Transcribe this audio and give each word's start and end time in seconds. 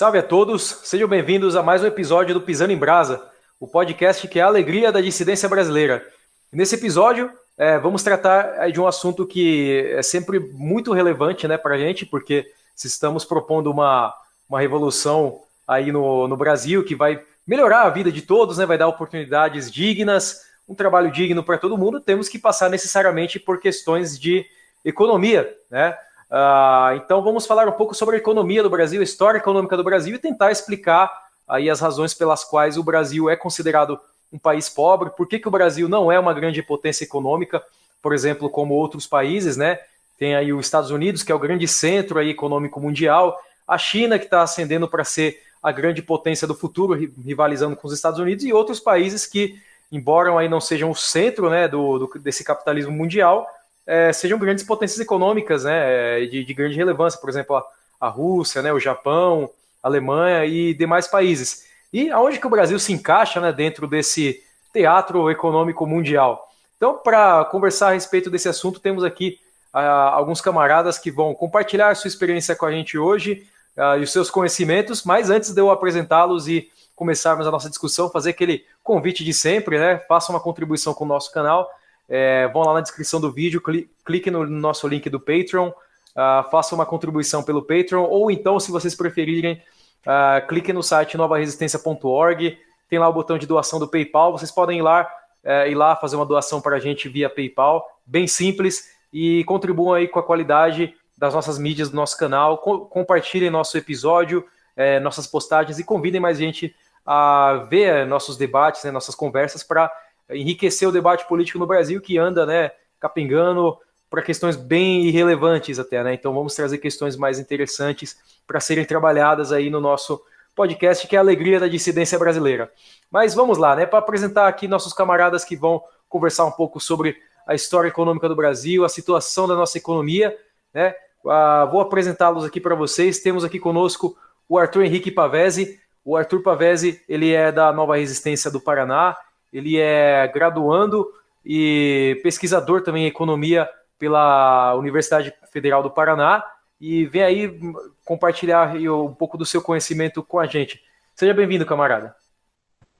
Salve 0.00 0.16
a 0.16 0.22
todos, 0.22 0.80
sejam 0.84 1.06
bem-vindos 1.06 1.54
a 1.54 1.62
mais 1.62 1.82
um 1.82 1.86
episódio 1.86 2.32
do 2.32 2.40
Pisando 2.40 2.72
em 2.72 2.76
Brasa, 2.78 3.22
o 3.60 3.68
podcast 3.68 4.26
que 4.28 4.38
é 4.38 4.42
a 4.42 4.46
alegria 4.46 4.90
da 4.90 4.98
dissidência 4.98 5.46
brasileira. 5.46 6.02
Nesse 6.50 6.74
episódio, 6.74 7.30
é, 7.58 7.78
vamos 7.78 8.02
tratar 8.02 8.70
de 8.70 8.80
um 8.80 8.86
assunto 8.86 9.26
que 9.26 9.92
é 9.94 10.02
sempre 10.02 10.40
muito 10.40 10.94
relevante 10.94 11.46
né, 11.46 11.58
para 11.58 11.74
a 11.74 11.78
gente, 11.78 12.06
porque 12.06 12.50
se 12.74 12.86
estamos 12.86 13.26
propondo 13.26 13.70
uma, 13.70 14.14
uma 14.48 14.58
revolução 14.58 15.42
aí 15.68 15.92
no, 15.92 16.26
no 16.26 16.34
Brasil 16.34 16.82
que 16.82 16.94
vai 16.94 17.22
melhorar 17.46 17.82
a 17.82 17.90
vida 17.90 18.10
de 18.10 18.22
todos, 18.22 18.56
né, 18.56 18.64
vai 18.64 18.78
dar 18.78 18.88
oportunidades 18.88 19.70
dignas, 19.70 20.46
um 20.66 20.74
trabalho 20.74 21.10
digno 21.10 21.44
para 21.44 21.58
todo 21.58 21.76
mundo, 21.76 22.00
temos 22.00 22.26
que 22.26 22.38
passar 22.38 22.70
necessariamente 22.70 23.38
por 23.38 23.60
questões 23.60 24.18
de 24.18 24.46
economia, 24.82 25.54
né? 25.70 25.94
Uh, 26.30 26.94
então 26.94 27.22
vamos 27.22 27.44
falar 27.44 27.66
um 27.66 27.72
pouco 27.72 27.92
sobre 27.92 28.14
a 28.14 28.18
economia 28.18 28.62
do 28.62 28.70
Brasil, 28.70 29.00
a 29.00 29.04
história 29.04 29.38
econômica 29.38 29.76
do 29.76 29.82
Brasil 29.82 30.14
e 30.14 30.18
tentar 30.18 30.52
explicar 30.52 31.10
aí 31.48 31.68
as 31.68 31.80
razões 31.80 32.14
pelas 32.14 32.44
quais 32.44 32.76
o 32.76 32.84
Brasil 32.84 33.28
é 33.28 33.34
considerado 33.34 33.98
um 34.32 34.38
país 34.38 34.68
pobre, 34.68 35.10
por 35.10 35.26
que, 35.26 35.40
que 35.40 35.48
o 35.48 35.50
Brasil 35.50 35.88
não 35.88 36.12
é 36.12 36.18
uma 36.18 36.32
grande 36.32 36.62
potência 36.62 37.02
econômica, 37.02 37.60
por 38.00 38.14
exemplo, 38.14 38.48
como 38.48 38.74
outros 38.74 39.06
países, 39.06 39.56
né? 39.56 39.80
Tem 40.16 40.36
aí 40.36 40.52
os 40.52 40.66
Estados 40.66 40.92
Unidos, 40.92 41.24
que 41.24 41.32
é 41.32 41.34
o 41.34 41.38
grande 41.38 41.66
centro 41.66 42.18
aí 42.18 42.30
econômico 42.30 42.78
mundial, 42.78 43.36
a 43.66 43.76
China, 43.76 44.18
que 44.18 44.26
está 44.26 44.42
ascendendo 44.42 44.86
para 44.86 45.02
ser 45.02 45.42
a 45.60 45.72
grande 45.72 46.00
potência 46.00 46.46
do 46.46 46.54
futuro, 46.54 46.94
rivalizando 46.94 47.74
com 47.74 47.88
os 47.88 47.92
Estados 47.92 48.20
Unidos, 48.20 48.44
e 48.44 48.52
outros 48.52 48.78
países 48.78 49.26
que, 49.26 49.60
embora 49.90 50.36
aí 50.38 50.48
não 50.48 50.60
sejam 50.60 50.90
o 50.90 50.94
centro 50.94 51.50
né, 51.50 51.66
do, 51.66 51.98
do 51.98 52.18
desse 52.20 52.44
capitalismo 52.44 52.92
mundial, 52.92 53.46
é, 53.90 54.12
sejam 54.12 54.38
grandes 54.38 54.62
potências 54.62 55.00
econômicas 55.00 55.64
né, 55.64 56.20
de, 56.20 56.44
de 56.44 56.54
grande 56.54 56.76
relevância, 56.76 57.18
por 57.18 57.28
exemplo, 57.28 57.56
a, 57.56 57.64
a, 58.00 58.08
Rússia, 58.08 58.62
né, 58.62 58.72
o 58.72 58.78
Japão, 58.78 59.50
a 59.82 59.88
Alemanha 59.88 60.44
e 60.44 60.72
demais 60.72 61.08
países. 61.08 61.66
E 61.92 62.08
aonde 62.08 62.38
que 62.38 62.46
o 62.46 62.50
Brasil 62.50 62.78
se 62.78 62.92
encaixa 62.92 63.40
né, 63.40 63.52
dentro 63.52 63.88
desse 63.88 64.40
teatro 64.72 65.28
econômico 65.28 65.84
mundial? 65.88 66.48
Então, 66.76 66.98
para 66.98 67.44
conversar 67.46 67.88
a 67.88 67.92
respeito 67.94 68.30
desse 68.30 68.48
assunto, 68.48 68.78
temos 68.78 69.02
aqui 69.02 69.40
ah, 69.72 70.10
alguns 70.10 70.40
camaradas 70.40 70.96
que 70.96 71.10
vão 71.10 71.34
compartilhar 71.34 71.96
sua 71.96 72.06
experiência 72.06 72.54
com 72.54 72.66
a 72.66 72.70
gente 72.70 72.96
hoje 72.96 73.44
ah, 73.76 73.98
e 73.98 74.02
os 74.02 74.12
seus 74.12 74.30
conhecimentos, 74.30 75.02
mas 75.02 75.30
antes 75.30 75.50
de 75.50 75.60
eu 75.60 75.68
apresentá-los 75.68 76.46
e 76.46 76.70
começarmos 76.94 77.44
a 77.44 77.50
nossa 77.50 77.68
discussão, 77.68 78.08
fazer 78.08 78.30
aquele 78.30 78.64
convite 78.84 79.24
de 79.24 79.34
sempre, 79.34 79.80
né? 79.80 79.98
Faça 80.06 80.30
uma 80.30 80.38
contribuição 80.38 80.94
com 80.94 81.04
o 81.04 81.08
nosso 81.08 81.32
canal 81.32 81.68
é, 82.10 82.48
vão 82.48 82.62
lá 82.62 82.74
na 82.74 82.80
descrição 82.80 83.20
do 83.20 83.30
vídeo, 83.30 83.62
clique 84.04 84.32
no 84.32 84.44
nosso 84.44 84.88
link 84.88 85.08
do 85.08 85.20
Patreon, 85.20 85.68
uh, 85.68 86.50
faça 86.50 86.74
uma 86.74 86.84
contribuição 86.84 87.40
pelo 87.40 87.62
Patreon, 87.62 88.02
ou 88.02 88.32
então, 88.32 88.58
se 88.58 88.72
vocês 88.72 88.96
preferirem, 88.96 89.62
uh, 90.04 90.44
clique 90.48 90.72
no 90.72 90.82
site 90.82 91.16
novaresistência.org, 91.16 92.58
tem 92.88 92.98
lá 92.98 93.08
o 93.08 93.12
botão 93.12 93.38
de 93.38 93.46
doação 93.46 93.78
do 93.78 93.86
PayPal, 93.86 94.32
vocês 94.32 94.50
podem 94.50 94.80
ir 94.80 94.82
lá, 94.82 95.08
uh, 95.44 95.68
ir 95.68 95.76
lá 95.76 95.94
fazer 95.94 96.16
uma 96.16 96.26
doação 96.26 96.60
para 96.60 96.76
a 96.76 96.80
gente 96.80 97.08
via 97.08 97.30
PayPal, 97.30 97.86
bem 98.04 98.26
simples, 98.26 98.90
e 99.12 99.44
contribuam 99.44 99.94
aí 99.94 100.08
com 100.08 100.18
a 100.18 100.22
qualidade 100.22 100.92
das 101.16 101.32
nossas 101.32 101.58
mídias 101.58 101.90
do 101.90 101.96
nosso 101.96 102.16
canal, 102.16 102.58
co 102.58 102.86
compartilhem 102.86 103.50
nosso 103.50 103.78
episódio, 103.78 104.44
é, 104.74 104.98
nossas 104.98 105.26
postagens 105.26 105.78
e 105.78 105.84
convidem 105.84 106.20
mais 106.20 106.38
gente 106.38 106.74
a 107.04 107.66
ver 107.68 108.06
nossos 108.06 108.36
debates, 108.36 108.82
né, 108.84 108.90
nossas 108.90 109.14
conversas 109.14 109.62
para 109.62 109.92
enriquecer 110.32 110.88
o 110.88 110.92
debate 110.92 111.26
político 111.26 111.58
no 111.58 111.66
Brasil, 111.66 112.00
que 112.00 112.18
anda, 112.18 112.46
né, 112.46 112.72
capengando 112.98 113.76
para 114.10 114.22
questões 114.22 114.56
bem 114.56 115.04
irrelevantes 115.06 115.78
até, 115.78 116.02
né? 116.02 116.12
Então 116.12 116.34
vamos 116.34 116.54
trazer 116.54 116.78
questões 116.78 117.16
mais 117.16 117.38
interessantes 117.38 118.16
para 118.46 118.58
serem 118.58 118.84
trabalhadas 118.84 119.52
aí 119.52 119.70
no 119.70 119.80
nosso 119.80 120.20
podcast, 120.54 121.06
que 121.06 121.14
é 121.14 121.18
a 121.18 121.22
alegria 121.22 121.60
da 121.60 121.68
dissidência 121.68 122.18
brasileira. 122.18 122.72
Mas 123.08 123.34
vamos 123.34 123.56
lá, 123.56 123.76
né? 123.76 123.86
Para 123.86 124.00
apresentar 124.00 124.48
aqui 124.48 124.66
nossos 124.66 124.92
camaradas 124.92 125.44
que 125.44 125.54
vão 125.54 125.82
conversar 126.08 126.44
um 126.44 126.50
pouco 126.50 126.80
sobre 126.80 127.16
a 127.46 127.54
história 127.54 127.88
econômica 127.88 128.28
do 128.28 128.34
Brasil, 128.34 128.84
a 128.84 128.88
situação 128.88 129.46
da 129.46 129.54
nossa 129.54 129.78
economia, 129.78 130.36
né? 130.74 130.94
Uh, 131.24 131.70
vou 131.70 131.80
apresentá-los 131.80 132.44
aqui 132.44 132.60
para 132.60 132.74
vocês. 132.74 133.20
Temos 133.20 133.44
aqui 133.44 133.60
conosco 133.60 134.16
o 134.48 134.58
Arthur 134.58 134.84
Henrique 134.84 135.10
Pavese. 135.10 135.78
O 136.04 136.16
Arthur 136.16 136.42
Pavese, 136.42 137.00
ele 137.08 137.32
é 137.32 137.52
da 137.52 137.72
Nova 137.72 137.96
Resistência 137.96 138.50
do 138.50 138.60
Paraná, 138.60 139.16
ele 139.52 139.78
é 139.78 140.28
graduando 140.28 141.10
e 141.44 142.20
pesquisador 142.22 142.82
também 142.82 143.04
em 143.04 143.08
economia 143.08 143.68
pela 143.98 144.74
Universidade 144.74 145.32
Federal 145.52 145.82
do 145.82 145.90
Paraná 145.90 146.44
e 146.80 147.04
vem 147.06 147.22
aí 147.22 147.60
compartilhar 148.04 148.74
um 148.76 149.12
pouco 149.14 149.36
do 149.36 149.44
seu 149.44 149.60
conhecimento 149.60 150.22
com 150.22 150.38
a 150.38 150.46
gente. 150.46 150.82
Seja 151.14 151.34
bem-vindo, 151.34 151.66
camarada. 151.66 152.14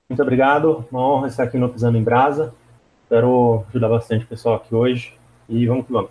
Muito 0.08 0.22
obrigado, 0.22 0.84
uma 0.90 1.00
honra 1.00 1.28
estar 1.28 1.44
aqui 1.44 1.56
no 1.56 1.68
Pisando 1.68 1.96
em 1.96 2.02
Brasa. 2.02 2.54
Espero 3.04 3.64
ajudar 3.70 3.88
bastante 3.88 4.24
o 4.24 4.28
pessoal 4.28 4.56
aqui 4.56 4.74
hoje 4.74 5.14
e 5.48 5.66
vamos 5.66 5.86
que 5.86 5.92
vamos. 5.92 6.10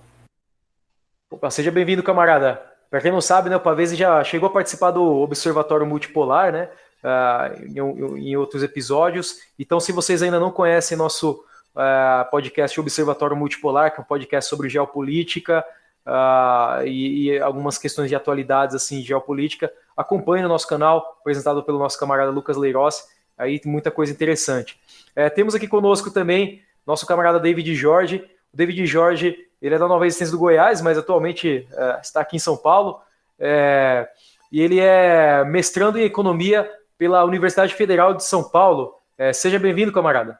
Opa, 1.31 1.51
seja 1.51 1.69
bem-vindo, 1.69 2.01
camarada. 2.01 2.61
Para 2.89 3.01
quem 3.01 3.11
não 3.11 3.21
sabe, 3.21 3.49
né, 3.49 3.55
o 3.55 3.59
Pavese 3.59 3.95
já 3.95 4.23
chegou 4.23 4.49
a 4.49 4.51
participar 4.51 4.91
do 4.91 5.03
Observatório 5.03 5.85
Multipolar, 5.85 6.51
né? 6.51 6.69
Uh, 7.03 7.65
em, 7.65 8.29
em, 8.29 8.37
outros 8.37 8.63
episódios. 8.63 9.39
Então, 9.57 9.79
se 9.79 9.91
vocês 9.91 10.21
ainda 10.21 10.39
não 10.39 10.51
conhecem 10.51 10.97
nosso 10.97 11.43
uh, 11.75 12.29
podcast 12.29 12.79
Observatório 12.79 13.35
Multipolar, 13.35 13.91
que 13.91 13.99
é 13.99 14.01
um 14.01 14.05
podcast 14.05 14.49
sobre 14.49 14.69
geopolítica 14.69 15.63
uh, 16.05 16.85
e, 16.85 17.29
e, 17.29 17.39
algumas 17.39 17.77
questões 17.77 18.09
de 18.09 18.15
atualidades 18.15 18.75
assim, 18.75 19.01
geopolítica, 19.01 19.71
acompanhe 19.95 20.45
o 20.45 20.49
nosso 20.49 20.67
canal, 20.67 21.17
apresentado 21.19 21.63
pelo 21.63 21.79
nosso 21.79 21.99
camarada 21.99 22.31
Lucas 22.31 22.57
Leiroz. 22.57 23.07
Aí 23.37 23.59
tem 23.59 23.71
muita 23.71 23.89
coisa 23.89 24.11
interessante. 24.11 24.79
É, 25.15 25.29
temos 25.29 25.55
aqui 25.55 25.67
conosco 25.67 26.11
também 26.11 26.61
nosso 26.85 27.05
camarada 27.05 27.39
David 27.39 27.73
Jorge. 27.73 28.25
O 28.53 28.57
David 28.57 28.85
Jorge, 28.85 29.37
ele 29.61 29.75
é 29.75 29.77
da 29.77 29.87
Nova 29.87 30.03
Resistência 30.03 30.33
do 30.33 30.39
Goiás, 30.39 30.81
mas 30.81 30.97
atualmente 30.97 31.65
está 32.01 32.19
aqui 32.19 32.35
em 32.35 32.39
São 32.39 32.57
Paulo. 32.57 32.99
É, 33.39 34.09
e 34.51 34.61
ele 34.61 34.79
é 34.79 35.43
mestrando 35.45 35.97
em 35.97 36.03
economia 36.03 36.69
pela 36.99 37.23
Universidade 37.23 37.73
Federal 37.73 38.13
de 38.13 38.25
São 38.25 38.43
Paulo. 38.43 38.93
É, 39.17 39.31
seja 39.31 39.57
bem-vindo, 39.57 39.93
camarada. 39.93 40.37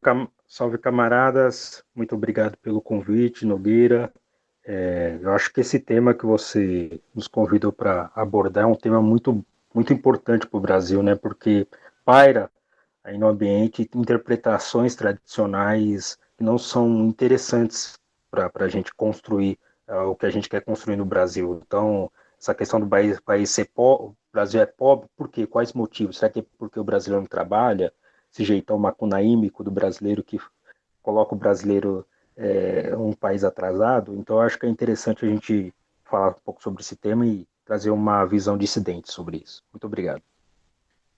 Cam 0.00 0.28
Salve, 0.46 0.78
camaradas. 0.78 1.82
Muito 1.92 2.14
obrigado 2.14 2.56
pelo 2.58 2.80
convite, 2.80 3.44
Nogueira. 3.44 4.12
É, 4.64 5.18
eu 5.20 5.32
acho 5.32 5.52
que 5.52 5.60
esse 5.60 5.80
tema 5.80 6.14
que 6.14 6.24
você 6.24 7.00
nos 7.12 7.26
convidou 7.26 7.72
para 7.72 8.12
abordar 8.14 8.62
é 8.62 8.66
um 8.66 8.76
tema 8.76 9.02
muito, 9.02 9.44
muito 9.74 9.92
importante 9.92 10.46
para 10.46 10.56
o 10.56 10.60
Brasil, 10.60 11.02
né? 11.02 11.16
Porque 11.16 11.66
paira 12.04 12.48
aí 13.02 13.18
no 13.18 13.26
ambiente 13.26 13.90
interpretações 13.92 14.94
tradicionais 14.94 16.16
que 16.38 16.44
não 16.44 16.56
são 16.56 16.88
interessantes 17.06 17.98
para 18.30 18.50
a 18.54 18.68
gente 18.68 18.94
construir 18.94 19.58
uh, 19.88 20.04
o 20.10 20.14
que 20.14 20.26
a 20.26 20.30
gente 20.30 20.48
quer 20.48 20.60
construir 20.60 20.96
no 20.96 21.04
Brasil. 21.04 21.60
Então, 21.66 22.08
essa 22.40 22.54
questão 22.54 22.78
do 22.78 22.86
país, 22.86 23.18
país 23.18 23.50
ser 23.50 23.68
pobre, 23.74 24.06
o 24.06 24.16
Brasil 24.34 24.60
é 24.60 24.66
pobre, 24.66 25.08
por 25.16 25.28
quê? 25.28 25.46
Quais 25.46 25.72
motivos? 25.72 26.18
Será 26.18 26.28
que 26.28 26.40
é 26.40 26.44
porque 26.58 26.80
o 26.80 26.84
brasileiro 26.84 27.22
não 27.22 27.28
trabalha? 27.28 27.92
Esse 28.32 28.42
jeitão 28.42 28.76
macunaímico 28.76 29.62
do 29.62 29.70
brasileiro 29.70 30.24
que 30.24 30.40
coloca 31.00 31.36
o 31.36 31.38
brasileiro 31.38 32.04
é, 32.36 32.92
um 32.96 33.12
país 33.12 33.44
atrasado? 33.44 34.12
Então, 34.16 34.40
acho 34.40 34.58
que 34.58 34.66
é 34.66 34.68
interessante 34.68 35.24
a 35.24 35.28
gente 35.28 35.72
falar 36.04 36.30
um 36.30 36.40
pouco 36.44 36.60
sobre 36.60 36.82
esse 36.82 36.96
tema 36.96 37.24
e 37.24 37.46
trazer 37.64 37.90
uma 37.90 38.24
visão 38.24 38.58
dissidente 38.58 39.12
sobre 39.12 39.36
isso. 39.36 39.62
Muito 39.72 39.86
obrigado. 39.86 40.20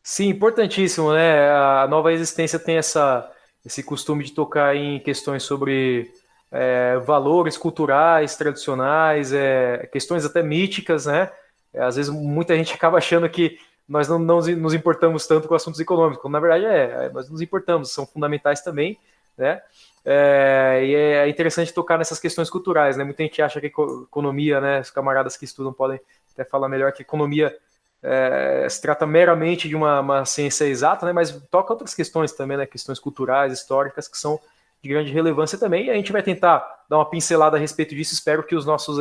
Sim, 0.03 0.29
importantíssimo, 0.29 1.15
né? 1.15 1.51
A 1.51 1.89
nova 1.89 2.13
existência 2.13 2.59
tem 2.59 2.77
essa, 2.77 3.33
esse 3.65 3.83
costume 3.83 4.25
de 4.25 4.33
tocar 4.33 4.77
em 4.77 5.01
questões 5.01 5.43
sobre 5.43 6.13
é, 6.53 6.99
valores 6.99 7.57
culturais, 7.57 8.37
tradicionais, 8.37 9.33
é, 9.33 9.89
questões 9.91 10.25
até 10.27 10.43
míticas, 10.43 11.07
né? 11.07 11.33
É, 11.77 11.83
às 11.83 11.97
vezes 11.97 12.11
muita 12.11 12.57
gente 12.57 12.73
acaba 12.73 12.97
achando 12.97 13.29
que 13.29 13.59
nós 13.87 14.09
não, 14.09 14.19
não, 14.19 14.41
nos 14.41 14.75
importamos 14.75 15.27
tanto 15.27 15.47
com 15.47 15.55
assuntos 15.55 15.79
econômicos. 15.79 16.29
Na 16.31 16.41
verdade, 16.41 16.65
é, 16.65 17.07
é, 17.07 17.11
nós 17.11 17.29
nos 17.31 17.41
importamos, 17.41 17.93
são 17.93 18.07
fundamentais 18.07 18.63
também, 18.63 18.99
né? 19.37 19.61
É, 20.05 20.83
e 20.85 20.95
é 20.95 21.29
interessante 21.29 21.73
tocar 21.73 21.99
nessas 21.99 22.19
questões 22.19 22.49
culturais, 22.49 22.97
né? 22.97 23.05
Muita 23.05 23.23
gente 23.23 23.43
acha 23.43 23.61
que 23.61 23.67
economia, 23.67 24.61
né? 24.61 24.81
Os 24.81 24.91
camaradas 24.91 25.37
que 25.37 25.45
estudam 25.45 25.73
podem 25.73 26.01
até 26.33 26.45
falar 26.45 26.69
melhor 26.69 26.93
que 26.93 27.03
economia 27.03 27.57
é, 28.03 28.67
se 28.69 28.81
trata 28.81 29.05
meramente 29.07 29.69
de 29.69 29.75
uma, 29.75 30.01
uma, 30.01 30.25
ciência 30.25 30.65
exata, 30.65 31.05
né? 31.05 31.13
Mas 31.13 31.31
toca 31.51 31.73
outras 31.73 31.95
questões 31.95 32.33
também, 32.33 32.57
né? 32.57 32.67
Questões 32.67 32.99
culturais, 32.99 33.53
históricas, 33.53 34.09
que 34.09 34.17
são 34.17 34.41
de 34.83 34.89
grande 34.89 35.13
relevância 35.13 35.59
também, 35.59 35.87
e 35.87 35.91
a 35.91 35.95
gente 35.95 36.13
vai 36.13 36.23
tentar 36.23 36.85
dar 36.89 36.99
uma 36.99 37.09
pincelada 37.09 37.57
a 37.57 37.61
respeito 37.61 37.95
disso. 37.95 38.15
Espero 38.15 38.43
que 38.43 38.55
os 38.55 38.65
nossos 38.65 38.99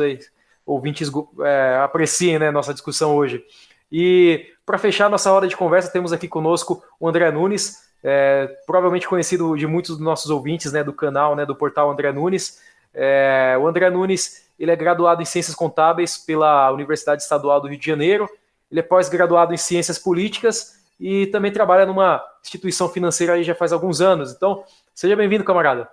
ouvintes 0.66 1.10
é, 1.40 1.78
apreciem 1.82 2.38
né, 2.38 2.50
nossa 2.50 2.74
discussão 2.74 3.14
hoje. 3.14 3.42
E 3.90 4.46
para 4.66 4.76
fechar 4.76 5.08
nossa 5.08 5.32
hora 5.32 5.46
de 5.46 5.56
conversa, 5.56 5.92
temos 5.92 6.12
aqui 6.12 6.26
conosco 6.26 6.82
o 6.98 7.08
André 7.08 7.30
Nunes, 7.30 7.86
é, 8.02 8.52
provavelmente 8.66 9.08
conhecido 9.08 9.56
de 9.56 9.66
muitos 9.66 9.96
dos 9.96 10.04
nossos 10.04 10.30
ouvintes 10.30 10.72
né, 10.72 10.82
do 10.82 10.92
canal, 10.92 11.36
né, 11.36 11.46
do 11.46 11.54
portal 11.54 11.90
André 11.90 12.12
Nunes. 12.12 12.60
É, 12.92 13.56
o 13.60 13.66
André 13.66 13.88
Nunes 13.88 14.46
ele 14.58 14.70
é 14.70 14.76
graduado 14.76 15.22
em 15.22 15.24
Ciências 15.24 15.54
Contábeis 15.54 16.16
pela 16.16 16.70
Universidade 16.72 17.22
Estadual 17.22 17.60
do 17.60 17.68
Rio 17.68 17.78
de 17.78 17.86
Janeiro, 17.86 18.28
Ele 18.70 18.80
é 18.80 18.82
pós-graduado 18.82 19.52
em 19.52 19.56
Ciências 19.56 19.98
Políticas 19.98 20.76
e 20.98 21.26
também 21.26 21.52
trabalha 21.52 21.84
numa 21.84 22.22
instituição 22.42 22.88
financeira 22.88 23.34
aí 23.34 23.44
já 23.44 23.54
faz 23.54 23.72
alguns 23.72 24.00
anos. 24.00 24.32
Então, 24.32 24.64
seja 24.94 25.14
bem-vindo, 25.14 25.44
camarada. 25.44 25.88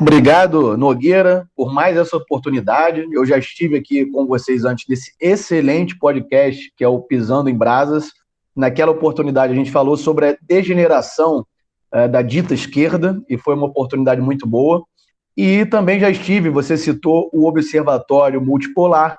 Obrigado, 0.00 0.76
Nogueira, 0.76 1.48
por 1.56 1.72
mais 1.72 1.96
essa 1.96 2.16
oportunidade. 2.16 3.04
Eu 3.12 3.26
já 3.26 3.36
estive 3.36 3.76
aqui 3.76 4.06
com 4.06 4.26
vocês 4.26 4.64
antes 4.64 4.86
desse 4.86 5.12
excelente 5.20 5.98
podcast, 5.98 6.72
que 6.76 6.84
é 6.84 6.88
o 6.88 7.00
Pisando 7.00 7.50
em 7.50 7.56
Brasas. 7.56 8.12
Naquela 8.54 8.92
oportunidade, 8.92 9.52
a 9.52 9.56
gente 9.56 9.70
falou 9.70 9.96
sobre 9.96 10.28
a 10.28 10.36
degeneração 10.40 11.44
é, 11.92 12.06
da 12.06 12.22
dita 12.22 12.54
esquerda, 12.54 13.20
e 13.28 13.36
foi 13.36 13.54
uma 13.54 13.66
oportunidade 13.66 14.20
muito 14.20 14.46
boa. 14.46 14.84
E 15.36 15.64
também 15.66 15.98
já 16.00 16.10
estive, 16.10 16.48
você 16.50 16.76
citou 16.76 17.30
o 17.32 17.46
Observatório 17.46 18.40
Multipolar, 18.40 19.16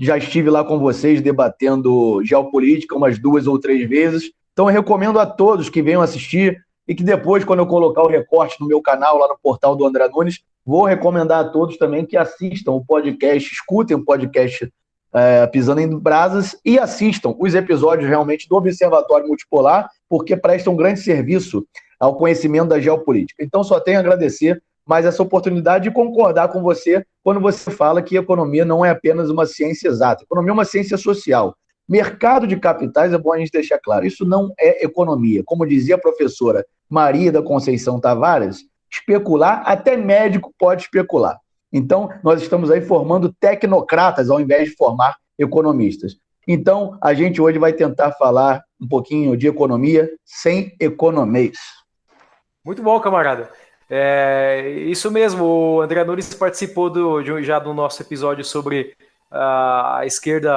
já 0.00 0.16
estive 0.16 0.48
lá 0.48 0.64
com 0.64 0.78
vocês 0.78 1.20
debatendo 1.20 2.20
geopolítica 2.24 2.96
umas 2.96 3.18
duas 3.18 3.46
ou 3.46 3.58
três 3.58 3.88
vezes. 3.88 4.30
Então, 4.52 4.68
eu 4.68 4.74
recomendo 4.74 5.18
a 5.18 5.26
todos 5.26 5.68
que 5.68 5.82
venham 5.82 6.02
assistir 6.02 6.58
e 6.90 6.94
que 6.96 7.04
depois, 7.04 7.44
quando 7.44 7.60
eu 7.60 7.68
colocar 7.68 8.02
o 8.02 8.08
recorte 8.08 8.56
no 8.60 8.66
meu 8.66 8.82
canal, 8.82 9.16
lá 9.16 9.28
no 9.28 9.38
portal 9.40 9.76
do 9.76 9.86
André 9.86 10.08
Nunes, 10.08 10.40
vou 10.66 10.84
recomendar 10.84 11.38
a 11.38 11.48
todos 11.48 11.76
também 11.76 12.04
que 12.04 12.16
assistam 12.16 12.72
o 12.72 12.84
podcast, 12.84 13.48
escutem 13.48 13.96
o 13.96 14.04
podcast 14.04 14.68
é, 15.14 15.46
Pisando 15.46 15.80
em 15.80 15.96
Brasas 15.96 16.56
e 16.64 16.80
assistam 16.80 17.32
os 17.38 17.54
episódios 17.54 18.08
realmente 18.08 18.48
do 18.48 18.56
Observatório 18.56 19.28
Multipolar, 19.28 19.88
porque 20.08 20.36
prestam 20.36 20.72
um 20.72 20.76
grande 20.76 20.98
serviço 20.98 21.64
ao 22.00 22.16
conhecimento 22.16 22.70
da 22.70 22.80
geopolítica. 22.80 23.44
Então, 23.44 23.62
só 23.62 23.78
tenho 23.78 23.98
a 23.98 24.00
agradecer 24.00 24.60
mais 24.84 25.06
essa 25.06 25.22
oportunidade 25.22 25.84
de 25.84 25.92
concordar 25.92 26.48
com 26.48 26.60
você 26.60 27.06
quando 27.22 27.38
você 27.38 27.70
fala 27.70 28.02
que 28.02 28.16
economia 28.16 28.64
não 28.64 28.84
é 28.84 28.90
apenas 28.90 29.30
uma 29.30 29.46
ciência 29.46 29.86
exata. 29.86 30.24
Economia 30.24 30.50
é 30.50 30.54
uma 30.54 30.64
ciência 30.64 30.96
social. 30.96 31.54
Mercado 31.90 32.46
de 32.46 32.56
capitais, 32.56 33.12
é 33.12 33.18
bom 33.18 33.32
a 33.32 33.38
gente 33.38 33.50
deixar 33.50 33.80
claro, 33.80 34.06
isso 34.06 34.24
não 34.24 34.54
é 34.56 34.84
economia. 34.84 35.42
Como 35.44 35.66
dizia 35.66 35.96
a 35.96 36.00
professora 36.00 36.64
Maria 36.88 37.32
da 37.32 37.42
Conceição 37.42 37.98
Tavares, 37.98 38.60
especular, 38.88 39.64
até 39.66 39.96
médico 39.96 40.54
pode 40.56 40.82
especular. 40.82 41.36
Então, 41.72 42.08
nós 42.22 42.40
estamos 42.40 42.70
aí 42.70 42.80
formando 42.80 43.34
tecnocratas 43.40 44.30
ao 44.30 44.40
invés 44.40 44.68
de 44.68 44.76
formar 44.76 45.16
economistas. 45.36 46.16
Então, 46.46 46.96
a 47.02 47.12
gente 47.12 47.42
hoje 47.42 47.58
vai 47.58 47.72
tentar 47.72 48.12
falar 48.12 48.62
um 48.80 48.86
pouquinho 48.86 49.36
de 49.36 49.48
economia 49.48 50.08
sem 50.24 50.76
economês. 50.78 51.58
Muito 52.64 52.84
bom, 52.84 53.00
camarada. 53.00 53.50
É, 53.88 54.70
isso 54.86 55.10
mesmo, 55.10 55.44
o 55.44 55.80
André 55.80 56.04
Nunes 56.04 56.32
participou 56.34 56.88
do, 56.88 57.42
já 57.42 57.58
do 57.58 57.74
nosso 57.74 58.00
episódio 58.00 58.44
sobre 58.44 58.94
a 59.30 60.02
esquerda, 60.04 60.52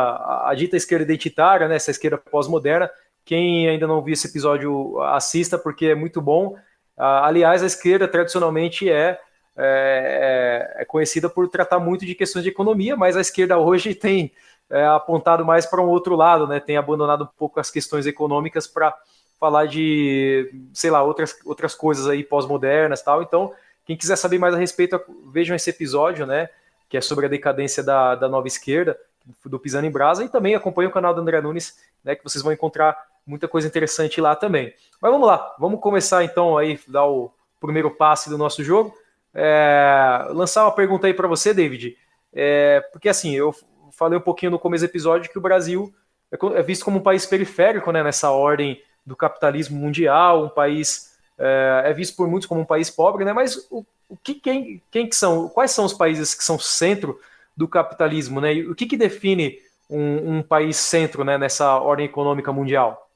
a 0.45 0.53
dita 0.55 0.75
esquerda 0.75 1.03
identitária, 1.03 1.67
né, 1.67 1.75
essa 1.75 1.91
esquerda 1.91 2.17
pós-moderna. 2.17 2.89
Quem 3.23 3.69
ainda 3.69 3.87
não 3.87 4.01
viu 4.01 4.13
esse 4.13 4.27
episódio, 4.27 4.99
assista, 5.01 5.57
porque 5.57 5.87
é 5.87 5.95
muito 5.95 6.21
bom. 6.21 6.55
aliás, 6.97 7.63
a 7.63 7.67
esquerda 7.67 8.07
tradicionalmente 8.07 8.89
é, 8.89 9.19
é, 9.55 10.75
é, 10.79 10.85
conhecida 10.85 11.29
por 11.29 11.47
tratar 11.47 11.79
muito 11.79 12.05
de 12.05 12.15
questões 12.15 12.43
de 12.43 12.49
economia, 12.49 12.95
mas 12.97 13.15
a 13.15 13.21
esquerda 13.21 13.57
hoje 13.57 13.93
tem 13.95 14.31
é, 14.69 14.85
apontado 14.85 15.45
mais 15.45 15.65
para 15.65 15.81
um 15.81 15.87
outro 15.87 16.15
lado, 16.15 16.47
né, 16.47 16.59
tem 16.59 16.77
abandonado 16.77 17.25
um 17.25 17.37
pouco 17.37 17.59
as 17.59 17.69
questões 17.69 18.05
econômicas 18.07 18.67
para 18.67 18.95
falar 19.39 19.65
de, 19.65 20.49
sei 20.73 20.89
lá, 20.89 21.03
outras, 21.03 21.35
outras 21.45 21.75
coisas 21.75 22.07
aí 22.07 22.23
pós-modernas 22.23 23.01
tal. 23.01 23.21
Então, 23.21 23.51
quem 23.85 23.97
quiser 23.97 24.15
saber 24.15 24.39
mais 24.39 24.53
a 24.55 24.57
respeito, 24.57 24.99
vejam 25.31 25.55
esse 25.55 25.69
episódio, 25.69 26.25
né? 26.25 26.49
Que 26.93 26.97
é 26.97 27.01
sobre 27.01 27.25
a 27.25 27.29
decadência 27.29 27.81
da, 27.81 28.13
da 28.13 28.29
nova 28.29 28.45
esquerda, 28.45 28.95
do 29.43 29.57
Pisando 29.57 29.87
em 29.87 29.89
Brasa, 29.89 30.23
e 30.23 30.29
também 30.29 30.53
acompanhe 30.53 30.87
o 30.87 30.91
canal 30.91 31.11
do 31.11 31.21
André 31.21 31.41
Nunes, 31.41 31.75
né? 32.03 32.13
Que 32.13 32.23
vocês 32.23 32.43
vão 32.43 32.53
encontrar 32.53 32.95
muita 33.25 33.47
coisa 33.47 33.67
interessante 33.67 34.21
lá 34.21 34.35
também. 34.35 34.71
Mas 35.01 35.11
vamos 35.11 35.25
lá, 35.25 35.55
vamos 35.57 35.79
começar 35.79 36.23
então 36.23 36.55
aí, 36.55 36.79
dar 36.87 37.07
o 37.07 37.33
primeiro 37.59 37.89
passe 37.89 38.29
do 38.29 38.37
nosso 38.37 38.63
jogo. 38.63 38.95
É, 39.33 40.27
lançar 40.33 40.65
uma 40.65 40.71
pergunta 40.71 41.07
aí 41.07 41.15
para 41.15 41.27
você, 41.27 41.51
David. 41.51 41.97
É, 42.31 42.81
porque 42.91 43.09
assim, 43.09 43.33
eu 43.33 43.55
falei 43.91 44.19
um 44.19 44.21
pouquinho 44.21 44.51
no 44.51 44.59
começo 44.59 44.85
do 44.85 44.91
episódio 44.91 45.31
que 45.31 45.37
o 45.39 45.41
Brasil 45.41 45.91
é, 46.31 46.59
é 46.59 46.61
visto 46.61 46.85
como 46.85 46.99
um 46.99 47.03
país 47.03 47.25
periférico, 47.25 47.91
né? 47.91 48.03
Nessa 48.03 48.29
ordem 48.29 48.79
do 49.03 49.15
capitalismo 49.15 49.79
mundial, 49.79 50.45
um 50.45 50.49
país 50.49 51.12
é, 51.37 51.83
é, 51.85 51.93
visto 51.93 52.15
por 52.15 52.27
muitos 52.27 52.47
como 52.47 52.61
um 52.61 52.65
país 52.65 52.89
pobre, 52.89 53.25
né? 53.25 53.33
Mas 53.33 53.67
o, 53.69 53.85
o 54.09 54.17
que 54.17 54.35
quem, 54.35 54.81
quem 54.91 55.07
que 55.07 55.15
são? 55.15 55.49
Quais 55.49 55.71
são 55.71 55.85
os 55.85 55.93
países 55.93 56.33
que 56.33 56.43
são 56.43 56.59
centro 56.59 57.19
do 57.55 57.67
capitalismo, 57.67 58.39
né? 58.39 58.53
E 58.53 58.67
o 58.67 58.75
que, 58.75 58.85
que 58.85 58.97
define 58.97 59.59
um, 59.89 60.37
um, 60.37 60.43
país 60.43 60.77
centro, 60.77 61.23
né? 61.23 61.37
Nessa 61.37 61.77
ordem 61.79 62.05
econômica 62.05 62.51
mundial? 62.51 63.09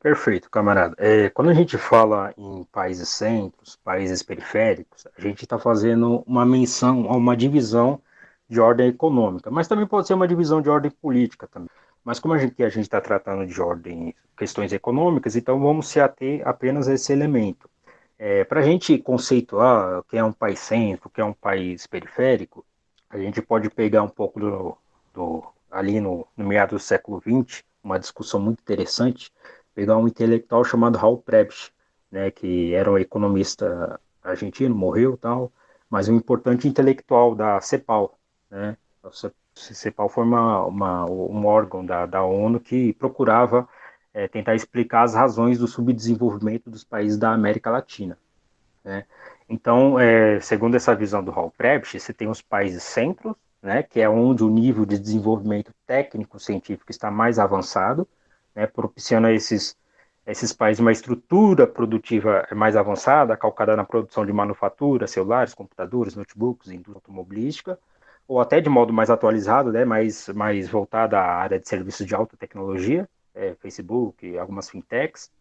Perfeito, 0.00 0.48
camarada. 0.50 0.94
É, 0.98 1.28
quando 1.28 1.50
a 1.50 1.54
gente 1.54 1.76
fala 1.76 2.32
em 2.36 2.64
países 2.72 3.08
centros, 3.10 3.76
países 3.84 4.22
periféricos, 4.22 5.06
a 5.16 5.20
gente 5.20 5.42
está 5.44 5.58
fazendo 5.58 6.22
uma 6.26 6.46
menção 6.46 7.06
a 7.10 7.16
uma 7.16 7.36
divisão 7.36 8.00
de 8.48 8.58
ordem 8.58 8.88
econômica, 8.88 9.50
mas 9.50 9.68
também 9.68 9.86
pode 9.86 10.06
ser 10.06 10.14
uma 10.14 10.26
divisão 10.26 10.62
de 10.62 10.70
ordem 10.70 10.90
política 10.90 11.46
também. 11.46 11.68
Mas 12.04 12.18
como 12.18 12.34
a 12.34 12.38
gente 12.38 12.62
a 12.62 12.68
está 12.68 13.00
tratando 13.00 13.46
de 13.46 13.60
ordem, 13.60 14.14
questões 14.36 14.72
econômicas, 14.72 15.36
então 15.36 15.60
vamos 15.60 15.88
se 15.88 16.00
ater 16.00 16.46
apenas 16.46 16.88
a 16.88 16.94
esse 16.94 17.12
elemento. 17.12 17.68
É, 18.18 18.44
Para 18.44 18.60
a 18.60 18.62
gente 18.62 18.98
conceituar 18.98 19.98
o 20.00 20.02
que 20.04 20.16
é 20.16 20.24
um 20.24 20.32
país 20.32 20.58
centro, 20.60 21.08
o 21.08 21.10
que 21.10 21.20
é 21.20 21.24
um 21.24 21.32
país 21.32 21.86
periférico, 21.86 22.64
a 23.08 23.18
gente 23.18 23.42
pode 23.42 23.68
pegar 23.70 24.02
um 24.02 24.08
pouco 24.08 24.40
do, 24.40 24.76
do 25.12 25.44
ali 25.70 26.00
no, 26.00 26.26
no 26.36 26.46
meado 26.46 26.70
do 26.70 26.78
século 26.78 27.20
XX, 27.20 27.62
uma 27.82 27.98
discussão 27.98 28.40
muito 28.40 28.60
interessante, 28.60 29.32
pegar 29.74 29.96
um 29.96 30.08
intelectual 30.08 30.64
chamado 30.64 30.98
Raul 30.98 31.18
Prebisch, 31.18 31.72
né, 32.10 32.30
que 32.30 32.74
era 32.74 32.90
um 32.90 32.98
economista 32.98 34.00
argentino, 34.22 34.74
morreu 34.74 35.16
tal, 35.16 35.52
mas 35.88 36.08
um 36.08 36.16
importante 36.16 36.68
intelectual 36.68 37.34
da 37.34 37.60
CEPAL, 37.60 38.18
né, 38.50 38.76
CEPAL 39.60 40.08
foi 40.08 40.24
uma, 40.24 40.64
uma, 40.66 41.04
um 41.10 41.46
órgão 41.46 41.84
da, 41.84 42.06
da 42.06 42.22
ONU 42.22 42.60
que 42.60 42.92
procurava 42.94 43.68
é, 44.12 44.26
tentar 44.28 44.54
explicar 44.54 45.02
as 45.02 45.14
razões 45.14 45.58
do 45.58 45.66
subdesenvolvimento 45.66 46.70
dos 46.70 46.84
países 46.84 47.18
da 47.18 47.32
América 47.32 47.70
Latina. 47.70 48.18
Né? 48.84 49.04
Então, 49.48 49.98
é, 49.98 50.40
segundo 50.40 50.76
essa 50.76 50.94
visão 50.94 51.22
do 51.22 51.30
Hall 51.30 51.52
Prebisch, 51.56 52.00
você 52.00 52.12
tem 52.12 52.28
os 52.28 52.40
países 52.40 52.82
centros, 52.82 53.34
né, 53.62 53.82
que 53.82 54.00
é 54.00 54.08
onde 54.08 54.42
o 54.42 54.48
nível 54.48 54.86
de 54.86 54.98
desenvolvimento 54.98 55.72
técnico-científico 55.86 56.90
está 56.90 57.10
mais 57.10 57.38
avançado, 57.38 58.08
né, 58.54 58.66
propiciando 58.66 59.26
a 59.26 59.32
esses, 59.32 59.76
esses 60.26 60.52
países 60.52 60.80
uma 60.80 60.92
estrutura 60.92 61.66
produtiva 61.66 62.46
mais 62.52 62.74
avançada, 62.74 63.36
calcada 63.36 63.76
na 63.76 63.84
produção 63.84 64.24
de 64.24 64.32
manufatura, 64.32 65.06
celulares, 65.06 65.52
computadores, 65.52 66.16
notebooks, 66.16 66.70
indústria 66.70 66.96
automobilística, 66.96 67.78
ou 68.30 68.40
até 68.40 68.60
de 68.60 68.70
modo 68.70 68.92
mais 68.92 69.10
atualizado, 69.10 69.72
né, 69.72 69.84
mais, 69.84 70.28
mais 70.28 70.68
voltado 70.68 71.16
à 71.16 71.20
área 71.20 71.58
de 71.58 71.68
serviços 71.68 72.06
de 72.06 72.14
alta 72.14 72.36
tecnologia, 72.36 73.08
é, 73.34 73.56
Facebook, 73.56 74.38
algumas 74.38 74.70
fintechs, 74.70 75.32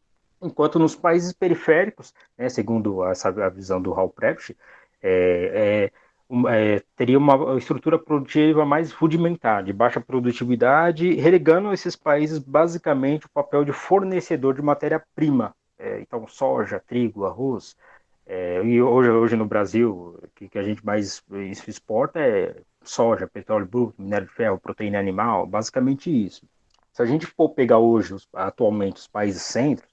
enquanto 0.41 0.79
nos 0.79 0.96
países 0.96 1.31
periféricos, 1.31 2.15
né, 2.36 2.50
segundo 2.50 3.05
essa, 3.05 3.29
a 3.29 3.50
visão 3.50 3.79
do 3.79 3.93
Hal 3.93 4.10
Prebisch, 4.10 4.55
é, 5.03 5.91
é, 6.31 6.75
é, 6.77 6.84
teria 6.96 7.19
uma 7.19 7.55
estrutura 7.60 8.00
produtiva 8.00 8.65
mais 8.65 8.91
rudimentar, 8.91 9.63
de 9.63 9.72
baixa 9.72 10.01
produtividade, 10.01 11.13
relegando 11.13 11.72
esses 11.72 11.96
países 11.96 12.39
basicamente 12.39 13.27
o 13.27 13.29
papel 13.29 13.63
de 13.63 13.72
fornecedor 13.72 14.55
de 14.55 14.63
matéria-prima, 14.63 15.55
é, 15.77 16.01
então 16.01 16.27
soja, 16.27 16.79
trigo, 16.88 17.27
arroz, 17.27 17.75
é, 18.25 18.63
e 18.63 18.81
hoje, 18.81 19.12
hoje 19.12 19.36
no 19.36 19.46
Brasil, 19.46 20.19
que, 20.34 20.50
que, 20.50 20.58
a 20.58 20.63
gente 20.63 20.84
mais 20.84 21.24
exporta 21.67 22.19
é 22.19 22.55
soja, 22.83 23.27
petróleo 23.27 23.65
bruto, 23.65 24.01
minério 24.01 24.27
de 24.27 24.33
ferro, 24.33 24.59
proteína 24.59 25.00
animal, 25.00 25.45
basicamente 25.45 26.09
isso. 26.09 26.45
Se 26.93 27.01
a 27.01 27.05
gente 27.05 27.25
for 27.25 27.50
pegar 27.50 27.77
hoje, 27.77 28.15
atualmente, 28.33 28.98
os 28.98 29.07
países 29.07 29.41
centros, 29.41 29.89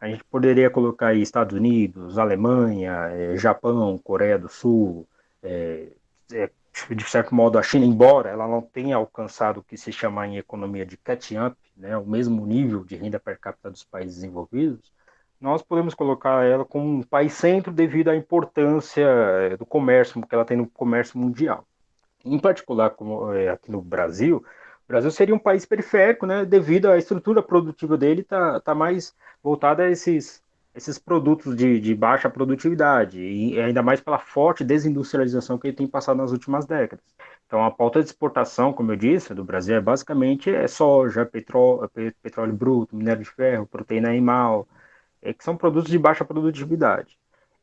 a 0.00 0.08
gente 0.08 0.22
poderia 0.24 0.70
colocar 0.70 1.08
aí 1.08 1.22
Estados 1.22 1.56
Unidos, 1.56 2.18
Alemanha, 2.18 2.92
é, 3.10 3.36
Japão, 3.36 3.98
Coreia 3.98 4.38
do 4.38 4.48
Sul, 4.48 5.06
é, 5.42 5.88
é, 6.32 6.50
de 6.90 7.04
certo 7.04 7.34
modo 7.34 7.58
a 7.58 7.62
China, 7.62 7.86
embora 7.86 8.30
ela 8.30 8.46
não 8.46 8.60
tenha 8.60 8.96
alcançado 8.96 9.60
o 9.60 9.62
que 9.62 9.76
se 9.76 9.92
chama 9.92 10.26
em 10.26 10.36
economia 10.36 10.84
de 10.84 10.96
catch-up, 10.96 11.56
né, 11.76 11.96
o 11.96 12.06
mesmo 12.06 12.44
nível 12.46 12.84
de 12.84 12.96
renda 12.96 13.18
per 13.18 13.38
capita 13.38 13.70
dos 13.70 13.84
países 13.84 14.16
desenvolvidos, 14.16 14.92
nós 15.40 15.62
podemos 15.62 15.94
colocar 15.94 16.44
ela 16.44 16.64
como 16.64 16.86
um 16.86 17.02
país 17.02 17.32
centro 17.34 17.72
devido 17.72 18.08
à 18.08 18.16
importância 18.16 19.06
do 19.58 19.66
comércio 19.66 20.20
que 20.22 20.34
ela 20.34 20.44
tem 20.44 20.56
no 20.56 20.68
comércio 20.68 21.18
mundial 21.18 21.66
em 22.24 22.38
particular 22.38 22.90
como 22.90 23.32
é, 23.32 23.48
aqui 23.48 23.70
no 23.70 23.80
Brasil, 23.82 24.38
o 24.84 24.88
Brasil 24.88 25.10
seria 25.10 25.34
um 25.34 25.38
país 25.38 25.64
periférico, 25.66 26.26
né, 26.26 26.44
devido 26.44 26.90
à 26.90 26.98
estrutura 26.98 27.42
produtiva 27.42 27.96
dele 27.96 28.22
tá, 28.22 28.60
tá 28.60 28.74
mais 28.74 29.14
voltada 29.42 29.84
a 29.84 29.90
esses 29.90 30.42
esses 30.74 30.98
produtos 30.98 31.56
de, 31.56 31.78
de 31.80 31.94
baixa 31.94 32.28
produtividade, 32.28 33.20
e 33.20 33.60
ainda 33.60 33.82
mais 33.82 34.00
pela 34.00 34.18
forte 34.18 34.64
desindustrialização 34.64 35.56
que 35.56 35.68
ele 35.68 35.76
tem 35.76 35.86
passado 35.86 36.16
nas 36.16 36.32
últimas 36.32 36.66
décadas. 36.66 37.04
Então, 37.46 37.64
a 37.64 37.70
pauta 37.70 38.00
de 38.02 38.06
exportação, 38.08 38.72
como 38.72 38.90
eu 38.92 38.96
disse, 38.96 39.34
do 39.34 39.44
Brasil 39.44 39.76
é 39.76 39.80
basicamente 39.80 40.50
é 40.50 40.66
soja, 40.66 41.24
petróleo, 41.24 41.88
petróleo 42.22 42.52
bruto, 42.52 42.96
minério 42.96 43.22
de 43.22 43.30
ferro, 43.30 43.66
proteína 43.66 44.08
animal, 44.08 44.66
é, 45.22 45.32
que 45.32 45.44
são 45.44 45.56
produtos 45.56 45.90
de 45.90 45.98
baixa 45.98 46.24
produtividade. 46.24 47.16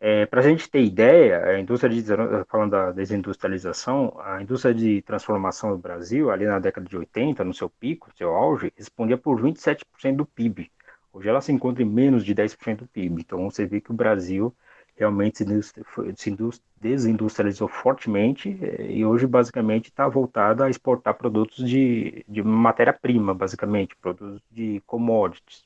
É, 0.03 0.25
Para 0.25 0.39
a 0.41 0.43
gente 0.43 0.67
ter 0.67 0.81
ideia, 0.83 1.45
a 1.45 1.59
indústria 1.59 1.93
de, 1.93 2.03
falando 2.47 2.71
da 2.71 2.91
desindustrialização, 2.91 4.19
a 4.19 4.41
indústria 4.41 4.73
de 4.73 4.99
transformação 5.03 5.69
do 5.71 5.77
Brasil, 5.77 6.31
ali 6.31 6.43
na 6.43 6.57
década 6.57 6.87
de 6.89 6.97
80, 6.97 7.43
no 7.43 7.53
seu 7.53 7.69
pico, 7.69 8.09
seu 8.17 8.33
auge, 8.35 8.73
respondia 8.75 9.15
por 9.15 9.39
27% 9.39 10.15
do 10.15 10.25
PIB. 10.25 10.71
Hoje 11.13 11.29
ela 11.29 11.39
se 11.39 11.51
encontra 11.51 11.83
em 11.83 11.85
menos 11.85 12.25
de 12.25 12.33
10% 12.33 12.77
do 12.77 12.87
PIB. 12.87 13.21
Então 13.21 13.47
você 13.47 13.67
vê 13.67 13.79
que 13.79 13.91
o 13.91 13.93
Brasil 13.93 14.51
realmente 14.95 15.43
se 16.15 16.35
desindustrializou 16.79 17.67
fortemente 17.67 18.57
eh, 18.59 18.91
e 18.91 19.05
hoje 19.05 19.27
basicamente 19.27 19.89
está 19.89 20.07
voltada 20.07 20.65
a 20.65 20.69
exportar 20.69 21.13
produtos 21.15 21.67
de, 21.69 22.25
de 22.27 22.41
matéria-prima, 22.41 23.35
basicamente, 23.35 23.95
produtos 23.97 24.41
de 24.49 24.81
commodities. 24.87 25.63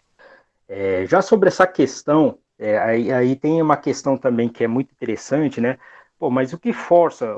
É, 0.68 1.06
já 1.06 1.22
sobre 1.22 1.48
essa 1.48 1.66
questão, 1.68 2.38
é, 2.58 2.78
aí, 2.78 3.12
aí, 3.12 3.36
tem 3.36 3.62
uma 3.62 3.76
questão 3.76 4.18
também 4.18 4.48
que 4.48 4.64
é 4.64 4.68
muito 4.68 4.92
interessante, 4.92 5.60
né? 5.60 5.78
Pô, 6.18 6.30
mas 6.30 6.54
o 6.54 6.58
que 6.58 6.72
força 6.72 7.38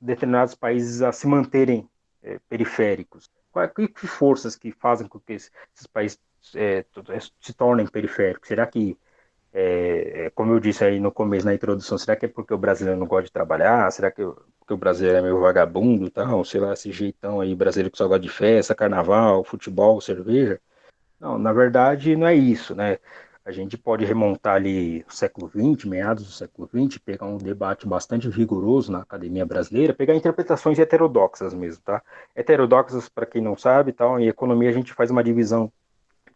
determinados 0.00 0.54
países 0.54 1.00
a 1.00 1.10
se 1.12 1.26
manterem 1.26 1.88
é, 2.22 2.38
periféricos? 2.48 3.30
Quais 3.50 3.72
que 3.72 4.06
forças 4.06 4.54
que 4.54 4.70
fazem 4.72 5.08
com 5.08 5.18
que 5.18 5.32
esses 5.32 5.86
países 5.90 6.20
é, 6.54 6.84
se 7.40 7.52
tornem 7.54 7.86
periféricos? 7.86 8.46
Será 8.48 8.66
que, 8.66 8.96
é, 9.52 10.26
é, 10.26 10.30
como 10.30 10.52
eu 10.52 10.60
disse 10.60 10.84
aí 10.84 11.00
no 11.00 11.10
começo, 11.10 11.46
na 11.46 11.54
introdução, 11.54 11.96
será 11.96 12.14
que 12.14 12.26
é 12.26 12.28
porque 12.28 12.52
o 12.52 12.58
brasileiro 12.58 13.00
não 13.00 13.06
gosta 13.06 13.24
de 13.24 13.32
trabalhar? 13.32 13.90
Será 13.90 14.10
que 14.10 14.22
o 14.22 14.76
brasileiro 14.76 15.18
é 15.18 15.22
meio 15.22 15.40
vagabundo 15.40 16.10
tal? 16.10 16.44
Sei 16.44 16.60
lá, 16.60 16.74
esse 16.74 16.92
jeitão 16.92 17.40
aí 17.40 17.54
brasileiro 17.54 17.90
que 17.90 17.98
só 17.98 18.06
gosta 18.06 18.20
de 18.20 18.28
festa, 18.28 18.74
carnaval, 18.74 19.42
futebol, 19.44 20.00
cerveja? 20.00 20.60
Não, 21.18 21.38
na 21.38 21.52
verdade 21.52 22.14
não 22.14 22.26
é 22.26 22.34
isso, 22.34 22.74
né? 22.74 22.98
A 23.48 23.50
gente 23.50 23.78
pode 23.78 24.04
remontar 24.04 24.56
ali 24.56 25.02
o 25.08 25.10
século 25.10 25.48
XX, 25.48 25.86
meados 25.86 26.22
do 26.22 26.30
século 26.30 26.68
XX, 26.68 26.98
pegar 26.98 27.24
um 27.24 27.38
debate 27.38 27.88
bastante 27.88 28.28
rigoroso 28.28 28.92
na 28.92 28.98
academia 28.98 29.46
brasileira, 29.46 29.94
pegar 29.94 30.14
interpretações 30.14 30.78
heterodoxas 30.78 31.54
mesmo, 31.54 31.82
tá? 31.82 32.02
Heterodoxas, 32.36 33.08
para 33.08 33.24
quem 33.24 33.40
não 33.40 33.56
sabe, 33.56 33.92
tal, 33.92 34.20
em 34.20 34.28
economia 34.28 34.68
a 34.68 34.72
gente 34.72 34.92
faz 34.92 35.10
uma 35.10 35.24
divisão 35.24 35.72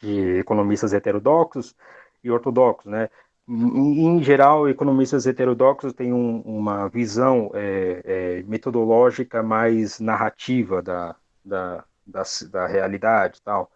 de 0.00 0.38
economistas 0.38 0.94
heterodoxos 0.94 1.76
e 2.24 2.30
ortodoxos, 2.30 2.90
né? 2.90 3.10
Em, 3.46 4.22
geral, 4.22 4.66
economistas 4.66 5.26
heterodoxos 5.26 5.92
têm 5.92 6.14
um, 6.14 6.40
uma 6.40 6.88
visão 6.88 7.50
é, 7.52 8.00
é, 8.06 8.42
metodológica 8.44 9.42
mais 9.42 10.00
narrativa 10.00 10.80
da, 10.80 11.14
da, 11.44 11.84
da, 12.06 12.22
da 12.50 12.66
realidade 12.66 13.42
tal, 13.42 13.70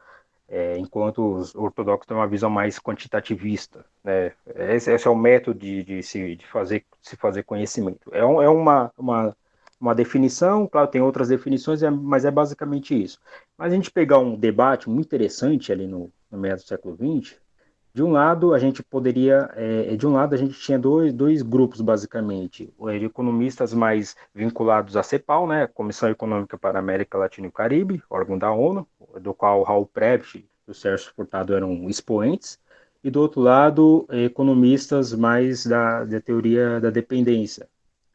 é, 0.48 0.78
enquanto 0.78 1.34
os 1.34 1.54
ortodoxos 1.54 2.06
têm 2.06 2.16
uma 2.16 2.26
visão 2.26 2.50
mais 2.50 2.78
quantitativista. 2.78 3.84
Né? 4.04 4.32
Esse, 4.46 4.92
esse 4.92 5.06
é 5.06 5.10
o 5.10 5.16
método 5.16 5.58
de, 5.58 5.82
de, 5.82 6.02
se, 6.02 6.36
de 6.36 6.46
fazer, 6.46 6.84
se 7.02 7.16
fazer 7.16 7.42
conhecimento. 7.42 8.10
É, 8.12 8.24
um, 8.24 8.40
é 8.40 8.48
uma, 8.48 8.92
uma 8.96 9.36
uma 9.80 9.94
definição, 9.94 10.66
claro, 10.66 10.88
tem 10.88 11.00
outras 11.00 11.28
definições, 11.28 11.82
é, 11.82 11.90
mas 11.90 12.24
é 12.24 12.30
basicamente 12.30 13.00
isso. 13.00 13.20
Mas 13.56 13.72
a 13.72 13.76
gente 13.76 13.90
pegar 13.90 14.18
um 14.18 14.34
debate 14.34 14.88
muito 14.88 15.06
interessante 15.06 15.70
ali 15.70 15.86
no, 15.86 16.10
no 16.30 16.38
meio 16.38 16.56
do 16.56 16.62
século 16.62 16.96
XX, 16.96 17.38
de 17.96 18.02
um 18.02 18.12
lado 18.12 18.52
a 18.52 18.58
gente 18.58 18.82
poderia, 18.82 19.48
é, 19.56 19.96
de 19.96 20.06
um 20.06 20.12
lado 20.12 20.34
a 20.34 20.36
gente 20.36 20.52
tinha 20.60 20.78
dois, 20.78 21.14
dois 21.14 21.40
grupos 21.40 21.80
basicamente, 21.80 22.70
economistas 23.00 23.72
mais 23.72 24.14
vinculados 24.34 24.98
à 24.98 25.02
CEPAL, 25.02 25.46
né, 25.46 25.66
Comissão 25.66 26.10
Econômica 26.10 26.58
para 26.58 26.78
a 26.78 26.80
América 26.80 27.16
Latina 27.16 27.46
e 27.46 27.48
o 27.48 27.52
Caribe, 27.52 28.02
órgão 28.10 28.36
da 28.36 28.52
ONU, 28.52 28.86
do 29.18 29.32
qual 29.32 29.62
Raul 29.62 29.86
Prebisch 29.86 30.36
e 30.36 30.46
o 30.70 30.74
Sérgio 30.74 31.10
Furtado 31.16 31.54
eram 31.54 31.88
expoentes, 31.88 32.58
e 33.02 33.10
do 33.10 33.18
outro 33.22 33.40
lado 33.40 34.06
economistas 34.10 35.14
mais 35.14 35.64
da, 35.64 36.04
da 36.04 36.20
teoria 36.20 36.78
da 36.78 36.90
dependência, 36.90 37.66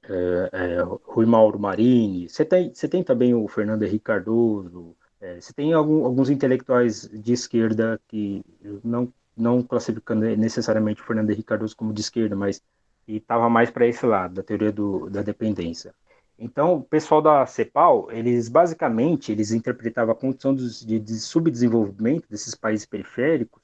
é, 0.03 0.50
é, 0.53 0.81
Rui 1.05 1.25
Mauro 1.25 1.57
Marini, 1.57 2.29
você 2.29 2.45
tem, 2.45 2.71
você 2.71 2.88
tem 2.88 3.03
também 3.03 3.33
o 3.33 3.47
Fernando 3.47 3.81
Henrique 3.81 4.05
Cardoso, 4.05 4.95
é, 5.19 5.41
você 5.41 5.51
tem 5.51 5.73
algum, 5.73 6.05
alguns 6.05 6.29
intelectuais 6.29 7.09
de 7.11 7.33
esquerda 7.33 8.00
que 8.07 8.43
não, 8.83 9.11
não 9.35 9.63
classificando 9.63 10.25
necessariamente 10.35 11.01
o 11.01 11.05
Fernando 11.05 11.29
Henrique 11.29 11.47
Cardoso 11.47 11.75
como 11.75 11.93
de 11.93 12.01
esquerda, 12.01 12.35
mas 12.35 12.61
estava 13.07 13.50
mais 13.50 13.69
para 13.71 13.88
esse 13.88 14.05
lado, 14.05 14.35
da 14.35 14.43
teoria 14.43 14.71
do, 14.71 15.09
da 15.09 15.21
dependência. 15.21 15.93
Então, 16.38 16.75
o 16.75 16.83
pessoal 16.83 17.21
da 17.21 17.45
CEPAL, 17.45 18.11
eles 18.11 18.50
basicamente, 18.50 19.31
eles 19.31 19.51
interpretavam 19.51 20.11
a 20.11 20.17
condição 20.17 20.55
de, 20.55 21.00
de 21.00 21.19
subdesenvolvimento 21.19 22.27
desses 22.29 22.55
países 22.55 22.85
periféricos 22.85 23.61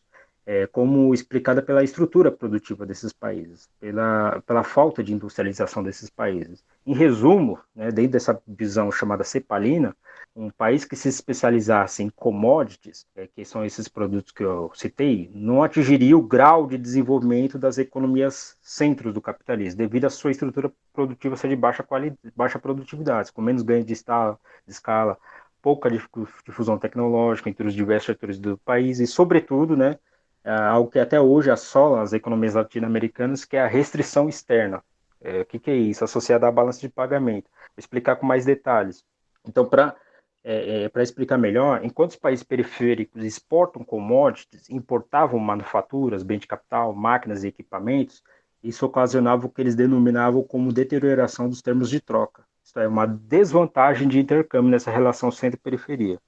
é, 0.48 0.66
como 0.66 1.14
explicada 1.14 1.62
pela 1.62 1.84
estrutura 1.84 2.32
produtiva 2.32 2.86
desses 2.86 3.12
países, 3.12 3.70
pela, 3.82 4.42
pela 4.48 4.64
falta 4.64 5.04
de 5.04 5.14
industrialização 5.14 5.84
desses 5.84 6.10
países. 6.10 6.64
Em 6.86 6.94
resumo, 6.96 7.60
né, 7.76 7.92
dentro 7.92 8.14
dessa 8.14 8.42
visão 8.48 8.90
chamada 8.90 9.26
cepalina, 9.26 9.94
um 10.34 10.50
país 10.50 10.86
que 10.86 10.96
se 10.96 11.10
especializasse 11.10 12.02
em 12.02 12.10
commodities, 12.10 13.06
é, 13.14 13.28
que 13.28 13.44
são 13.44 13.66
esses 13.66 13.90
produtos 13.90 14.32
que 14.32 14.42
eu 14.42 14.72
citei, 14.74 15.30
não 15.34 15.62
atingiria 15.62 16.18
o 16.18 16.22
grau 16.22 16.66
de 16.66 16.78
desenvolvimento 16.78 17.60
das 17.60 17.78
economias 17.78 18.56
centros 18.62 19.14
do 19.14 19.20
capitalismo, 19.20 19.80
devido 19.80 20.06
à 20.06 20.10
sua 20.10 20.32
estrutura 20.32 20.72
produtiva 20.94 21.36
ser 21.36 21.50
de 21.50 21.58
baixa, 21.58 21.84
qualidade, 21.84 22.20
baixa 22.34 22.58
produtividade, 22.58 23.34
com 23.34 23.42
menos 23.42 23.64
ganho 23.64 23.84
de 23.84 23.92
escala, 23.92 24.40
de 24.66 24.72
escala 24.72 25.18
pouca 25.62 25.90
difusão 25.90 26.78
tecnológica 26.78 27.50
entre 27.50 27.68
os 27.68 27.74
diversos 27.74 28.06
setores 28.06 28.40
do 28.40 28.58
país 28.60 29.02
e, 29.02 29.08
sobretudo, 29.08 29.76
né, 29.76 29.98
algo 30.44 30.90
que 30.90 31.00
até 31.00 31.20
hoje 31.20 31.52
assola 31.52 32.02
as 32.02 32.14
economias 32.14 32.54
latino-americanas, 32.54 33.44
que 33.44 33.58
é 33.58 33.62
a 33.62 33.68
restrição 33.68 34.30
externa. 34.30 34.84
É, 35.20 35.42
o 35.42 35.46
que, 35.46 35.60
que, 35.60 35.72
é 35.72 35.76
isso? 35.76 36.04
Associada 36.04 36.48
à 36.48 36.52
balança 36.52 36.80
de 36.80 36.90
pagamento. 36.90 37.50
Vou 37.52 37.80
explicar 37.80 38.16
com 38.16 38.26
mais 38.26 38.46
detalhes. 38.46 39.04
Então, 39.46 39.66
para 39.66 39.96
é, 40.44 40.90
é, 40.94 41.04
explicar 41.04 41.38
melhor, 41.38 41.84
enquanto 41.84 42.12
os 42.12 42.16
países 42.16 42.44
periféricos 42.44 43.24
exportam 43.24 43.84
commodities, 43.84 44.70
importavam 44.70 45.40
manufaturas, 45.40 46.24
bem 46.24 46.40
de 46.40 46.48
capital, 46.48 46.94
máquinas 46.94 47.44
e 47.44 47.48
equipamentos, 47.48 48.24
isso 48.64 48.86
ocasionava 48.86 49.46
o 49.46 49.50
que 49.50 49.62
eles 49.62 49.76
denominavam 49.76 50.44
como 50.44 50.74
deterioração 50.74 51.50
dos 51.50 51.62
termos 51.62 51.90
de 51.90 52.00
troca. 52.00 52.46
Isso 52.64 52.80
é 52.80 52.88
uma 52.88 53.06
desvantagem 53.06 54.08
de 54.08 54.20
intercâmbio 54.20 54.72
nessa 54.72 54.92
relação 54.92 55.32
centro-periferia 55.32 56.20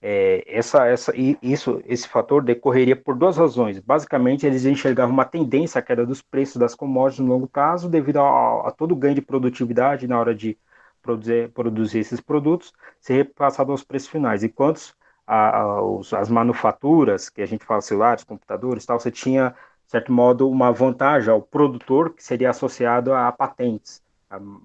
é, 0.00 0.44
essa, 0.46 0.86
essa, 0.86 1.12
isso, 1.42 1.82
esse 1.86 2.08
fator 2.08 2.42
decorreria 2.42 2.96
por 2.96 3.16
duas 3.16 3.36
razões. 3.36 3.80
Basicamente, 3.80 4.46
eles 4.46 4.64
enxergavam 4.64 5.12
uma 5.12 5.24
tendência 5.24 5.78
à 5.78 5.82
queda 5.82 6.04
dos 6.06 6.22
preços 6.22 6.56
das 6.56 6.74
commodities 6.74 7.24
no 7.24 7.32
longo 7.32 7.48
prazo, 7.48 7.88
devido 7.88 8.18
a, 8.18 8.68
a 8.68 8.70
todo 8.70 8.92
o 8.92 8.96
ganho 8.96 9.14
de 9.14 9.22
produtividade 9.22 10.06
na 10.06 10.18
hora 10.18 10.34
de 10.34 10.58
produzir, 11.02 11.50
produzir 11.52 11.98
esses 12.00 12.20
produtos, 12.20 12.72
ser 13.00 13.14
repassado 13.14 13.72
aos 13.72 13.84
preços 13.84 14.08
finais. 14.08 14.42
Enquanto 14.44 14.94
a, 15.26 15.58
a, 15.58 15.82
os, 15.82 16.12
as 16.12 16.28
manufaturas, 16.28 17.28
que 17.30 17.42
a 17.42 17.46
gente 17.46 17.64
fala 17.64 17.80
celulares, 17.80 18.24
computadores 18.24 18.84
tal, 18.86 19.00
você 19.00 19.10
tinha, 19.10 19.50
de 19.84 19.90
certo 19.90 20.12
modo, 20.12 20.48
uma 20.48 20.72
vantagem 20.72 21.30
ao 21.30 21.42
produtor, 21.42 22.14
que 22.14 22.22
seria 22.22 22.50
associado 22.50 23.14
a 23.14 23.32
patentes. 23.32 24.02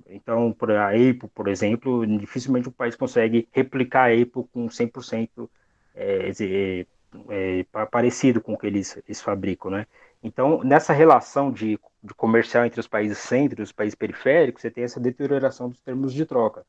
Então, 0.08 0.56
a 0.60 0.90
Apple, 0.90 1.30
por 1.34 1.48
exemplo, 1.48 2.06
dificilmente 2.06 2.68
o 2.68 2.72
país 2.72 2.96
consegue 2.96 3.48
replicar 3.52 4.10
a 4.10 4.14
Apple 4.14 4.46
com 4.52 4.68
100% 4.68 5.50
é, 5.94 6.32
é, 6.40 6.86
é, 7.30 7.86
parecido 7.86 8.42
com 8.42 8.54
o 8.54 8.58
que 8.58 8.66
eles, 8.68 8.98
eles 9.06 9.22
fabricam, 9.22 9.72
né? 9.72 9.86
Então, 10.24 10.64
nessa 10.64 10.94
relação 10.94 11.52
de, 11.52 11.80
de, 12.04 12.14
comercial 12.14 12.66
entre 12.66 12.80
os 12.80 12.88
países 12.88 13.18
centros 13.20 13.60
e 13.60 13.64
os 13.64 13.72
países 13.72 13.96
periféricos, 13.96 14.62
você 14.62 14.72
tem 14.72 14.84
essa 14.84 15.00
deterioração 15.00 15.70
dos 15.70 15.80
termos 15.82 16.14
de 16.14 16.26
troca. 16.26 16.66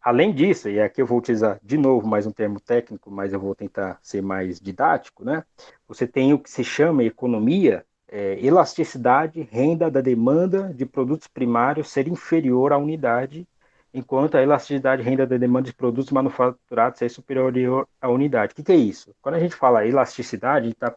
Além 0.00 0.34
disso, 0.34 0.68
e 0.68 0.80
aqui 0.80 1.00
eu 1.00 1.06
vou 1.06 1.18
utilizar 1.18 1.60
de 1.62 1.76
novo 1.76 2.06
mais 2.06 2.26
um 2.26 2.32
termo 2.32 2.58
técnico, 2.58 3.10
mas 3.10 3.32
eu 3.32 3.38
vou 3.38 3.54
tentar 3.54 3.98
ser 4.02 4.20
mais 4.20 4.60
didático, 4.60 5.24
né? 5.24 5.44
Você 5.86 6.06
tem 6.06 6.32
o 6.32 6.38
que 6.38 6.50
se 6.50 6.64
chama 6.64 7.04
economia 7.04 7.84
é, 8.12 8.38
elasticidade, 8.44 9.40
renda 9.50 9.90
da 9.90 10.02
demanda 10.02 10.70
de 10.74 10.84
produtos 10.84 11.26
primários 11.26 11.90
ser 11.90 12.06
inferior 12.06 12.70
à 12.70 12.76
unidade, 12.76 13.48
enquanto 13.94 14.36
a 14.36 14.42
elasticidade, 14.42 15.02
renda 15.02 15.26
da 15.26 15.38
demanda 15.38 15.66
de 15.66 15.74
produtos 15.74 16.10
manufaturados 16.10 16.98
ser 16.98 17.08
superior 17.08 17.88
à 18.00 18.08
unidade. 18.10 18.52
O 18.52 18.56
que, 18.56 18.62
que 18.62 18.72
é 18.72 18.76
isso? 18.76 19.14
Quando 19.22 19.36
a 19.36 19.40
gente 19.40 19.56
fala 19.56 19.86
elasticidade, 19.86 20.68
está 20.68 20.94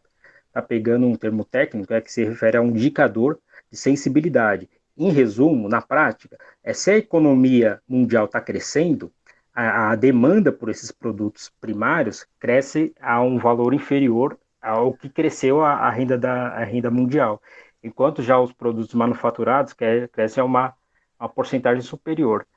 tá 0.52 0.62
pegando 0.62 1.08
um 1.08 1.16
termo 1.16 1.46
técnico 1.46 1.94
é 1.94 2.02
que 2.02 2.12
se 2.12 2.26
refere 2.26 2.58
a 2.58 2.62
um 2.62 2.68
indicador 2.68 3.40
de 3.72 3.78
sensibilidade. 3.78 4.70
Em 4.98 5.10
resumo, 5.10 5.70
na 5.70 5.82
prática, 5.82 6.38
é 6.62 6.74
se 6.74 6.92
a 6.92 6.98
economia 6.98 7.82
mundial 7.88 8.26
está 8.26 8.42
crescendo, 8.42 9.10
a, 9.54 9.92
a 9.92 9.96
demanda 9.96 10.52
por 10.52 10.70
esses 10.70 10.92
produtos 10.92 11.50
primários 11.62 12.28
cresce 12.40 12.94
a 13.00 13.22
um 13.22 13.38
valor 13.38 13.74
inferior 13.74 14.38
o 14.74 14.94
que 14.94 15.10
cresceu 15.10 15.62
a, 15.64 15.74
a 15.74 15.90
renda 15.90 16.18
da 16.18 16.50
a 16.50 16.64
renda 16.64 16.90
mundial, 16.90 17.42
enquanto 17.84 18.22
já 18.22 18.40
os 18.40 18.52
produtos 18.52 18.94
manufaturados 18.94 19.74
crescem 20.12 20.42
a 20.42 20.46
uma, 20.46 20.74
uma 21.20 21.30
porcentagem 21.30 21.82
superior. 21.82 22.48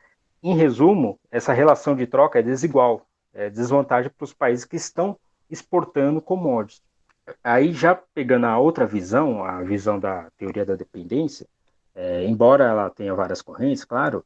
Em 0.42 0.56
resumo, 0.56 1.18
essa 1.30 1.52
relação 1.52 1.94
de 1.96 2.06
troca 2.06 2.38
é 2.38 2.42
desigual, 2.42 3.06
é 3.34 3.50
desvantagem 3.50 4.10
para 4.16 4.24
os 4.24 4.32
países 4.32 4.64
que 4.64 4.76
estão 4.76 5.18
exportando 5.50 6.20
commodities. 6.20 6.82
Aí 7.44 7.72
já 7.72 7.94
pegando 7.94 8.46
a 8.46 8.58
outra 8.58 8.86
visão, 8.86 9.44
a 9.44 9.62
visão 9.62 9.98
da 9.98 10.30
teoria 10.36 10.64
da 10.64 10.76
dependência, 10.76 11.46
é, 11.94 12.24
embora 12.24 12.64
ela 12.64 12.90
tenha 12.90 13.14
várias 13.14 13.42
correntes, 13.42 13.84
claro, 13.84 14.24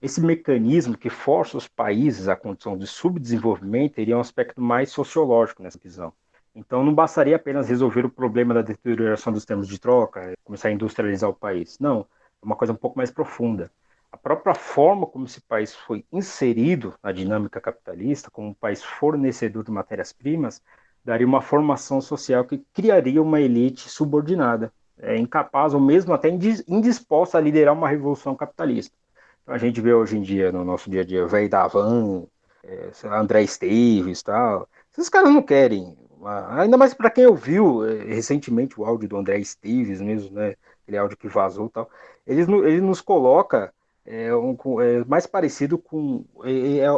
esse 0.00 0.20
mecanismo 0.20 0.98
que 0.98 1.08
força 1.08 1.56
os 1.56 1.66
países 1.66 2.28
à 2.28 2.36
condição 2.36 2.76
de 2.76 2.86
subdesenvolvimento 2.86 3.94
teria 3.94 4.16
um 4.16 4.20
aspecto 4.20 4.60
mais 4.60 4.90
sociológico 4.90 5.62
nessa 5.62 5.78
visão. 5.78 6.12
Então, 6.54 6.84
não 6.84 6.94
bastaria 6.94 7.34
apenas 7.34 7.68
resolver 7.68 8.06
o 8.06 8.10
problema 8.10 8.54
da 8.54 8.62
deterioração 8.62 9.32
dos 9.32 9.44
termos 9.44 9.66
de 9.66 9.78
troca, 9.78 10.34
começar 10.44 10.68
a 10.68 10.72
industrializar 10.72 11.28
o 11.28 11.34
país. 11.34 11.78
Não, 11.80 12.06
é 12.42 12.46
uma 12.46 12.54
coisa 12.54 12.72
um 12.72 12.76
pouco 12.76 12.96
mais 12.96 13.10
profunda. 13.10 13.70
A 14.12 14.16
própria 14.16 14.54
forma 14.54 15.06
como 15.06 15.24
esse 15.24 15.40
país 15.40 15.74
foi 15.74 16.04
inserido 16.12 16.94
na 17.02 17.10
dinâmica 17.10 17.60
capitalista, 17.60 18.30
como 18.30 18.48
um 18.50 18.54
país 18.54 18.84
fornecedor 18.84 19.64
de 19.64 19.72
matérias-primas, 19.72 20.62
daria 21.04 21.26
uma 21.26 21.40
formação 21.40 22.00
social 22.00 22.44
que 22.44 22.64
criaria 22.72 23.20
uma 23.20 23.40
elite 23.40 23.88
subordinada, 23.88 24.72
é, 24.96 25.16
incapaz 25.16 25.74
ou 25.74 25.80
mesmo 25.80 26.14
até 26.14 26.28
indisposta 26.28 27.36
a 27.36 27.40
liderar 27.40 27.74
uma 27.74 27.88
revolução 27.88 28.36
capitalista. 28.36 28.96
Então, 29.42 29.54
a 29.54 29.58
gente 29.58 29.80
vê 29.80 29.92
hoje 29.92 30.16
em 30.16 30.22
dia, 30.22 30.52
no 30.52 30.64
nosso 30.64 30.88
dia 30.88 31.00
a 31.00 31.04
dia, 31.04 31.26
velho 31.26 31.50
da 31.50 31.66
Van, 31.66 32.22
é, 32.62 32.90
André 33.08 33.42
Esteves 33.42 34.22
tal. 34.22 34.68
Esses 34.92 35.08
caras 35.08 35.32
não 35.34 35.42
querem 35.42 35.96
Ainda 36.26 36.76
mais 36.76 36.94
para 36.94 37.10
quem 37.10 37.26
ouviu 37.26 37.84
eh, 37.84 38.04
recentemente 38.14 38.80
o 38.80 38.84
áudio 38.84 39.08
do 39.08 39.16
André 39.16 39.38
Esteves 39.38 40.00
mesmo, 40.00 40.34
né? 40.34 40.54
Aquele 40.82 40.98
áudio 40.98 41.16
que 41.16 41.28
vazou 41.28 41.66
e 41.66 41.70
tal. 41.70 41.90
Ele, 42.26 42.42
ele 42.42 42.80
nos 42.80 43.00
coloca 43.00 43.72
é, 44.06 44.34
um, 44.34 44.56
é, 44.80 45.04
mais 45.04 45.26
parecido 45.26 45.78
com, 45.78 46.24
é, 46.42 46.78
é, 46.78 46.88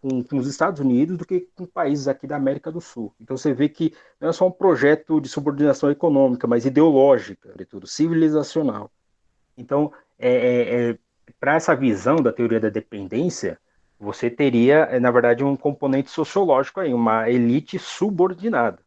com, 0.00 0.24
com, 0.24 0.36
os 0.38 0.46
Estados 0.46 0.80
Unidos 0.80 1.18
do 1.18 1.26
que 1.26 1.48
com 1.54 1.66
países 1.66 2.08
aqui 2.08 2.26
da 2.26 2.36
América 2.36 2.72
do 2.72 2.80
Sul. 2.80 3.14
Então 3.20 3.36
você 3.36 3.52
vê 3.52 3.68
que 3.68 3.94
não 4.20 4.30
é 4.30 4.32
só 4.32 4.46
um 4.46 4.50
projeto 4.50 5.20
de 5.20 5.28
subordinação 5.28 5.90
econômica, 5.90 6.46
mas 6.46 6.64
ideológica, 6.64 7.50
sobretudo, 7.50 7.86
civilizacional. 7.86 8.90
Então, 9.56 9.92
é, 10.18 10.90
é, 10.90 10.98
para 11.38 11.54
essa 11.56 11.76
visão 11.76 12.16
da 12.16 12.32
teoria 12.32 12.60
da 12.60 12.70
dependência, 12.70 13.58
você 14.04 14.30
teria, 14.30 14.88
eh, 14.90 15.00
na 15.00 15.10
verdade, 15.10 15.42
um 15.42 15.56
componente 15.56 16.10
sociológico 16.10 16.80
aí, 16.80 16.92
uma 16.92 17.28
elite 17.28 17.78
subordinada. 17.78 18.78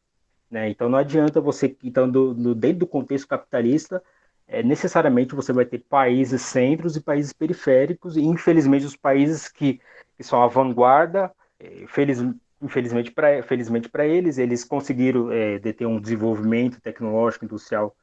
Né? 0.50 0.70
Então 0.70 0.88
não 0.88 0.98
adianta 0.98 1.42
você, 1.42 1.76
então, 1.84 2.10
do, 2.10 2.34
do, 2.34 2.56
dentro 2.56 2.80
do 2.80 2.88
contexto 2.88 3.28
capitalista, 3.28 4.02
é, 4.48 4.64
necessariamente 4.64 5.36
você 5.36 5.52
vai 5.52 5.66
ter 5.66 5.80
países 5.80 6.42
centros 6.42 6.96
e 6.96 7.02
países 7.02 7.34
periféricos, 7.34 8.16
e 8.16 8.22
infelizmente 8.22 8.86
os 8.86 8.96
países 8.96 9.50
que, 9.50 9.82
que 10.16 10.24
são 10.24 10.42
a 10.42 10.48
vanguarda, 10.48 11.32
é, 11.60 11.86
feliz, 11.88 12.24
infelizmente 12.62 13.12
para 13.12 13.44
felizmente 13.44 13.90
eles, 14.00 14.38
eles 14.38 14.64
conseguiram 14.64 15.32
é, 15.32 15.60
deter 15.60 15.88
um 15.88 16.00
desenvolvimento 16.00 16.80
tecnológico 16.80 17.46
industrial 17.46 17.96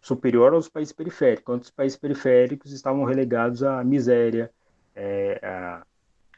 superior 0.00 0.54
aos 0.54 0.68
países 0.68 0.92
periféricos, 0.92 1.42
enquanto 1.42 1.64
os 1.64 1.70
países 1.70 1.98
periféricos 1.98 2.72
estavam 2.72 3.04
relegados 3.04 3.62
à 3.62 3.84
miséria, 3.84 4.50
é, 4.96 5.38
a, 5.42 5.82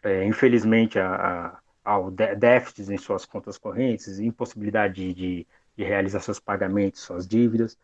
é, 0.02 0.24
infelizmente, 0.24 0.98
a, 0.98 1.14
a, 1.14 1.58
ao 1.84 2.10
déficits 2.10 2.90
em 2.90 2.98
suas 2.98 3.24
contas 3.24 3.58
correntes, 3.58 4.18
impossibilidade 4.18 5.12
de, 5.12 5.46
de, 5.76 5.84
realizar 5.84 6.20
seus 6.20 6.38
pagamentos, 6.38 7.00
suas 7.00 7.26
dívidas. 7.26 7.78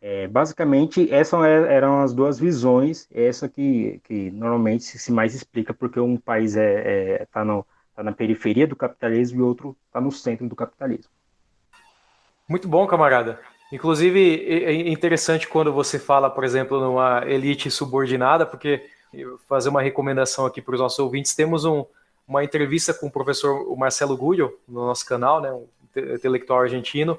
É, 0.00 0.26
basicamente, 0.26 1.12
essas 1.12 1.44
eram 1.44 2.02
as 2.02 2.12
duas 2.12 2.38
visões, 2.38 3.08
essa 3.12 3.48
que, 3.48 4.00
que 4.04 4.30
normalmente 4.30 4.84
se 4.84 5.12
mais 5.12 5.34
explica 5.34 5.72
porque 5.72 6.00
um 6.00 6.16
país 6.16 6.52
está 6.52 6.62
é, 6.62 7.22
é, 7.22 7.26
tá 7.26 7.44
tá 7.94 8.02
na 8.02 8.12
periferia 8.12 8.66
do 8.66 8.74
capitalismo 8.74 9.40
e 9.40 9.42
outro 9.42 9.76
está 9.86 10.00
no 10.00 10.10
centro 10.10 10.48
do 10.48 10.56
capitalismo. 10.56 11.10
Muito 12.48 12.66
bom, 12.66 12.86
camarada. 12.86 13.38
Inclusive, 13.70 14.64
é 14.64 14.72
interessante 14.90 15.48
quando 15.48 15.72
você 15.72 15.98
fala, 15.98 16.28
por 16.28 16.44
exemplo, 16.44 16.80
numa 16.80 17.22
elite 17.26 17.70
subordinada, 17.70 18.44
porque 18.44 18.84
fazer 19.48 19.68
uma 19.68 19.82
recomendação 19.82 20.46
aqui 20.46 20.60
para 20.60 20.74
os 20.74 20.80
nossos 20.80 20.98
ouvintes. 20.98 21.34
Temos 21.34 21.64
um, 21.64 21.84
uma 22.26 22.42
entrevista 22.42 22.94
com 22.94 23.06
o 23.06 23.10
professor 23.10 23.76
Marcelo 23.76 24.16
Gullo 24.16 24.52
no 24.66 24.86
nosso 24.86 25.04
canal, 25.04 25.40
né, 25.40 25.52
um 25.52 25.66
intelectual 25.96 26.60
argentino. 26.60 27.18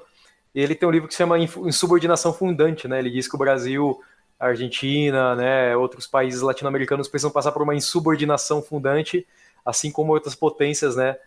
Ele 0.53 0.75
tem 0.75 0.87
um 0.87 0.91
livro 0.91 1.07
que 1.07 1.13
se 1.13 1.19
chama 1.19 1.39
Insubordinação 1.39 2.33
Fundante. 2.33 2.87
Né? 2.87 2.99
Ele 2.99 3.09
diz 3.09 3.27
que 3.27 3.35
o 3.35 3.39
Brasil, 3.39 3.99
a 4.39 4.47
Argentina, 4.47 5.35
né, 5.35 5.75
outros 5.75 6.07
países 6.07 6.41
latino-americanos 6.41 7.07
precisam 7.07 7.31
passar 7.31 7.51
por 7.51 7.61
uma 7.61 7.75
insubordinação 7.75 8.61
fundante, 8.61 9.27
assim 9.65 9.91
como 9.91 10.13
outras 10.13 10.35
potências 10.35 10.95
né, 10.95 11.17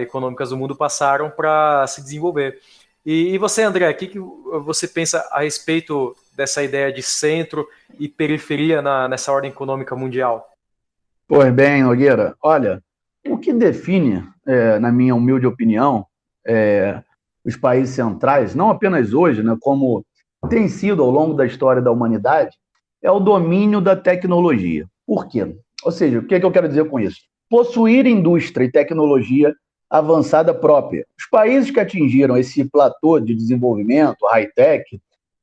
econômicas 0.00 0.50
do 0.50 0.56
mundo 0.56 0.76
passaram 0.76 1.30
para 1.30 1.86
se 1.86 2.02
desenvolver. 2.02 2.60
E, 3.04 3.34
e, 3.34 3.38
você, 3.38 3.62
André, 3.62 3.88
o 3.88 3.96
que, 3.96 4.06
que 4.06 4.18
você 4.18 4.86
pensa 4.86 5.26
a 5.30 5.40
respeito 5.40 6.14
dessa 6.40 6.62
ideia 6.62 6.90
de 6.90 7.02
centro 7.02 7.68
e 7.98 8.08
periferia 8.08 8.80
na, 8.80 9.06
nessa 9.06 9.30
ordem 9.30 9.50
econômica 9.50 9.94
mundial? 9.94 10.48
Pois 11.28 11.52
bem, 11.52 11.82
Nogueira, 11.82 12.34
olha, 12.42 12.82
o 13.28 13.36
que 13.36 13.52
define, 13.52 14.26
é, 14.46 14.78
na 14.78 14.90
minha 14.90 15.14
humilde 15.14 15.46
opinião, 15.46 16.06
é, 16.46 17.02
os 17.44 17.56
países 17.56 17.94
centrais, 17.94 18.54
não 18.54 18.70
apenas 18.70 19.12
hoje, 19.12 19.42
né, 19.42 19.54
como 19.60 20.02
tem 20.48 20.66
sido 20.66 21.02
ao 21.02 21.10
longo 21.10 21.34
da 21.34 21.44
história 21.44 21.82
da 21.82 21.92
humanidade, 21.92 22.56
é 23.02 23.10
o 23.10 23.20
domínio 23.20 23.80
da 23.82 23.94
tecnologia. 23.94 24.86
Por 25.06 25.28
quê? 25.28 25.54
Ou 25.84 25.92
seja, 25.92 26.20
o 26.20 26.22
que, 26.22 26.34
é 26.34 26.40
que 26.40 26.46
eu 26.46 26.50
quero 26.50 26.68
dizer 26.68 26.88
com 26.88 26.98
isso? 26.98 27.20
Possuir 27.50 28.06
indústria 28.06 28.64
e 28.64 28.72
tecnologia 28.72 29.54
avançada 29.90 30.54
própria. 30.54 31.06
Os 31.18 31.26
países 31.28 31.70
que 31.70 31.80
atingiram 31.80 32.38
esse 32.38 32.64
platô 32.64 33.20
de 33.20 33.34
desenvolvimento, 33.34 34.26
high-tech, 34.26 34.98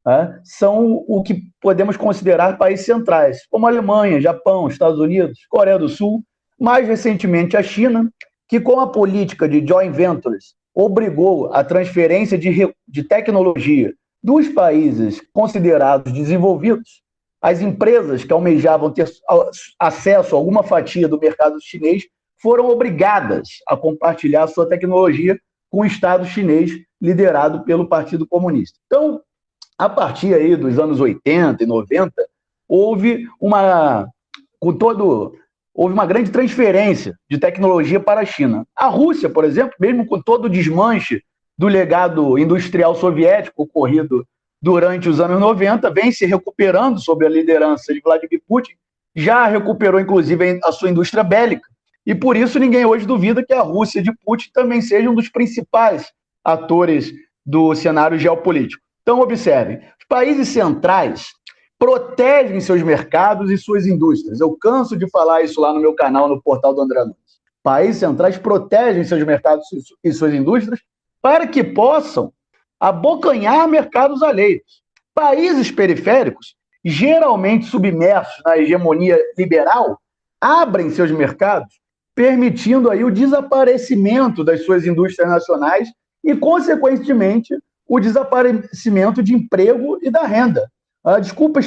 né, 0.07 0.39
são 0.41 1.03
o 1.05 1.21
que 1.21 1.41
podemos 1.61 1.97
considerar 1.97 2.57
países 2.57 2.85
centrais, 2.85 3.45
como 3.51 3.67
Alemanha, 3.67 4.21
Japão, 4.21 4.69
Estados 4.69 5.01
Unidos, 5.01 5.37
Coreia 5.49 5.77
do 5.77 5.89
Sul, 5.89 6.23
mais 6.57 6.87
recentemente 6.87 7.57
a 7.57 7.61
China, 7.61 8.09
que 8.47 8.57
com 8.57 8.79
a 8.79 8.87
política 8.87 9.49
de 9.49 9.67
joint 9.67 9.93
ventures 9.93 10.55
obrigou 10.73 11.51
a 11.53 11.61
transferência 11.61 12.37
de, 12.37 12.73
de 12.87 13.03
tecnologia 13.03 13.93
dos 14.23 14.47
países 14.47 15.21
considerados 15.33 16.13
desenvolvidos, 16.13 17.01
as 17.41 17.59
empresas 17.59 18.23
que 18.23 18.31
almejavam 18.31 18.89
ter 18.89 19.09
acesso 19.77 20.35
a 20.35 20.39
alguma 20.39 20.63
fatia 20.63 21.07
do 21.07 21.19
mercado 21.19 21.57
chinês 21.61 22.03
foram 22.41 22.69
obrigadas 22.69 23.49
a 23.67 23.75
compartilhar 23.75 24.47
sua 24.47 24.69
tecnologia 24.69 25.37
com 25.69 25.81
o 25.81 25.85
Estado 25.85 26.25
chinês 26.25 26.71
liderado 27.01 27.65
pelo 27.65 27.89
Partido 27.89 28.25
Comunista. 28.25 28.79
Então, 28.85 29.21
a 29.77 29.87
partir 29.87 30.33
aí 30.33 30.55
dos 30.55 30.79
anos 30.79 30.99
80 30.99 31.63
e 31.63 31.67
90, 31.67 32.13
houve 32.67 33.27
uma 33.39 34.07
com 34.59 34.73
todo 34.73 35.35
houve 35.73 35.93
uma 35.93 36.07
grande 36.07 36.31
transferência 36.31 37.15
de 37.29 37.37
tecnologia 37.37 37.99
para 37.99 38.21
a 38.21 38.25
China. 38.25 38.65
A 38.75 38.87
Rússia, 38.87 39.29
por 39.29 39.45
exemplo, 39.45 39.75
mesmo 39.79 40.07
com 40.07 40.19
todo 40.19 40.45
o 40.45 40.49
desmanche 40.49 41.21
do 41.55 41.67
legado 41.67 42.39
industrial 42.39 42.95
soviético 42.95 43.61
ocorrido 43.61 44.25
durante 44.59 45.07
os 45.07 45.19
anos 45.19 45.39
90, 45.39 45.91
vem 45.91 46.11
se 46.11 46.25
recuperando 46.25 46.99
sob 46.99 47.23
a 47.23 47.29
liderança 47.29 47.93
de 47.93 48.01
Vladimir 48.01 48.41
Putin, 48.47 48.73
já 49.15 49.45
recuperou 49.45 49.99
inclusive 49.99 50.59
a 50.63 50.71
sua 50.71 50.89
indústria 50.89 51.23
bélica. 51.23 51.67
E 52.03 52.15
por 52.15 52.35
isso 52.35 52.57
ninguém 52.57 52.85
hoje 52.85 53.05
duvida 53.05 53.45
que 53.45 53.53
a 53.53 53.61
Rússia 53.61 54.01
de 54.01 54.11
Putin 54.25 54.49
também 54.51 54.81
seja 54.81 55.09
um 55.09 55.13
dos 55.15 55.29
principais 55.29 56.11
atores 56.43 57.13
do 57.45 57.75
cenário 57.75 58.17
geopolítico. 58.17 58.86
Então, 59.07 59.21
observem: 59.21 59.77
os 59.77 60.05
países 60.09 60.49
centrais 60.49 61.29
protegem 61.79 62.59
seus 62.59 62.83
mercados 62.83 63.49
e 63.49 63.57
suas 63.57 63.87
indústrias. 63.87 64.41
Eu 64.41 64.51
canso 64.57 64.97
de 64.97 65.09
falar 65.09 65.43
isso 65.43 65.61
lá 65.61 65.73
no 65.73 65.79
meu 65.79 65.95
canal, 65.95 66.27
no 66.27 66.41
portal 66.41 66.73
do 66.73 66.81
André 66.81 66.99
Nunes. 66.99 67.15
Países 67.63 68.01
centrais 68.01 68.37
protegem 68.37 69.05
seus 69.05 69.23
mercados 69.23 69.65
e 70.03 70.11
suas 70.11 70.33
indústrias 70.33 70.81
para 71.21 71.47
que 71.47 71.63
possam 71.63 72.33
abocanhar 72.77 73.65
mercados 73.69 74.21
alheios. 74.21 74.83
Países 75.15 75.71
periféricos, 75.71 76.57
geralmente 76.83 77.65
submersos 77.65 78.41
na 78.45 78.57
hegemonia 78.57 79.17
liberal, 79.37 80.01
abrem 80.41 80.89
seus 80.89 81.11
mercados, 81.11 81.79
permitindo 82.13 82.91
aí 82.91 83.05
o 83.05 83.11
desaparecimento 83.11 84.43
das 84.43 84.65
suas 84.65 84.85
indústrias 84.85 85.29
nacionais 85.29 85.87
e, 86.21 86.35
consequentemente, 86.35 87.55
o 87.87 87.99
desaparecimento 87.99 89.23
de 89.23 89.33
emprego 89.33 89.97
e 90.01 90.09
da 90.09 90.23
renda. 90.23 90.69
A 91.03 91.19
desculpa 91.19 91.59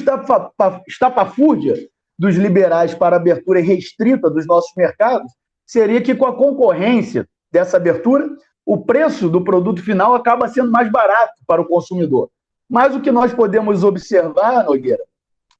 estapafúrdia 0.87 1.75
dos 2.19 2.37
liberais 2.37 2.95
para 2.95 3.17
abertura 3.17 3.61
restrita 3.61 4.29
dos 4.29 4.47
nossos 4.47 4.73
mercados 4.77 5.33
seria 5.67 6.03
que, 6.03 6.15
com 6.15 6.27
a 6.27 6.37
concorrência 6.37 7.27
dessa 7.51 7.79
abertura, 7.79 8.29
o 8.67 8.77
preço 8.79 9.29
do 9.29 9.43
produto 9.43 9.83
final 9.83 10.15
acaba 10.15 10.47
sendo 10.47 10.71
mais 10.71 10.91
barato 10.91 11.35
para 11.47 11.63
o 11.63 11.67
consumidor. 11.67 12.31
Mas 12.69 12.95
o 12.95 13.01
que 13.01 13.11
nós 13.11 13.33
podemos 13.33 13.83
observar, 13.83 14.65
Nogueira, 14.65 15.03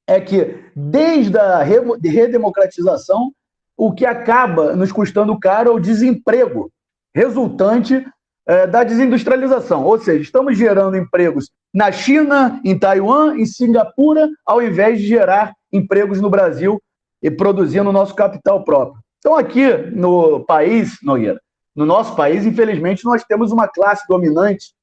é 0.07 0.21
que 0.21 0.63
desde 0.77 1.39
a 1.39 1.63
redemocratização, 1.63 3.33
o 3.77 3.93
que 3.93 4.05
acaba 4.05 4.77
nos 4.77 4.93
custando 4.93 5.39
caro 5.39 5.71
é 5.71 5.73
o 5.73 5.81
desemprego 5.81 6.71
resultante 7.15 8.05
é, 8.51 8.67
da 8.67 8.83
desindustrialização. 8.83 9.85
Ou 9.85 9.97
seja, 10.01 10.21
estamos 10.21 10.59
gerando 10.59 10.97
empregos 10.97 11.53
na 11.73 11.93
China, 11.93 12.61
em 12.65 12.77
Taiwan, 12.77 13.37
em 13.37 13.47
Singapura, 13.47 14.29
ao 14.45 14.61
invés 14.61 15.01
de 15.01 15.07
gerar 15.07 15.55
empregos 15.73 16.21
no 16.21 16.29
Brasil 16.29 16.83
e 17.23 17.31
produzindo 17.31 17.93
nosso 17.93 18.13
capital 18.13 18.65
próprio. 18.65 19.01
Então, 19.21 19.37
aqui 19.37 19.73
no 19.95 20.41
país, 20.41 20.97
Nogueira, 21.01 21.41
no 21.77 21.87
nosso 21.87 22.17
país, 22.17 22.45
infelizmente, 22.45 23.05
nós 23.05 23.23
temos 23.23 23.53
uma 23.53 23.69
classe 23.69 24.03
dominante 24.09 24.75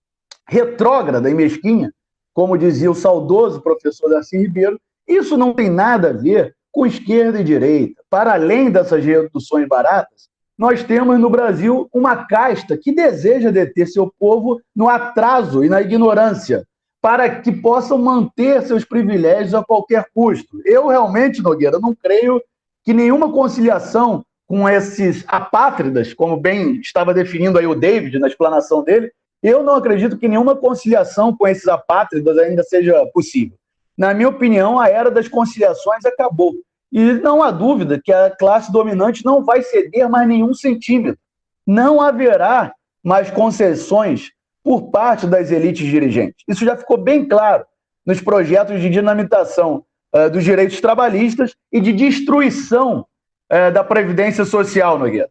retrógrada 0.48 1.30
e 1.30 1.34
mesquinha, 1.34 1.92
como 2.34 2.58
dizia 2.58 2.90
o 2.90 2.96
saudoso 2.96 3.60
professor 3.60 4.10
Darcy 4.10 4.38
Ribeiro. 4.38 4.80
Isso 5.06 5.36
não 5.36 5.54
tem 5.54 5.70
nada 5.70 6.12
a 6.12 6.14
ver 6.14 6.56
com 6.72 6.86
esquerda 6.86 7.42
e 7.42 7.44
direita. 7.44 8.02
Para 8.10 8.32
além 8.32 8.72
dessas 8.72 9.04
reduções 9.04 9.68
baratas, 9.68 10.30
nós 10.58 10.84
temos 10.84 11.20
no 11.20 11.30
Brasil 11.30 11.88
uma 11.94 12.26
casta 12.26 12.78
que 12.78 12.92
deseja 12.92 13.52
deter 13.52 13.88
seu 13.88 14.12
povo 14.20 14.60
no 14.76 14.90
atraso 14.90 15.64
e 15.64 15.70
na 15.70 15.82
ignorância, 15.82 16.66
para 17.02 17.30
que 17.30 17.52
possam 17.52 17.98
manter 17.98 18.64
seus 18.64 18.84
privilégios 18.84 19.54
a 19.54 19.64
qualquer 19.64 20.08
custo. 20.14 20.60
Eu 20.66 20.88
realmente, 20.88 21.42
Nogueira, 21.42 21.80
não 21.80 21.94
creio 21.94 22.42
que 22.84 22.94
nenhuma 22.94 23.32
conciliação 23.32 24.24
com 24.48 24.68
esses 24.68 25.24
apátridas, 25.28 26.14
como 26.14 26.38
bem 26.38 26.80
estava 26.80 27.14
definindo 27.14 27.60
aí 27.60 27.68
o 27.68 27.76
David 27.76 28.18
na 28.18 28.28
explanação 28.28 28.84
dele, 28.84 29.12
eu 29.44 29.62
não 29.62 29.76
acredito 29.76 30.18
que 30.18 30.28
nenhuma 30.28 30.56
conciliação 30.56 31.36
com 31.36 31.48
esses 31.48 31.68
apátridas 31.68 32.38
ainda 32.38 32.64
seja 32.64 33.06
possível. 33.14 33.56
Na 33.98 34.14
minha 34.14 34.30
opinião, 34.30 34.80
a 34.80 34.90
era 34.90 35.12
das 35.12 35.28
conciliações 35.28 36.06
acabou. 36.06 36.54
E 36.92 37.14
não 37.14 37.44
há 37.44 37.52
dúvida 37.52 38.00
que 38.02 38.12
a 38.12 38.30
classe 38.30 38.72
dominante 38.72 39.26
não 39.26 39.44
vai 39.44 39.62
ceder 39.62 40.10
mais 40.10 40.28
nenhum 40.28 40.54
centímetro. 40.54 41.20
Não 41.66 42.02
haverá 42.02 42.74
mais 43.04 43.30
concessões 43.30 44.32
por 44.64 44.90
parte 44.90 45.28
das 45.28 45.52
elites 45.52 45.86
dirigentes. 45.86 46.44
Isso 46.48 46.64
já 46.64 46.76
ficou 46.76 46.98
bem 46.98 47.28
claro 47.28 47.66
nos 48.06 48.22
projetos 48.22 48.82
de 48.82 48.90
dinamitação 48.90 49.84
uh, 50.16 50.30
dos 50.30 50.44
direitos 50.44 50.80
trabalhistas 50.80 51.56
e 51.72 51.80
de 51.82 51.92
destruição 51.92 53.06
é, 53.50 53.72
da 53.72 53.84
Previdência 53.84 54.44
Social, 54.44 55.00
Nogueira. 55.00 55.30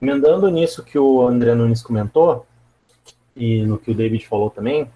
Emendando 0.00 0.50
nisso 0.50 0.84
que 0.84 0.98
o 0.98 1.26
André 1.26 1.54
Nunes 1.54 1.82
comentou, 1.82 2.46
e 3.34 3.62
no 3.62 3.78
que 3.78 3.90
o 3.90 3.94
David 3.94 4.26
falou 4.26 4.50
também, 4.50 4.90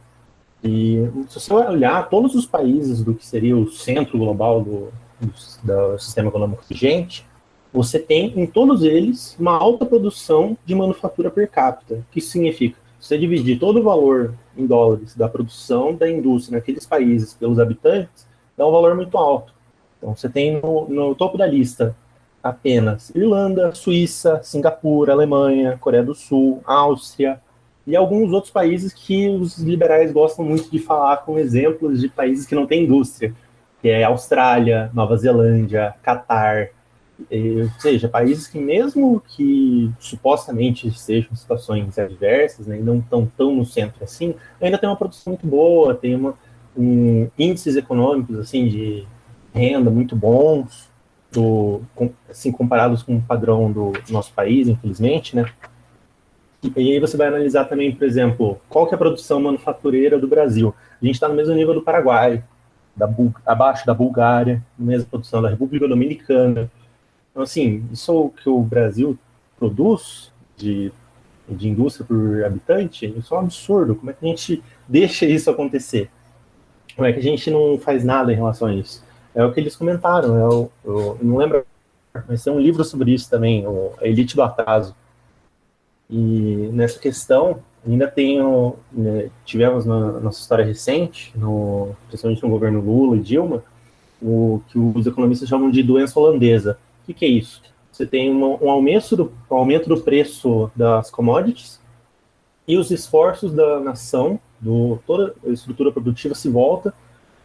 e 0.63 1.11
se 1.29 1.41
você 1.41 1.53
olhar 1.53 2.09
todos 2.09 2.35
os 2.35 2.47
países 2.47 3.03
do 3.03 3.15
que 3.15 3.27
seria 3.27 3.57
o 3.57 3.71
centro 3.71 4.17
global 4.17 4.63
do, 4.63 4.93
do, 5.21 5.33
do 5.65 5.99
sistema 5.99 6.29
econômico 6.29 6.63
vigente, 6.69 7.27
você 7.73 7.99
tem 7.99 8.33
em 8.39 8.47
todos 8.47 8.83
eles 8.83 9.37
uma 9.41 9.57
alta 9.57 9.85
produção 9.85 10.57
de 10.65 10.75
manufatura 10.75 11.31
per 11.31 11.51
capita. 11.51 12.05
Que 12.13 12.21
significa? 12.21 12.77
Você 13.01 13.19
dividir 13.19 13.59
todo 13.59 13.81
o 13.81 13.83
valor 13.83 14.35
em 14.57 14.67
dólares 14.67 15.17
da 15.17 15.29
produção 15.29 15.95
da 15.95 16.09
indústria 16.09 16.59
naqueles 16.59 16.87
países 16.87 17.35
pelos 17.35 17.59
habitantes, 17.59 18.29
é 18.57 18.65
um 18.65 18.71
valor 18.71 18.95
muito 18.95 19.17
alto. 19.19 19.53
Então, 19.99 20.15
você 20.15 20.29
tem 20.29 20.61
no, 20.61 20.89
no 20.89 21.15
topo 21.15 21.37
da 21.37 21.47
lista 21.47 21.97
apenas 22.43 23.11
Irlanda, 23.15 23.75
Suíça, 23.75 24.41
Singapura, 24.43 25.13
Alemanha, 25.13 25.79
Coreia 25.81 26.05
do 26.05 26.15
Sul, 26.15 26.61
Áustria 26.65 27.41
e 27.87 27.97
alguns 27.97 28.33
outros 28.33 28.53
países 28.53 28.93
que 28.93 29.29
os 29.29 29.59
liberais 29.59 30.13
gostam 30.13 30.45
muito 30.45 30.71
de 30.71 30.79
falar 30.79 31.19
com 31.19 31.39
exemplos 31.39 32.01
de 32.01 32.09
países 32.09 32.47
que 32.47 32.55
não 32.55 32.67
têm 32.67 32.85
indústria, 32.85 33.35
que 33.81 33.89
é 33.89 34.05
Austrália, 34.05 34.91
Nova 34.95 35.17
Zelândia, 35.17 35.95
Catar, 36.03 36.69
ou 37.19 37.81
seja, 37.81 38.09
países 38.09 38.47
que 38.47 38.59
mesmo 38.59 39.23
que 39.29 39.91
supostamente 39.99 40.91
sejam 40.99 41.35
situações 41.35 41.99
adversas, 41.99 42.67
né, 42.67 42.79
não 42.81 42.99
estão 42.99 43.31
tão 43.37 43.55
no 43.55 43.65
centro 43.65 44.03
assim, 44.03 44.35
ainda 44.61 44.79
tem 44.79 44.89
uma 44.89 44.97
produção 44.97 45.33
muito 45.33 45.47
boa, 45.47 45.95
tem 45.95 46.15
uma, 46.15 46.35
um, 46.77 47.29
índices 47.39 47.77
econômicos 47.77 48.39
assim 48.39 48.69
de 48.69 49.07
renda 49.55 49.91
muito 49.91 50.17
bons, 50.17 50.91
do, 51.31 51.81
assim 52.29 52.53
comparados 52.53 53.03
com 53.03 53.17
o 53.17 53.23
padrão 53.23 53.71
do 53.73 53.93
nosso 54.11 54.33
país, 54.33 54.69
infelizmente, 54.69 55.35
né? 55.35 55.47
E, 56.63 56.73
aí 56.77 57.01
você 57.01 57.17
vai 57.17 57.27
analisar 57.27 57.65
também, 57.65 57.95
por 57.95 58.05
exemplo, 58.05 58.61
qual 58.69 58.87
que 58.87 58.95
é 58.95 58.97
a 58.97 58.99
produção 58.99 59.41
manufatureira 59.41 60.19
do 60.19 60.29
Brasil. 60.29 60.75
A 61.01 61.05
gente 61.05 61.15
está 61.15 61.29
no 61.29 61.35
mesmo 61.35 61.55
nível 61.55 61.75
do 61.75 61.83
Paraguai, 61.83 62.45
da 62.95 63.09
abaixo 63.47 63.85
da 63.87 63.95
Bulgária, 63.95 64.63
na 64.79 64.87
mesma 64.87 65.09
produção 65.09 65.43
da 65.43 65.49
República 65.49 65.89
Dominicana. 65.89 66.71
Então, 67.31 67.43
assim, 67.43 67.85
isso 67.91 68.33
é 68.39 68.43
que 68.43 68.49
o 68.49 68.61
Brasil 68.61 69.19
produz 69.59 70.31
de, 70.57 70.93
de 71.49 71.69
indústria 71.69 72.07
por 72.07 72.45
habitante, 72.45 73.07
isso 73.17 73.35
é 73.35 73.39
um 73.39 73.41
absurdo. 73.41 73.95
Como 73.95 74.11
é 74.11 74.15
que 74.15 74.25
a 74.25 74.29
gente 74.29 74.63
deixa 74.87 75.27
isso 75.27 75.51
acontecer? 75.51 76.11
Como 76.95 77.07
é 77.07 77.13
que 77.13 77.19
a 77.19 77.23
gente 77.23 77.51
não 77.51 77.79
faz 77.79 78.05
nada 78.05 78.33
em 78.33 78.37
relação 78.37 78.69
a 78.69 78.75
isso? 78.75 79.03
É 79.35 79.43
o 79.45 79.53
que 79.53 79.61
eles 79.61 79.75
comentaram, 79.75 80.37
eu, 80.37 80.73
eu 80.85 81.19
não 81.23 81.39
lembro, 81.39 81.65
mas 82.29 82.45
tem 82.45 82.53
um 82.53 82.61
livro 82.61 82.85
sobre 82.85 83.13
isso 83.13 83.31
também, 83.31 83.65
a 83.99 84.07
Elite 84.07 84.37
do 84.37 84.43
Atraso. 84.43 84.95
E 86.15 86.69
nessa 86.75 86.99
questão, 86.99 87.63
ainda 87.89 88.07
tenho, 88.07 88.77
né, 88.93 89.31
tivemos 89.47 89.87
na 89.87 90.21
nossa 90.21 90.41
história 90.41 90.63
recente, 90.63 91.33
no, 91.35 91.97
principalmente 92.09 92.43
no 92.43 92.51
governo 92.51 92.81
Lula 92.83 93.17
e 93.17 93.21
Dilma, 93.21 93.65
o 94.21 94.61
que 94.69 94.79
os 94.79 95.07
economistas 95.07 95.49
chamam 95.49 95.71
de 95.71 95.83
doença 95.83 96.21
holandesa. 96.21 96.79
O 97.03 97.07
que, 97.07 97.15
que 97.15 97.25
é 97.25 97.29
isso? 97.29 97.63
Você 97.91 98.05
tem 98.05 98.31
um, 98.31 98.63
um, 98.63 98.69
aumento 98.69 99.17
do, 99.17 99.33
um 99.51 99.57
aumento 99.57 99.89
do 99.89 100.03
preço 100.03 100.71
das 100.77 101.11
commodities 101.11 101.81
e 102.69 102.77
os 102.77 102.91
esforços 102.91 103.55
da 103.55 103.81
nação 103.81 104.39
do, 104.61 104.99
toda 105.07 105.35
a 105.47 105.49
estrutura 105.49 105.91
produtiva 105.91 106.35
se 106.35 106.51
volta 106.51 106.93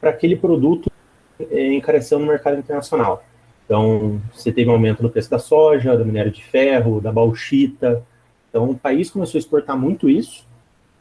para 0.01 0.09
aquele 0.09 0.35
produto 0.35 0.91
é, 1.39 1.73
encarecendo 1.73 2.21
no 2.21 2.27
mercado 2.27 2.59
internacional. 2.59 3.23
Então, 3.65 4.21
você 4.33 4.51
teve 4.51 4.69
um 4.69 4.73
aumento 4.73 5.01
no 5.01 5.09
preço 5.09 5.29
da 5.29 5.39
soja, 5.39 5.97
do 5.97 6.05
minério 6.05 6.31
de 6.31 6.43
ferro, 6.43 6.99
da 6.99 7.13
bauxita. 7.13 8.03
Então, 8.49 8.69
o 8.69 8.77
país 8.77 9.09
começou 9.09 9.37
a 9.37 9.41
exportar 9.41 9.77
muito 9.77 10.09
isso. 10.09 10.45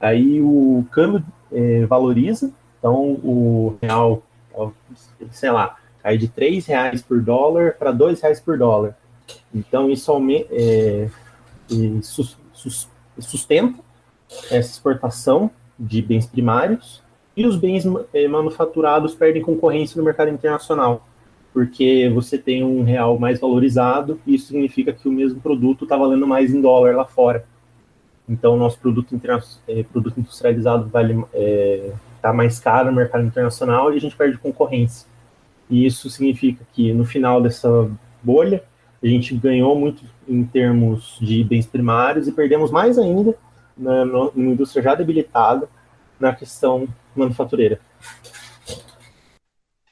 Aí 0.00 0.40
o 0.40 0.84
câmbio 0.90 1.24
é, 1.52 1.86
valoriza. 1.86 2.52
Então, 2.78 3.12
o 3.22 3.76
real, 3.80 4.22
sei 5.30 5.50
lá, 5.50 5.76
cai 6.02 6.18
de 6.18 6.30
R$ 6.36 6.62
reais 6.66 7.02
por 7.02 7.20
dólar 7.20 7.76
para 7.78 7.90
R$ 7.90 8.14
reais 8.20 8.40
por 8.40 8.58
dólar. 8.58 8.96
Então, 9.54 9.90
isso 9.90 10.10
aumenta, 10.10 10.48
é, 10.52 11.08
sustenta 13.18 13.78
essa 14.50 14.70
exportação 14.70 15.50
de 15.78 16.02
bens 16.02 16.26
primários 16.26 17.02
e 17.36 17.46
os 17.46 17.56
bens 17.56 17.84
manufaturados 18.30 19.14
perdem 19.14 19.42
concorrência 19.42 19.98
no 19.98 20.04
mercado 20.04 20.30
internacional, 20.30 21.06
porque 21.56 22.10
você 22.12 22.36
tem 22.36 22.62
um 22.62 22.82
real 22.82 23.18
mais 23.18 23.40
valorizado 23.40 24.20
e 24.26 24.34
isso 24.34 24.48
significa 24.48 24.92
que 24.92 25.08
o 25.08 25.10
mesmo 25.10 25.40
produto 25.40 25.86
está 25.86 25.96
valendo 25.96 26.26
mais 26.26 26.52
em 26.52 26.60
dólar 26.60 26.94
lá 26.94 27.06
fora. 27.06 27.46
Então, 28.28 28.56
o 28.56 28.56
nosso 28.58 28.78
produto, 28.78 29.18
eh, 29.66 29.82
produto 29.90 30.20
industrializado 30.20 30.86
vale 30.90 31.24
é, 31.32 31.92
mais 32.34 32.60
caro 32.60 32.90
no 32.90 32.96
mercado 32.98 33.24
internacional 33.24 33.90
e 33.90 33.96
a 33.96 33.98
gente 33.98 34.14
perde 34.14 34.36
concorrência. 34.36 35.08
E 35.70 35.86
isso 35.86 36.10
significa 36.10 36.62
que 36.74 36.92
no 36.92 37.06
final 37.06 37.40
dessa 37.40 37.90
bolha, 38.22 38.62
a 39.02 39.06
gente 39.06 39.34
ganhou 39.34 39.74
muito 39.80 40.04
em 40.28 40.44
termos 40.44 41.16
de 41.22 41.42
bens 41.42 41.64
primários 41.64 42.28
e 42.28 42.32
perdemos 42.32 42.70
mais 42.70 42.98
ainda 42.98 43.34
na, 43.74 44.04
numa 44.04 44.52
indústria 44.52 44.82
já 44.82 44.94
debilitada 44.94 45.66
na 46.20 46.34
questão 46.34 46.86
manufatureira. 47.16 47.80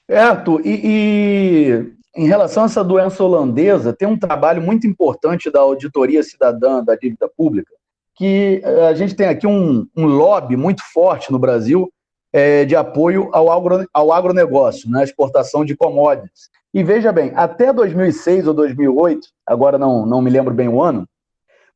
É, 0.08 0.18
Arthur, 0.18 0.60
e, 0.64 0.80
e, 0.84 1.94
em 2.16 2.26
relação 2.26 2.62
a 2.62 2.66
essa 2.66 2.84
doença 2.84 3.24
holandesa, 3.24 3.92
tem 3.92 4.06
um 4.06 4.18
trabalho 4.18 4.60
muito 4.60 4.86
importante 4.86 5.50
da 5.50 5.60
Auditoria 5.60 6.22
Cidadã 6.22 6.84
da 6.84 6.94
Dívida 6.94 7.28
Pública, 7.34 7.72
que 8.14 8.60
eh, 8.62 8.86
a 8.86 8.94
gente 8.94 9.16
tem 9.16 9.26
aqui 9.26 9.46
um, 9.46 9.86
um 9.96 10.06
lobby 10.06 10.56
muito 10.56 10.82
forte 10.92 11.32
no 11.32 11.38
Brasil 11.38 11.90
é, 12.32 12.64
de 12.64 12.76
apoio 12.76 13.30
ao, 13.32 13.50
agro, 13.50 13.88
ao 13.92 14.12
agronegócio, 14.12 14.90
na 14.90 14.98
né, 14.98 15.04
exportação 15.04 15.64
de 15.64 15.76
commodities. 15.76 16.50
E 16.72 16.82
veja 16.82 17.12
bem, 17.12 17.32
até 17.34 17.72
2006 17.72 18.46
ou 18.46 18.54
2008, 18.54 19.28
agora 19.46 19.78
não, 19.78 20.04
não 20.04 20.20
me 20.20 20.30
lembro 20.30 20.52
bem 20.52 20.68
o 20.68 20.82
ano, 20.82 21.08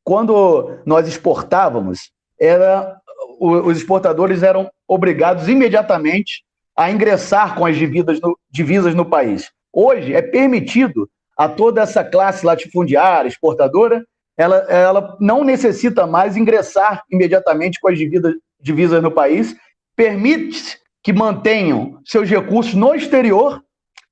quando 0.04 0.78
nós 0.84 1.06
exportávamos, 1.06 2.10
era, 2.40 3.00
os 3.40 3.76
exportadores 3.76 4.42
eram 4.42 4.70
obrigados 4.86 5.48
imediatamente 5.48 6.44
a 6.78 6.92
ingressar 6.92 7.56
com 7.56 7.66
as 7.66 7.76
divisas 7.76 8.20
no, 8.20 8.38
divisas 8.48 8.94
no 8.94 9.04
país. 9.04 9.50
Hoje 9.72 10.14
é 10.14 10.22
permitido 10.22 11.10
a 11.36 11.48
toda 11.48 11.82
essa 11.82 12.04
classe 12.04 12.46
latifundiária, 12.46 13.28
exportadora, 13.28 14.06
ela, 14.36 14.58
ela 14.68 15.16
não 15.20 15.42
necessita 15.42 16.06
mais 16.06 16.36
ingressar 16.36 17.02
imediatamente 17.10 17.80
com 17.80 17.88
as 17.88 17.98
divisas, 17.98 18.34
divisas 18.60 19.02
no 19.02 19.10
país, 19.10 19.56
permite 19.96 20.78
que 21.02 21.12
mantenham 21.12 22.00
seus 22.04 22.30
recursos 22.30 22.74
no 22.74 22.94
exterior, 22.94 23.60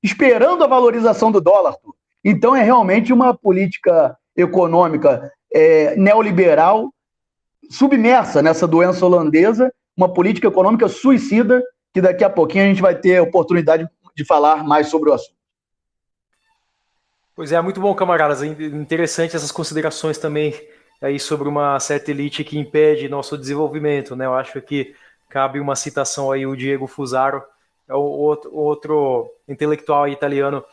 esperando 0.03 0.61
a 0.61 0.67
valorização 0.67 1.31
do 1.31 1.39
dólar. 1.39 1.73
Então, 2.21 2.53
é 2.53 2.63
realmente 2.63 3.13
uma 3.13 3.33
política 3.33 4.17
econômica 4.35 5.31
é, 5.53 5.95
neoliberal 5.95 6.91
submersa 7.69 8.41
nessa 8.41 8.67
doença 8.67 9.05
holandesa, 9.05 9.71
uma 9.95 10.13
política 10.13 10.47
econômica 10.47 10.89
suicida, 10.89 11.63
que 11.93 12.01
daqui 12.01 12.23
a 12.23 12.29
pouquinho 12.29 12.65
a 12.65 12.67
gente 12.67 12.81
vai 12.81 12.95
ter 12.95 13.19
oportunidade 13.21 13.87
de 14.15 14.25
falar 14.25 14.63
mais 14.63 14.87
sobre 14.87 15.09
o 15.09 15.13
assunto. 15.13 15.37
Pois 17.35 17.51
é, 17.51 17.61
muito 17.61 17.79
bom, 17.79 17.93
camaradas. 17.93 18.41
Interessante 18.41 19.35
essas 19.35 19.51
considerações 19.51 20.17
também 20.17 20.53
aí 20.99 21.19
sobre 21.19 21.47
uma 21.47 21.79
certa 21.79 22.09
elite 22.09 22.43
que 22.43 22.57
impede 22.57 23.07
nosso 23.07 23.37
desenvolvimento, 23.37 24.15
né? 24.15 24.25
Eu 24.25 24.33
acho 24.33 24.59
que 24.61 24.95
cabe 25.29 25.59
uma 25.59 25.75
citação 25.75 26.31
aí 26.31 26.47
o 26.47 26.55
Diego 26.55 26.87
Fusaro, 26.87 27.43
é 27.87 27.93
outro, 27.93 28.53
outro 28.53 29.31
intelectual 29.47 30.07
italiano, 30.07 30.63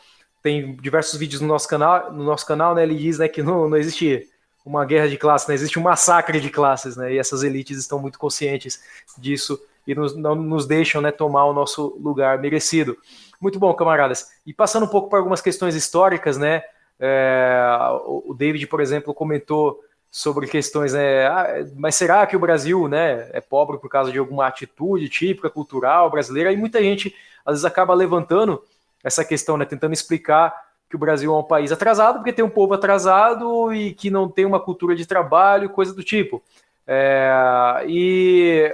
tem 0.41 0.75
diversos 0.75 1.19
vídeos 1.19 1.41
no 1.41 1.47
nosso 1.47 1.67
canal, 1.67 2.11
no 2.11 2.23
nosso 2.23 2.45
canal, 2.45 2.73
né? 2.73 2.83
Ele 2.83 2.95
diz, 2.95 3.19
né, 3.19 3.27
que 3.27 3.43
não, 3.43 3.69
não 3.69 3.77
existe 3.77 4.27
uma 4.65 4.83
guerra 4.85 5.07
de 5.07 5.17
classes, 5.17 5.47
né? 5.47 5.53
Existe 5.53 5.77
um 5.77 5.83
massacre 5.83 6.39
de 6.39 6.49
classes, 6.49 6.97
né? 6.97 7.13
E 7.13 7.19
essas 7.19 7.43
elites 7.43 7.77
estão 7.77 7.99
muito 7.99 8.17
conscientes 8.17 8.83
disso 9.17 9.59
e 9.87 9.93
nos, 9.93 10.15
não 10.15 10.35
nos 10.35 10.65
deixam, 10.65 11.01
né, 11.01 11.11
tomar 11.11 11.45
o 11.45 11.53
nosso 11.53 11.97
lugar 11.99 12.39
merecido. 12.39 12.97
Muito 13.39 13.59
bom, 13.59 13.73
camaradas. 13.73 14.29
E 14.45 14.53
passando 14.53 14.85
um 14.85 14.89
pouco 14.89 15.09
para 15.09 15.19
algumas 15.19 15.41
questões 15.41 15.75
históricas, 15.75 16.37
né? 16.37 16.63
É, 16.99 17.67
o 18.05 18.33
David, 18.33 18.67
por 18.67 18.79
exemplo, 18.79 19.13
comentou 19.13 19.81
sobre 20.09 20.47
questões, 20.47 20.93
né? 20.93 21.27
Ah, 21.27 21.65
mas 21.75 21.95
será 21.95 22.25
que 22.25 22.37
o 22.37 22.39
Brasil, 22.39 22.87
né, 22.87 23.29
é 23.33 23.41
pobre 23.41 23.77
por 23.77 23.89
causa 23.89 24.11
de 24.11 24.17
alguma 24.17 24.47
atitude 24.47 25.09
típica 25.09 25.49
cultural 25.49 26.09
brasileira? 26.09 26.53
E 26.53 26.57
muita 26.57 26.81
gente 26.81 27.13
às 27.45 27.55
vezes 27.55 27.65
acaba 27.65 27.93
levantando 27.93 28.63
essa 29.03 29.25
questão, 29.25 29.57
né, 29.57 29.65
tentando 29.65 29.93
explicar 29.93 30.55
que 30.89 30.95
o 30.95 30.99
Brasil 30.99 31.33
é 31.33 31.37
um 31.37 31.43
país 31.43 31.71
atrasado 31.71 32.19
porque 32.19 32.31
tem 32.31 32.45
um 32.45 32.49
povo 32.49 32.73
atrasado 32.73 33.73
e 33.73 33.93
que 33.93 34.09
não 34.09 34.29
tem 34.29 34.45
uma 34.45 34.59
cultura 34.59 34.95
de 34.95 35.05
trabalho, 35.05 35.69
coisa 35.69 35.93
do 35.93 36.03
tipo. 36.03 36.41
É, 36.87 37.83
e 37.87 38.73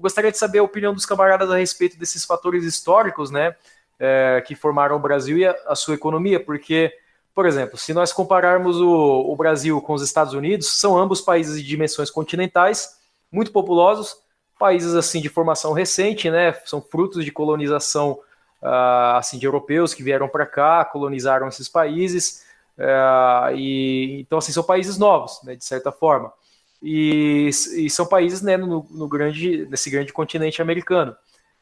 gostaria 0.00 0.32
de 0.32 0.38
saber 0.38 0.58
a 0.58 0.62
opinião 0.62 0.92
dos 0.94 1.06
camaradas 1.06 1.50
a 1.50 1.56
respeito 1.56 1.98
desses 1.98 2.24
fatores 2.24 2.64
históricos, 2.64 3.30
né? 3.30 3.54
é, 4.00 4.42
que 4.46 4.54
formaram 4.54 4.96
o 4.96 4.98
Brasil 4.98 5.36
e 5.36 5.46
a, 5.46 5.54
a, 5.66 5.76
sua 5.76 5.94
economia, 5.94 6.42
porque, 6.42 6.90
por 7.34 7.44
exemplo, 7.44 7.76
se 7.76 7.92
nós 7.92 8.12
compararmos 8.12 8.80
o, 8.80 8.90
o 8.90 9.36
Brasil 9.36 9.78
com 9.82 9.92
os 9.92 10.02
Estados 10.02 10.32
Unidos, 10.32 10.80
são 10.80 10.98
ambos 10.98 11.20
países 11.20 11.60
de 11.60 11.68
dimensões 11.68 12.10
continentais, 12.10 12.98
muito 13.30 13.52
populosos, 13.52 14.16
países 14.58 14.94
assim 14.94 15.20
de 15.20 15.28
formação 15.28 15.72
recente, 15.72 16.30
né? 16.30 16.52
São 16.64 16.80
frutos 16.80 17.24
de 17.24 17.30
colonização 17.30 18.12
uh, 18.62 19.16
assim 19.16 19.38
de 19.38 19.46
europeus 19.46 19.94
que 19.94 20.02
vieram 20.02 20.28
para 20.28 20.46
cá, 20.46 20.84
colonizaram 20.84 21.48
esses 21.48 21.68
países, 21.68 22.44
uh, 22.78 23.54
e 23.54 24.20
então 24.20 24.38
assim 24.38 24.52
são 24.52 24.62
países 24.62 24.98
novos, 24.98 25.40
né? 25.44 25.54
De 25.54 25.64
certa 25.64 25.92
forma, 25.92 26.32
e, 26.82 27.50
e 27.76 27.90
são 27.90 28.06
países 28.06 28.42
né, 28.42 28.56
no, 28.56 28.86
no 28.90 29.08
grande 29.08 29.66
nesse 29.70 29.90
grande 29.90 30.12
continente 30.12 30.62
americano. 30.62 31.12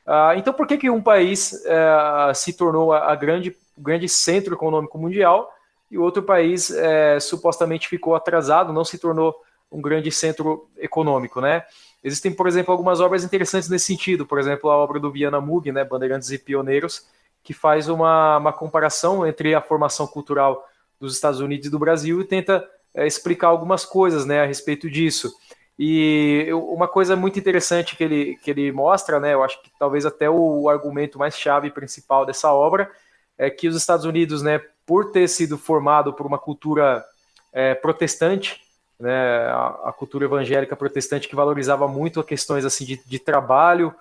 Uh, 0.07 0.38
então, 0.38 0.54
por 0.54 0.66
que, 0.66 0.78
que 0.78 0.88
um 0.88 1.02
país 1.02 1.52
uh, 1.52 2.35
se 2.35 2.52
tornou 2.54 2.92
a, 2.92 3.12
a, 3.12 3.14
grande, 3.14 3.54
o 3.76 3.83
grande 3.83 4.09
centro 4.09 4.54
econômico 4.54 4.96
mundial 4.96 5.52
e 5.90 5.98
outro 5.98 6.22
país 6.22 6.70
uh, 6.70 7.20
supostamente 7.20 7.88
ficou 7.88 8.14
atrasado, 8.14 8.72
não 8.72 8.85
se 8.85 8.98
tornou 8.98 9.35
um 9.70 9.83
grande 9.83 10.11
centro 10.11 10.66
econômico, 10.78 11.40
né? 11.40 11.64
Existem, 12.02 12.33
por 12.33 12.46
exemplo, 12.46 12.72
algumas 12.72 13.00
obras 13.00 13.24
interessantes 13.24 13.68
nesse 13.68 13.87
sentido, 13.87 14.24
por 14.24 14.38
exemplo, 14.38 14.70
a 14.70 14.76
obra 14.76 15.00
do 15.00 15.11
Viana 15.11 15.40
Mug, 15.40 15.70
né, 15.72 15.85
Bandeirantes 15.85 16.31
e 16.31 16.38
Pioneiros, 16.38 17.07
que 17.42 17.52
faz 17.52 17.88
uma, 17.88 18.38
uma 18.38 18.52
comparação 18.52 19.26
entre 19.26 19.54
a 19.54 19.61
formação 19.61 20.07
cultural 20.07 20.66
dos 21.00 21.14
Estados 21.14 21.40
Unidos 21.40 21.66
e 21.66 21.70
do 21.70 21.78
Brasil 21.78 22.20
e 22.20 22.24
tenta 22.24 22.57
eh, 22.57 22.68
explicar 23.06 23.48
algumas 23.48 23.84
coisas 23.84 24.24
né, 24.24 24.42
a 24.42 24.46
respeito 24.46 24.90
disso. 24.90 25.32
E 25.78 26.48
uma 26.52 26.88
coisa 26.88 27.14
muito 27.14 27.38
interessante 27.38 27.96
que 27.96 28.02
ele, 28.02 28.37
que 28.42 28.50
ele 28.50 28.72
mostra, 28.72 29.20
né, 29.20 29.34
eu 29.34 29.44
acho 29.44 29.62
que 29.62 29.70
talvez 29.78 30.04
até 30.04 30.28
o 30.28 30.68
argumento 30.68 31.18
mais 31.18 31.38
chave 31.38 31.70
principal 31.70 32.26
dessa 32.26 32.52
obra, 32.52 32.90
é 33.38 33.48
que 33.48 33.68
os 33.68 33.76
Estados 33.76 34.04
Unidos, 34.04 34.42
né, 34.42 34.61
por 34.84 35.12
ter 35.12 35.28
sido 35.28 35.56
formado 35.56 36.12
por 36.12 36.26
uma 36.26 36.38
cultura 36.38 37.04
é, 37.52 37.74
protestante, 37.74 38.61
né, 38.98 39.46
a, 39.46 39.90
a, 39.90 39.92
cultura 39.92 40.24
evangélica 40.24 40.74
protestante 40.74 41.28
que 41.28 41.37
valorizava 41.37 41.87
muito 41.87 42.22
questões 42.24 42.64
assim 42.64 42.84
de, 42.84 43.00
de 43.06 43.18
trabalho 43.20 43.94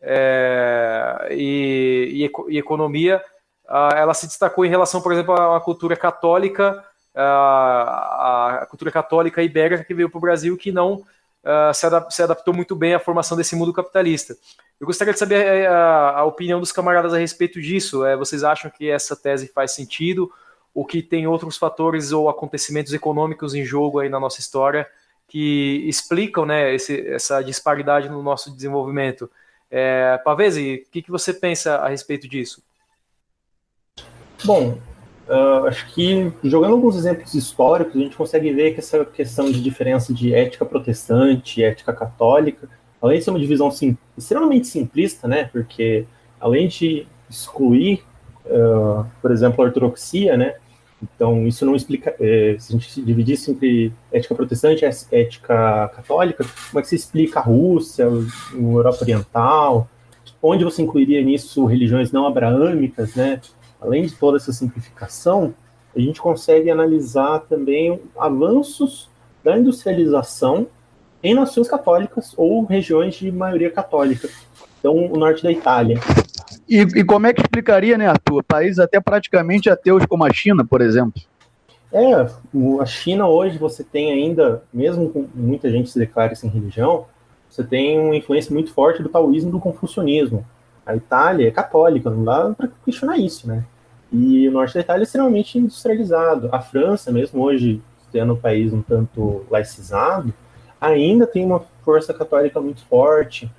é, 0.00 1.28
e, 1.32 2.30
e, 2.48 2.52
e, 2.54 2.58
economia, 2.58 3.20
ela 3.66 4.14
se 4.14 4.26
destacou 4.26 4.64
em 4.64 4.68
relação, 4.68 5.00
por 5.00 5.12
exemplo, 5.12 5.34
a 5.34 5.50
uma 5.50 5.60
cultura 5.60 5.96
católica, 5.96 6.84
a, 7.14 8.58
a 8.62 8.66
cultura 8.66 8.90
católica 8.90 9.42
ibérica 9.42 9.84
que 9.84 9.94
veio 9.94 10.10
para 10.10 10.18
o 10.18 10.20
Brasil, 10.20 10.56
que 10.56 10.72
não 10.72 10.94
uh, 11.44 11.72
se, 11.72 11.86
adap 11.86 12.12
se, 12.12 12.22
adaptou 12.22 12.52
muito 12.52 12.74
bem 12.74 12.94
à 12.94 12.98
formação 12.98 13.36
desse 13.36 13.54
mundo 13.54 13.72
capitalista. 13.72 14.36
Eu 14.80 14.86
gostaria 14.86 15.12
de 15.12 15.18
saber 15.18 15.36
a, 15.36 15.54
eh, 15.54 15.66
a, 15.66 16.18
a 16.18 16.24
opinião 16.24 16.58
dos 16.58 16.72
camaradas 16.72 17.14
a 17.14 17.18
respeito 17.18 17.60
disso. 17.60 18.04
É, 18.04 18.16
vocês 18.16 18.42
acham 18.42 18.70
que 18.70 18.90
essa 18.90 19.14
tese 19.14 19.48
faz 19.48 19.72
sentido? 19.72 20.30
Ou 20.74 20.84
que 20.84 21.00
tem 21.00 21.26
outros 21.28 21.56
fatores 21.56 22.10
ou 22.10 22.28
acontecimentos 22.28 22.92
econômicos 22.92 23.54
em 23.54 23.64
jogo 23.64 24.00
aí 24.00 24.08
na 24.08 24.18
nossa 24.18 24.40
história 24.40 24.88
que 25.28 25.84
explicam 25.88 26.44
né, 26.44 26.74
esse, 26.74 27.08
essa 27.08 27.40
disparidade 27.42 28.08
no 28.08 28.22
nosso 28.22 28.50
desenvolvimento? 28.50 29.30
É, 29.70 30.18
Pavese, 30.24 30.84
o 30.86 30.90
que, 30.90 31.02
que 31.02 31.10
você 31.10 31.32
pensa 31.32 31.76
a 31.76 31.88
respeito 31.88 32.28
disso? 32.28 32.62
Bom, 34.44 34.78
Uh, 35.28 35.66
acho 35.66 35.86
que 35.94 36.30
jogando 36.42 36.74
alguns 36.74 36.96
exemplos 36.96 37.32
históricos, 37.32 37.96
a 37.96 37.98
gente 37.98 38.16
consegue 38.16 38.52
ver 38.52 38.74
que 38.74 38.80
essa 38.80 39.04
questão 39.06 39.50
de 39.50 39.62
diferença 39.62 40.12
de 40.12 40.34
ética 40.34 40.66
protestante 40.66 41.60
e 41.60 41.64
ética 41.64 41.94
católica, 41.94 42.68
além 43.00 43.18
de 43.18 43.24
ser 43.24 43.30
uma 43.30 43.40
divisão 43.40 43.70
sim, 43.70 43.96
extremamente 44.18 44.66
simplista, 44.66 45.26
né, 45.26 45.48
porque 45.50 46.04
além 46.38 46.68
de 46.68 47.06
excluir, 47.28 48.02
uh, 48.44 49.06
por 49.22 49.30
exemplo, 49.30 49.62
a 49.62 49.66
ortodoxia, 49.66 50.36
né, 50.36 50.56
então 51.02 51.46
isso 51.46 51.64
não 51.64 51.74
explica, 51.74 52.14
é, 52.20 52.56
se 52.58 52.74
a 52.74 52.78
gente 52.78 53.02
dividisse 53.02 53.50
entre 53.50 53.92
ética 54.12 54.34
protestante 54.34 54.84
e 54.84 55.16
ética 55.16 55.90
católica, 55.94 56.44
como 56.70 56.80
é 56.80 56.82
que 56.82 56.88
se 56.88 56.96
explica 56.96 57.40
a 57.40 57.42
Rússia, 57.42 58.06
a 58.06 58.56
Europa 58.56 58.98
Oriental, 59.02 59.88
onde 60.42 60.64
você 60.64 60.82
incluiria 60.82 61.22
nisso 61.22 61.64
religiões 61.64 62.12
não 62.12 62.26
abraâmicas, 62.26 63.14
né, 63.14 63.40
além 63.84 64.02
de 64.04 64.14
toda 64.14 64.38
essa 64.38 64.52
simplificação, 64.52 65.54
a 65.94 66.00
gente 66.00 66.20
consegue 66.20 66.70
analisar 66.70 67.40
também 67.40 68.00
avanços 68.18 69.10
da 69.44 69.56
industrialização 69.56 70.66
em 71.22 71.34
nações 71.34 71.68
católicas 71.68 72.34
ou 72.36 72.64
regiões 72.64 73.14
de 73.14 73.30
maioria 73.30 73.70
católica. 73.70 74.28
Então, 74.78 75.06
o 75.06 75.16
norte 75.16 75.42
da 75.42 75.52
Itália. 75.52 76.00
E, 76.68 76.80
e 76.80 77.04
como 77.04 77.26
é 77.26 77.32
que 77.32 77.40
explicaria, 77.40 77.96
né, 77.96 78.06
Arthur? 78.06 78.42
Países 78.42 78.78
até 78.78 79.00
praticamente 79.00 79.70
ateus 79.70 80.04
como 80.06 80.24
a 80.24 80.32
China, 80.32 80.64
por 80.64 80.80
exemplo. 80.80 81.22
É, 81.92 82.26
a 82.80 82.86
China 82.86 83.28
hoje 83.28 83.56
você 83.56 83.84
tem 83.84 84.12
ainda, 84.12 84.62
mesmo 84.72 85.10
com 85.10 85.28
muita 85.34 85.70
gente 85.70 85.90
se 85.90 85.98
declara 85.98 86.34
sem 86.34 86.50
religião, 86.50 87.06
você 87.48 87.62
tem 87.62 88.00
uma 88.00 88.16
influência 88.16 88.52
muito 88.52 88.72
forte 88.72 89.02
do 89.02 89.08
taoísmo 89.08 89.50
e 89.50 89.52
do 89.52 89.60
confucionismo. 89.60 90.44
A 90.84 90.96
Itália 90.96 91.48
é 91.48 91.52
católica, 91.52 92.10
não 92.10 92.24
dá 92.24 92.50
para 92.50 92.68
questionar 92.84 93.16
isso, 93.16 93.46
né? 93.46 93.64
E 94.16 94.48
o 94.48 94.52
norte 94.52 94.74
da 94.74 94.80
Itália 94.80 95.02
é 95.02 95.04
extremamente 95.04 95.58
industrializado. 95.58 96.48
A 96.52 96.60
França, 96.60 97.10
mesmo 97.10 97.42
hoje 97.42 97.82
sendo 98.12 98.34
um 98.34 98.36
país 98.36 98.72
um 98.72 98.80
tanto 98.80 99.44
laicizado, 99.50 100.32
ainda 100.80 101.26
tem 101.26 101.44
uma 101.44 101.64
força 101.84 102.14
católica 102.14 102.60
muito 102.60 102.84
forte. 102.84 103.50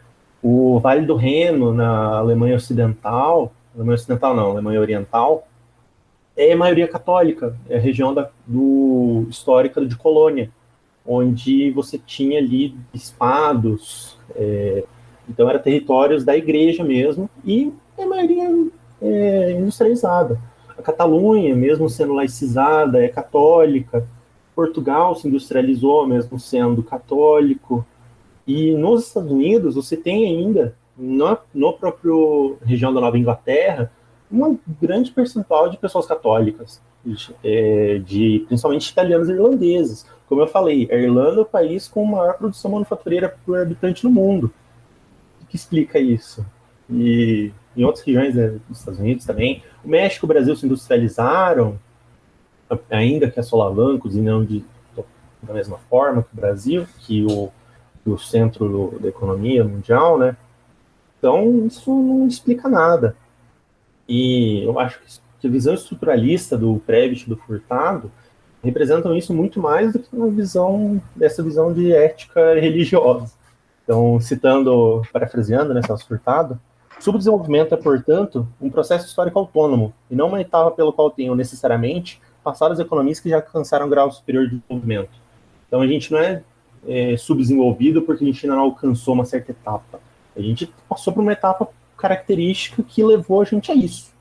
O 0.42 0.80
Vale 0.80 1.06
do 1.06 1.18
Reno, 1.18 1.74
na 1.74 2.16
Alemanha 2.16 2.56
Ocidental, 2.56 3.52
Alemanha 3.76 3.96
Ocidental 3.96 4.34
não, 4.34 4.52
Alemanha 4.52 4.80
Oriental, 4.80 5.46
é 6.38 6.56
maioria 6.56 6.88
católica, 6.88 7.58
é 7.70 7.76
a 7.76 7.80
região 7.80 8.14
da, 8.14 8.30
do, 8.48 9.28
histórica 9.30 9.86
de 9.86 9.98
Colônia, 9.98 10.50
onde 11.06 11.70
você 11.72 11.98
tinha 11.98 12.40
ali 12.40 12.78
espados, 12.94 14.18
é, 14.36 14.86
então 15.28 15.50
eram 15.50 15.60
territórios 15.60 16.24
da 16.24 16.36
igreja 16.38 16.84
mesmo, 16.84 17.30
e 17.44 17.74
a 17.98 18.06
maioria 18.06 18.50
é 19.06 19.52
industrializada. 19.52 20.40
A 20.78 20.82
Catalunha, 20.82 21.56
mesmo 21.56 21.90
sendo 21.90 22.14
laicizada, 22.14 23.04
é 23.04 23.08
católica. 23.08 24.06
Portugal 24.56 25.16
se 25.16 25.28
industrializou, 25.28 26.08
mesmo 26.08 26.40
sendo 26.40 26.84
católico. 26.84 27.86
E 28.48 28.72
nos 28.72 29.08
Estados 29.08 29.32
Unidos, 29.32 29.76
você 29.76 29.98
tem 29.98 30.26
ainda, 30.26 30.76
no, 30.98 31.38
no 31.54 31.74
próprio 31.74 32.58
região 32.64 32.94
da 32.94 33.02
Nova 33.02 33.18
Inglaterra, 33.18 33.92
um 34.32 34.58
grande 34.82 35.12
percentual 35.12 35.70
de 35.70 35.78
pessoas 35.78 36.06
católicas, 36.06 36.82
de, 37.04 37.36
é, 37.44 38.00
de 38.00 38.44
principalmente 38.48 38.90
italianos 38.90 39.30
e 39.30 39.32
irlandeses. 39.32 40.06
Como 40.28 40.42
eu 40.42 40.48
falei, 40.48 40.88
a 40.92 40.96
Irlanda 40.96 41.40
é 41.40 41.42
o 41.42 41.46
país 41.46 41.88
com 41.88 42.04
maior 42.06 42.38
produção 42.38 42.72
manufatureira 42.72 43.36
por 43.46 43.60
habitante 43.60 44.04
no 44.04 44.10
mundo. 44.10 44.52
O 45.42 45.46
que 45.46 45.56
explica 45.56 46.00
isso? 46.00 46.46
E 46.90 47.52
em 47.76 47.84
outras 47.84 48.06
regiões 48.06 48.36
né, 48.36 48.58
dos 48.68 48.80
Estados 48.80 49.00
Unidos 49.00 49.26
também. 49.26 49.64
O 49.84 49.90
México 49.90 50.26
e 50.26 50.28
o 50.28 50.30
Brasil 50.30 50.56
se 50.56 50.66
industrializaram, 50.66 51.80
ainda 52.90 53.30
que 53.30 53.40
a 53.40 53.44
solavancos 53.44 54.16
e 54.16 54.22
não 54.22 54.44
de, 54.44 54.64
da 55.42 55.54
mesma 55.54 55.78
forma 55.90 56.24
que 56.24 56.34
o 56.34 56.36
Brasil, 56.36 56.88
que 57.00 57.26
o, 57.26 57.52
o 58.06 58.18
centro 58.18 58.68
do, 58.68 59.00
da 59.00 59.10
economia 59.10 59.64
mundial, 59.64 60.18
né? 60.18 60.36
Então, 61.18 61.66
isso 61.66 61.92
não 61.92 62.28
explica 62.28 62.68
nada. 62.68 63.16
E 64.08 64.64
eu 64.64 64.80
acho 64.80 65.00
que 65.40 65.48
a 65.48 65.50
visão 65.50 65.74
estruturalista 65.74 66.58
do 66.58 66.82
Previtt 66.86 67.28
do 67.28 67.38
Furtado 67.38 68.12
representam 68.64 69.16
isso 69.16 69.34
muito 69.34 69.60
mais 69.60 69.94
do 69.94 70.00
que 70.00 70.16
uma 70.16 70.28
visão 70.28 71.02
dessa 71.16 71.44
visão 71.44 71.72
de 71.74 71.92
ética 71.92 72.56
religiosa. 72.60 73.34
Então, 73.84 74.20
citando, 74.20 75.04
parafraseando, 75.14 75.74
né, 75.74 75.82
Celso 75.84 76.08
Furtado, 76.08 76.60
subdesenvolvimento 77.00 77.74
é, 77.74 77.78
portanto, 77.78 78.48
um 78.60 78.70
processo 78.70 79.06
histórico 79.06 79.38
autônomo 79.40 79.94
e 80.10 80.16
não 80.16 80.28
uma 80.28 80.42
etapa 80.42 80.72
pelo 80.72 80.94
qual 80.94 81.12
tenham 81.12 81.36
necessariamente 81.36 82.22
passado 82.44 82.72
as 82.72 82.80
economias 82.80 83.20
que 83.20 83.30
já 83.30 83.38
alcançaram 83.38 83.88
um 83.88 83.90
grau 83.90 84.12
superior 84.12 84.48
de 84.48 84.58
desenvolvimento. 84.58 85.10
Então, 85.68 85.82
a 85.82 85.88
gente 85.88 86.12
não 86.12 86.20
é, 86.20 86.44
é 86.88 87.18
subdesenvolvido 87.18 88.02
porque 88.04 88.24
a 88.24 88.28
gente 88.28 88.46
ainda 88.46 88.56
não 88.56 88.66
alcançou 88.66 89.14
uma 89.14 89.26
certa 89.26 89.52
etapa. 89.52 90.00
A 90.36 90.42
gente 90.42 90.72
passou 90.88 91.12
por 91.14 91.22
uma 91.22 91.34
etapa 91.34 91.68
característica 91.98 92.84
que 92.84 93.04
levou 93.04 93.42
a 93.42 93.46
gente 93.46 93.72
a 93.72 93.76
isso. 93.76 94.14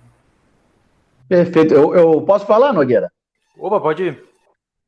Perfeito. 1.28 1.74
Eu, 1.74 1.94
eu 1.94 2.22
posso 2.22 2.46
falar, 2.46 2.72
Nogueira? 2.72 3.10
Opa, 3.58 3.80
pode 3.80 4.02
ir. 4.02 4.24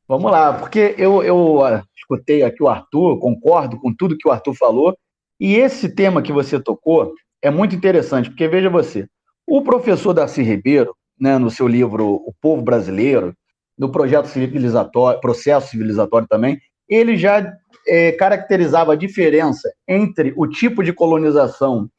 Vamos 0.07 0.31
lá, 0.31 0.53
porque 0.53 0.95
eu, 0.97 1.21
eu 1.21 1.57
uh, 1.57 1.83
escutei 1.97 2.41
aqui 2.41 2.63
o 2.63 2.69
Arthur, 2.69 3.19
concordo 3.19 3.77
com 3.77 3.93
tudo 3.93 4.17
que 4.17 4.27
o 4.27 4.31
Arthur 4.31 4.53
falou, 4.53 4.97
e 5.39 5.55
esse 5.55 5.89
tema 5.89 6.21
que 6.21 6.31
você 6.31 6.59
tocou 6.59 7.13
é 7.41 7.49
muito 7.49 7.75
interessante, 7.75 8.29
porque 8.29 8.47
veja 8.47 8.69
você, 8.69 9.07
o 9.45 9.61
professor 9.61 10.13
Darcy 10.13 10.41
Ribeiro, 10.41 10.95
né, 11.19 11.37
no 11.37 11.49
seu 11.49 11.67
livro 11.67 12.05
O 12.05 12.33
Povo 12.41 12.61
Brasileiro, 12.61 13.33
no 13.77 13.91
projeto 13.91 14.27
civilizatório, 14.27 15.21
processo 15.21 15.69
civilizatório 15.69 16.27
também, 16.27 16.59
ele 16.89 17.15
já 17.15 17.53
é, 17.87 18.11
caracterizava 18.13 18.93
a 18.93 18.95
diferença 18.95 19.71
entre 19.87 20.33
o 20.35 20.47
tipo 20.47 20.83
de 20.83 20.91
colonização 20.93 21.89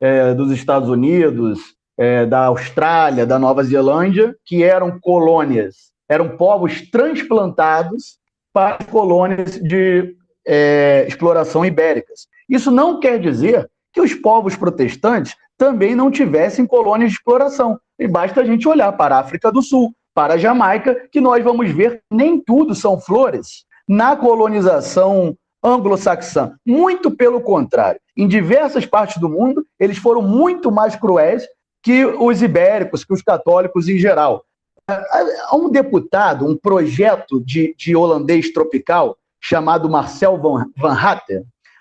é, 0.00 0.34
dos 0.34 0.50
Estados 0.50 0.88
Unidos, 0.88 1.60
é, 1.96 2.26
da 2.26 2.46
Austrália, 2.46 3.26
da 3.26 3.38
Nova 3.38 3.62
Zelândia, 3.62 4.34
que 4.44 4.62
eram 4.62 4.98
colônias 5.00 5.88
eram 6.08 6.36
povos 6.36 6.90
transplantados 6.90 8.18
para 8.52 8.82
colônias 8.84 9.60
de 9.60 10.16
é, 10.46 11.04
exploração 11.06 11.64
ibéricas. 11.64 12.26
Isso 12.48 12.70
não 12.70 12.98
quer 12.98 13.20
dizer 13.20 13.70
que 13.92 14.00
os 14.00 14.14
povos 14.14 14.56
protestantes 14.56 15.34
também 15.56 15.94
não 15.94 16.10
tivessem 16.10 16.66
colônias 16.66 17.10
de 17.10 17.16
exploração. 17.16 17.78
E 17.98 18.06
basta 18.06 18.40
a 18.40 18.44
gente 18.44 18.68
olhar 18.68 18.92
para 18.92 19.16
a 19.16 19.20
África 19.20 19.50
do 19.50 19.60
Sul, 19.62 19.92
para 20.14 20.34
a 20.34 20.38
Jamaica, 20.38 21.08
que 21.10 21.20
nós 21.20 21.42
vamos 21.42 21.70
ver 21.70 22.02
nem 22.10 22.40
tudo 22.40 22.74
são 22.74 23.00
flores 23.00 23.64
na 23.88 24.16
colonização 24.16 25.36
anglo-saxã. 25.62 26.54
Muito 26.64 27.10
pelo 27.10 27.40
contrário. 27.40 28.00
Em 28.16 28.28
diversas 28.28 28.86
partes 28.86 29.18
do 29.18 29.28
mundo, 29.28 29.66
eles 29.78 29.98
foram 29.98 30.22
muito 30.22 30.70
mais 30.70 30.94
cruéis 30.94 31.44
que 31.82 32.04
os 32.04 32.42
ibéricos, 32.42 33.04
que 33.04 33.12
os 33.12 33.22
católicos 33.22 33.88
em 33.88 33.98
geral. 33.98 34.44
Há 34.88 35.56
um 35.56 35.68
deputado, 35.68 36.46
um 36.46 36.56
projeto 36.56 37.42
de, 37.44 37.74
de 37.76 37.94
holandês 37.94 38.52
tropical 38.52 39.16
chamado 39.40 39.88
Marcel 39.88 40.38
Van, 40.38 40.66
Van. 40.76 40.96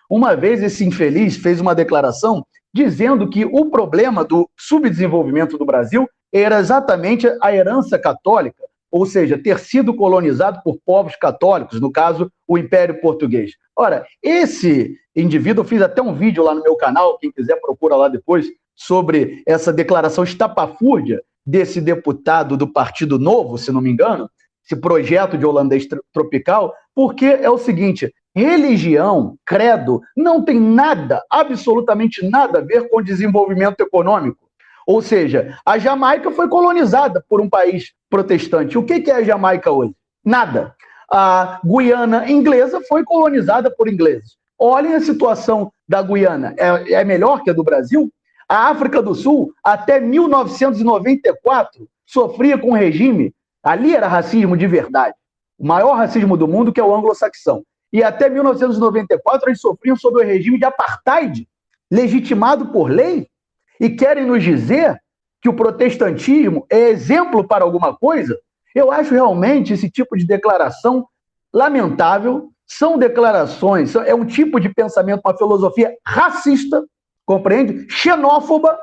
Uma 0.09 0.35
vez 0.35 0.63
esse 0.63 0.85
infeliz 0.85 1.35
fez 1.35 1.59
uma 1.59 1.75
declaração 1.75 2.45
dizendo 2.73 3.29
que 3.29 3.43
o 3.45 3.65
problema 3.69 4.23
do 4.23 4.49
subdesenvolvimento 4.57 5.57
do 5.57 5.65
Brasil 5.65 6.07
era 6.31 6.59
exatamente 6.59 7.27
a 7.41 7.53
herança 7.53 7.97
católica, 7.97 8.63
ou 8.91 9.05
seja, 9.05 9.37
ter 9.37 9.59
sido 9.59 9.93
colonizado 9.93 10.61
por 10.63 10.77
povos 10.85 11.15
católicos, 11.15 11.81
no 11.81 11.91
caso, 11.91 12.31
o 12.47 12.57
Império 12.57 13.01
Português. 13.01 13.51
Ora, 13.75 14.05
esse 14.23 14.95
indivíduo, 15.15 15.63
eu 15.63 15.67
fiz 15.67 15.81
até 15.81 16.01
um 16.01 16.13
vídeo 16.13 16.43
lá 16.43 16.53
no 16.53 16.63
meu 16.63 16.75
canal, 16.75 17.17
quem 17.17 17.31
quiser 17.31 17.59
procura 17.59 17.95
lá 17.95 18.07
depois, 18.07 18.47
sobre 18.75 19.41
essa 19.45 19.73
declaração 19.73 20.23
estapafúrdia 20.23 21.21
desse 21.45 21.81
deputado 21.81 22.55
do 22.55 22.71
Partido 22.71 23.17
Novo, 23.17 23.57
se 23.57 23.71
não 23.71 23.81
me 23.81 23.89
engano, 23.89 24.29
esse 24.63 24.79
projeto 24.79 25.37
de 25.37 25.45
holandês 25.45 25.87
tropical, 26.13 26.73
porque 26.93 27.25
é 27.25 27.49
o 27.49 27.57
seguinte: 27.57 28.13
religião, 28.37 29.35
credo, 29.45 30.01
não 30.15 30.43
tem 30.43 30.59
nada, 30.59 31.21
absolutamente 31.29 32.27
nada 32.27 32.59
a 32.59 32.61
ver 32.61 32.87
com 32.89 33.01
desenvolvimento 33.01 33.81
econômico. 33.81 34.47
Ou 34.85 35.01
seja, 35.01 35.57
a 35.65 35.77
Jamaica 35.77 36.31
foi 36.31 36.47
colonizada 36.47 37.23
por 37.27 37.41
um 37.41 37.49
país 37.49 37.93
protestante. 38.09 38.77
O 38.77 38.83
que 38.83 39.09
é 39.09 39.15
a 39.15 39.23
Jamaica 39.23 39.71
hoje? 39.71 39.93
Nada. 40.23 40.75
A 41.11 41.59
Guiana 41.65 42.29
inglesa 42.29 42.79
foi 42.87 43.03
colonizada 43.03 43.69
por 43.69 43.89
ingleses. 43.89 44.37
Olhem 44.57 44.93
a 44.93 45.01
situação 45.01 45.71
da 45.87 46.01
Guiana. 46.01 46.53
É, 46.57 46.93
é 46.93 47.03
melhor 47.03 47.43
que 47.43 47.49
a 47.49 47.53
do 47.53 47.63
Brasil? 47.63 48.09
A 48.47 48.69
África 48.69 49.01
do 49.01 49.13
Sul, 49.13 49.51
até 49.63 49.99
1994, 49.99 51.87
sofria 52.05 52.57
com 52.57 52.69
um 52.69 52.73
regime, 52.73 53.33
ali 53.61 53.93
era 53.93 54.07
racismo 54.07 54.55
de 54.55 54.65
verdade, 54.65 55.15
o 55.59 55.67
maior 55.67 55.95
racismo 55.95 56.37
do 56.37 56.47
mundo, 56.47 56.71
que 56.71 56.79
é 56.79 56.83
o 56.83 56.95
anglo-saxão. 56.95 57.63
E 57.91 58.03
até 58.03 58.29
1994 58.29 59.49
eles 59.49 59.61
sofriam 59.61 59.95
sob 59.95 60.19
o 60.19 60.25
regime 60.25 60.59
de 60.59 60.65
apartheid, 60.65 61.47
legitimado 61.89 62.67
por 62.67 62.89
lei, 62.89 63.27
e 63.79 63.89
querem 63.89 64.25
nos 64.25 64.43
dizer 64.43 64.99
que 65.41 65.49
o 65.49 65.53
protestantismo 65.53 66.65
é 66.69 66.89
exemplo 66.89 67.47
para 67.47 67.63
alguma 67.63 67.95
coisa? 67.95 68.37
Eu 68.73 68.91
acho 68.91 69.13
realmente 69.13 69.73
esse 69.73 69.89
tipo 69.89 70.17
de 70.17 70.25
declaração 70.25 71.07
lamentável. 71.53 72.49
São 72.69 72.97
declarações, 72.97 73.95
é 73.95 74.13
um 74.13 74.25
tipo 74.25 74.59
de 74.59 74.67
pensamento, 74.67 75.21
uma 75.23 75.37
filosofia 75.37 75.95
racista, 76.05 76.83
compreende? 77.25 77.87
Xenófoba, 77.89 78.77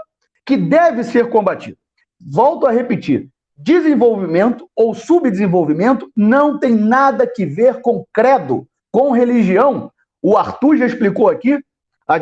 que 0.47 0.57
deve 0.57 1.05
ser 1.05 1.29
combatido. 1.29 1.77
Volto 2.19 2.67
a 2.67 2.71
repetir: 2.71 3.29
desenvolvimento 3.55 4.69
ou 4.75 4.95
subdesenvolvimento 4.95 6.11
não 6.17 6.59
tem 6.59 6.75
nada 6.75 7.27
que 7.27 7.45
ver 7.45 7.83
com 7.83 8.07
credo, 8.11 8.67
com 8.95 9.11
religião. 9.11 9.91
O 10.23 10.37
Arthur 10.37 10.77
já 10.77 10.87
explicou 10.87 11.29
aqui. 11.29 11.59
A, 12.07 12.15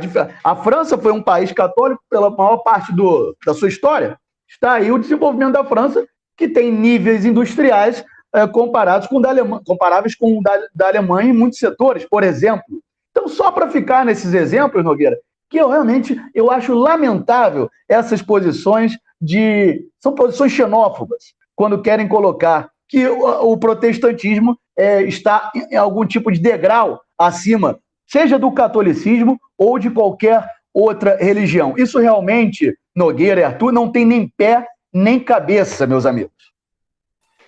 a 0.43 0.57
França 0.57 0.97
foi 0.97 1.13
um 1.13 1.23
país 1.23 1.53
católico 1.53 2.03
pela 2.09 2.31
maior 2.31 2.63
parte 2.63 2.91
do, 2.95 3.37
da 3.45 3.53
sua 3.53 3.69
história. 3.69 4.17
Está 4.49 4.73
aí 4.73 4.91
o 4.91 4.97
desenvolvimento 4.97 5.53
da 5.53 5.65
França, 5.65 6.07
que 6.35 6.49
tem 6.49 6.73
níveis 6.73 7.27
industriais 7.27 8.03
é, 8.35 8.47
comparados 8.47 9.07
com 9.07 9.21
da 9.21 9.29
Alemanha, 9.29 9.61
comparáveis 9.67 10.15
com 10.15 10.39
o 10.39 10.43
da, 10.43 10.59
da 10.75 10.89
Alemanha 10.89 11.29
em 11.29 11.37
muitos 11.37 11.59
setores, 11.59 12.07
por 12.07 12.23
exemplo. 12.23 12.65
Então, 13.11 13.29
só 13.29 13.53
para 13.53 13.69
ficar 13.69 14.07
nesses 14.07 14.33
exemplos, 14.33 14.83
Nogueira, 14.83 15.19
que 15.51 15.59
eu 15.59 15.69
realmente 15.69 16.19
eu 16.35 16.51
acho 16.51 16.73
lamentável 16.73 17.69
essas 17.87 18.23
posições 18.23 18.97
de 19.21 19.87
são 20.01 20.15
posições 20.15 20.53
xenófobas 20.53 21.35
quando 21.55 21.83
querem 21.83 22.09
colocar 22.09 22.71
que 22.89 23.07
o, 23.07 23.53
o 23.53 23.59
protestantismo 23.59 24.57
é, 24.83 25.03
está 25.05 25.53
em 25.55 25.77
algum 25.77 26.05
tipo 26.05 26.33
de 26.33 26.41
degrau 26.41 27.01
acima, 27.17 27.79
seja 28.05 28.37
do 28.37 28.51
catolicismo 28.51 29.41
ou 29.57 29.79
de 29.79 29.89
qualquer 29.89 30.45
outra 30.75 31.17
religião. 31.17 31.75
Isso 31.77 32.01
realmente, 32.01 32.77
Nogueira 32.95 33.41
e 33.41 33.45
Arthur, 33.45 33.71
não 33.71 33.91
tem 33.91 34.05
nem 34.05 34.27
pé 34.27 34.67
nem 34.93 35.21
cabeça, 35.21 35.87
meus 35.87 36.05
amigos. 36.05 36.33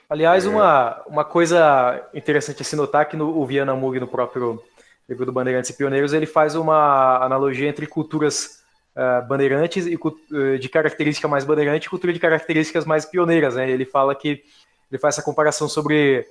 Aliás, 0.09 0.47
uma, 0.47 1.03
uma 1.07 1.25
coisa 1.25 2.09
interessante 2.15 2.63
a 2.63 2.65
se 2.65 2.77
notar 2.77 3.09
que 3.09 3.17
no, 3.17 3.37
o 3.37 3.45
Viana 3.45 3.75
Mug, 3.75 3.99
no 3.99 4.07
próprio 4.07 4.63
livro 5.09 5.27
do 5.27 5.33
Bandeirantes 5.33 5.71
e 5.71 5.77
Pioneiros, 5.77 6.13
ele 6.13 6.27
faz 6.27 6.55
uma 6.55 7.19
analogia 7.23 7.69
entre 7.69 7.87
culturas 7.87 8.63
uh, 8.97 9.27
bandeirantes 9.27 9.87
e 9.87 9.97
uh, 9.97 10.59
de 10.59 10.69
característica 10.69 11.27
mais 11.27 11.45
bandeirante 11.45 11.87
e 11.87 11.91
cultura 11.91 12.13
de 12.13 12.21
características 12.21 12.85
mais 12.85 13.05
pioneiras. 13.05 13.57
Né? 13.57 13.69
Ele 13.69 13.85
fala 13.85 14.15
que 14.15 14.43
ele 14.91 15.01
faz 15.01 15.17
essa 15.17 15.25
comparação 15.25 15.69
sobre 15.69 16.25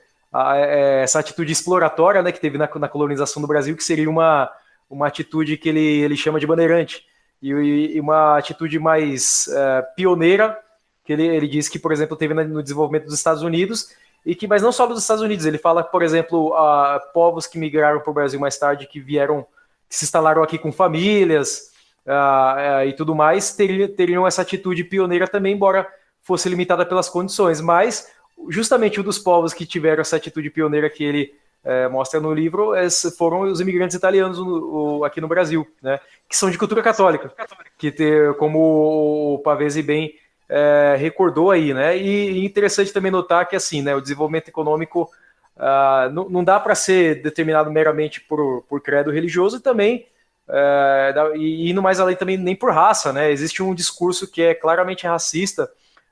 é, 0.56 1.04
essa 1.04 1.20
atitude 1.20 1.52
exploratória 1.52 2.22
né, 2.22 2.32
que 2.32 2.40
teve 2.40 2.58
na, 2.58 2.70
na, 2.76 2.90
colonização 2.90 3.42
do 3.42 3.48
Brasil, 3.48 3.76
que 3.76 3.84
seria 3.84 4.10
uma, 4.10 4.50
uma 4.90 5.08
atitude 5.08 5.58
que 5.58 5.70
ele, 5.70 6.02
ele 6.02 6.18
chama 6.18 6.40
de 6.40 6.48
bandeirante, 6.48 7.06
e, 7.42 7.50
e 7.50 8.00
uma 8.00 8.38
atitude 8.38 8.80
mais 8.80 9.48
uh, 9.50 9.96
pioneira, 9.96 10.58
que 11.04 11.14
ele, 11.14 11.28
ele 11.28 11.48
diz 11.48 11.68
que, 11.68 11.78
por 11.78 11.92
exemplo, 11.92 12.16
teve 12.16 12.34
no 12.34 12.64
desenvolvimento 12.64 13.06
dos 13.06 13.16
Estados 13.16 13.44
Unidos, 13.44 13.90
e 14.26 14.34
que, 14.34 14.48
mas 14.48 14.62
não 14.62 14.72
só 14.72 14.88
dos 14.88 15.02
Estados 15.02 15.22
Unidos, 15.22 15.46
ele 15.46 15.58
fala, 15.58 15.84
por 15.84 16.02
exemplo, 16.02 16.54
a 16.54 17.00
povos 17.14 17.46
que 17.46 17.60
migraram 17.60 18.00
para 18.00 18.10
o 18.10 18.14
Brasil 18.14 18.40
mais 18.40 18.58
tarde, 18.58 18.88
que 18.88 19.00
vieram, 19.00 19.46
que 19.90 19.96
se 19.96 20.06
instalaram 20.06 20.42
aqui 20.42 20.58
com 20.58 20.72
famílias 20.72 21.72
uh, 22.08 22.82
uh, 22.82 22.88
e 22.88 22.94
tudo 22.94 23.14
mais, 23.14 23.54
teriam, 23.54 23.90
teriam 23.90 24.26
essa 24.26 24.42
atitude 24.42 24.86
pioneira 24.86 25.28
também, 25.28 25.54
embora 25.54 25.86
fosse 26.22 26.48
limitada 26.48 26.86
pelas 26.86 27.10
condições, 27.10 27.60
mas 27.60 28.08
justamente 28.50 29.00
um 29.00 29.04
dos 29.04 29.20
povos 29.20 29.54
que 29.54 29.66
tiveram 29.66 30.02
essa 30.02 30.16
atitude 30.16 30.50
pioneira 30.50 30.90
que 30.90 31.04
ele 31.04 31.34
é, 31.64 31.88
mostra 31.88 32.20
no 32.20 32.34
livro 32.34 32.74
foram 33.18 33.42
os 33.42 33.62
imigrantes 33.62 33.96
italianos 33.96 34.38
no, 34.38 34.98
o, 35.00 35.06
aqui 35.06 35.22
no 35.22 35.28
Brasil, 35.28 35.66
né, 35.82 36.00
que 36.28 36.36
são 36.36 36.50
de 36.50 36.58
cultura 36.58 36.82
católica, 36.82 37.32
que 37.78 37.92
ter, 37.92 38.36
como 38.36 39.36
o 39.36 39.40
Pavese 39.40 39.82
bem 39.82 40.16
é, 40.50 40.96
recordou 40.98 41.52
aí, 41.52 41.74
né, 41.74 41.98
e, 41.98 42.46
interessante 42.46 42.92
também 42.92 43.12
notar 43.12 43.48
que 43.48 43.56
assim, 43.56 43.82
né, 43.82 43.96
o 43.96 44.02
desenvolvimento 44.02 44.50
econômico 44.50 45.10
uh, 45.56 46.12
não, 46.12 46.30
não, 46.30 46.44
dá 46.44 46.60
para 46.60 46.76
ser 46.76 47.22
determinado 47.22 47.72
meramente 47.72 48.20
por, 48.20 48.64
por 48.64 48.82
credo 48.82 49.10
religioso 49.10 49.58
e 49.58 49.62
também 49.62 50.06
é, 50.50 51.14
e 51.36 51.72
indo 51.72 51.82
mais 51.82 52.02
além 52.02 52.18
também 52.18 52.38
nem 52.38 52.56
por 52.56 52.72
raça, 52.74 53.14
né, 53.14 53.32
existe 53.32 53.64
um 53.64 53.74
discurso 53.74 54.30
que 54.30 54.42
é 54.42 54.54
claramente 54.54 55.08
racista, 55.08 55.72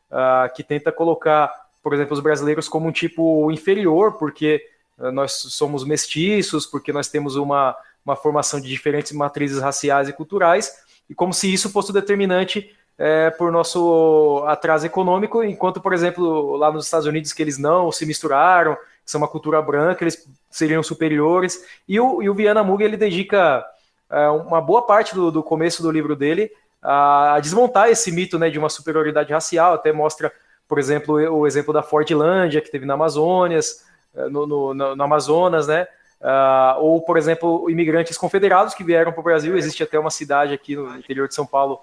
uh, 0.10 0.54
que 0.54 0.64
tenta 0.64 0.92
colocar, 0.92 1.61
por 1.82 1.94
exemplo, 1.94 2.14
os 2.14 2.20
brasileiros 2.20 2.68
como 2.68 2.88
um 2.88 2.92
tipo 2.92 3.52
inferior, 3.52 4.14
porque 4.14 4.64
eh, 5.00 5.12
nós 5.12 5.34
somos 5.34 5.84
mestiços, 5.84 6.66
porque 6.66 6.94
nós 6.94 7.08
temos 7.08 7.36
uma, 7.36 7.76
uma 8.06 8.16
formação 8.16 8.60
de 8.60 8.68
diferentes 8.68 9.12
matrizes 9.12 9.60
raciais 9.60 10.08
e 10.08 10.14
culturais, 10.14 10.72
e 11.10 11.16
como 11.16 11.34
se 11.34 11.52
isso 11.52 11.70
fosse 11.70 11.92
determinante 11.92 12.76
é, 12.98 13.32
por 13.32 13.52
nosso 13.52 14.44
atraso 14.48 14.86
econômico, 14.86 15.44
enquanto, 15.44 15.82
por 15.82 15.92
exemplo, 15.92 16.56
lá 16.56 16.72
nos 16.72 16.86
Estados 16.86 17.08
Unidos, 17.08 17.34
que 17.34 17.42
eles 17.42 17.58
não 17.58 17.92
se 17.92 18.06
misturaram, 18.06 18.78
são 19.04 19.20
uma 19.20 19.28
cultura 19.28 19.62
branca, 19.62 20.04
eles 20.04 20.28
seriam 20.50 20.84
superiores. 20.84 21.66
E 21.88 22.00
o, 22.00 22.22
e 22.22 22.30
o 22.30 22.34
Viana 22.36 22.64
Muga, 22.64 22.86
ele 22.86 22.98
dedica 22.98 23.66
é, 24.10 24.30
uma 24.30 24.62
boa 24.62 24.84
parte 24.86 25.16
do, 25.16 25.32
do, 25.32 25.42
começo 25.42 25.82
do 25.82 25.92
livro 25.92 26.16
dele 26.16 26.52
a, 26.82 27.36
a, 27.36 27.40
desmontar 27.40 27.90
esse 27.90 28.12
mito 28.12 28.38
né, 28.38 28.50
de 28.50 28.60
uma 28.60 28.70
superioridade 28.70 29.34
racial, 29.34 29.74
até 29.74 29.92
mostra, 29.92 30.32
por 30.72 30.80
exemplo, 30.80 31.16
o 31.16 31.46
exemplo 31.46 31.74
da 31.74 31.84
Fortlândia, 31.84 32.62
que 32.62 32.72
teve 32.72 32.86
na 32.86 32.94
Amazônias, 32.94 33.84
eh, 34.16 34.30
no, 34.30 34.48
no, 34.48 34.96
no 34.96 35.04
Amazonas, 35.04 35.68
né? 35.68 35.86
Uh, 36.22 36.80
ou, 36.80 37.02
por 37.02 37.18
exemplo, 37.18 37.70
imigrantes 37.70 38.18
confederados 38.18 38.74
que 38.74 38.82
vieram 38.82 39.12
para 39.12 39.20
o 39.20 39.24
Brasil. 39.24 39.58
Existe 39.58 39.84
até 39.84 40.00
uma 40.00 40.10
cidade 40.10 40.54
aqui 40.54 40.78
no 40.78 40.96
interior 40.96 41.28
de 41.28 41.36
São 41.36 41.46
Paulo 41.46 41.82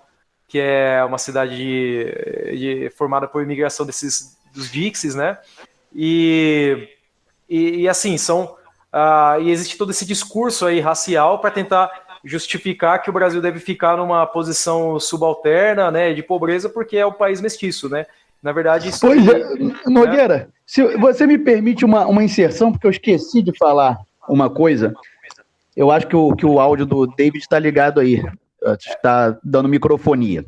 que 0.49 0.59
é 0.59 1.05
uma 1.05 1.19
cidade 1.19 1.55
de, 1.55 2.57
de, 2.57 2.91
formada 2.97 3.29
por 3.29 3.43
imigração 3.43 3.85
desses 3.85 4.39
dos 4.55 4.73
Dixes, 4.73 5.15
né? 5.15 5.37
E, 5.95 6.89
e, 7.47 7.83
e 7.83 7.89
assim 7.91 8.17
são 8.17 8.57
uh, 8.91 9.39
e 9.43 9.51
existe 9.51 9.77
todo 9.77 9.91
esse 9.91 10.07
discurso 10.07 10.65
aí 10.65 10.81
racial 10.81 11.41
para 11.41 11.51
tentar 11.51 11.91
justificar 12.25 13.03
que 13.03 13.11
o 13.11 13.13
Brasil 13.13 13.43
deve 13.43 13.61
ficar 13.61 13.99
numa 13.99 14.27
posição 14.27 14.99
subalterna, 14.99 15.91
né, 15.91 16.15
de 16.15 16.23
pobreza, 16.23 16.71
porque 16.71 16.97
é 16.97 17.05
o 17.05 17.13
país 17.13 17.43
mestiço, 17.43 17.91
né? 17.91 18.07
Na 18.43 18.53
verdade, 18.53 18.89
isso. 18.89 19.01
Pois 19.01 19.27
é, 19.27 19.45
Nogueira, 19.87 20.51
se 20.67 20.83
você 20.97 21.27
me 21.27 21.39
permite 21.39 21.85
uma, 21.85 22.07
uma 22.07 22.23
inserção, 22.23 22.71
porque 22.71 22.87
eu 22.87 22.91
esqueci 22.91 23.43
de 23.43 23.57
falar 23.57 23.99
uma 24.29 24.51
coisa. 24.51 24.95
Eu 25.77 25.91
acho 25.91 26.07
que 26.07 26.17
o, 26.17 26.35
que 26.35 26.45
o 26.45 26.59
áudio 26.59 26.85
do 26.85 27.07
David 27.07 27.39
está 27.39 27.59
ligado 27.59 28.01
aí. 28.01 28.23
Está 28.79 29.39
dando 29.43 29.69
microfonia. 29.69 30.45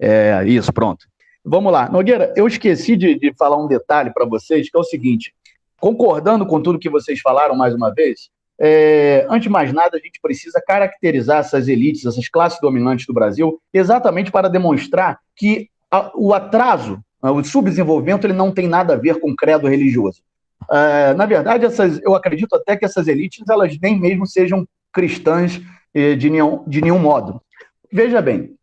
É, 0.00 0.42
isso, 0.46 0.72
pronto. 0.72 1.06
Vamos 1.44 1.72
lá. 1.72 1.88
Nogueira, 1.88 2.32
eu 2.36 2.46
esqueci 2.46 2.96
de, 2.96 3.18
de 3.18 3.34
falar 3.34 3.56
um 3.56 3.68
detalhe 3.68 4.12
para 4.12 4.24
vocês, 4.24 4.70
que 4.70 4.76
é 4.76 4.80
o 4.80 4.84
seguinte: 4.84 5.34
concordando 5.78 6.46
com 6.46 6.60
tudo 6.60 6.78
que 6.78 6.88
vocês 6.88 7.20
falaram 7.20 7.54
mais 7.54 7.74
uma 7.74 7.92
vez, 7.92 8.30
é, 8.58 9.26
antes 9.28 9.42
de 9.42 9.48
mais 9.48 9.72
nada, 9.72 9.96
a 9.96 10.00
gente 10.00 10.20
precisa 10.20 10.62
caracterizar 10.64 11.38
essas 11.38 11.68
elites, 11.68 12.06
essas 12.06 12.28
classes 12.28 12.60
dominantes 12.60 13.06
do 13.06 13.12
Brasil, 13.12 13.60
exatamente 13.72 14.30
para 14.30 14.48
demonstrar 14.48 15.18
que 15.34 15.68
a, 15.90 16.10
o 16.14 16.32
atraso 16.32 17.00
o 17.30 17.44
subdesenvolvimento 17.44 18.26
ele 18.26 18.32
não 18.32 18.50
tem 18.50 18.66
nada 18.66 18.94
a 18.94 18.96
ver 18.96 19.20
com 19.20 19.34
credo 19.34 19.68
religioso. 19.68 20.22
Uh, 20.64 21.16
na 21.16 21.26
verdade, 21.26 21.64
essas, 21.64 22.00
eu 22.02 22.14
acredito 22.14 22.54
até 22.54 22.76
que 22.76 22.84
essas 22.84 23.08
elites 23.08 23.48
elas 23.48 23.76
nem 23.80 23.98
mesmo 23.98 24.26
sejam 24.26 24.66
cristãs 24.92 25.60
eh, 25.94 26.14
de, 26.14 26.30
nenhum, 26.30 26.64
de 26.66 26.80
nenhum 26.80 26.98
modo. 26.98 27.40
Veja 27.90 28.20
bem, 28.20 28.54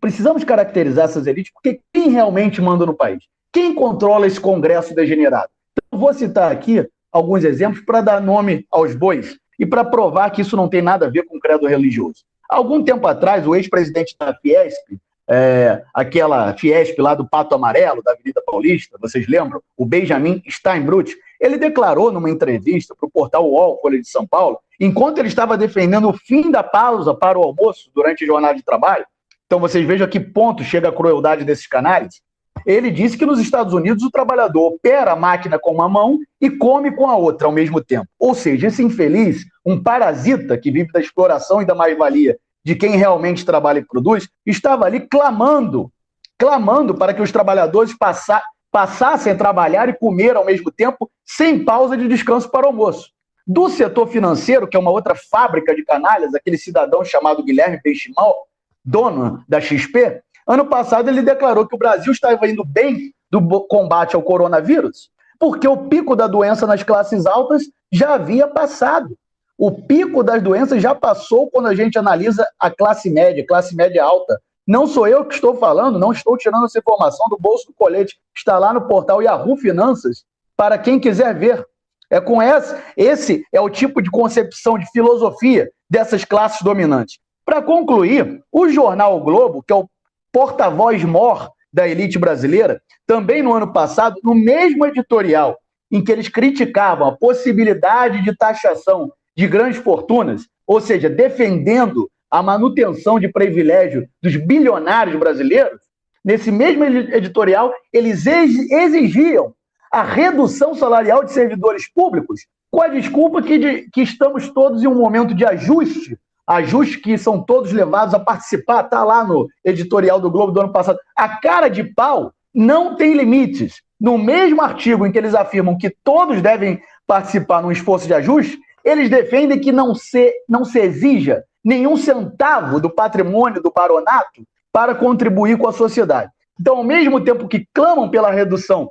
precisamos 0.00 0.44
caracterizar 0.44 1.04
essas 1.04 1.26
elites 1.26 1.52
porque 1.52 1.80
quem 1.92 2.10
realmente 2.10 2.60
manda 2.60 2.86
no 2.86 2.94
país? 2.94 3.24
Quem 3.52 3.74
controla 3.74 4.26
esse 4.26 4.40
Congresso 4.40 4.94
degenerado? 4.94 5.48
Então, 5.72 5.98
vou 5.98 6.12
citar 6.12 6.50
aqui 6.50 6.86
alguns 7.12 7.44
exemplos 7.44 7.84
para 7.84 8.00
dar 8.00 8.20
nome 8.20 8.66
aos 8.70 8.94
bois 8.94 9.36
e 9.58 9.64
para 9.64 9.84
provar 9.84 10.30
que 10.30 10.42
isso 10.42 10.56
não 10.56 10.68
tem 10.68 10.82
nada 10.82 11.06
a 11.06 11.10
ver 11.10 11.24
com 11.24 11.38
credo 11.38 11.66
religioso. 11.66 12.24
Algum 12.50 12.82
tempo 12.82 13.06
atrás, 13.06 13.46
o 13.46 13.54
ex-presidente 13.54 14.16
da 14.18 14.34
Fiesp, 14.34 14.98
é, 15.28 15.82
aquela 15.94 16.54
Fiesp 16.54 16.98
lá 16.98 17.14
do 17.14 17.28
Pato 17.28 17.54
Amarelo, 17.54 18.02
da 18.02 18.12
Avenida 18.12 18.42
Paulista, 18.44 18.98
vocês 19.00 19.26
lembram? 19.26 19.62
O 19.76 19.86
Benjamin 19.86 20.42
Steinbrück, 20.48 21.14
ele 21.40 21.56
declarou 21.56 22.12
numa 22.12 22.30
entrevista 22.30 22.94
para 22.94 23.06
o 23.06 23.10
portal 23.10 23.48
UOL, 23.48 23.78
Folha 23.80 24.00
de 24.00 24.08
São 24.08 24.26
Paulo, 24.26 24.58
enquanto 24.78 25.18
ele 25.18 25.28
estava 25.28 25.56
defendendo 25.56 26.08
o 26.08 26.12
fim 26.12 26.50
da 26.50 26.62
pausa 26.62 27.14
para 27.14 27.38
o 27.38 27.42
almoço 27.42 27.90
durante 27.94 28.24
a 28.24 28.26
jornada 28.26 28.54
de 28.54 28.62
trabalho, 28.62 29.06
então 29.46 29.60
vocês 29.60 29.86
vejam 29.86 30.06
a 30.06 30.10
que 30.10 30.20
ponto 30.20 30.62
chega 30.62 30.88
a 30.88 30.92
crueldade 30.92 31.44
desses 31.44 31.66
canais, 31.66 32.22
ele 32.66 32.90
disse 32.90 33.18
que 33.18 33.26
nos 33.26 33.38
Estados 33.38 33.74
Unidos 33.74 34.02
o 34.04 34.10
trabalhador 34.10 34.66
opera 34.66 35.12
a 35.12 35.16
máquina 35.16 35.58
com 35.58 35.72
uma 35.72 35.88
mão 35.88 36.18
e 36.40 36.48
come 36.50 36.90
com 36.92 37.08
a 37.08 37.16
outra 37.16 37.46
ao 37.46 37.52
mesmo 37.52 37.82
tempo. 37.82 38.06
Ou 38.18 38.34
seja, 38.34 38.68
esse 38.68 38.82
infeliz, 38.82 39.44
um 39.64 39.82
parasita 39.82 40.56
que 40.56 40.70
vive 40.70 40.90
da 40.92 41.00
exploração 41.00 41.60
e 41.60 41.66
da 41.66 41.74
mais-valia 41.74 42.38
de 42.64 42.74
quem 42.74 42.96
realmente 42.96 43.44
trabalha 43.44 43.80
e 43.80 43.84
produz, 43.84 44.28
estava 44.46 44.86
ali 44.86 45.00
clamando, 45.00 45.92
clamando 46.38 46.94
para 46.94 47.12
que 47.12 47.20
os 47.20 47.30
trabalhadores 47.30 47.96
passa, 47.96 48.42
passassem 48.72 49.32
a 49.32 49.36
trabalhar 49.36 49.88
e 49.88 49.98
comer 49.98 50.36
ao 50.36 50.44
mesmo 50.44 50.70
tempo, 50.70 51.10
sem 51.24 51.64
pausa 51.64 51.96
de 51.96 52.08
descanso 52.08 52.50
para 52.50 52.66
o 52.66 52.70
almoço. 52.70 53.10
Do 53.46 53.68
setor 53.68 54.08
financeiro, 54.08 54.66
que 54.66 54.76
é 54.76 54.80
uma 54.80 54.90
outra 54.90 55.14
fábrica 55.14 55.74
de 55.74 55.84
canalhas, 55.84 56.34
aquele 56.34 56.56
cidadão 56.56 57.04
chamado 57.04 57.44
Guilherme 57.44 57.80
Peiximal, 57.82 58.34
dono 58.82 59.44
da 59.46 59.60
XP, 59.60 60.22
ano 60.46 60.66
passado 60.66 61.08
ele 61.08 61.22
declarou 61.22 61.66
que 61.66 61.74
o 61.74 61.78
Brasil 61.78 62.12
estava 62.12 62.48
indo 62.48 62.64
bem 62.64 63.12
do 63.30 63.66
combate 63.66 64.16
ao 64.16 64.22
coronavírus, 64.22 65.10
porque 65.38 65.68
o 65.68 65.88
pico 65.88 66.16
da 66.16 66.26
doença 66.26 66.66
nas 66.66 66.82
classes 66.82 67.26
altas 67.26 67.64
já 67.92 68.14
havia 68.14 68.46
passado. 68.46 69.16
O 69.56 69.70
pico 69.70 70.22
das 70.22 70.42
doenças 70.42 70.82
já 70.82 70.94
passou 70.94 71.48
quando 71.48 71.66
a 71.66 71.74
gente 71.74 71.98
analisa 71.98 72.46
a 72.58 72.70
classe 72.70 73.08
média, 73.08 73.46
classe 73.46 73.74
média 73.74 74.02
alta. 74.02 74.40
Não 74.66 74.86
sou 74.86 75.06
eu 75.06 75.24
que 75.24 75.34
estou 75.34 75.54
falando, 75.56 75.98
não 75.98 76.10
estou 76.10 76.36
tirando 76.36 76.64
essa 76.64 76.78
informação 76.78 77.28
do 77.28 77.38
bolso 77.38 77.66
do 77.66 77.74
colete. 77.74 78.18
Está 78.34 78.58
lá 78.58 78.72
no 78.72 78.88
portal 78.88 79.22
Yahoo 79.22 79.56
Finanças, 79.56 80.24
para 80.56 80.78
quem 80.78 80.98
quiser 80.98 81.34
ver. 81.38 81.64
É 82.10 82.20
com 82.20 82.40
essa, 82.40 82.82
esse 82.96 83.44
é 83.52 83.60
o 83.60 83.70
tipo 83.70 84.02
de 84.02 84.10
concepção 84.10 84.78
de 84.78 84.90
filosofia 84.90 85.70
dessas 85.88 86.24
classes 86.24 86.62
dominantes. 86.62 87.18
Para 87.44 87.62
concluir, 87.62 88.42
o 88.50 88.68
jornal 88.68 89.16
o 89.16 89.20
Globo, 89.20 89.62
que 89.62 89.72
é 89.72 89.76
o 89.76 89.88
porta-voz 90.32 91.02
mor 91.04 91.50
da 91.72 91.86
elite 91.88 92.18
brasileira, 92.18 92.80
também 93.06 93.42
no 93.42 93.52
ano 93.52 93.72
passado, 93.72 94.20
no 94.22 94.34
mesmo 94.34 94.86
editorial 94.86 95.58
em 95.90 96.02
que 96.02 96.10
eles 96.10 96.28
criticavam 96.28 97.06
a 97.06 97.16
possibilidade 97.16 98.22
de 98.22 98.36
taxação 98.36 99.12
de 99.36 99.46
grandes 99.46 99.78
fortunas, 99.78 100.46
ou 100.66 100.80
seja, 100.80 101.10
defendendo 101.10 102.08
a 102.30 102.42
manutenção 102.42 103.18
de 103.18 103.28
privilégio 103.28 104.08
dos 104.22 104.36
bilionários 104.36 105.18
brasileiros, 105.18 105.80
nesse 106.24 106.50
mesmo 106.50 106.84
editorial, 106.84 107.72
eles 107.92 108.26
exigiam 108.26 109.52
a 109.92 110.02
redução 110.02 110.74
salarial 110.74 111.22
de 111.24 111.32
servidores 111.32 111.88
públicos, 111.92 112.40
com 112.70 112.82
a 112.82 112.88
desculpa 112.88 113.40
que, 113.40 113.58
de, 113.58 113.88
que 113.92 114.02
estamos 114.02 114.48
todos 114.48 114.82
em 114.82 114.88
um 114.88 114.96
momento 114.96 115.32
de 115.32 115.44
ajuste, 115.44 116.18
ajuste 116.44 116.98
que 116.98 117.16
são 117.16 117.40
todos 117.40 117.70
levados 117.70 118.14
a 118.14 118.18
participar, 118.18 118.84
está 118.84 119.04
lá 119.04 119.24
no 119.24 119.48
editorial 119.64 120.20
do 120.20 120.30
Globo 120.30 120.52
do 120.52 120.60
ano 120.60 120.72
passado. 120.72 120.98
A 121.16 121.28
cara 121.28 121.68
de 121.68 121.84
pau 121.84 122.32
não 122.52 122.96
tem 122.96 123.14
limites. 123.14 123.82
No 124.00 124.18
mesmo 124.18 124.60
artigo 124.60 125.06
em 125.06 125.12
que 125.12 125.18
eles 125.18 125.34
afirmam 125.34 125.78
que 125.78 125.94
todos 126.02 126.42
devem 126.42 126.80
participar 127.06 127.62
num 127.62 127.70
esforço 127.70 128.06
de 128.06 128.14
ajuste, 128.14 128.58
eles 128.84 129.08
defendem 129.08 129.58
que 129.58 129.72
não 129.72 129.94
se, 129.94 130.32
não 130.48 130.64
se 130.64 130.78
exija 130.78 131.44
nenhum 131.64 131.96
centavo 131.96 132.78
do 132.78 132.90
patrimônio 132.90 133.62
do 133.62 133.72
baronato 133.72 134.42
para 134.70 134.94
contribuir 134.94 135.56
com 135.56 135.66
a 135.66 135.72
sociedade. 135.72 136.30
Então, 136.60 136.76
ao 136.76 136.84
mesmo 136.84 137.20
tempo 137.20 137.48
que 137.48 137.66
clamam 137.72 138.10
pela 138.10 138.30
redução 138.30 138.90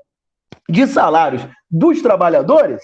de 0.68 0.88
salários 0.88 1.46
dos 1.70 2.02
trabalhadores, 2.02 2.82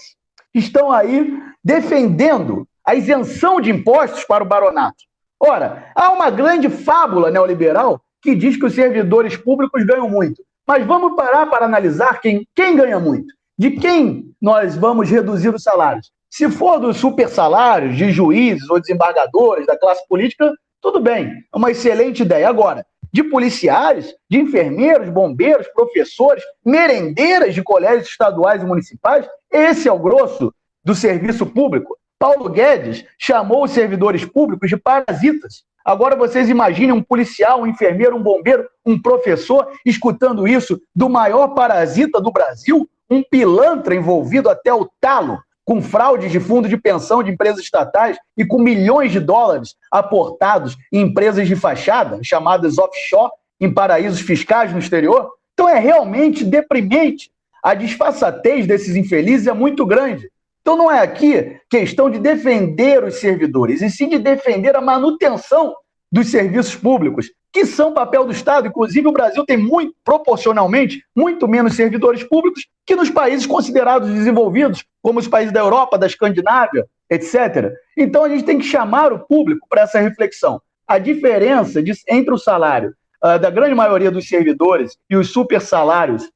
estão 0.54 0.92
aí 0.92 1.38
defendendo 1.62 2.66
a 2.84 2.94
isenção 2.94 3.60
de 3.60 3.70
impostos 3.70 4.24
para 4.24 4.44
o 4.44 4.46
baronato. 4.46 5.04
Ora, 5.38 5.90
há 5.94 6.10
uma 6.10 6.30
grande 6.30 6.68
fábula 6.68 7.30
neoliberal 7.30 8.00
que 8.22 8.34
diz 8.34 8.56
que 8.56 8.66
os 8.66 8.74
servidores 8.74 9.36
públicos 9.36 9.84
ganham 9.84 10.08
muito. 10.08 10.42
Mas 10.66 10.86
vamos 10.86 11.16
parar 11.16 11.46
para 11.46 11.64
analisar 11.64 12.20
quem, 12.20 12.46
quem 12.54 12.76
ganha 12.76 13.00
muito. 13.00 13.34
De 13.58 13.72
quem 13.72 14.34
nós 14.40 14.76
vamos 14.76 15.10
reduzir 15.10 15.54
os 15.54 15.62
salários? 15.62 16.12
Se 16.30 16.48
for 16.48 16.78
dos 16.78 16.96
super 16.96 17.28
salários 17.28 17.96
de 17.96 18.12
juízes 18.12 18.70
ou 18.70 18.80
desembargadores 18.80 19.66
da 19.66 19.76
classe 19.76 20.06
política, 20.08 20.52
tudo 20.80 21.00
bem, 21.00 21.26
é 21.52 21.56
uma 21.56 21.72
excelente 21.72 22.22
ideia. 22.22 22.48
Agora, 22.48 22.86
de 23.12 23.24
policiais, 23.24 24.14
de 24.30 24.38
enfermeiros, 24.38 25.08
bombeiros, 25.08 25.66
professores, 25.74 26.44
merendeiras 26.64 27.52
de 27.52 27.62
colégios 27.64 28.08
estaduais 28.08 28.62
e 28.62 28.66
municipais. 28.66 29.26
Esse 29.50 29.88
é 29.88 29.92
o 29.92 29.98
grosso 29.98 30.54
do 30.84 30.94
serviço 30.94 31.44
público. 31.44 31.98
Paulo 32.16 32.48
Guedes 32.48 33.04
chamou 33.18 33.64
os 33.64 33.72
servidores 33.72 34.24
públicos 34.24 34.68
de 34.68 34.76
parasitas. 34.76 35.64
Agora 35.84 36.14
vocês 36.14 36.48
imaginem 36.48 36.92
um 36.92 37.02
policial, 37.02 37.62
um 37.62 37.66
enfermeiro, 37.66 38.14
um 38.14 38.22
bombeiro, 38.22 38.68
um 38.86 39.00
professor 39.00 39.68
escutando 39.84 40.46
isso 40.46 40.80
do 40.94 41.08
maior 41.08 41.48
parasita 41.48 42.20
do 42.20 42.30
Brasil, 42.30 42.88
um 43.10 43.20
pilantra 43.22 43.96
envolvido 43.96 44.48
até 44.48 44.72
o 44.72 44.88
talo 45.00 45.40
com 45.64 45.80
fraudes 45.80 46.32
de 46.32 46.40
fundo 46.40 46.68
de 46.68 46.76
pensão 46.76 47.22
de 47.22 47.30
empresas 47.30 47.62
estatais 47.62 48.16
e 48.36 48.44
com 48.44 48.58
milhões 48.58 49.12
de 49.12 49.20
dólares 49.20 49.76
aportados 49.90 50.76
em 50.92 51.02
empresas 51.02 51.46
de 51.46 51.54
fachada, 51.54 52.18
chamadas 52.22 52.78
offshore, 52.78 53.30
em 53.60 53.72
paraísos 53.72 54.20
fiscais 54.20 54.72
no 54.72 54.78
exterior. 54.78 55.30
Então 55.52 55.68
é 55.68 55.78
realmente 55.78 56.44
deprimente. 56.44 57.30
A 57.62 57.74
disfarçatez 57.74 58.66
desses 58.66 58.96
infelizes 58.96 59.46
é 59.46 59.52
muito 59.52 59.84
grande. 59.84 60.30
Então 60.60 60.76
não 60.76 60.90
é 60.90 61.00
aqui 61.00 61.56
questão 61.70 62.10
de 62.10 62.18
defender 62.18 63.04
os 63.04 63.16
servidores, 63.16 63.82
e 63.82 63.90
sim 63.90 64.08
de 64.08 64.18
defender 64.18 64.76
a 64.76 64.80
manutenção 64.80 65.74
dos 66.10 66.28
serviços 66.28 66.74
públicos, 66.74 67.30
que 67.52 67.64
são 67.64 67.94
papel 67.94 68.24
do 68.24 68.32
Estado. 68.32 68.66
Inclusive, 68.66 69.06
o 69.06 69.12
Brasil 69.12 69.44
tem 69.44 69.56
muito, 69.56 69.94
proporcionalmente, 70.04 71.04
muito 71.14 71.46
menos 71.46 71.74
servidores 71.74 72.24
públicos 72.24 72.66
que 72.84 72.96
nos 72.96 73.10
países 73.10 73.46
considerados 73.46 74.10
desenvolvidos, 74.10 74.84
como 75.02 75.20
os 75.20 75.28
países 75.28 75.52
da 75.52 75.60
Europa, 75.60 75.98
da 75.98 76.06
Escandinávia, 76.06 76.86
etc. 77.08 77.72
Então, 77.96 78.24
a 78.24 78.28
gente 78.28 78.44
tem 78.44 78.58
que 78.58 78.64
chamar 78.64 79.12
o 79.12 79.20
público 79.20 79.66
para 79.68 79.82
essa 79.82 80.00
reflexão. 80.00 80.60
A 80.86 80.98
diferença 80.98 81.82
de, 81.82 81.92
entre 82.08 82.34
o 82.34 82.38
salário 82.38 82.94
uh, 83.24 83.38
da 83.38 83.50
grande 83.50 83.74
maioria 83.74 84.10
dos 84.10 84.28
servidores 84.28 84.96
e 85.08 85.16
os 85.16 85.30
super 85.30 85.60
salários 85.60 86.28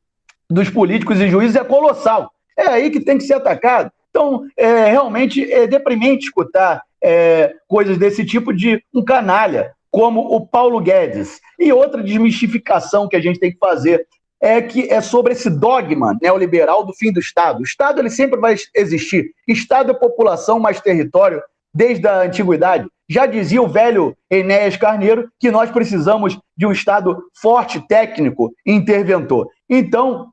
dos 0.49 0.71
políticos 0.71 1.21
e 1.21 1.29
juízes 1.29 1.57
é 1.57 1.65
colossal. 1.65 2.31
É 2.57 2.69
aí 2.69 2.91
que 2.91 3.01
tem 3.01 3.19
que 3.19 3.25
ser 3.25 3.35
atacado. 3.35 3.91
Então, 4.11 4.47
é, 4.57 4.91
realmente 4.91 5.51
é 5.53 5.67
deprimente 5.67 6.27
escutar 6.27 6.83
é, 7.05 7.55
coisas 7.69 7.99
desse 7.99 8.25
tipo 8.25 8.53
de 8.53 8.83
um 8.95 9.05
canalha 9.05 9.73
como 9.91 10.21
o 10.35 10.45
Paulo 10.47 10.81
Guedes. 10.81 11.39
E 11.59 11.71
outra 11.73 12.03
desmistificação 12.03 13.07
que 13.07 13.15
a 13.15 13.21
gente 13.21 13.39
tem 13.39 13.53
que 13.53 13.59
fazer 13.59 14.07
é 14.41 14.61
que 14.61 14.91
é 14.91 15.01
sobre 15.01 15.33
esse 15.33 15.49
dogma 15.49 16.17
neoliberal 16.21 16.85
do 16.85 16.93
fim 16.93 17.13
do 17.13 17.21
Estado. 17.21 17.61
O 17.61 17.63
Estado 17.63 18.01
ele 18.01 18.11
sempre 18.11 18.41
vai 18.41 18.57
existir. 18.75 19.31
Estado 19.47 19.91
é 19.93 19.95
população 19.95 20.59
mais 20.59 20.81
território 20.81 21.41
desde 21.73 22.07
a 22.09 22.23
antiguidade. 22.23 22.89
Já 23.09 23.27
dizia 23.27 23.61
o 23.61 23.69
velho 23.69 24.17
Enéas 24.31 24.77
Carneiro 24.77 25.29
que 25.39 25.51
nós 25.51 25.71
precisamos 25.71 26.39
de 26.57 26.67
um 26.67 26.73
Estado 26.73 27.23
forte, 27.41 27.81
técnico 27.87 28.53
e 28.67 28.73
interventor. 28.73 29.49
Então, 29.69 30.29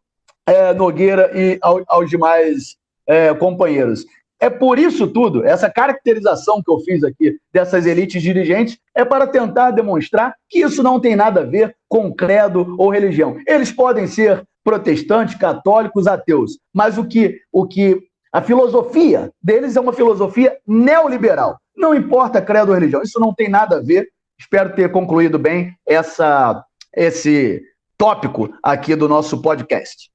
é, 0.47 0.73
Nogueira 0.73 1.31
e 1.33 1.57
ao, 1.61 1.81
aos 1.87 2.09
demais 2.09 2.77
é, 3.07 3.33
companheiros, 3.33 4.05
é 4.41 4.49
por 4.49 4.79
isso 4.79 5.07
tudo, 5.07 5.45
essa 5.45 5.69
caracterização 5.69 6.63
que 6.63 6.71
eu 6.71 6.79
fiz 6.79 7.03
aqui 7.03 7.37
dessas 7.53 7.85
elites 7.85 8.23
dirigentes 8.23 8.79
é 8.95 9.05
para 9.05 9.27
tentar 9.27 9.69
demonstrar 9.69 10.33
que 10.49 10.59
isso 10.59 10.81
não 10.81 10.99
tem 10.99 11.15
nada 11.15 11.41
a 11.41 11.45
ver 11.45 11.75
com 11.87 12.11
credo 12.11 12.75
ou 12.79 12.89
religião. 12.89 13.37
Eles 13.47 13.71
podem 13.71 14.07
ser 14.07 14.43
protestantes, 14.63 15.35
católicos, 15.35 16.07
ateus, 16.07 16.57
mas 16.73 16.97
o 16.97 17.05
que, 17.05 17.39
o 17.51 17.67
que 17.67 18.01
a 18.33 18.41
filosofia 18.41 19.31
deles 19.41 19.75
é 19.75 19.79
uma 19.79 19.93
filosofia 19.93 20.57
neoliberal. 20.65 21.59
Não 21.77 21.93
importa 21.93 22.41
credo 22.41 22.69
ou 22.69 22.73
religião, 22.73 23.03
isso 23.03 23.19
não 23.19 23.33
tem 23.33 23.47
nada 23.47 23.77
a 23.77 23.81
ver. 23.81 24.07
Espero 24.39 24.73
ter 24.73 24.91
concluído 24.91 25.37
bem 25.37 25.71
essa, 25.87 26.63
esse 26.95 27.61
tópico 27.95 28.51
aqui 28.63 28.95
do 28.95 29.07
nosso 29.07 29.39
podcast. 29.39 30.09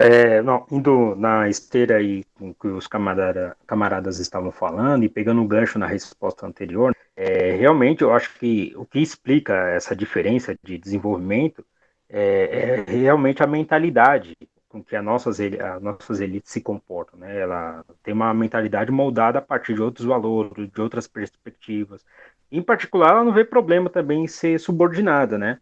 É, 0.00 0.40
não, 0.42 0.64
indo 0.70 1.16
na 1.16 1.48
esteira 1.48 1.96
aí 1.96 2.22
com 2.34 2.54
que 2.54 2.68
os 2.68 2.86
camarada, 2.86 3.56
camaradas 3.66 4.20
estavam 4.20 4.52
falando 4.52 5.02
e 5.02 5.08
pegando 5.08 5.40
um 5.42 5.46
gancho 5.46 5.76
na 5.76 5.88
resposta 5.88 6.46
anterior, 6.46 6.94
é, 7.16 7.56
realmente 7.56 8.02
eu 8.02 8.14
acho 8.14 8.38
que 8.38 8.72
o 8.76 8.86
que 8.86 9.00
explica 9.00 9.52
essa 9.70 9.96
diferença 9.96 10.56
de 10.62 10.78
desenvolvimento 10.78 11.66
é, 12.08 12.84
é 12.86 12.92
realmente 12.92 13.42
a 13.42 13.46
mentalidade 13.46 14.36
com 14.68 14.84
que 14.84 14.94
as 14.94 15.04
nossas, 15.04 15.40
as 15.40 15.82
nossas 15.82 16.20
elites 16.20 16.52
se 16.52 16.60
comportam. 16.60 17.18
Né? 17.18 17.40
Ela 17.40 17.84
tem 18.00 18.14
uma 18.14 18.32
mentalidade 18.32 18.92
moldada 18.92 19.40
a 19.40 19.42
partir 19.42 19.74
de 19.74 19.82
outros 19.82 20.06
valores, 20.06 20.70
de 20.70 20.80
outras 20.80 21.08
perspectivas. 21.08 22.04
Em 22.52 22.62
particular, 22.62 23.10
ela 23.10 23.24
não 23.24 23.32
vê 23.32 23.44
problema 23.44 23.90
também 23.90 24.22
em 24.24 24.28
ser 24.28 24.60
subordinada, 24.60 25.36
né? 25.36 25.60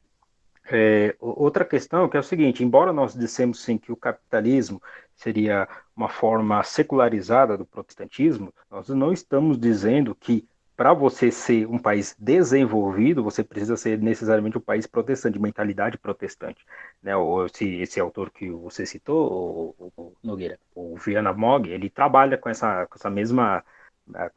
É, 0.68 1.14
outra 1.20 1.64
questão 1.64 2.08
que 2.08 2.16
é 2.16 2.20
o 2.20 2.22
seguinte: 2.22 2.64
embora 2.64 2.92
nós 2.92 3.14
dissemos 3.14 3.62
sim 3.62 3.78
que 3.78 3.92
o 3.92 3.96
capitalismo 3.96 4.82
seria 5.14 5.68
uma 5.94 6.08
forma 6.08 6.62
secularizada 6.62 7.56
do 7.56 7.64
protestantismo, 7.64 8.52
nós 8.70 8.88
não 8.88 9.12
estamos 9.12 9.58
dizendo 9.58 10.14
que 10.14 10.46
para 10.76 10.92
você 10.92 11.30
ser 11.30 11.66
um 11.66 11.78
país 11.78 12.14
desenvolvido, 12.18 13.24
você 13.24 13.42
precisa 13.42 13.76
ser 13.78 13.98
necessariamente 13.98 14.58
um 14.58 14.60
país 14.60 14.86
protestante, 14.86 15.34
de 15.34 15.40
mentalidade 15.40 15.96
protestante. 15.96 16.64
Né? 17.02 17.16
O, 17.16 17.46
esse, 17.46 17.76
esse 17.80 17.98
autor 17.98 18.30
que 18.30 18.50
você 18.50 18.84
citou, 18.84 19.74
o, 19.78 19.92
o 19.96 20.12
Nogueira, 20.22 20.58
o 20.74 20.94
Viana 20.96 21.32
Mogg, 21.32 21.70
ele 21.70 21.88
trabalha 21.88 22.36
com 22.36 22.50
essa, 22.50 22.86
com 22.86 22.94
essa 22.94 23.08
mesma, 23.08 23.64
né, 24.06 24.30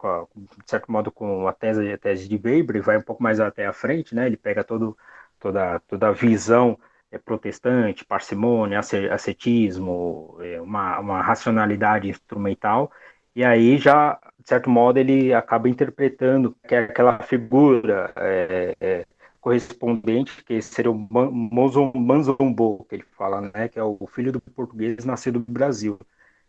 de 0.64 0.70
certo 0.70 0.90
modo, 0.90 1.12
com 1.12 1.46
a 1.46 1.52
tese, 1.52 1.92
a 1.92 1.98
tese 1.98 2.26
de 2.26 2.40
Weber, 2.42 2.82
vai 2.82 2.96
um 2.96 3.02
pouco 3.02 3.22
mais 3.22 3.38
até 3.38 3.66
a 3.66 3.72
frente, 3.74 4.14
né? 4.14 4.26
ele 4.26 4.36
pega 4.38 4.64
todo 4.64 4.96
toda, 5.40 5.80
toda 5.80 6.08
a 6.08 6.12
visão 6.12 6.78
é, 7.10 7.18
protestante, 7.18 8.04
parcimônia, 8.04 8.78
ascetismo, 8.78 10.36
é, 10.40 10.60
uma, 10.60 10.98
uma 11.00 11.22
racionalidade 11.22 12.08
instrumental, 12.08 12.92
e 13.34 13.44
aí 13.44 13.78
já, 13.78 14.18
de 14.38 14.48
certo 14.48 14.68
modo, 14.68 14.98
ele 14.98 15.32
acaba 15.32 15.68
interpretando 15.68 16.56
que 16.66 16.74
é 16.74 16.84
aquela 16.84 17.18
figura 17.20 18.12
é, 18.16 18.76
é, 18.80 19.06
correspondente, 19.40 20.44
que 20.44 20.60
seria 20.60 20.90
o 20.90 21.08
Manzombo, 21.94 22.84
que 22.88 22.96
ele 22.96 23.04
fala, 23.16 23.40
né, 23.40 23.68
que 23.68 23.78
é 23.78 23.82
o 23.82 24.06
filho 24.12 24.32
do 24.32 24.40
português 24.40 25.04
nascido 25.04 25.38
no 25.40 25.46
Brasil. 25.52 25.98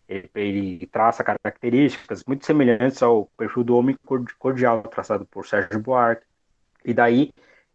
Ele, 0.08 0.30
ele, 0.36 0.88
traça 0.88 1.24
características 1.24 2.24
muito 2.26 2.46
semelhantes 2.46 3.02
ao 3.02 3.28
perfil 3.38 3.64
do 3.64 3.78
homem 3.78 3.98
cordial, 4.38 4.82
traçado 4.84 5.26
por 5.26 5.48
Sérgio 5.48 5.80
Buarque. 5.80 6.26
E 6.84 6.94
daí 6.94 7.32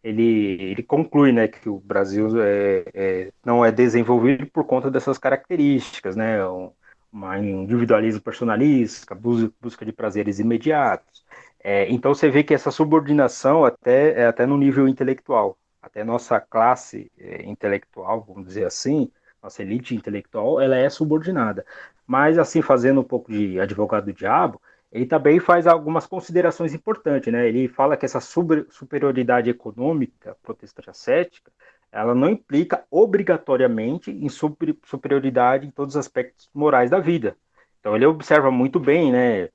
ele, 0.06 0.62
ele 0.62 0.82
conclui 0.84 1.32
né, 1.32 1.48
que 1.48 1.68
o 1.68 1.80
Brasil 1.80 2.28
é, 2.40 2.84
é, 2.94 3.32
não 3.44 3.64
é 3.64 3.72
desenvolvido 3.72 4.46
por 4.46 4.64
conta 4.64 4.88
dessas 4.88 5.18
características, 5.18 6.14
né, 6.14 6.46
um, 6.46 6.70
uma 7.12 7.36
individualismo 7.38 8.20
personalista, 8.20 9.16
busca 9.16 9.84
de 9.84 9.92
prazeres 9.92 10.38
imediatos. 10.38 11.24
É, 11.58 11.90
então 11.90 12.14
você 12.14 12.30
vê 12.30 12.44
que 12.44 12.54
essa 12.54 12.70
subordinação 12.70 13.64
até 13.64 14.20
é 14.20 14.26
até 14.26 14.46
no 14.46 14.56
nível 14.56 14.86
intelectual, 14.86 15.58
até 15.82 16.04
nossa 16.04 16.38
classe 16.40 17.10
é, 17.18 17.42
intelectual, 17.44 18.22
vamos 18.22 18.46
dizer 18.46 18.64
assim, 18.64 19.10
nossa 19.42 19.62
elite 19.62 19.94
intelectual, 19.96 20.60
ela 20.60 20.76
é 20.76 20.88
subordinada. 20.88 21.66
Mas 22.06 22.38
assim, 22.38 22.62
fazendo 22.62 23.00
um 23.00 23.04
pouco 23.04 23.32
de 23.32 23.58
advogado 23.58 24.04
do 24.04 24.12
diabo, 24.12 24.60
ele 24.92 25.06
também 25.06 25.40
faz 25.40 25.66
algumas 25.66 26.06
considerações 26.06 26.74
importantes, 26.74 27.32
né? 27.32 27.48
Ele 27.48 27.68
fala 27.68 27.96
que 27.96 28.06
essa 28.06 28.20
superioridade 28.20 29.50
econômica 29.50 30.36
protestante 30.42 30.90
ascética, 30.90 31.50
ela 31.90 32.14
não 32.14 32.30
implica 32.30 32.84
obrigatoriamente 32.90 34.10
em 34.10 34.28
superioridade 34.28 35.66
em 35.66 35.70
todos 35.70 35.94
os 35.94 36.00
aspectos 36.00 36.48
morais 36.54 36.90
da 36.90 36.98
vida. 36.98 37.36
Então 37.80 37.94
ele 37.94 38.06
observa 38.06 38.50
muito 38.50 38.78
bem, 38.80 39.12
né, 39.12 39.48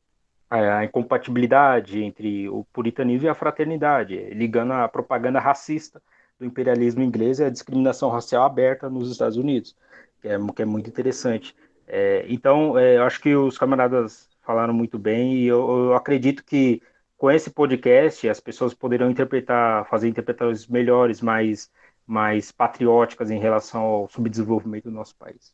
a 0.50 0.84
incompatibilidade 0.84 2.04
entre 2.04 2.50
o 2.50 2.66
puritanismo 2.74 3.28
e 3.28 3.30
a 3.30 3.36
fraternidade, 3.36 4.18
ligando 4.34 4.74
a 4.74 4.88
propaganda 4.88 5.40
racista 5.40 6.02
do 6.38 6.46
imperialismo 6.46 7.04
inglês 7.04 7.40
e 7.40 7.44
a 7.44 7.50
discriminação 7.50 8.10
racial 8.10 8.44
aberta 8.44 8.90
nos 8.90 9.10
Estados 9.12 9.38
Unidos, 9.38 9.76
que 10.22 10.28
é, 10.28 10.38
que 10.56 10.62
é 10.62 10.66
muito 10.66 10.90
interessante. 10.90 11.56
É, 11.88 12.26
então, 12.28 12.78
é, 12.78 12.98
eu 12.98 13.04
acho 13.04 13.22
que 13.22 13.36
os 13.36 13.58
camaradas 13.58 14.31
falaram 14.52 14.74
muito 14.74 15.00
bem 15.00 15.36
e 15.36 15.48
eu, 15.48 15.86
eu, 15.86 15.94
acredito 15.94 16.44
que 16.44 16.82
com 17.18 17.32
esse 17.32 17.50
podcast 17.50 18.28
as 18.28 18.42
pessoas 18.42 18.74
poderão 18.74 19.10
interpretar, 19.10 19.88
fazer 19.88 20.10
interpretações 20.10 20.68
melhores, 20.68 21.22
mais, 21.22 21.72
mais 22.06 22.52
patrióticas 22.52 23.32
em 23.32 23.40
relação 23.40 23.82
ao 23.82 24.10
subdesenvolvimento 24.10 24.90
do 24.90 24.92
nosso 24.92 25.16
país. 25.16 25.54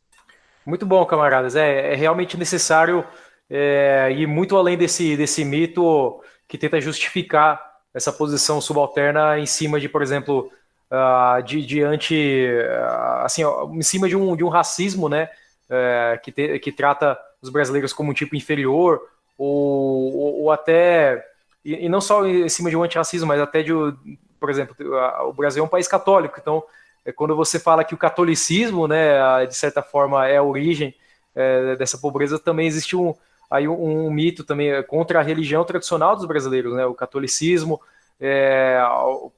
Muito 0.66 0.84
bom, 0.84 1.06
camaradas. 1.06 1.54
É, 1.54 1.92
é 1.92 1.94
realmente 1.94 2.36
necessário 2.36 3.04
é, 3.48 4.10
ir 4.10 4.26
muito 4.26 4.56
além 4.56 4.76
desse, 4.76 5.16
desse 5.16 5.44
mito 5.44 6.20
que 6.48 6.58
tenta 6.58 6.80
justificar 6.80 7.64
essa 7.94 8.12
posição 8.12 8.60
subalterna 8.60 9.38
em 9.38 9.46
cima 9.46 9.78
de, 9.78 9.88
por 9.88 10.02
exemplo, 10.02 10.50
uh, 10.90 11.40
de, 11.42 11.82
anti, 11.84 12.48
uh, 12.48 13.24
assim, 13.24 13.42
em 13.72 13.82
cima 13.82 14.08
de 14.08 14.16
um, 14.16 14.34
de 14.36 14.42
um 14.42 14.48
racismo, 14.48 15.08
né, 15.08 15.30
uh, 15.70 16.20
que, 16.20 16.32
te, 16.32 16.58
que 16.58 16.72
trata 16.72 17.16
os 17.40 17.50
brasileiros 17.50 17.92
como 17.92 18.10
um 18.10 18.14
tipo 18.14 18.36
inferior, 18.36 19.00
ou, 19.36 20.16
ou, 20.16 20.42
ou 20.42 20.50
até, 20.50 21.24
e, 21.64 21.86
e, 21.86 21.88
não 21.88 22.00
só 22.00 22.26
em 22.26 22.48
cima 22.48 22.70
de 22.70 22.76
um 22.76 22.82
antirracismo, 22.82 23.28
mas 23.28 23.40
até 23.40 23.62
de, 23.62 23.72
por 24.40 24.50
exemplo, 24.50 24.74
o 25.28 25.32
Brasil 25.32 25.62
é 25.62 25.66
um 25.66 25.68
país 25.70 25.86
católico, 25.86 26.38
então 26.40 26.62
é, 27.04 27.12
quando 27.12 27.36
você 27.36 27.58
fala 27.58 27.84
que 27.84 27.94
o 27.94 27.98
catolicismo, 27.98 28.88
né, 28.88 29.46
de 29.46 29.54
certa 29.54 29.82
forma 29.82 30.26
é 30.26 30.36
a 30.36 30.42
origem 30.42 30.94
é, 31.34 31.76
dessa 31.76 31.96
pobreza, 31.96 32.38
também 32.38 32.66
existe 32.66 32.96
um, 32.96 33.14
aí 33.50 33.68
um, 33.68 34.06
um, 34.06 34.10
mito 34.10 34.42
também 34.44 34.82
contra 34.84 35.20
a 35.20 35.22
religião 35.22 35.64
tradicional 35.64 36.16
dos 36.16 36.26
brasileiros, 36.26 36.74
né, 36.74 36.84
o 36.84 36.94
catolicismo, 36.94 37.80
é, 38.20 38.80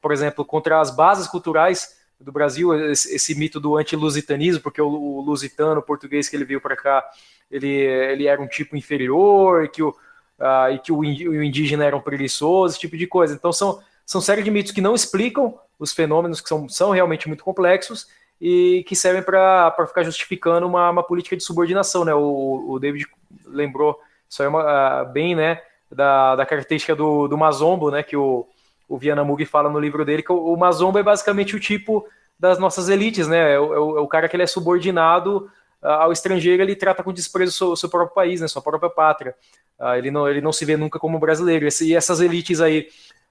por 0.01 0.13
exemplo, 0.13 0.45
contra 0.45 0.81
as 0.81 0.91
bases 0.91 1.29
culturais 1.29 2.00
do 2.21 2.33
Brasil, 2.33 2.75
esse, 2.91 3.15
esse 3.15 3.35
mito 3.35 3.59
do 3.59 3.77
anti-lusitanismo, 3.77 4.63
porque 4.63 4.81
o, 4.81 4.89
o 4.89 5.21
lusitano 5.21 5.83
português 5.83 6.29
que 6.29 6.37
ele 6.37 6.45
veio 6.45 6.61
para 6.61 6.77
cá, 6.77 7.05
ele, 7.51 7.69
ele 7.69 8.27
era 8.27 8.41
um 8.41 8.47
tipo 8.47 8.77
inferior, 8.77 9.65
e 9.65 9.69
que 9.69 9.83
o, 9.83 9.91
uh, 9.91 10.73
e 10.73 10.79
que 10.79 10.93
o 10.93 11.05
indígena 11.43 11.85
era 11.85 11.97
um 11.97 12.01
preguiçoso, 12.01 12.75
esse 12.75 12.81
tipo 12.81 12.97
de 12.97 13.07
coisa. 13.07 13.35
Então 13.35 13.53
são, 13.53 13.81
são 14.05 14.21
série 14.21 14.43
de 14.43 14.51
mitos 14.51 14.73
que 14.73 14.81
não 14.81 14.95
explicam 14.95 15.59
os 15.79 15.93
fenômenos 15.93 16.41
que 16.41 16.49
são, 16.49 16.69
são 16.69 16.91
realmente 16.91 17.27
muito 17.27 17.43
complexos 17.43 18.07
e 18.41 18.85
que 18.87 18.95
servem 18.95 19.23
para 19.23 19.75
ficar 19.87 20.03
justificando 20.03 20.67
uma, 20.67 20.91
uma 20.91 21.03
política 21.03 21.37
de 21.37 21.43
subordinação, 21.43 22.05
né? 22.05 22.15
O, 22.15 22.67
o 22.71 22.79
David 22.79 23.07
lembrou 23.47 23.99
isso 24.31 24.43
aí 24.45 24.49
é 24.49 24.51
uh, 24.51 25.13
bem, 25.13 25.35
né, 25.35 25.61
da, 25.91 26.37
da 26.37 26.47
característica 26.47 26.95
do, 26.95 27.27
do 27.27 27.37
Mazombo, 27.37 27.91
né, 27.91 28.01
que 28.05 28.17
o, 28.17 28.47
o 28.91 28.99
Vianamug 28.99 29.47
fala 29.47 29.71
no 29.71 29.79
livro 29.79 30.05
dele, 30.05 30.21
que 30.21 30.33
o, 30.33 30.57
Mazombo 30.57 30.99
é 30.99 31.03
basicamente 31.03 31.55
o 31.55 31.61
tipo 31.61 32.05
das 32.37 32.59
nossas 32.59 32.89
elites, 32.89 33.29
né? 33.29 33.55
É 33.55 33.61
o, 33.61 33.73
é 33.73 34.01
o, 34.01 34.05
é 34.05 34.09
cara 34.09 34.29
que 34.29 34.35
ele 34.35 34.43
é 34.43 34.49
subordinado 34.49 35.49
uh, 35.81 35.87
ao 35.87 36.13
estrangeiro, 36.13 36.61
ele 36.61 36.75
trata 36.75 37.01
com 37.01 37.13
desprezo 37.13 37.51
o 37.51 37.55
seu, 37.55 37.77
seu, 37.77 37.89
próprio 37.89 38.13
país, 38.13 38.41
né, 38.41 38.49
sua 38.49 38.61
própria 38.61 38.91
pátria. 38.91 39.37
Uh, 39.79 39.95
ele, 39.95 40.11
não, 40.11 40.29
ele 40.29 40.41
não 40.41 40.53
se 40.53 40.65
vê 40.65 40.77
nunca 40.77 40.99
como 40.99 41.21
brasileiro. 41.21 41.69
e 41.83 41.95
essas 41.95 42.21
elites 42.21 42.61
aí 42.61 42.89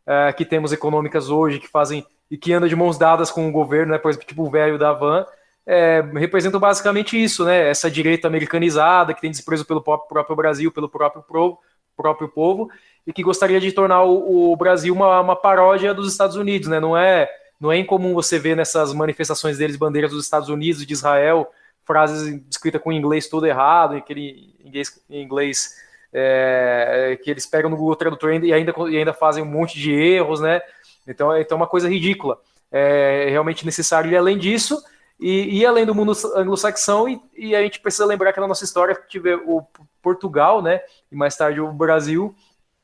uh, 0.07 0.33
que 0.33 0.45
temos 0.45 0.71
econômicas 0.71 1.29
hoje, 1.29 1.59
que 1.59 1.67
fazem 1.67 2.05
e 2.31 2.37
que 2.37 2.53
andam 2.53 2.69
de 2.69 2.75
mãos 2.75 2.97
dadas 2.97 3.29
com 3.29 3.49
o 3.49 3.51
governo, 3.51 3.91
né, 3.91 3.97
por 3.97 4.09
exemplo, 4.09 4.27
tipo 4.27 4.43
o 4.43 4.49
velho 4.49 4.77
da 4.77 4.93
van, 4.93 5.25
é, 5.65 6.01
representam 6.15 6.59
basicamente 6.59 7.21
isso, 7.21 7.43
né? 7.43 7.69
Essa 7.69 7.91
direita 7.91 8.27
americanizada 8.27 9.13
que 9.13 9.21
tem 9.21 9.29
desprezo 9.29 9.65
pelo 9.65 9.81
próprio 9.81 10.35
Brasil, 10.35 10.71
pelo 10.71 10.87
próprio 10.87 11.21
povo, 11.21 11.59
próprio 11.97 12.29
povo 12.29 12.69
e 13.05 13.13
que 13.13 13.23
gostaria 13.23 13.59
de 13.59 13.71
tornar 13.71 14.03
o, 14.03 14.51
o 14.51 14.55
Brasil 14.55 14.93
uma, 14.93 15.19
uma, 15.21 15.35
paródia 15.35 15.93
dos 15.93 16.11
Estados 16.11 16.35
Unidos, 16.35 16.67
né? 16.67 16.79
Não 16.79 16.97
é 16.97 17.29
não 17.59 17.71
é 17.71 17.77
incomum 17.77 18.13
você 18.13 18.39
ver 18.39 18.55
nessas 18.55 18.93
manifestações 18.93 19.57
deles 19.57 19.75
bandeiras 19.75 20.11
dos 20.11 20.23
Estados 20.23 20.47
Unidos, 20.47 20.85
de 20.85 20.93
Israel, 20.93 21.51
frases 21.83 22.41
escritas 22.49 22.81
com 22.81 22.91
inglês 22.91 23.27
todo 23.27 23.45
errado, 23.45 23.95
aquele 23.95 24.55
inglês, 24.63 25.03
inglês 25.09 25.75
é, 26.13 27.19
que 27.21 27.29
eles 27.29 27.45
pegam 27.45 27.69
no 27.69 27.75
Google 27.75 27.95
Tradutor 27.95 28.31
e 28.31 28.53
ainda, 28.53 28.73
e 28.89 28.97
ainda 28.97 29.13
fazem 29.13 29.43
um 29.43 29.47
monte 29.47 29.77
de 29.77 29.91
erros, 29.91 30.39
né? 30.39 30.61
Então, 31.07 31.35
então 31.37 31.55
é 31.55 31.59
uma 31.59 31.67
coisa 31.67 31.89
ridícula. 31.89 32.39
É 32.71 33.27
realmente 33.29 33.65
necessário 33.65 34.11
ir 34.11 34.15
além 34.15 34.37
disso 34.37 34.81
e, 35.19 35.59
e 35.59 35.65
além 35.65 35.85
do 35.85 35.95
mundo 35.95 36.13
anglo-saxão 36.35 37.09
e, 37.09 37.19
e, 37.35 37.55
a 37.55 37.61
gente 37.61 37.79
precisa 37.79 38.05
lembrar 38.05 38.31
que 38.31 38.39
na 38.39 38.47
nossa 38.47 38.63
história 38.63 38.97
tive 39.07 39.33
o 39.33 39.63
Portugal, 40.01 40.61
né? 40.61 40.79
E 41.11 41.15
mais 41.15 41.35
tarde 41.35 41.59
o 41.59 41.73
Brasil 41.73 42.35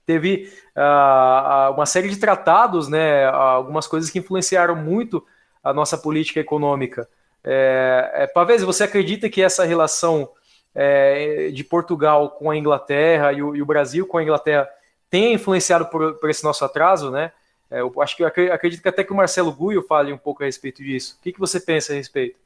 teve 0.05 0.51
uh, 0.75 1.73
uma 1.73 1.85
série 1.85 2.09
de 2.09 2.17
tratados, 2.17 2.87
né? 2.87 3.25
Algumas 3.25 3.87
coisas 3.87 4.09
que 4.09 4.19
influenciaram 4.19 4.75
muito 4.75 5.25
a 5.63 5.73
nossa 5.73 5.97
política 5.97 6.39
econômica. 6.39 7.09
É, 7.43 8.29
é, 8.33 8.57
você 8.59 8.83
acredita 8.83 9.29
que 9.29 9.41
essa 9.41 9.63
relação 9.63 10.29
é, 10.73 11.49
de 11.53 11.63
Portugal 11.63 12.31
com 12.31 12.49
a 12.49 12.57
Inglaterra 12.57 13.31
e 13.33 13.41
o, 13.41 13.55
e 13.55 13.61
o, 13.61 13.65
Brasil 13.65 14.05
com 14.05 14.17
a 14.17 14.23
Inglaterra 14.23 14.67
tenha 15.09 15.33
influenciado 15.33 15.85
por, 15.85 16.15
por 16.15 16.29
esse 16.29 16.43
nosso 16.43 16.65
atraso, 16.65 17.11
né? 17.11 17.31
É, 17.69 17.81
eu 17.81 17.91
acho 18.01 18.15
que 18.15 18.23
eu 18.23 18.27
acredito 18.27 18.81
que 18.81 18.89
até 18.89 19.03
que 19.03 19.13
o 19.13 19.15
Marcelo 19.15 19.51
Guio 19.51 19.83
fale 19.87 20.13
um 20.13 20.17
pouco 20.17 20.43
a 20.43 20.45
respeito 20.45 20.83
disso. 20.83 21.17
O 21.19 21.23
que, 21.23 21.33
que 21.33 21.39
você 21.39 21.59
pensa 21.59 21.93
a 21.93 21.95
respeito? 21.95 22.37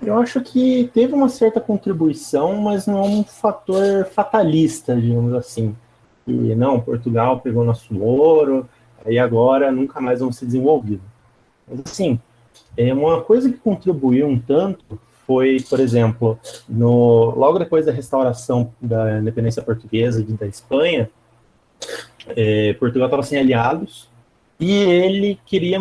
Eu 0.00 0.16
acho 0.18 0.40
que 0.40 0.88
teve 0.94 1.12
uma 1.12 1.28
certa 1.28 1.60
contribuição, 1.60 2.56
mas 2.56 2.86
não 2.86 3.04
é 3.04 3.08
um 3.08 3.24
fator 3.24 4.04
fatalista, 4.04 4.94
digamos 4.94 5.34
assim. 5.34 5.76
E 6.28 6.54
não, 6.54 6.80
Portugal 6.80 7.40
pegou 7.40 7.64
nosso 7.64 7.98
ouro, 7.98 8.68
aí 9.04 9.18
agora 9.18 9.72
nunca 9.72 10.00
mais 10.00 10.20
vão 10.20 10.30
ser 10.30 10.46
desenvolvidos. 10.46 11.04
Mas 11.66 11.80
assim, 11.86 12.20
é 12.76 12.92
uma 12.92 13.20
coisa 13.22 13.50
que 13.50 13.58
contribuiu 13.58 14.26
um 14.26 14.38
tanto 14.38 14.98
foi, 15.28 15.58
por 15.68 15.78
exemplo, 15.78 16.38
no, 16.66 17.34
logo 17.36 17.58
depois 17.58 17.84
da 17.84 17.92
restauração 17.92 18.72
da 18.80 19.18
independência 19.18 19.62
portuguesa 19.62 20.24
da 20.26 20.46
Espanha, 20.46 21.10
é, 22.28 22.72
Portugal 22.74 23.08
estava 23.08 23.22
sem 23.22 23.38
aliados 23.38 24.08
e 24.58 24.72
ele 24.72 25.38
queria, 25.44 25.78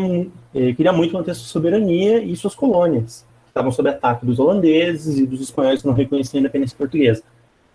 é, 0.53 0.73
queria 0.73 0.91
muito 0.91 1.13
manter 1.13 1.33
sua 1.33 1.47
soberania 1.47 2.21
e 2.21 2.35
suas 2.35 2.55
colônias, 2.55 3.25
que 3.45 3.49
estavam 3.51 3.71
sob 3.71 3.89
ataque 3.89 4.25
dos 4.25 4.37
holandeses 4.37 5.17
e 5.17 5.25
dos 5.25 5.39
espanhóis 5.39 5.81
que 5.81 5.87
não 5.87 5.93
reconheciam 5.93 6.39
a 6.39 6.41
independência 6.41 6.77
portuguesa. 6.77 7.23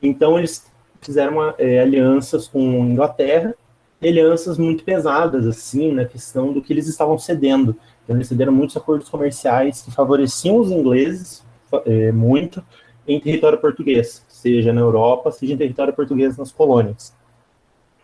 Então 0.03 0.39
eles 0.39 0.71
fizeram 1.03 1.55
é, 1.59 1.81
alianças 1.81 2.49
com 2.49 2.59
a 2.59 2.87
Inglaterra, 2.87 3.55
alianças 4.03 4.59
muito 4.59 4.85
pesadas, 4.85 5.47
assim, 5.47 5.93
na 5.93 6.05
questão 6.05 6.53
do 6.53 6.63
que 6.63 6.73
eles 6.73 6.89
estavam 6.89 7.19
cedendo. 7.19 7.77
Então, 8.03 8.17
eles 8.17 8.29
cederam 8.29 8.53
muitos 8.53 8.77
acordos 8.77 9.09
comerciais 9.09 9.83
que 9.83 9.91
favoreciam 9.91 10.57
os 10.57 10.71
ingleses 10.71 11.45
é, 11.87 12.11
muito 12.11 12.63
em 13.07 13.19
território 13.21 13.59
português, 13.59 14.25
seja 14.29 14.73
na 14.73 14.81
Europa, 14.81 15.31
seja 15.31 15.55
em 15.55 15.57
território 15.57 15.93
português 15.93 16.37
nas 16.37 16.53
colônias, 16.53 17.15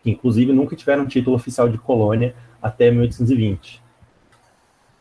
que 0.02 0.10
inclusive 0.10 0.52
nunca 0.52 0.74
tiveram 0.74 1.06
título 1.06 1.36
oficial 1.36 1.68
de 1.68 1.78
colônia 1.78 2.34
até 2.60 2.90
1820. 2.90 3.82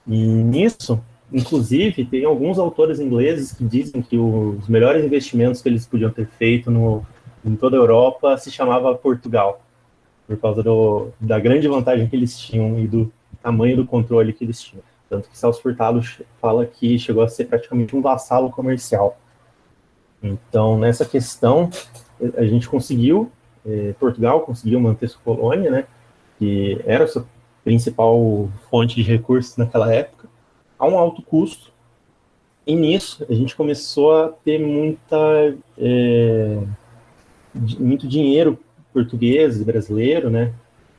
E 0.07 0.15
nisso, 0.15 1.03
inclusive, 1.31 2.05
tem 2.05 2.25
alguns 2.25 2.59
autores 2.59 2.99
ingleses 2.99 3.51
que 3.51 3.63
dizem 3.63 4.01
que 4.01 4.17
os 4.17 4.67
melhores 4.67 5.03
investimentos 5.03 5.61
que 5.61 5.69
eles 5.69 5.85
podiam 5.85 6.11
ter 6.11 6.27
feito 6.27 6.69
no, 6.69 7.05
em 7.47 7.55
toda 7.55 7.77
a 7.77 7.79
Europa 7.79 8.37
se 8.37 8.51
chamava 8.51 8.93
Portugal, 8.95 9.61
por 10.27 10.37
causa 10.37 10.61
do, 10.61 11.09
da 11.19 11.39
grande 11.39 11.67
vantagem 11.67 12.07
que 12.07 12.15
eles 12.15 12.37
tinham 12.37 12.77
e 12.79 12.87
do 12.87 13.11
tamanho 13.41 13.77
do 13.77 13.85
controle 13.85 14.33
que 14.33 14.43
eles 14.43 14.61
tinham. 14.61 14.83
Tanto 15.09 15.29
que 15.29 15.37
Celso 15.37 15.61
Furtado 15.61 16.01
fala 16.41 16.65
que 16.65 16.99
chegou 16.99 17.23
a 17.23 17.29
ser 17.29 17.45
praticamente 17.45 17.95
um 17.95 18.01
vassalo 18.01 18.49
comercial. 18.51 19.17
Então, 20.21 20.77
nessa 20.77 21.05
questão, 21.05 21.69
a 22.35 22.43
gente 22.43 22.67
conseguiu, 22.67 23.31
eh, 23.65 23.93
Portugal 23.99 24.41
conseguiu 24.41 24.79
manter 24.79 25.07
sua 25.07 25.21
colônia, 25.21 25.71
né, 25.71 25.85
que 26.37 26.81
era 26.85 27.05
a 27.05 27.07
sua 27.07 27.25
principal 27.63 28.49
fonte 28.69 28.95
de 28.95 29.03
recursos 29.03 29.55
naquela 29.57 29.93
época, 29.93 30.27
a 30.77 30.87
um 30.87 30.97
alto 30.97 31.21
custo. 31.21 31.71
E 32.65 32.75
nisso, 32.75 33.25
a 33.29 33.33
gente 33.33 33.55
começou 33.55 34.11
a 34.15 34.29
ter 34.29 34.59
muita, 34.59 35.55
eh, 35.77 36.63
muito 37.79 38.07
dinheiro 38.07 38.59
português 38.93 39.61
brasileiro, 39.61 40.29
né, 40.29 40.53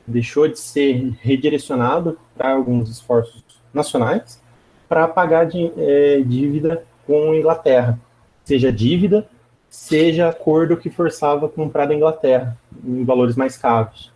deixou 0.05 0.47
de 0.47 0.59
ser 0.59 1.13
redirecionado 1.21 2.17
para 2.35 2.51
alguns 2.51 2.89
esforços 2.89 3.43
nacionais 3.73 4.41
para 4.87 5.07
pagar 5.07 5.45
de, 5.45 5.71
é, 5.77 6.21
dívida 6.21 6.83
com 7.05 7.31
a 7.31 7.37
Inglaterra, 7.37 7.99
seja 8.43 8.71
dívida, 8.71 9.27
seja 9.69 10.29
acordo 10.29 10.77
que 10.77 10.89
forçava 10.89 11.47
comprar 11.47 11.85
da 11.85 11.93
Inglaterra 11.93 12.57
em 12.83 13.03
valores 13.03 13.35
mais 13.35 13.55
caros. 13.55 14.11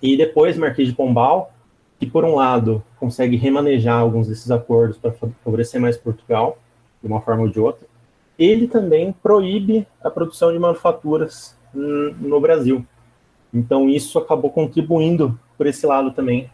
E 0.00 0.16
depois 0.16 0.56
Marquês 0.56 0.88
de 0.88 0.94
Pombal, 0.94 1.52
que 1.98 2.06
por 2.06 2.24
um 2.24 2.34
lado 2.34 2.82
consegue 2.98 3.36
remanejar 3.36 4.00
alguns 4.00 4.28
desses 4.28 4.50
acordos 4.50 4.96
para 4.96 5.12
favorecer 5.12 5.80
mais 5.80 5.96
Portugal, 5.96 6.58
de 7.02 7.08
uma 7.08 7.20
forma 7.20 7.42
ou 7.42 7.48
de 7.48 7.60
outra, 7.60 7.86
ele 8.38 8.66
também 8.68 9.12
proíbe 9.22 9.86
a 10.02 10.10
produção 10.10 10.52
de 10.52 10.58
manufaturas 10.58 11.56
no 11.72 12.40
Brasil. 12.40 12.84
Então 13.52 13.88
isso 13.88 14.18
acabou 14.18 14.50
contribuindo 14.50 15.38
por 15.56 15.66
esse 15.66 15.86
lado 15.86 16.12
também, 16.12 16.50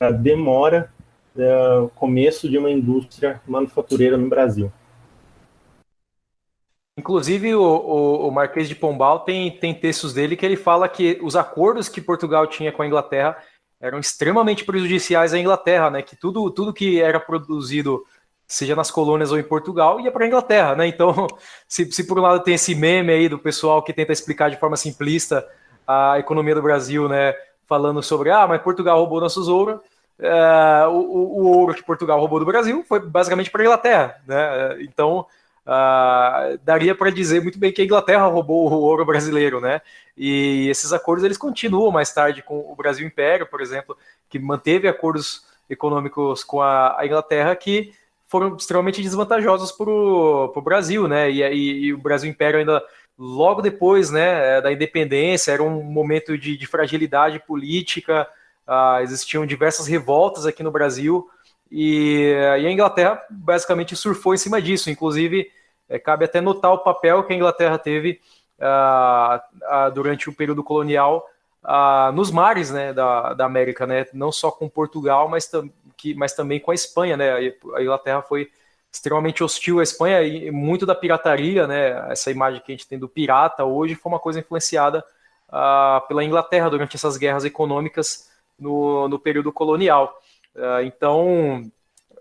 a 0.00 0.10
demora 0.10 0.90
é, 1.36 1.88
começo 1.94 2.48
de 2.48 2.58
uma 2.58 2.70
indústria 2.70 3.40
manufatureira 3.46 4.16
no 4.16 4.28
Brasil. 4.28 4.72
Inclusive, 6.98 7.54
o, 7.54 7.62
o, 7.62 8.28
o, 8.28 8.30
Marquês 8.32 8.68
de 8.68 8.74
Pombal 8.74 9.20
tem, 9.20 9.56
tem 9.56 9.72
textos 9.72 10.12
dele 10.12 10.36
que 10.36 10.44
ele 10.44 10.56
fala 10.56 10.88
que 10.88 11.16
os 11.22 11.36
acordos 11.36 11.88
que 11.88 12.00
Portugal 12.00 12.44
tinha 12.48 12.72
com 12.72 12.82
a 12.82 12.86
Inglaterra 12.86 13.36
eram 13.80 14.00
extremamente 14.00 14.64
prejudiciais 14.64 15.32
à 15.32 15.38
Inglaterra, 15.38 15.90
né? 15.90 16.02
Que 16.02 16.16
tudo, 16.16 16.50
tudo 16.50 16.72
que 16.72 17.00
era 17.00 17.20
produzido, 17.20 18.04
seja 18.48 18.74
nas 18.74 18.90
colônias 18.90 19.30
ou 19.30 19.38
em 19.38 19.42
Portugal, 19.42 20.00
ia 20.00 20.10
para 20.10 20.24
a 20.24 20.26
Inglaterra, 20.26 20.74
né? 20.74 20.88
Então, 20.88 21.28
se, 21.68 21.92
se 21.92 22.04
por 22.04 22.18
um 22.18 22.22
lado 22.22 22.42
tem 22.42 22.54
esse 22.54 22.74
meme 22.74 23.12
aí 23.12 23.28
do 23.28 23.38
pessoal 23.38 23.82
que 23.82 23.92
tenta 23.92 24.12
explicar 24.12 24.50
de 24.50 24.58
forma 24.58 24.76
simplista 24.76 25.46
a 25.86 26.18
economia 26.18 26.54
do 26.54 26.62
Brasil, 26.62 27.08
né? 27.08 27.34
Falando 27.66 28.02
sobre, 28.02 28.30
ah, 28.30 28.46
mas 28.46 28.62
Portugal 28.62 28.98
roubou 28.98 29.20
nossos 29.20 29.46
ouros 29.46 29.78
Uh, 30.18 30.90
o, 30.90 31.42
o, 31.42 31.58
ouro 31.58 31.72
que 31.72 31.82
Portugal 31.84 32.18
roubou 32.18 32.40
do 32.40 32.44
Brasil 32.44 32.84
foi 32.88 32.98
basicamente 32.98 33.52
para 33.52 33.62
a 33.62 33.64
Inglaterra, 33.64 34.20
né? 34.26 34.82
Então 34.82 35.24
uh, 35.64 36.58
daria 36.64 36.92
para 36.92 37.10
dizer 37.10 37.40
muito 37.40 37.56
bem 37.56 37.72
que 37.72 37.80
a 37.80 37.84
Inglaterra 37.84 38.26
roubou 38.26 38.68
o 38.68 38.80
ouro 38.80 39.06
brasileiro, 39.06 39.60
né? 39.60 39.80
E 40.16 40.68
esses 40.68 40.92
acordos 40.92 41.24
eles 41.24 41.38
continuam 41.38 41.92
mais 41.92 42.12
tarde 42.12 42.42
com 42.42 42.58
o 42.68 42.74
Brasil 42.74 43.06
Império, 43.06 43.46
por 43.46 43.60
exemplo, 43.60 43.96
que 44.28 44.40
manteve 44.40 44.88
acordos 44.88 45.46
econômicos 45.70 46.42
com 46.42 46.60
a, 46.60 46.98
a 46.98 47.06
Inglaterra 47.06 47.54
que 47.54 47.94
foram 48.28 48.54
extremamente 48.56 49.02
desvantajosos 49.02 49.72
para 49.72 49.90
o 49.90 50.62
Brasil, 50.62 51.08
né? 51.08 51.30
E, 51.30 51.42
e, 51.42 51.84
e, 51.86 51.94
o 51.94 51.98
Brasil 51.98 52.30
Império 52.30 52.60
ainda 52.60 52.82
logo 53.18 53.60
depois, 53.60 54.10
né, 54.10 54.60
da 54.60 54.70
independência, 54.70 55.50
era 55.50 55.62
um 55.62 55.82
momento 55.82 56.38
de, 56.38 56.56
de 56.56 56.66
fragilidade 56.66 57.40
política, 57.40 58.28
uh, 58.66 59.02
existiam 59.02 59.44
diversas 59.44 59.88
revoltas 59.88 60.46
aqui 60.46 60.62
no 60.62 60.70
Brasil 60.70 61.28
e, 61.70 62.32
e, 62.60 62.66
a 62.66 62.70
Inglaterra 62.70 63.20
basicamente 63.28 63.96
surfou 63.96 64.34
em 64.34 64.38
cima 64.38 64.62
disso. 64.62 64.88
Inclusive, 64.88 65.50
é, 65.88 65.98
cabe 65.98 66.26
até 66.26 66.40
notar 66.40 66.72
o 66.72 66.78
papel 66.78 67.24
que 67.24 67.32
a 67.32 67.36
Inglaterra 67.36 67.76
teve 67.76 68.20
uh, 68.60 69.36
uh, 69.36 69.90
durante 69.92 70.28
o 70.28 70.34
período 70.34 70.62
colonial 70.62 71.26
nos 72.14 72.30
mares 72.30 72.70
né, 72.70 72.94
da, 72.94 73.34
da 73.34 73.44
América, 73.44 73.86
né, 73.86 74.06
não 74.14 74.32
só 74.32 74.50
com 74.50 74.70
Portugal, 74.70 75.28
mas, 75.28 75.48
tam, 75.48 75.68
que, 75.98 76.14
mas 76.14 76.32
também 76.32 76.60
com 76.60 76.70
a 76.70 76.74
Espanha. 76.74 77.16
Né, 77.16 77.52
a 77.74 77.82
Inglaterra 77.82 78.22
foi 78.22 78.50
extremamente 78.90 79.44
hostil 79.44 79.80
à 79.80 79.82
Espanha 79.82 80.22
e 80.22 80.50
muito 80.50 80.86
da 80.86 80.94
pirataria, 80.94 81.66
né, 81.66 82.10
essa 82.10 82.30
imagem 82.30 82.62
que 82.64 82.72
a 82.72 82.74
gente 82.74 82.88
tem 82.88 82.98
do 82.98 83.08
pirata 83.08 83.64
hoje 83.64 83.94
foi 83.94 84.10
uma 84.10 84.18
coisa 84.18 84.40
influenciada 84.40 85.04
uh, 85.48 86.06
pela 86.08 86.24
Inglaterra 86.24 86.70
durante 86.70 86.96
essas 86.96 87.18
guerras 87.18 87.44
econômicas 87.44 88.30
no, 88.58 89.08
no 89.08 89.18
período 89.18 89.52
colonial. 89.52 90.18
Uh, 90.54 90.82
então, 90.84 91.70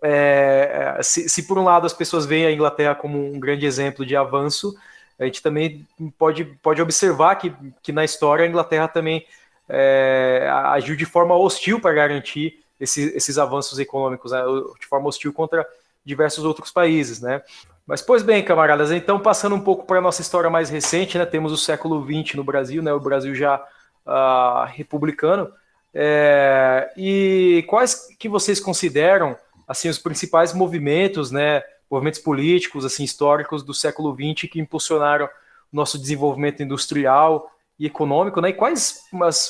é, 0.02 1.00
se, 1.02 1.30
se, 1.30 1.48
por 1.48 1.58
um 1.58 1.64
lado 1.64 1.86
as 1.86 1.94
pessoas 1.94 2.26
veem 2.26 2.46
a 2.46 2.52
Inglaterra 2.52 2.96
como 2.96 3.18
um 3.18 3.40
grande 3.40 3.66
exemplo 3.66 4.06
de 4.06 4.16
avanço, 4.16 4.76
a 5.18 5.26
gente 5.26 5.42
também 5.42 5.88
pode, 6.18 6.46
pode 6.62 6.82
observar 6.82 7.36
que, 7.36 7.54
que 7.82 7.92
na 7.92 8.04
história 8.06 8.46
a 8.46 8.48
Inglaterra 8.48 8.88
também 8.88 9.26
é, 9.68 10.48
agiu 10.66 10.96
de 10.96 11.06
forma 11.06 11.36
hostil 11.36 11.80
para 11.80 11.94
garantir 11.94 12.64
esses, 12.80 13.16
esses 13.16 13.38
avanços 13.38 13.80
econômicos, 13.80 14.32
né, 14.32 14.42
de 14.80 14.86
forma 14.86 15.08
hostil 15.08 15.34
contra 15.34 15.68
diversos 16.06 16.46
outros 16.46 16.72
países, 16.72 17.20
né? 17.20 17.42
Mas, 17.86 18.02
pois 18.02 18.22
bem, 18.22 18.44
camaradas, 18.44 18.92
então 18.92 19.20
passando 19.20 19.56
um 19.56 19.62
pouco 19.62 19.86
para 19.86 20.00
a 20.00 20.02
nossa 20.02 20.22
história 20.22 20.50
mais 20.50 20.70
recente, 20.70 21.18
né? 21.18 21.26
Temos 21.26 21.52
o 21.54 21.58
século 21.58 22.06
XX 22.06 22.36
no 22.36 22.44
Brasil, 22.44 22.84
né? 22.84 22.94
O 22.94 23.00
Brasil 23.00 23.34
já 23.34 23.64
uh, 24.06 24.66
republicano. 24.66 25.50
É, 25.94 26.92
e 26.98 27.64
quais 27.68 28.08
que 28.20 28.28
vocês 28.28 28.60
consideram, 28.60 29.38
assim, 29.68 29.88
os 29.88 29.98
principais 29.98 30.54
movimentos, 30.54 31.32
né? 31.32 31.64
Movimentos 31.90 32.20
políticos, 32.20 32.84
assim, 32.84 33.06
históricos 33.06 33.64
do 33.64 33.74
século 33.74 34.14
XX 34.14 34.50
que 34.52 34.60
impulsionaram 34.60 35.26
o 35.26 35.76
nosso 35.76 35.98
desenvolvimento 35.98 36.62
industrial 36.62 37.50
e 37.80 37.86
econômico, 37.86 38.42
né? 38.42 38.50
E 38.50 38.54
quais 38.54 39.04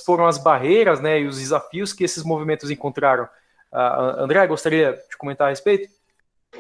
foram 0.06 0.26
as 0.26 0.38
barreiras, 0.38 1.00
né? 1.00 1.22
E 1.22 1.28
os 1.28 1.40
desafios 1.40 1.94
que 1.94 2.04
esses 2.04 2.24
movimentos 2.24 2.70
encontraram? 2.70 3.26
Uh, 3.72 4.22
André, 4.22 4.46
gostaria 4.48 4.94
de 4.94 5.18
comentar 5.18 5.48
a 5.48 5.50
respeito? 5.50 5.88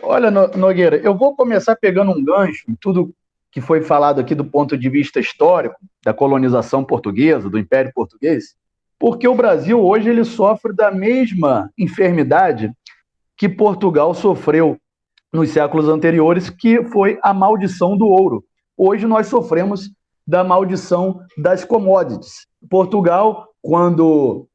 Olha, 0.01 0.30
Nogueira, 0.30 0.97
eu 0.97 1.15
vou 1.15 1.36
começar 1.36 1.76
pegando 1.76 2.11
um 2.11 2.24
gancho 2.24 2.70
em 2.70 2.76
tudo 2.76 3.13
que 3.51 3.61
foi 3.61 3.82
falado 3.82 4.20
aqui 4.20 4.36
do 4.36 4.45
ponto 4.45 4.78
de 4.78 4.89
vista 4.89 5.20
histórico 5.20 5.76
da 6.03 6.13
colonização 6.13 6.84
portuguesa, 6.84 7.49
do 7.49 7.57
Império 7.57 7.91
Português, 7.93 8.55
porque 8.99 9.28
o 9.28 9.36
Brasil 9.36 9.84
hoje 9.84 10.09
ele 10.09 10.24
sofre 10.24 10.74
da 10.74 10.91
mesma 10.91 11.72
enfermidade 11.78 12.72
que 13.36 13.47
Portugal 13.47 14.13
sofreu 14.13 14.78
nos 15.32 15.49
séculos 15.49 15.88
anteriores, 15.88 16.49
que 16.49 16.84
foi 16.86 17.20
a 17.22 17.34
maldição 17.34 17.97
do 17.97 18.07
ouro. 18.07 18.43
Hoje 18.76 19.05
nós 19.05 19.28
sofremos 19.28 19.91
da 20.28 20.44
maldição 20.44 21.22
das 21.38 21.64
commodities. 21.64 22.46
Portugal, 22.70 23.48
quando 23.62 24.48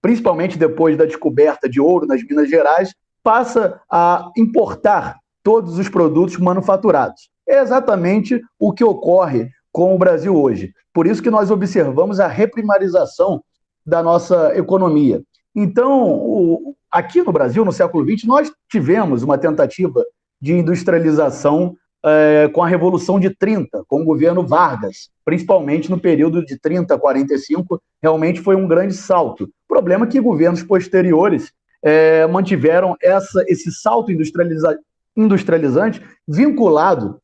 principalmente 0.00 0.58
depois 0.58 0.96
da 0.96 1.04
descoberta 1.04 1.68
de 1.68 1.80
ouro 1.80 2.06
nas 2.06 2.22
Minas 2.22 2.48
Gerais, 2.48 2.94
passa 3.22 3.80
a 3.90 4.30
importar 4.36 5.18
todos 5.42 5.78
os 5.78 5.88
produtos 5.88 6.36
manufaturados. 6.38 7.28
É 7.48 7.60
exatamente 7.60 8.40
o 8.58 8.72
que 8.72 8.84
ocorre 8.84 9.50
com 9.72 9.94
o 9.94 9.98
Brasil 9.98 10.36
hoje. 10.36 10.72
Por 10.92 11.06
isso 11.06 11.22
que 11.22 11.30
nós 11.30 11.50
observamos 11.50 12.20
a 12.20 12.28
reprimarização 12.28 13.42
da 13.84 14.02
nossa 14.02 14.56
economia. 14.56 15.22
Então, 15.54 16.02
o, 16.12 16.74
aqui 16.90 17.22
no 17.22 17.32
Brasil, 17.32 17.64
no 17.64 17.72
século 17.72 18.04
XX, 18.04 18.24
nós 18.24 18.52
tivemos 18.70 19.22
uma 19.22 19.36
tentativa 19.36 20.02
de 20.40 20.54
industrialização 20.54 21.76
é, 22.04 22.48
com 22.52 22.62
a 22.62 22.68
Revolução 22.68 23.18
de 23.18 23.30
30, 23.30 23.84
com 23.88 24.02
o 24.02 24.04
governo 24.04 24.46
Vargas, 24.46 25.08
principalmente 25.24 25.90
no 25.90 25.98
período 25.98 26.44
de 26.44 26.58
30 26.58 26.94
a 26.94 26.98
45, 26.98 27.80
realmente 28.02 28.40
foi 28.40 28.54
um 28.54 28.68
grande 28.68 28.94
salto. 28.94 29.48
Problema 29.66 30.04
é 30.04 30.08
que 30.08 30.20
governos 30.20 30.62
posteriores 30.62 31.52
é, 31.82 32.26
mantiveram 32.26 32.96
essa, 33.02 33.42
esse 33.48 33.72
salto 33.72 34.12
industrializa, 34.12 34.78
industrializante 35.16 36.02
vinculado 36.28 37.18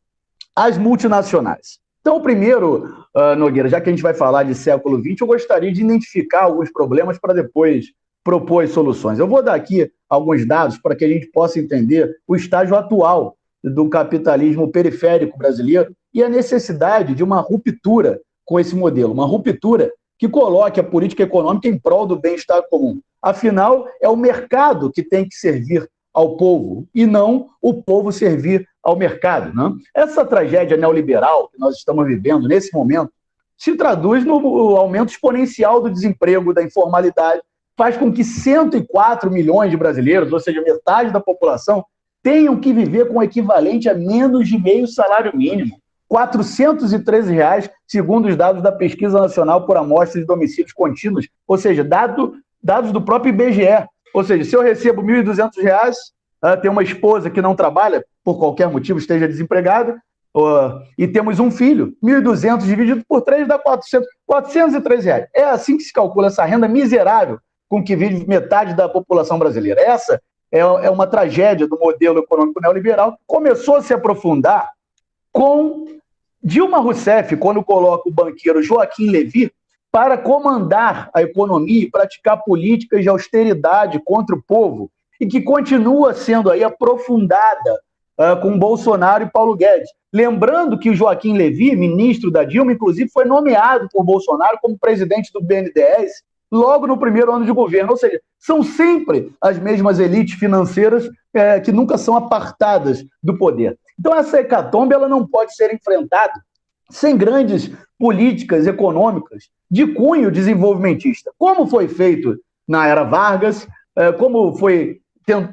às 0.57 0.79
multinacionais. 0.79 1.79
Então, 2.01 2.21
primeiro, 2.23 3.07
uh, 3.15 3.37
Nogueira, 3.37 3.69
já 3.69 3.79
que 3.79 3.91
a 3.91 3.93
gente 3.93 4.03
vai 4.03 4.15
falar 4.15 4.45
de 4.45 4.55
século 4.55 4.99
XX, 4.99 5.21
eu 5.21 5.27
gostaria 5.27 5.71
de 5.71 5.83
identificar 5.83 6.45
alguns 6.45 6.73
problemas 6.73 7.19
para 7.19 7.35
depois 7.35 7.93
propor 8.25 8.67
soluções. 8.69 9.19
Eu 9.19 9.29
vou 9.29 9.43
dar 9.43 9.55
aqui 9.55 9.91
alguns 10.09 10.47
dados 10.47 10.79
para 10.79 10.97
que 10.97 11.05
a 11.05 11.09
gente 11.09 11.27
possa 11.27 11.59
entender 11.59 12.11
o 12.27 12.35
estágio 12.35 12.75
atual 12.75 13.37
do 13.63 13.89
capitalismo 13.89 14.71
periférico 14.71 15.37
brasileiro 15.37 15.95
e 16.13 16.23
a 16.23 16.29
necessidade 16.29 17.15
de 17.15 17.23
uma 17.23 17.41
ruptura 17.41 18.21
com 18.45 18.59
esse 18.59 18.75
modelo, 18.75 19.13
uma 19.13 19.27
ruptura 19.27 19.91
que 20.19 20.29
coloque 20.29 20.81
a 20.81 20.85
política 20.85 21.23
econômica 21.23 21.69
em 21.69 21.79
prol 21.79 22.07
do 22.07 22.19
bem-estar 22.19 22.63
comum. 22.69 23.01
Afinal, 23.23 23.87
é 24.01 24.09
o 24.09 24.17
mercado 24.17 24.91
que 24.91 25.03
tem 25.03 25.29
que 25.29 25.35
servir 25.35 25.89
ao 26.13 26.37
povo 26.37 26.87
e 26.95 27.07
não 27.07 27.49
o 27.63 27.83
povo 27.83 28.11
servir 28.11 28.67
ao 28.83 28.97
mercado. 28.97 29.55
Né? 29.55 29.73
Essa 29.95 30.25
tragédia 30.25 30.77
neoliberal 30.77 31.49
que 31.49 31.59
nós 31.59 31.77
estamos 31.77 32.07
vivendo 32.07 32.49
nesse 32.49 32.75
momento 32.75 33.13
se 33.57 33.77
traduz 33.77 34.25
no 34.25 34.77
aumento 34.77 35.11
exponencial 35.11 35.83
do 35.83 35.91
desemprego, 35.91 36.55
da 36.55 36.63
informalidade, 36.63 37.43
faz 37.77 37.97
com 37.97 38.11
que 38.11 38.25
104 38.25 39.31
milhões 39.31 39.71
de 39.71 39.77
brasileiros, 39.77 40.33
ou 40.33 40.41
seja, 40.41 40.63
metade 40.63 41.13
da 41.13 41.21
população, 41.21 41.85
tenham 42.23 42.59
que 42.59 42.73
viver 42.73 43.09
com 43.09 43.19
o 43.19 43.23
equivalente 43.23 43.89
a 43.89 43.95
menos 43.95 44.49
de 44.49 44.59
meio 44.59 44.87
salário 44.87 45.37
mínimo. 45.37 45.79
413 46.09 47.33
reais, 47.33 47.71
segundo 47.87 48.29
os 48.29 48.37
dados 48.37 48.63
da 48.63 48.73
Pesquisa 48.73 49.21
Nacional 49.21 49.65
por 49.65 49.77
Amostra 49.77 50.21
de 50.21 50.27
Domicílios 50.27 50.73
Contínuos, 50.73 51.29
ou 51.47 51.57
seja, 51.57 51.85
dado 51.85 52.35
dados 52.63 52.93
do 52.93 53.01
próprio 53.01 53.31
IBGE. 53.31 53.87
Ou 54.13 54.25
seja, 54.25 54.45
se 54.45 54.57
eu 54.57 54.61
recebo 54.61 55.03
R$ 55.03 55.23
1.200, 55.23 55.93
uh, 56.45 56.61
tenho 56.61 56.73
uma 56.73 56.83
esposa 56.83 57.31
que 57.31 57.41
não 57.41 57.55
trabalha, 57.55 58.05
por 58.25 58.39
qualquer 58.39 58.69
motivo 58.69 58.99
esteja 58.99 59.29
desempregada, 59.29 60.03
uh, 60.37 60.81
e 60.99 61.07
temos 61.07 61.39
um 61.39 61.51
filho, 61.51 61.95
1.200 62.03 62.65
dividido 62.65 63.03
por 63.09 63.23
3 63.23 63.47
dá 63.47 63.57
400, 63.59 64.07
403 64.27 65.05
reais. 65.05 65.27
É 65.35 65.45
assim 65.45 65.77
que 65.77 65.85
se 65.85 65.93
calcula 65.93 66.27
essa 66.27 66.45
renda 66.45 66.67
miserável 66.67 67.39
com 67.69 67.85
que 67.85 67.95
vive 67.95 68.27
metade 68.27 68.75
da 68.75 68.89
população 68.89 69.39
brasileira. 69.39 69.81
Essa 69.81 70.21
é, 70.53 70.59
é 70.59 70.91
uma 70.91 71.07
tragédia 71.07 71.67
do 71.67 71.79
modelo 71.79 72.19
econômico 72.19 72.61
neoliberal 72.61 73.17
começou 73.27 73.77
a 73.77 73.83
se 73.83 73.95
aprofundar 73.95 74.71
com 75.33 75.87
Dilma 76.43 76.79
Rousseff, 76.79 77.37
quando 77.37 77.63
coloca 77.63 78.09
o 78.09 78.13
banqueiro 78.13 78.63
Joaquim 78.63 79.11
Levy 79.11 79.53
para 79.93 80.17
comandar 80.17 81.11
a 81.13 81.23
economia 81.23 81.85
e 81.85 81.91
praticar 81.91 82.43
políticas 82.43 83.03
de 83.03 83.09
austeridade 83.09 84.01
contra 84.05 84.35
o 84.35 84.43
povo, 84.43 84.91
e 85.21 85.27
que 85.27 85.43
continua 85.43 86.15
sendo 86.15 86.51
aí 86.51 86.65
aprofundada 86.65 87.81
uh, 88.19 88.41
com 88.41 88.59
Bolsonaro 88.59 89.25
e 89.25 89.31
Paulo 89.31 89.55
Guedes. 89.55 89.91
Lembrando 90.13 90.79
que 90.79 90.89
o 90.89 90.95
Joaquim 90.95 91.37
Levy, 91.37 91.77
ministro 91.77 92.31
da 92.31 92.43
Dilma, 92.43 92.73
inclusive 92.73 93.11
foi 93.11 93.25
nomeado 93.25 93.89
por 93.93 94.03
Bolsonaro 94.03 94.59
como 94.63 94.79
presidente 94.79 95.31
do 95.33 95.43
BNDES 95.43 96.23
logo 96.51 96.87
no 96.87 96.99
primeiro 96.99 97.33
ano 97.33 97.45
de 97.45 97.53
governo. 97.53 97.93
Ou 97.93 97.97
seja, 97.97 98.21
são 98.39 98.63
sempre 98.63 99.33
as 99.41 99.59
mesmas 99.59 99.99
elites 99.99 100.39
financeiras 100.39 101.09
é, 101.33 101.61
que 101.61 101.73
nunca 101.73 101.97
são 101.97 102.17
apartadas 102.17 103.05
do 103.23 103.37
poder. 103.37 103.79
Então, 103.99 104.15
essa 104.15 104.41
hecatombe 104.41 104.95
ela 104.95 105.09
não 105.09 105.27
pode 105.27 105.55
ser 105.55 105.73
enfrentada 105.73 106.33
sem 106.91 107.17
grandes 107.17 107.71
políticas 107.99 108.67
econômicas 108.67 109.49
de 109.71 109.87
cunho 109.87 110.31
desenvolvimentista, 110.31 111.31
como 111.39 111.67
foi 111.67 111.87
feito 111.87 112.37
na 112.67 112.87
era 112.87 113.05
Vargas, 113.05 113.69
é, 113.97 114.11
como 114.13 114.57
foi 114.57 115.01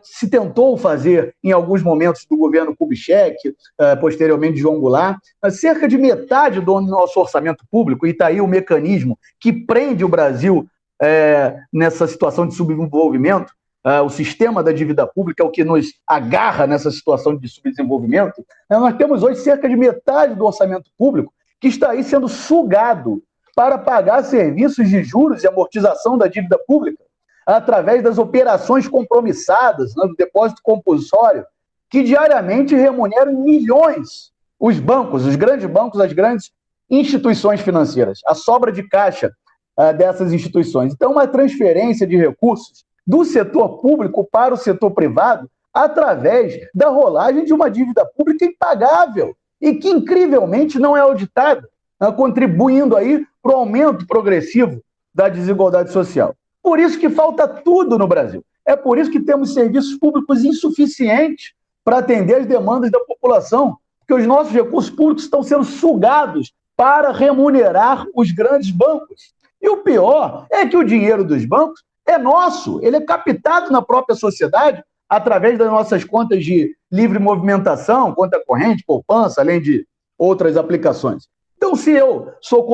se 0.02 0.28
tentou 0.28 0.76
fazer 0.76 1.36
em 1.44 1.52
alguns 1.52 1.84
momentos 1.84 2.26
do 2.28 2.36
governo 2.36 2.76
Kubitschek, 2.76 3.38
é, 3.80 3.96
posteriormente 3.96 4.58
João 4.58 4.80
Goulart, 4.80 5.20
cerca 5.52 5.88
de 5.88 6.00
metade 6.00 6.60
do 6.60 6.82
nosso 6.82 7.20
orçamento 7.20 7.64
público, 7.70 8.08
e 8.08 8.10
está 8.10 8.28
aí 8.28 8.42
o 8.42 8.48
mecanismo 8.48 9.20
que 9.40 9.54
prende 9.54 10.04
o 10.04 10.10
Brasil 10.10 10.68
é, 11.02 11.60
nessa 11.72 12.08
situação 12.08 12.48
de 12.48 12.56
subdesenvolvimento, 12.56 13.52
uh, 13.86 14.04
o 14.04 14.10
sistema 14.10 14.64
da 14.64 14.72
dívida 14.72 15.06
pública 15.08 15.44
é 15.44 15.46
o 15.46 15.52
que 15.52 15.64
nos 15.64 15.94
agarra 16.06 16.68
nessa 16.68 16.92
situação 16.92 17.36
de 17.38 17.48
subdesenvolvimento, 17.48 18.42
uh, 18.42 18.80
nós 18.80 18.96
temos 18.98 19.24
hoje 19.24 19.40
cerca 19.40 19.70
de 19.70 19.76
metade 19.76 20.36
do 20.36 20.46
orçamento 20.46 20.90
público 20.98 21.34
que 21.60 21.68
está 21.68 21.92
aí 21.92 22.04
sendo 22.04 22.28
sugado 22.28 23.22
para 23.56 23.78
pagar 23.78 24.24
serviços 24.24 24.88
de 24.90 25.04
juros 25.04 25.44
e 25.44 25.48
amortização 25.48 26.18
da 26.18 26.28
dívida 26.28 26.60
pública 26.68 27.04
através 27.46 28.04
das 28.04 28.18
operações 28.18 28.88
compromissadas 28.88 29.96
né, 29.96 30.06
do 30.06 30.16
depósito 30.16 30.62
compulsório, 30.62 31.46
que 31.90 32.04
diariamente 32.04 32.76
remuneram 32.76 33.42
milhões 33.42 34.32
os 34.60 34.80
bancos, 34.80 35.26
os 35.26 35.36
grandes 35.36 35.66
bancos, 35.66 36.02
as 36.02 36.12
grandes 36.12 36.52
instituições 36.90 37.62
financeiras, 37.62 38.20
a 38.28 38.36
sobra 38.36 38.72
de 38.72 38.84
caixa 38.84 39.32
uh, 39.78 39.96
dessas 39.96 40.34
instituições. 40.34 40.94
Então, 40.94 41.12
uma 41.12 41.28
transferência 41.28 42.08
de 42.08 42.18
recursos 42.18 42.86
do 43.06 43.24
setor 43.24 43.80
público 43.80 44.28
para 44.30 44.54
o 44.54 44.58
setor 44.58 44.92
privado 44.92 45.50
através 45.74 46.60
da 46.74 46.90
rolagem 46.90 47.46
de 47.46 47.54
uma 47.54 47.70
dívida 47.70 48.06
pública 48.06 48.46
impagável 48.46 49.36
e 49.62 49.76
que, 49.76 49.90
incrivelmente, 49.90 50.80
não 50.80 50.98
é 50.98 51.02
auditada, 51.02 51.68
uh, 52.02 52.12
contribuindo 52.12 52.96
aí 52.96 53.26
para 53.42 53.54
o 53.54 53.60
aumento 53.60 54.06
progressivo 54.08 54.82
da 55.14 55.30
desigualdade 55.30 55.92
social. 55.92 56.36
Por 56.62 56.80
isso 56.80 57.00
que 57.00 57.10
falta 57.10 57.48
tudo 57.48 57.98
no 57.98 58.08
Brasil. 58.08 58.44
É 58.66 58.76
por 58.76 58.98
isso 58.98 59.10
que 59.10 59.22
temos 59.22 59.54
serviços 59.54 59.96
públicos 59.96 60.44
insuficientes 60.44 61.54
para 61.84 62.00
atender 62.00 62.36
as 62.36 62.46
demandas 62.46 62.92
da 62.92 63.00
população, 63.00 63.78
porque 64.00 64.22
os 64.22 64.28
nossos 64.28 64.52
recursos 64.52 64.92
públicos 64.92 65.24
estão 65.24 65.42
sendo 65.42 65.64
sugados 65.64 66.52
para 66.76 67.12
remunerar 67.14 68.06
os 68.14 68.32
grandes 68.32 68.70
bancos. 68.70 69.34
E 69.62 69.70
o 69.70 69.78
pior 69.78 70.46
é 70.52 70.66
que 70.66 70.78
o 70.78 70.84
dinheiro 70.84 71.24
dos 71.24 71.46
bancos 71.46 71.84
é 72.06 72.18
nosso, 72.18 72.80
ele 72.82 72.98
é 72.98 73.02
captado 73.02 73.72
na 73.72 73.82
própria 73.82 74.16
sociedade 74.16 74.84
através 75.10 75.58
das 75.58 75.70
nossas 75.70 76.04
contas 76.04 76.44
de 76.44 76.76
livre 76.92 77.20
movimentação, 77.20 78.14
conta 78.14 78.42
corrente, 78.46 78.84
poupança, 78.86 79.42
além 79.42 79.62
de 79.62 79.86
outras 80.18 80.58
aplicações. 80.58 81.28
Então, 81.56 81.76
se 81.76 81.92
eu 81.92 82.32
sou 82.42 82.66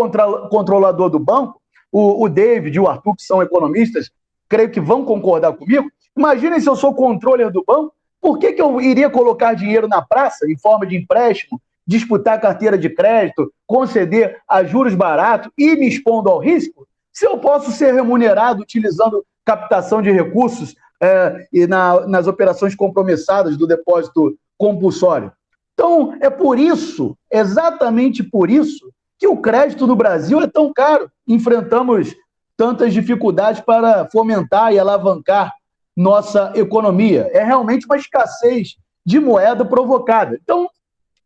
controlador 0.50 1.10
do 1.10 1.20
banco, 1.20 1.62
o, 1.92 2.24
o 2.24 2.30
David 2.30 2.76
e 2.76 2.80
o 2.80 2.88
Arthur, 2.88 3.16
que 3.16 3.24
são 3.24 3.42
economistas, 3.42 4.12
creio 4.50 4.72
que 4.72 4.82
vão 4.82 5.06
concordar 5.06 5.54
comigo. 5.54 5.90
Imaginem 6.18 6.60
se 6.60 6.68
eu 6.68 6.76
sou 6.76 6.94
controller 6.94 7.52
do 7.52 7.64
banco, 7.66 7.94
por 8.20 8.40
que, 8.40 8.54
que 8.54 8.62
eu 8.62 8.80
iria 8.82 9.10
colocar 9.10 9.54
dinheiro 9.54 9.88
na 9.88 10.02
praça 10.02 10.50
em 10.50 10.58
forma 10.58 10.86
de 10.86 10.96
empréstimo, 10.96 11.62
disputar 11.86 12.40
carteira 12.40 12.78
de 12.78 12.90
crédito, 12.90 13.52
conceder 13.68 14.38
a 14.48 14.64
juros 14.64 14.96
baratos 14.96 15.52
e 15.58 15.76
me 15.76 15.88
expondo 15.88 16.30
ao 16.30 16.40
risco, 16.40 16.88
se 17.12 17.26
eu 17.26 17.38
posso 17.38 17.72
ser 17.72 17.94
remunerado 17.94 18.62
utilizando 18.62 19.24
captação 19.46 20.02
de 20.02 20.12
recursos 20.12 20.76
é, 21.02 21.48
e 21.52 21.68
na, 21.68 22.08
nas 22.08 22.28
operações 22.28 22.74
compromissadas 22.76 23.58
do 23.58 23.68
depósito 23.68 24.36
compulsório. 24.58 25.32
Então, 25.74 26.16
é 26.22 26.30
por 26.30 26.58
isso, 26.58 27.18
exatamente 27.32 28.24
por 28.24 28.50
isso, 28.50 28.92
que 29.20 29.28
o 29.28 29.38
crédito 29.38 29.86
no 29.86 29.96
Brasil 29.96 30.42
é 30.42 30.48
tão 30.48 30.72
caro. 30.72 31.12
Enfrentamos 31.28 32.16
tantas 32.56 32.94
dificuldades 32.94 33.62
para 33.62 34.08
fomentar 34.10 34.74
e 34.74 34.80
alavancar 34.80 35.52
nossa 35.96 36.54
economia. 36.56 37.30
É 37.34 37.44
realmente 37.44 37.86
uma 37.86 37.98
escassez 37.98 38.78
de 39.06 39.20
moeda 39.20 39.66
provocada. 39.66 40.40
Então, 40.42 40.70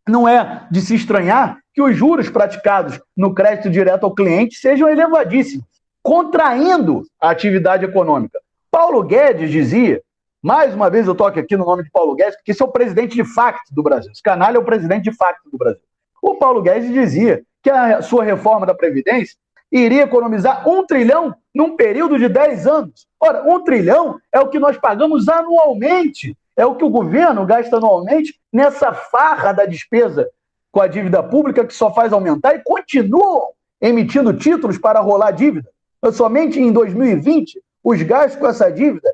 não 0.08 0.28
é 0.28 0.66
de 0.72 0.82
se 0.82 0.95
estranhar 0.95 1.58
que 1.74 1.82
os 1.82 1.95
juros 1.95 2.30
praticados 2.30 2.99
no 3.16 3.34
crédito 3.34 3.70
direto 3.70 4.03
ao 4.05 4.14
cliente 4.14 4.55
sejam 4.58 4.89
elevadíssimos, 4.89 5.66
contraindo 6.01 7.03
a 7.22 7.30
atividade 7.30 7.86
econômica. 7.86 8.39
Paulo 8.72 9.03
Guedes 9.03 9.51
dizia, 9.51 10.01
mais 10.41 10.74
uma 10.74 10.89
vez 10.89 11.08
eu 11.08 11.16
toco 11.16 11.39
aqui 11.39 11.58
no 11.58 11.66
nome 11.66 11.84
de 11.84 11.91
Paulo 11.91 12.16
Guedes, 12.16 12.36
porque 12.36 12.51
esse 12.51 12.62
é 12.62 12.66
o 12.66 12.72
presidente 12.72 13.16
de 13.16 13.24
facto 13.24 13.74
do 13.74 13.84
Brasil. 13.84 14.12
Esse 14.12 14.22
canalha 14.22 14.58
é 14.58 14.60
o 14.60 14.66
presidente 14.66 15.03
de 15.03 15.16
facto 15.16 15.49
do 15.51 15.58
Brasil. 15.58 15.82
O 16.22 16.36
Paulo 16.36 16.62
Guedes 16.62 16.91
dizia 16.91 17.43
que 17.62 17.70
a 17.70 18.01
sua 18.01 18.24
reforma 18.24 18.66
da 18.66 18.74
Previdência 18.74 19.36
iria 19.72 20.03
economizar 20.03 20.68
um 20.68 20.86
trilhão 20.86 21.36
num 21.53 21.76
período 21.76 22.18
de 22.18 22.30
10 22.30 22.68
anos. 22.68 23.08
Ora, 23.20 23.43
um 23.43 23.64
trilhão 23.64 24.20
é 24.32 24.39
o 24.39 24.47
que 24.47 24.60
nós 24.60 24.78
pagamos 24.78 25.28
anualmente 25.28 26.36
é 26.58 26.66
o 26.66 26.76
que 26.76 26.84
o 26.84 26.89
governo 26.89 27.45
gasta 27.45 27.78
anualmente 27.78 28.34
nessa 28.51 28.91
farra 28.91 29.53
da 29.53 29.66
despesa 29.66 30.28
com 30.72 30.82
a 30.82 30.88
dívida 30.88 31.22
pública, 31.22 31.66
que 31.66 31.74
só 31.74 31.93
faz 31.93 32.12
aumentar, 32.12 32.55
e 32.55 32.64
continuam 32.64 33.49
emitindo 33.80 34.34
títulos 34.34 34.78
para 34.78 34.99
rolar 34.99 35.32
dívida. 35.32 35.70
Somente 36.12 36.60
em 36.60 36.72
2020, 36.72 37.62
os 37.84 38.01
gastos 38.01 38.39
com 38.39 38.47
essa 38.47 38.72
dívida 38.72 39.14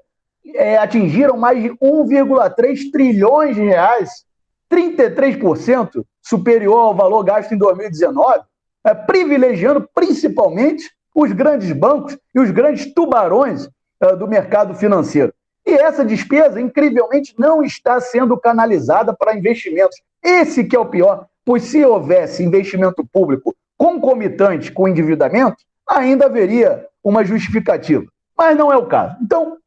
é, 0.56 0.78
atingiram 0.78 1.38
mais 1.38 1.62
de 1.62 1.70
1,3 1.70 2.92
trilhões 2.92 3.56
de 3.56 3.62
reais, 3.62 4.26
33% 4.72 6.04
superior 6.22 6.80
ao 6.80 6.96
valor 6.96 7.24
gasto 7.24 7.54
em 7.54 7.58
2019, 7.58 8.42
é, 8.86 8.94
privilegiando 8.94 9.88
principalmente 9.94 10.90
os 11.14 11.32
grandes 11.32 11.72
bancos 11.72 12.18
e 12.34 12.40
os 12.40 12.50
grandes 12.52 12.92
tubarões 12.94 13.70
é, 14.02 14.16
do 14.16 14.28
mercado 14.28 14.74
financeiro. 14.76 15.34
E 15.66 15.74
essa 15.74 16.04
despesa, 16.04 16.60
incrivelmente, 16.60 17.34
não 17.38 17.64
está 17.64 18.00
sendo 18.00 18.38
canalizada 18.38 19.14
para 19.14 19.36
investimentos. 19.36 19.96
Esse 20.22 20.64
que 20.64 20.76
é 20.76 20.80
o 20.80 20.86
pior, 20.86 21.28
pois 21.46 21.64
se 21.64 21.84
houvesse 21.84 22.44
investimento 22.44 23.06
público 23.06 23.56
concomitante 23.78 24.72
com 24.72 24.88
endividamento, 24.88 25.58
ainda 25.88 26.26
haveria 26.26 26.86
uma 27.04 27.24
justificativa. 27.24 28.06
Mas 28.38 28.58
não 28.58 28.72
é 28.72 28.78
o 28.78 28.86
caso. 28.86 29.16
Então, 29.22 29.58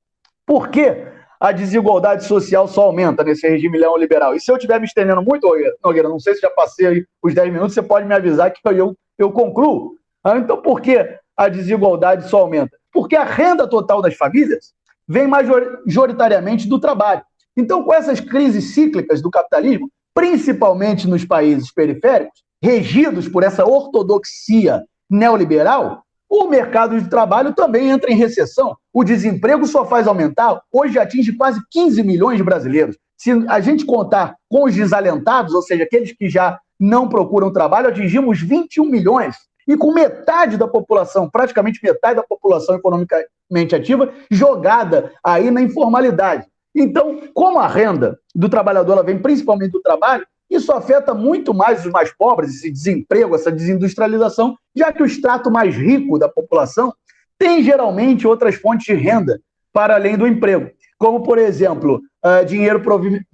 por 0.47 0.69
que 0.69 1.07
a 1.39 1.53
desigualdade 1.53 2.25
social 2.25 2.67
só 2.67 2.83
aumenta 2.83 3.23
nesse 3.23 3.49
regime 3.49 3.79
neoliberal? 3.79 4.35
E 4.35 4.41
se 4.41 4.51
eu 4.51 4.57
estiver 4.57 4.79
me 4.79 4.87
estendendo 4.87 5.23
muito, 5.23 5.49
Nogueira, 5.85 6.09
não 6.09 6.19
sei 6.19 6.35
se 6.35 6.41
já 6.41 6.51
passei 6.51 7.05
os 7.23 7.35
10 7.35 7.53
minutos, 7.53 7.75
você 7.75 7.83
pode 7.83 8.07
me 8.07 8.15
avisar 8.15 8.51
que 8.51 8.61
eu, 8.65 8.97
eu 9.19 9.31
concluo. 9.31 9.97
Ah, 10.25 10.39
então, 10.39 10.61
por 10.61 10.81
que 10.81 11.19
a 11.37 11.49
desigualdade 11.49 12.29
só 12.29 12.41
aumenta? 12.41 12.77
Porque 12.93 13.15
a 13.15 13.25
renda 13.25 13.69
total 13.69 14.01
das 14.01 14.15
famílias 14.15 14.73
vem 15.09 15.27
majoritariamente 15.27 16.69
do 16.69 16.79
trabalho. 16.79 17.23
Então, 17.57 17.83
com 17.83 17.95
essas 17.95 18.21
crises 18.21 18.75
cíclicas 18.75 19.23
do 19.23 19.31
capitalismo, 19.31 19.91
principalmente 20.15 21.09
nos 21.09 21.25
países 21.25 21.73
periféricos, 21.73 22.43
regidos 22.63 23.29
por 23.29 23.43
essa 23.43 23.65
ortodoxia 23.65 24.83
neoliberal, 25.09 26.03
o 26.29 26.49
mercado 26.49 27.01
de 27.01 27.09
trabalho 27.09 27.55
também 27.55 27.91
entra 27.91 28.11
em 28.11 28.17
recessão. 28.17 28.77
O 28.93 29.05
desemprego 29.05 29.67
só 29.67 29.85
faz 29.85 30.09
aumentar, 30.09 30.61
hoje 30.73 30.99
atinge 30.99 31.33
quase 31.33 31.61
15 31.71 32.03
milhões 32.03 32.39
de 32.39 32.45
brasileiros. 32.45 32.97
Se 33.17 33.31
a 33.49 33.61
gente 33.61 33.85
contar 33.85 34.35
com 34.49 34.65
os 34.65 34.75
desalentados, 34.75 35.55
ou 35.55 35.63
seja, 35.63 35.85
aqueles 35.85 36.13
que 36.13 36.29
já 36.29 36.59
não 36.79 37.09
procuram 37.09 37.53
trabalho, 37.53 37.89
atingimos 37.89 38.41
21 38.41 38.85
milhões. 38.85 39.37
E 39.67 39.77
com 39.77 39.93
metade 39.93 40.57
da 40.57 40.69
população, 40.69 41.29
praticamente 41.29 41.81
metade 41.83 42.17
da 42.17 42.23
população 42.23 42.77
econômica 42.77 43.17
mente 43.51 43.75
ativa, 43.75 44.13
jogada 44.31 45.13
aí 45.23 45.51
na 45.51 45.63
informalidade. 45.63 46.47
Então, 46.75 47.23
como 47.33 47.59
a 47.59 47.67
renda 47.67 48.19
do 48.35 48.49
trabalhador 48.49 48.93
ela 48.93 49.03
vem 49.03 49.19
principalmente 49.19 49.73
do 49.73 49.81
trabalho, 49.81 50.27
isso 50.49 50.71
afeta 50.73 51.13
muito 51.15 51.53
mais 51.53 51.85
os 51.85 51.91
mais 51.91 52.13
pobres, 52.13 52.57
esse 52.57 52.71
desemprego, 52.71 53.35
essa 53.35 53.51
desindustrialização, 53.51 54.57
já 54.75 54.93
que 54.93 55.03
o 55.03 55.07
extrato 55.07 55.51
mais 55.51 55.75
rico 55.75 56.19
da 56.19 56.29
população 56.29 56.93
tem 57.39 57.63
geralmente 57.63 58.27
outras 58.27 58.55
fontes 58.55 58.87
de 58.87 58.95
renda 58.95 59.41
para 59.73 59.95
além 59.95 60.17
do 60.17 60.27
emprego, 60.27 60.71
como, 60.99 61.23
por 61.23 61.39
exemplo, 61.39 62.01
uh, 62.25 62.45
dinheiro 62.45 62.83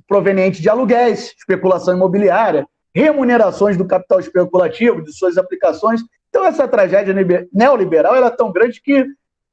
proveniente 0.09 0.61
de 0.61 0.69
aluguéis, 0.69 1.35
especulação 1.39 1.95
imobiliária, 1.95 2.67
remunerações 2.95 3.77
do 3.77 3.87
capital 3.87 4.21
especulativo, 4.21 5.03
de 5.03 5.13
suas 5.13 5.39
aplicações. 5.39 6.01
Então, 6.29 6.45
essa 6.45 6.67
tragédia 6.67 7.15
neoliberal 7.53 8.15
ela 8.15 8.27
é 8.27 8.31
tão 8.31 8.51
grande 8.51 8.81
que 8.83 9.07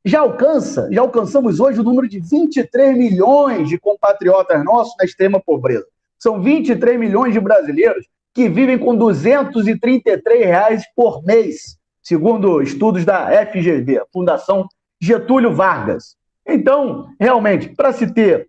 já 0.05 0.21
alcança, 0.21 0.87
já 0.91 1.01
alcançamos 1.01 1.59
hoje 1.59 1.79
o 1.79 1.83
número 1.83 2.07
de 2.07 2.19
23 2.19 2.97
milhões 2.97 3.67
de 3.67 3.77
compatriotas 3.77 4.63
nossos 4.63 4.93
na 4.97 5.05
extrema 5.05 5.39
pobreza. 5.39 5.85
São 6.17 6.41
23 6.41 6.99
milhões 6.99 7.33
de 7.33 7.39
brasileiros 7.39 8.05
que 8.33 8.47
vivem 8.47 8.77
com 8.77 8.95
233 8.95 10.45
reais 10.45 10.83
por 10.95 11.23
mês, 11.23 11.77
segundo 12.01 12.61
estudos 12.61 13.03
da 13.03 13.29
FGV, 13.45 14.03
Fundação 14.13 14.67
Getúlio 15.01 15.53
Vargas. 15.53 16.15
Então, 16.47 17.07
realmente, 17.19 17.69
para 17.69 17.91
se 17.91 18.11
ter 18.13 18.47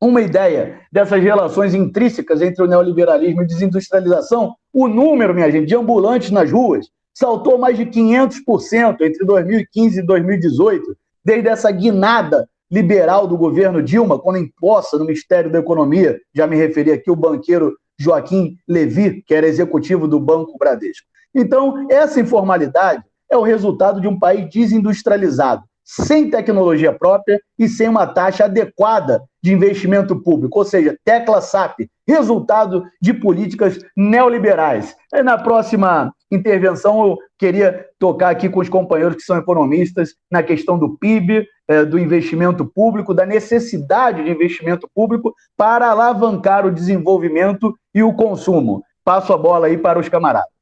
uma 0.00 0.20
ideia 0.20 0.80
dessas 0.92 1.22
relações 1.22 1.74
intrínsecas 1.74 2.40
entre 2.40 2.62
o 2.62 2.66
neoliberalismo 2.66 3.42
e 3.42 3.46
desindustrialização, 3.46 4.54
o 4.72 4.86
número, 4.86 5.34
minha 5.34 5.50
gente, 5.50 5.66
de 5.66 5.74
ambulantes 5.74 6.30
nas 6.30 6.50
ruas 6.50 6.88
saltou 7.18 7.58
mais 7.58 7.76
de 7.76 7.84
500% 7.84 9.00
entre 9.00 9.26
2015 9.26 9.98
e 9.98 10.06
2018, 10.06 10.96
desde 11.24 11.48
essa 11.48 11.68
guinada 11.72 12.48
liberal 12.70 13.26
do 13.26 13.36
governo 13.36 13.82
Dilma, 13.82 14.20
quando 14.20 14.38
imposta 14.38 14.96
no 14.96 15.04
Ministério 15.04 15.50
da 15.50 15.58
Economia, 15.58 16.16
já 16.32 16.46
me 16.46 16.54
referi 16.54 16.92
aqui 16.92 17.10
o 17.10 17.16
banqueiro 17.16 17.74
Joaquim 17.98 18.56
Levi, 18.68 19.22
que 19.26 19.34
era 19.34 19.48
executivo 19.48 20.06
do 20.06 20.20
Banco 20.20 20.56
Bradesco. 20.56 21.06
Então, 21.34 21.88
essa 21.90 22.20
informalidade 22.20 23.02
é 23.28 23.36
o 23.36 23.42
resultado 23.42 24.00
de 24.00 24.06
um 24.06 24.16
país 24.16 24.48
desindustrializado, 24.48 25.64
sem 25.84 26.30
tecnologia 26.30 26.92
própria 26.92 27.40
e 27.58 27.68
sem 27.68 27.88
uma 27.88 28.06
taxa 28.06 28.44
adequada 28.44 29.22
de 29.42 29.52
investimento 29.52 30.22
público, 30.22 30.58
ou 30.58 30.64
seja, 30.64 30.96
tecla 31.04 31.40
SAP, 31.40 31.80
resultado 32.06 32.84
de 33.02 33.12
políticas 33.12 33.78
neoliberais. 33.96 34.94
Na 35.24 35.36
próxima 35.36 36.12
intervenção, 36.30 37.06
eu 37.06 37.18
queria 37.38 37.86
tocar 37.98 38.30
aqui 38.30 38.48
com 38.48 38.60
os 38.60 38.68
companheiros 38.68 39.16
que 39.16 39.22
são 39.22 39.36
economistas 39.36 40.14
na 40.30 40.42
questão 40.42 40.78
do 40.78 40.96
PIB, 40.96 41.46
é, 41.66 41.84
do 41.84 41.98
investimento 41.98 42.64
público, 42.64 43.14
da 43.14 43.24
necessidade 43.26 44.24
de 44.24 44.30
investimento 44.30 44.88
público 44.94 45.34
para 45.56 45.90
alavancar 45.90 46.66
o 46.66 46.72
desenvolvimento 46.72 47.74
e 47.94 48.02
o 48.02 48.12
consumo. 48.12 48.82
Passo 49.04 49.32
a 49.32 49.38
bola 49.38 49.66
aí 49.66 49.78
para 49.78 49.98
os 49.98 50.08
camaradas. 50.08 50.58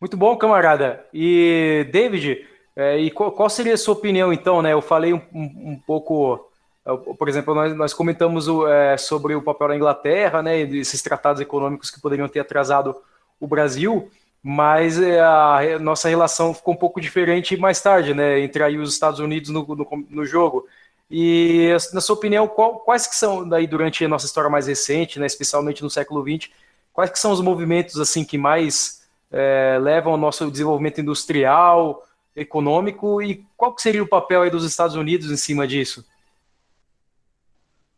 Muito 0.00 0.16
bom, 0.16 0.36
camarada. 0.36 1.04
E, 1.14 1.88
David, 1.90 2.46
é, 2.76 2.98
e 2.98 3.10
qual, 3.10 3.48
seria 3.48 3.74
a 3.74 3.78
sua 3.78 3.94
opinião, 3.94 4.32
então? 4.32 4.60
Né? 4.60 4.72
Eu 4.72 4.82
falei 4.82 5.14
um, 5.14 5.20
um, 5.32 5.70
um 5.70 5.80
pouco, 5.86 6.50
é, 6.84 6.94
por 6.94 7.28
exemplo, 7.28 7.54
nós, 7.54 7.74
nós 7.74 7.94
comentamos 7.94 8.48
o, 8.48 8.68
é, 8.68 8.98
sobre 8.98 9.34
o 9.34 9.40
papel 9.40 9.68
da 9.68 9.76
Inglaterra, 9.76 10.42
né, 10.42 10.60
esses 10.60 11.00
tratados 11.00 11.40
econômicos 11.40 11.90
que 11.90 12.00
poderiam 12.00 12.28
ter 12.28 12.40
atrasado 12.40 12.94
o 13.40 13.46
Brasil, 13.46 14.10
mas 14.46 15.00
é, 15.00 15.20
a, 15.22 15.78
nossa 15.80 16.06
relação 16.06 16.52
ficou 16.52 16.74
um 16.74 16.76
pouco 16.76 17.00
diferente 17.00 17.56
mais 17.56 17.80
tarde, 17.80 18.12
né, 18.12 18.40
entre 18.40 18.62
aí 18.62 18.76
os 18.76 18.92
Estados 18.92 19.18
Unidos 19.18 19.48
no, 19.48 19.66
no, 19.66 20.06
no 20.10 20.26
jogo. 20.26 20.68
E, 21.10 21.74
na 21.94 22.00
sua 22.02 22.14
opinião, 22.14 22.46
qual, 22.46 22.80
quais 22.80 23.06
que 23.06 23.16
são, 23.16 23.48
daí, 23.48 23.66
durante 23.66 24.04
a 24.04 24.08
nossa 24.08 24.26
história 24.26 24.50
mais 24.50 24.66
recente, 24.66 25.18
né, 25.18 25.24
especialmente 25.24 25.82
no 25.82 25.88
século 25.88 26.22
XX, 26.22 26.50
quais 26.92 27.10
que 27.10 27.18
são 27.18 27.32
os 27.32 27.40
movimentos 27.40 27.98
assim 27.98 28.22
que 28.22 28.36
mais 28.36 29.08
é, 29.32 29.78
levam 29.80 30.12
ao 30.12 30.18
nosso 30.18 30.50
desenvolvimento 30.50 31.00
industrial, 31.00 32.04
econômico 32.36 33.22
e 33.22 33.46
qual 33.56 33.74
que 33.74 33.80
seria 33.80 34.02
o 34.02 34.08
papel 34.08 34.42
aí 34.42 34.50
dos 34.50 34.64
Estados 34.64 34.94
Unidos 34.94 35.30
em 35.30 35.38
cima 35.38 35.66
disso? 35.66 36.04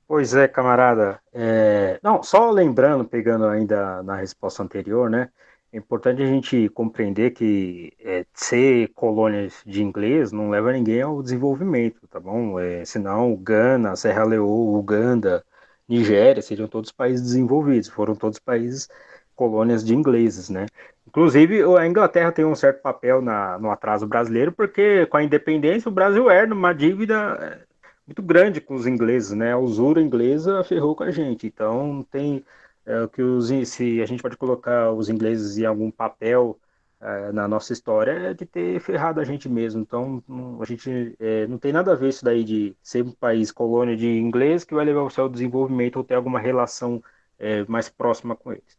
Pois 0.06 0.32
é, 0.32 0.46
camarada. 0.46 1.20
É... 1.34 1.98
Não, 2.00 2.22
só 2.22 2.52
lembrando, 2.52 3.04
pegando 3.04 3.46
ainda 3.46 4.00
na 4.04 4.14
resposta 4.14 4.62
anterior, 4.62 5.10
né? 5.10 5.28
É 5.72 5.78
importante 5.78 6.22
a 6.22 6.26
gente 6.26 6.68
compreender 6.70 7.32
que 7.32 7.92
é, 8.00 8.24
ser 8.32 8.88
colônias 8.94 9.62
de 9.66 9.82
inglês 9.82 10.32
não 10.32 10.48
leva 10.50 10.72
ninguém 10.72 11.02
ao 11.02 11.22
desenvolvimento, 11.22 12.06
tá 12.08 12.18
bom? 12.20 12.58
É, 12.58 12.84
senão 12.84 13.34
Gana, 13.36 13.96
Serra 13.96 14.24
Leoa, 14.24 14.78
Uganda, 14.78 15.44
Nigéria 15.88 16.42
seriam 16.42 16.68
todos 16.68 16.90
países 16.92 17.22
desenvolvidos, 17.22 17.88
foram 17.88 18.14
todos 18.14 18.38
países 18.38 18.88
colônias 19.34 19.84
de 19.84 19.94
ingleses, 19.94 20.48
né? 20.48 20.66
Inclusive, 21.06 21.62
a 21.78 21.86
Inglaterra 21.86 22.32
tem 22.32 22.44
um 22.44 22.54
certo 22.54 22.80
papel 22.82 23.22
na, 23.22 23.58
no 23.58 23.70
atraso 23.70 24.06
brasileiro, 24.06 24.50
porque 24.52 25.06
com 25.06 25.18
a 25.18 25.22
independência 25.22 25.88
o 25.88 25.92
Brasil 25.92 26.30
herda 26.30 26.54
uma 26.54 26.72
dívida 26.72 27.14
é, 27.40 27.58
muito 28.06 28.22
grande 28.22 28.60
com 28.60 28.74
os 28.74 28.86
ingleses, 28.86 29.32
né? 29.32 29.52
A 29.52 29.58
usura 29.58 30.00
inglesa 30.00 30.64
ferrou 30.64 30.96
com 30.96 31.04
a 31.04 31.10
gente. 31.10 31.46
Então, 31.46 32.04
tem 32.10 32.44
é, 32.86 33.06
que 33.08 33.22
os, 33.22 33.48
se 33.68 34.00
a 34.00 34.06
gente 34.06 34.22
pode 34.22 34.36
colocar 34.36 34.92
os 34.92 35.08
ingleses 35.08 35.58
em 35.58 35.66
algum 35.66 35.90
papel 35.90 36.58
é, 37.00 37.32
na 37.32 37.46
nossa 37.48 37.72
história, 37.72 38.12
é 38.12 38.34
de 38.34 38.46
ter 38.46 38.80
ferrado 38.80 39.20
a 39.20 39.24
gente 39.24 39.48
mesmo. 39.48 39.80
Então, 39.82 40.22
não, 40.28 40.62
a 40.62 40.64
gente 40.64 41.16
é, 41.18 41.46
não 41.46 41.58
tem 41.58 41.72
nada 41.72 41.92
a 41.92 41.94
ver 41.96 42.08
isso 42.08 42.24
daí 42.24 42.44
de 42.44 42.76
ser 42.82 43.04
um 43.04 43.12
país 43.12 43.52
colônia 43.52 43.96
de 43.96 44.08
inglês 44.08 44.64
que 44.64 44.74
vai 44.74 44.84
levar 44.84 45.02
o 45.02 45.10
seu 45.10 45.28
desenvolvimento 45.28 45.96
ou 45.96 46.04
ter 46.04 46.14
alguma 46.14 46.40
relação 46.40 47.02
é, 47.38 47.64
mais 47.66 47.88
próxima 47.88 48.34
com 48.36 48.52
eles. 48.52 48.78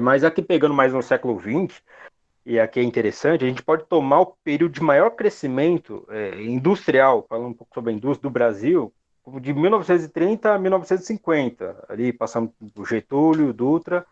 Mas 0.00 0.24
aqui 0.24 0.42
pegando 0.42 0.74
mais 0.74 0.92
no 0.92 1.02
século 1.02 1.40
XX, 1.40 1.80
e 2.44 2.60
aqui 2.60 2.80
é 2.80 2.82
interessante, 2.82 3.44
a 3.44 3.48
gente 3.48 3.62
pode 3.62 3.84
tomar 3.86 4.20
o 4.20 4.26
período 4.44 4.72
de 4.72 4.82
maior 4.82 5.10
crescimento 5.10 6.06
é, 6.10 6.42
industrial, 6.42 7.24
falando 7.28 7.48
um 7.48 7.54
pouco 7.54 7.74
sobre 7.74 7.92
a 7.92 7.94
indústria 7.94 8.28
do 8.28 8.32
Brasil, 8.32 8.92
de 9.40 9.54
1930 9.54 10.54
a 10.54 10.58
1950, 10.58 11.86
ali 11.88 12.12
passando 12.12 12.52
por 12.74 12.86
Getúlio, 12.86 13.52
Dutra, 13.52 14.06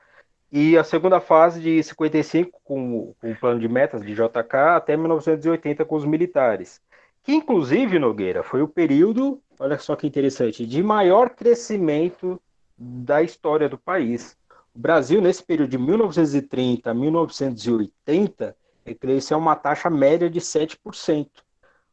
e 0.50 0.76
a 0.76 0.84
segunda 0.84 1.20
fase 1.20 1.60
de 1.60 1.82
55 1.82 2.60
com, 2.62 3.14
com 3.20 3.30
o 3.30 3.36
plano 3.36 3.60
de 3.60 3.68
metas 3.68 4.02
de 4.02 4.14
JK 4.14 4.54
até 4.76 4.96
1980 4.96 5.84
com 5.84 5.96
os 5.96 6.04
militares, 6.04 6.80
que 7.22 7.32
inclusive, 7.32 7.98
Nogueira, 7.98 8.42
foi 8.42 8.62
o 8.62 8.68
período, 8.68 9.40
olha 9.58 9.78
só 9.78 9.96
que 9.96 10.06
interessante, 10.06 10.66
de 10.66 10.82
maior 10.82 11.30
crescimento 11.30 12.40
da 12.76 13.22
história 13.22 13.68
do 13.68 13.78
país. 13.78 14.36
O 14.74 14.78
Brasil, 14.78 15.20
nesse 15.20 15.42
período 15.42 15.70
de 15.70 15.78
1930 15.78 16.90
a 16.90 16.94
1980, 16.94 18.56
cresceu 18.98 19.38
uma 19.38 19.54
taxa 19.54 19.88
média 19.88 20.28
de 20.28 20.40
7%. 20.40 21.28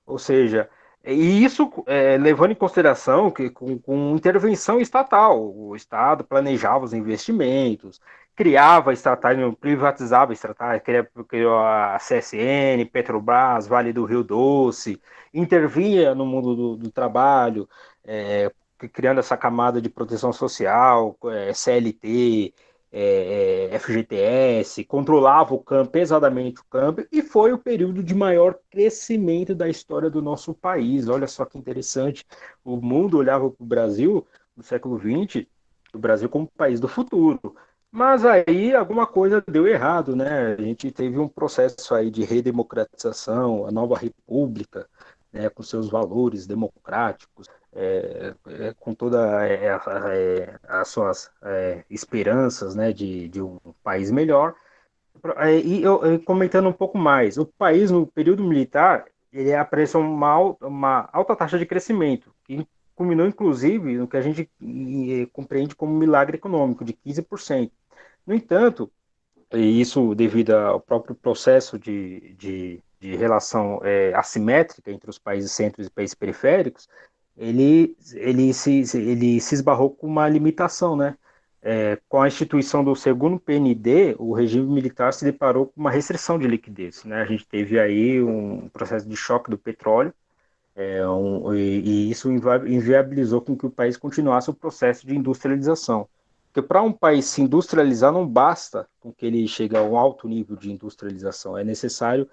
Ou 0.06 0.18
seja, 0.18 0.70
e 1.06 1.44
isso 1.44 1.72
é, 1.88 2.18
levando 2.18 2.52
em 2.52 2.56
consideração 2.56 3.32
que 3.32 3.50
com, 3.50 3.80
com, 3.80 4.16
intervenção 4.16 4.80
estatal, 4.80 5.42
o 5.56 5.76
Estado 5.76 6.24
planejava 6.24 6.86
os 6.86 6.94
investimentos, 6.94 8.02
criava 8.36 8.94
estatais, 8.94 9.38
privatizava 9.60 10.34
estatais, 10.34 10.82
criou 11.28 11.58
a 11.60 11.98
CSN, 11.98 12.86
Petrobras, 12.92 13.68
Vale 13.68 13.94
do 13.94 14.06
Rio 14.06 14.24
Doce, 14.24 15.02
intervinha 15.34 16.14
no 16.16 16.26
mundo 16.26 16.56
do, 16.56 16.76
do 16.78 16.92
trabalho, 16.92 17.68
é, 18.04 18.52
criando 18.94 19.20
essa 19.20 19.38
camada 19.38 19.82
de 19.82 19.90
proteção 19.90 20.32
social, 20.32 21.18
é, 21.26 21.54
CLT, 21.54 22.54
é, 22.92 23.70
é 23.72 23.80
FGTS, 23.80 24.84
controlava 24.86 25.54
o 25.54 25.60
campo, 25.60 25.92
pesadamente 25.92 26.62
o 26.62 26.66
campo, 26.70 27.06
e 27.12 27.22
foi 27.22 27.54
o 27.54 27.58
período 27.58 28.04
de 28.04 28.16
maior 28.16 28.58
crescimento 28.70 29.54
da 29.54 29.70
história 29.70 30.10
do 30.10 30.22
nosso 30.22 30.54
país. 30.54 31.08
Olha 31.08 31.28
só 31.28 31.46
que 31.46 31.58
interessante. 31.58 32.26
O 32.64 32.78
mundo 32.78 33.18
olhava 33.18 33.50
para 33.50 33.64
o 33.64 33.68
Brasil 33.68 34.26
no 34.56 34.64
século 34.64 35.00
XX, 35.00 35.46
o 35.94 36.00
Brasil 36.00 36.30
como 36.30 36.48
país 36.48 36.80
do 36.80 36.88
futuro. 36.88 37.56
Mas 37.92 38.24
aí 38.24 38.74
alguma 38.76 39.08
coisa 39.08 39.44
deu 39.48 39.68
errado, 39.68 40.16
né? 40.16 40.54
A 40.54 40.62
gente 40.62 40.92
teve 40.92 41.18
um 41.18 41.28
processo 41.28 41.96
aí 41.96 42.12
de 42.12 42.24
redemocratização, 42.24 43.66
a 43.66 43.72
nova 43.72 43.98
república, 43.98 44.88
né, 45.32 45.50
com 45.50 45.64
seus 45.64 45.90
valores 45.90 46.46
democráticos, 46.46 47.48
é, 47.74 48.34
é, 48.48 48.74
com 48.80 48.96
toda 48.96 49.48
é, 49.48 49.66
é, 49.66 50.60
as 50.68 50.88
suas 50.88 51.32
é, 51.44 51.84
esperanças 51.90 52.76
né, 52.76 52.92
de, 52.92 53.28
de, 53.30 53.42
um 53.42 53.60
país 53.84 54.10
melhor. 54.10 54.56
E 55.66 55.84
eu, 55.84 56.20
comentando 56.24 56.70
um 56.70 56.74
pouco 56.74 56.98
mais, 56.98 57.38
o 57.38 57.46
país 57.46 57.92
no 57.92 58.08
período 58.08 58.44
militar 58.44 59.06
ele 59.32 59.54
apresentou 59.54 60.02
uma, 60.02 60.38
uma 60.62 61.10
alta 61.12 61.36
taxa 61.36 61.60
de 61.60 61.66
crescimento, 61.66 62.34
que 62.46 62.66
culminou 62.96 63.28
inclusive 63.28 63.98
no 63.98 64.08
que 64.08 64.18
a 64.18 64.22
gente 64.22 64.50
compreende 65.32 65.76
como 65.76 65.94
milagre 65.94 66.38
econômico, 66.38 66.84
de 66.84 66.94
15%. 66.94 67.70
No 68.26 68.34
entanto, 68.34 68.92
e 69.54 69.82
isso 69.82 70.16
devido 70.16 70.52
ao 70.52 70.80
próprio 70.80 71.16
processo 71.16 71.78
de, 71.78 72.34
de, 72.36 72.84
de 73.00 73.16
relação 73.16 73.80
é, 73.84 74.14
assimétrica 74.14 74.92
entre 74.92 75.10
os 75.10 75.18
países 75.18 75.52
centros 75.52 75.88
e 75.88 75.90
países 75.90 76.16
periféricos, 76.16 76.88
ele, 77.40 77.96
ele, 78.16 78.54
se, 78.54 78.84
ele 78.98 79.40
se 79.40 79.56
esbarrou 79.56 79.90
com 79.92 80.06
uma 80.06 80.28
limitação, 80.28 80.96
né? 80.96 81.18
É, 81.62 81.98
com 82.08 82.22
a 82.22 82.28
instituição 82.28 82.84
do 82.84 82.96
segundo 82.96 83.40
PND, 83.40 84.16
o 84.18 84.34
regime 84.34 84.66
militar 84.74 85.14
se 85.14 85.26
deparou 85.26 85.68
com 85.68 85.80
uma 85.80 85.92
restrição 85.92 86.38
de 86.40 86.48
liquidez. 86.48 87.04
Né? 87.04 87.22
A 87.22 87.26
gente 87.26 87.46
teve 87.46 87.78
aí 87.80 88.22
um 88.22 88.70
processo 88.70 89.08
de 89.08 89.16
choque 89.16 89.50
do 89.50 89.58
petróleo, 89.58 90.14
é, 90.76 91.06
um, 91.08 91.54
e, 91.54 91.80
e, 91.80 92.12
isso 92.12 92.32
inviabilizou 92.32 93.42
com 93.42 93.58
que 93.58 93.66
o 93.66 93.70
país 93.70 93.98
continuasse 93.98 94.50
o 94.50 94.54
processo 94.54 95.06
de 95.06 95.16
industrialização. 95.16 96.08
Porque 96.52 96.66
para 96.66 96.82
um 96.82 96.94
país 96.94 97.26
se 97.26 97.42
industrializar 97.42 98.12
não 98.14 98.26
basta 98.26 98.88
com 99.02 99.12
que 99.12 99.26
ele 99.26 99.46
chegue 99.48 99.76
a 99.76 99.84
um 99.84 99.98
alto 99.98 100.28
nível 100.28 100.56
de 100.56 100.72
industrialização, 100.72 101.58
é 101.58 101.64
necessário 101.64 102.30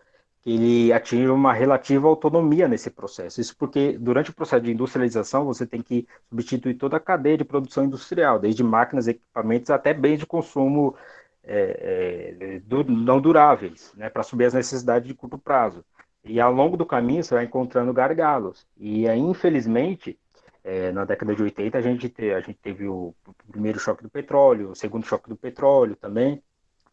ele 0.47 0.93
atinge 0.93 1.29
uma 1.29 1.53
relativa 1.53 2.07
autonomia 2.07 2.69
nesse 2.69 2.89
processo. 2.89 3.41
Isso 3.41 3.57
porque 3.57 3.99
durante 3.99 4.31
o 4.31 4.35
processo 4.35 4.63
de 4.65 4.71
industrialização 4.71 5.45
você 5.45 5.67
tem 5.67 5.83
que 5.83 6.07
substituir 6.31 6.75
toda 6.75 6.97
a 6.97 7.01
cadeia 7.01 7.37
de 7.37 7.45
produção 7.45 7.85
industrial, 7.85 8.39
desde 8.39 8.63
máquinas, 8.63 9.09
equipamentos 9.09 9.71
até 9.71 9.93
bens 9.93 10.21
de 10.21 10.27
consumo 10.27 10.95
é, 11.43 12.37
é, 12.39 12.61
do, 12.61 12.85
não 12.85 13.21
duráveis, 13.21 13.93
né, 13.97 14.09
para 14.09 14.23
subir 14.23 14.45
as 14.45 14.55
necessidades 14.55 15.09
de 15.09 15.15
curto 15.15 15.37
prazo. 15.37 15.85
E 16.25 16.41
ao 16.41 16.53
longo 16.53 16.77
do 16.77 16.87
caminho 16.87 17.25
você 17.25 17.35
vai 17.35 17.45
encontrando 17.45 17.93
gargalos. 17.93 18.67
E 18.77 19.09
aí, 19.09 19.19
infelizmente, 19.19 20.17
é, 20.63 20.93
na 20.93 21.05
década 21.05 21.35
de 21.35 21.43
80 21.43 21.79
a 21.79 21.81
gente, 21.83 22.09
te, 22.09 22.33
a 22.33 22.41
gente 22.41 22.59
teve 22.63 22.87
o, 22.89 23.15
primeiro 23.51 23.81
choque 23.81 24.03
do 24.03 24.11
petróleo, 24.11 24.71
o 24.71 24.77
segundo 24.77 25.07
choque 25.07 25.29
do 25.29 25.37
petróleo 25.37 25.97
também. 25.97 26.43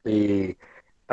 E 0.06 0.58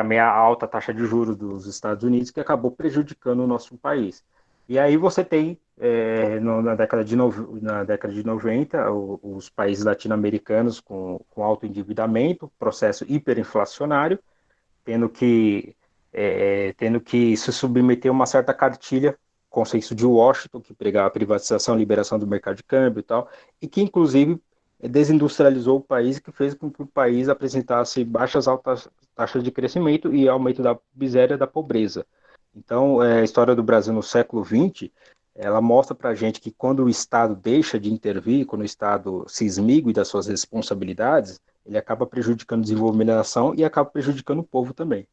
também 0.01 0.19
a 0.19 0.31
alta 0.31 0.67
taxa 0.67 0.95
de 0.95 1.05
juros 1.05 1.37
dos 1.37 1.67
Estados 1.67 2.03
Unidos, 2.05 2.31
que 2.31 2.41
acabou 2.41 2.71
prejudicando 2.71 3.41
o 3.41 3.47
nosso 3.47 3.77
país. 3.77 4.25
E 4.67 4.79
aí 4.79 4.97
você 4.97 5.23
tem, 5.23 5.59
é, 5.79 6.41
no, 6.41 6.63
na, 6.63 6.75
década 6.75 7.05
de 7.05 7.15
no, 7.15 7.61
na 7.61 7.85
década 7.85 8.15
de 8.15 8.25
90, 8.25 8.91
o, 8.91 9.21
os 9.23 9.51
países 9.51 9.85
latino-americanos 9.85 10.81
com, 10.81 11.21
com 11.29 11.45
alto 11.45 11.67
endividamento, 11.67 12.51
processo 12.59 13.05
hiperinflacionário, 13.07 14.19
tendo 14.85 15.09
que, 15.09 15.77
é, 16.13 16.73
tendo 16.79 16.99
que 16.99 17.37
se 17.37 17.53
submeter 17.53 18.11
a 18.11 18.15
uma 18.15 18.27
certa 18.27 18.55
cartilha 18.55 19.19
consenso 19.51 19.95
de 19.95 20.07
Washington, 20.07 20.61
que 20.61 20.73
pregava 20.73 21.09
a 21.09 21.11
privatização, 21.11 21.77
liberação 21.77 22.19
do 22.19 22.27
mercado 22.27 22.57
de 22.57 22.63
câmbio 22.63 23.01
e 23.01 23.03
tal, 23.03 23.29
e 23.61 23.67
que 23.67 23.83
inclusive 23.83 24.41
desindustrializou 24.89 25.79
o 25.79 25.83
país, 25.83 26.19
que 26.19 26.33
fez 26.33 26.55
com 26.55 26.71
que 26.71 26.83
o 26.83 26.87
país 26.87 27.29
apresentasse 27.29 28.05
baixas 28.05 28.49
altas 28.49 28.89
taxas 29.15 29.43
de 29.43 29.51
crescimento 29.51 30.15
e 30.15 30.29
aumento 30.29 30.63
da 30.63 30.79
miséria 30.97 31.37
da 31.37 31.47
pobreza. 31.47 32.07
Então, 32.55 33.03
é, 33.03 33.21
a 33.21 33.25
história 33.25 33.55
do 33.55 33.63
Brasil 33.63 33.93
no 33.93 34.03
século 34.03 34.45
XX, 34.45 34.91
ela 35.35 35.61
mostra 35.61 35.95
para 35.95 36.11
a 36.11 36.15
gente 36.15 36.41
que 36.41 36.51
quando 36.51 36.85
o 36.85 36.89
Estado 36.89 37.35
deixa 37.35 37.79
de 37.79 37.93
intervir, 37.93 38.47
quando 38.47 38.63
o 38.63 38.65
Estado 38.65 39.25
se 39.29 39.45
esmigue 39.45 39.93
das 39.93 40.09
suas 40.09 40.27
responsabilidades, 40.27 41.41
ele 41.65 41.79
acaba 41.79 42.07
prejudicando 42.07 42.61
o 42.61 42.63
desenvolvimento 42.63 43.09
da 43.09 43.17
nação 43.17 43.55
e 43.55 43.65
acaba 43.65 43.89
prejudicando 43.89 44.41
o 44.41 44.45
povo 44.45 44.73
também. 44.73 45.07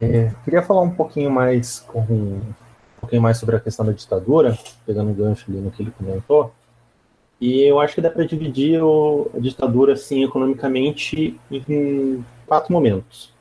É, 0.00 0.32
queria 0.44 0.62
falar 0.62 0.80
um 0.80 0.90
pouquinho 0.90 1.30
mais 1.30 1.80
com 1.80 2.00
um 2.00 2.54
pouquinho 3.00 3.22
mais 3.22 3.36
sobre 3.36 3.56
a 3.56 3.60
questão 3.60 3.84
da 3.84 3.92
ditadura, 3.92 4.56
pegando 4.86 5.10
um 5.10 5.14
gancho 5.14 5.50
ali 5.50 5.60
no 5.60 5.70
que 5.70 5.82
ele 5.82 5.92
comentou. 5.92 6.52
E 7.42 7.60
eu 7.64 7.80
acho 7.80 7.96
que 7.96 8.00
dá 8.00 8.08
para 8.08 8.24
dividir 8.24 8.80
a 8.80 9.40
ditadura 9.40 9.94
assim 9.94 10.22
economicamente 10.22 11.36
em 11.50 12.24
quatro 12.46 12.72
momentos. 12.72 13.34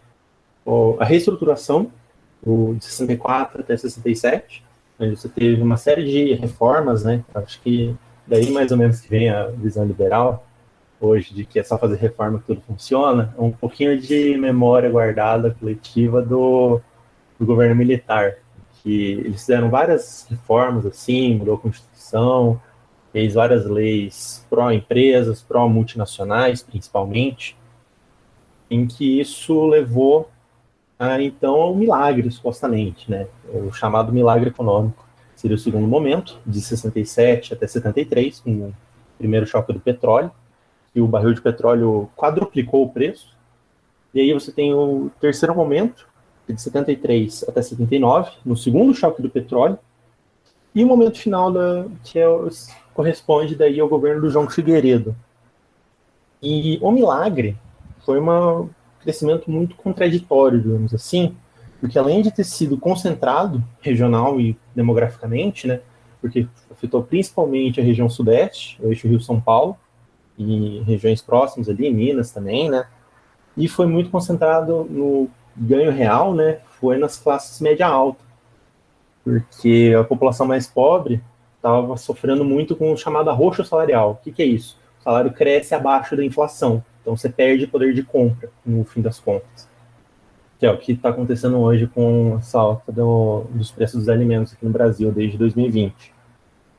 A 0.99 1.05
reestruturação, 1.05 1.91
de 2.43 2.83
64 2.83 3.61
até 3.61 3.77
67, 3.77 4.63
onde 4.99 5.15
você 5.15 5.29
teve 5.29 5.61
uma 5.61 5.77
série 5.77 6.03
de 6.03 6.33
reformas, 6.33 7.03
né? 7.03 7.23
Acho 7.35 7.61
que 7.61 7.95
daí 8.25 8.49
mais 8.49 8.71
ou 8.71 8.77
menos 8.79 9.01
que 9.01 9.07
vem 9.07 9.29
a 9.29 9.45
visão 9.49 9.85
liberal 9.85 10.47
hoje 10.99 11.31
de 11.31 11.45
que 11.45 11.59
é 11.59 11.63
só 11.63 11.77
fazer 11.77 11.97
reforma 11.97 12.39
que 12.39 12.45
tudo 12.45 12.61
funciona, 12.61 13.31
um 13.37 13.51
pouquinho 13.51 14.01
de 14.01 14.35
memória 14.35 14.89
guardada 14.89 15.55
coletiva 15.59 16.23
do, 16.23 16.81
do 17.39 17.45
governo 17.45 17.75
militar, 17.75 18.37
que 18.81 19.11
eles 19.11 19.41
fizeram 19.41 19.69
várias 19.69 20.25
reformas 20.27 20.87
assim, 20.87 21.35
mudou 21.35 21.53
a 21.53 21.59
Constituição, 21.59 22.59
fez 23.11 23.33
várias 23.33 23.65
leis 23.65 24.45
pró-empresas, 24.49 25.41
pró-multinacionais, 25.41 26.63
principalmente, 26.63 27.57
em 28.69 28.87
que 28.87 29.19
isso 29.19 29.67
levou 29.67 30.29
a, 30.97 31.21
então, 31.21 31.55
ao 31.55 31.75
milagre, 31.75 32.29
supostamente, 32.31 33.09
né? 33.09 33.27
O 33.53 33.71
chamado 33.71 34.13
milagre 34.13 34.49
econômico. 34.49 35.05
Seria 35.35 35.55
o 35.55 35.59
segundo 35.59 35.87
momento, 35.87 36.39
de 36.45 36.61
67 36.61 37.53
até 37.53 37.67
73, 37.67 38.39
com 38.39 38.51
o 38.51 38.75
primeiro 39.17 39.45
choque 39.45 39.73
do 39.73 39.79
petróleo, 39.79 40.31
e 40.93 41.01
o 41.01 41.07
barril 41.07 41.33
de 41.33 41.41
petróleo 41.41 42.09
quadruplicou 42.15 42.83
o 42.83 42.89
preço. 42.89 43.35
E 44.13 44.21
aí 44.21 44.33
você 44.33 44.51
tem 44.51 44.73
o 44.73 45.09
terceiro 45.19 45.55
momento, 45.55 46.07
de 46.47 46.61
73 46.61 47.45
até 47.47 47.61
79, 47.61 48.31
no 48.45 48.55
segundo 48.55 48.93
choque 48.93 49.21
do 49.21 49.29
petróleo, 49.29 49.79
e 50.73 50.83
o 50.83 50.87
momento 50.87 51.19
final 51.19 51.51
da, 51.51 51.85
que 52.03 52.19
é, 52.19 52.25
corresponde 52.93 53.55
daí 53.55 53.79
ao 53.79 53.89
governo 53.89 54.21
do 54.21 54.29
João 54.29 54.49
Figueiredo. 54.49 55.15
E 56.41 56.79
o 56.81 56.91
milagre 56.91 57.57
foi 58.05 58.19
um 58.19 58.69
crescimento 58.99 59.49
muito 59.49 59.75
contraditório, 59.75 60.61
digamos 60.61 60.93
assim, 60.93 61.35
porque 61.79 61.97
além 61.97 62.21
de 62.21 62.31
ter 62.31 62.43
sido 62.43 62.77
concentrado 62.77 63.63
regional 63.81 64.39
e 64.39 64.57
demograficamente, 64.75 65.67
né, 65.67 65.81
porque 66.19 66.47
afetou 66.69 67.03
principalmente 67.03 67.79
a 67.79 67.83
região 67.83 68.09
sudeste, 68.09 68.79
o 68.81 68.89
eixo 68.89 69.07
Rio-São 69.07 69.41
Paulo, 69.41 69.75
e 70.37 70.81
regiões 70.85 71.21
próximas 71.21 71.67
ali, 71.69 71.91
Minas 71.91 72.31
também, 72.31 72.69
né, 72.69 72.85
e 73.57 73.67
foi 73.67 73.87
muito 73.87 74.09
concentrado 74.09 74.85
no 74.89 75.29
ganho 75.55 75.91
real, 75.91 76.33
né, 76.33 76.59
foi 76.79 76.97
nas 76.97 77.17
classes 77.17 77.59
média-alta, 77.59 78.23
porque 79.23 79.93
a 79.97 80.03
população 80.03 80.47
mais 80.47 80.67
pobre 80.67 81.21
estava 81.55 81.95
sofrendo 81.97 82.43
muito 82.43 82.75
com 82.75 82.91
o 82.91 82.97
chamado 82.97 83.29
arroxo 83.29 83.63
salarial. 83.63 84.11
O 84.11 84.15
que, 84.15 84.31
que 84.31 84.41
é 84.41 84.45
isso? 84.45 84.77
O 84.99 85.03
salário 85.03 85.31
cresce 85.31 85.73
abaixo 85.75 86.15
da 86.15 86.23
inflação, 86.23 86.83
então 87.01 87.15
você 87.15 87.29
perde 87.29 87.67
poder 87.67 87.93
de 87.93 88.03
compra, 88.03 88.49
no 88.65 88.83
fim 88.83 89.01
das 89.01 89.19
contas. 89.19 89.69
Que 90.59 90.65
é 90.65 90.71
o 90.71 90.77
que 90.77 90.91
está 90.91 91.09
acontecendo 91.09 91.57
hoje 91.57 91.87
com 91.87 92.39
a 92.39 92.57
alta 92.57 92.91
do, 92.91 93.45
dos 93.51 93.71
preços 93.71 94.01
dos 94.01 94.09
alimentos 94.09 94.53
aqui 94.53 94.65
no 94.65 94.71
Brasil 94.71 95.11
desde 95.11 95.37
2020. 95.37 96.13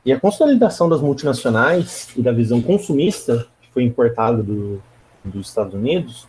E 0.05 0.11
a 0.11 0.19
consolidação 0.19 0.89
das 0.89 1.01
multinacionais 1.01 2.13
e 2.15 2.21
da 2.21 2.31
visão 2.31 2.61
consumista, 2.61 3.47
que 3.61 3.69
foi 3.71 3.83
importada 3.83 4.43
do, 4.43 4.81
dos 5.23 5.47
Estados 5.47 5.73
Unidos, 5.73 6.27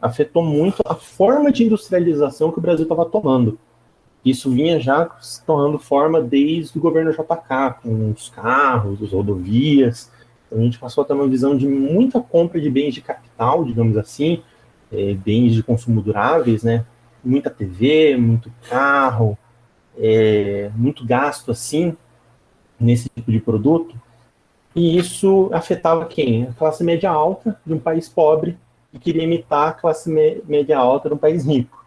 afetou 0.00 0.42
muito 0.42 0.82
a 0.84 0.94
forma 0.94 1.52
de 1.52 1.64
industrialização 1.64 2.50
que 2.50 2.58
o 2.58 2.62
Brasil 2.62 2.84
estava 2.84 3.04
tomando. 3.04 3.58
Isso 4.24 4.50
vinha 4.50 4.78
já 4.78 5.10
se 5.20 5.44
tornando 5.44 5.78
forma 5.78 6.20
desde 6.20 6.78
o 6.78 6.80
governo 6.80 7.10
JK, 7.10 7.82
com 7.82 8.10
os 8.10 8.28
carros, 8.28 9.02
as 9.02 9.12
rodovias. 9.12 10.10
Então 10.46 10.60
a 10.60 10.62
gente 10.62 10.78
passou 10.78 11.02
a 11.02 11.04
ter 11.04 11.12
uma 11.12 11.26
visão 11.26 11.56
de 11.56 11.66
muita 11.66 12.20
compra 12.20 12.60
de 12.60 12.70
bens 12.70 12.94
de 12.94 13.00
capital, 13.00 13.64
digamos 13.64 13.96
assim, 13.96 14.42
é, 14.92 15.14
bens 15.14 15.54
de 15.54 15.62
consumo 15.62 16.00
duráveis, 16.00 16.62
né? 16.62 16.84
Muita 17.24 17.50
TV, 17.50 18.16
muito 18.16 18.52
carro, 18.68 19.36
é, 19.98 20.70
muito 20.76 21.04
gasto 21.04 21.50
assim 21.50 21.96
nesse 22.78 23.08
tipo 23.08 23.30
de 23.32 23.40
produto. 23.40 24.00
E 24.74 24.96
isso 24.96 25.50
afetava 25.52 26.06
quem? 26.06 26.44
A 26.44 26.52
classe 26.52 26.84
média 26.84 27.10
alta 27.10 27.60
de 27.66 27.74
um 27.74 27.78
país 27.78 28.08
pobre 28.08 28.56
que 28.90 28.98
queria 28.98 29.24
imitar 29.24 29.68
a 29.68 29.72
classe 29.72 30.10
média 30.46 30.78
alta 30.78 31.08
de 31.08 31.14
um 31.14 31.18
país 31.18 31.44
rico. 31.46 31.84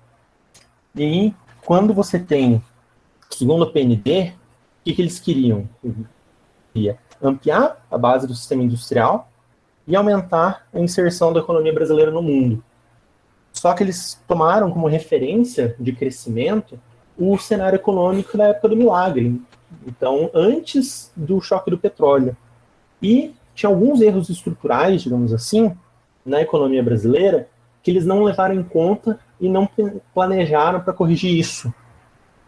E 0.96 1.34
quando 1.66 1.94
você 1.94 2.20
tem, 2.20 2.62
segundo 3.32 3.64
o 3.64 3.72
PND, 3.72 4.30
o 4.30 4.34
que, 4.86 4.94
que 4.94 5.02
eles 5.02 5.20
queriam? 5.20 5.68
Queria 6.72 6.98
ampliar 7.22 7.86
a 7.90 7.98
base 7.98 8.28
do 8.28 8.36
sistema 8.36 8.64
industrial 8.64 9.30
e 9.88 9.96
aumentar 9.96 10.68
a 10.72 10.80
inserção 10.80 11.34
da 11.34 11.40
economia 11.40 11.74
brasileira 11.74 12.12
no 12.12 12.22
mundo. 12.22 12.64
Só 13.52 13.74
que 13.74 13.84
eles 13.84 14.22
tomaram 14.28 14.72
como 14.72 14.88
referência 14.88 15.76
de 15.80 15.92
crescimento 15.92 16.80
o 17.18 17.38
cenário 17.38 17.78
econômico 17.78 18.38
da 18.38 18.50
época 18.50 18.70
do 18.70 18.76
milagre. 18.76 19.42
Então, 19.88 20.30
antes 20.34 21.12
do 21.16 21.42
choque 21.42 21.72
do 21.72 21.78
petróleo. 21.78 22.36
E 23.02 23.34
tinha 23.56 23.70
alguns 23.70 24.02
erros 24.02 24.30
estruturais, 24.30 25.02
digamos 25.02 25.34
assim, 25.34 25.76
na 26.26 26.42
economia 26.42 26.84
brasileira 26.84 27.48
que 27.86 27.92
eles 27.92 28.04
não 28.04 28.24
levaram 28.24 28.56
em 28.56 28.64
conta 28.64 29.20
e 29.40 29.48
não 29.48 29.70
planejaram 30.12 30.82
para 30.82 30.92
corrigir 30.92 31.38
isso. 31.38 31.72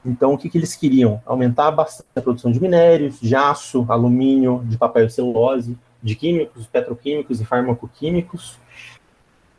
Então, 0.03 0.33
o 0.33 0.37
que, 0.37 0.49
que 0.49 0.57
eles 0.57 0.75
queriam? 0.75 1.21
Aumentar 1.27 1.69
bastante 1.69 2.09
a 2.15 2.21
produção 2.23 2.51
de 2.51 2.59
minérios, 2.59 3.19
de 3.19 3.35
aço, 3.35 3.85
alumínio, 3.87 4.63
de 4.65 4.79
papel 4.79 5.05
e 5.05 5.11
celulose, 5.11 5.77
de 6.01 6.15
químicos, 6.15 6.65
petroquímicos 6.65 7.39
e 7.39 7.45
farmacoquímicos. 7.45 8.57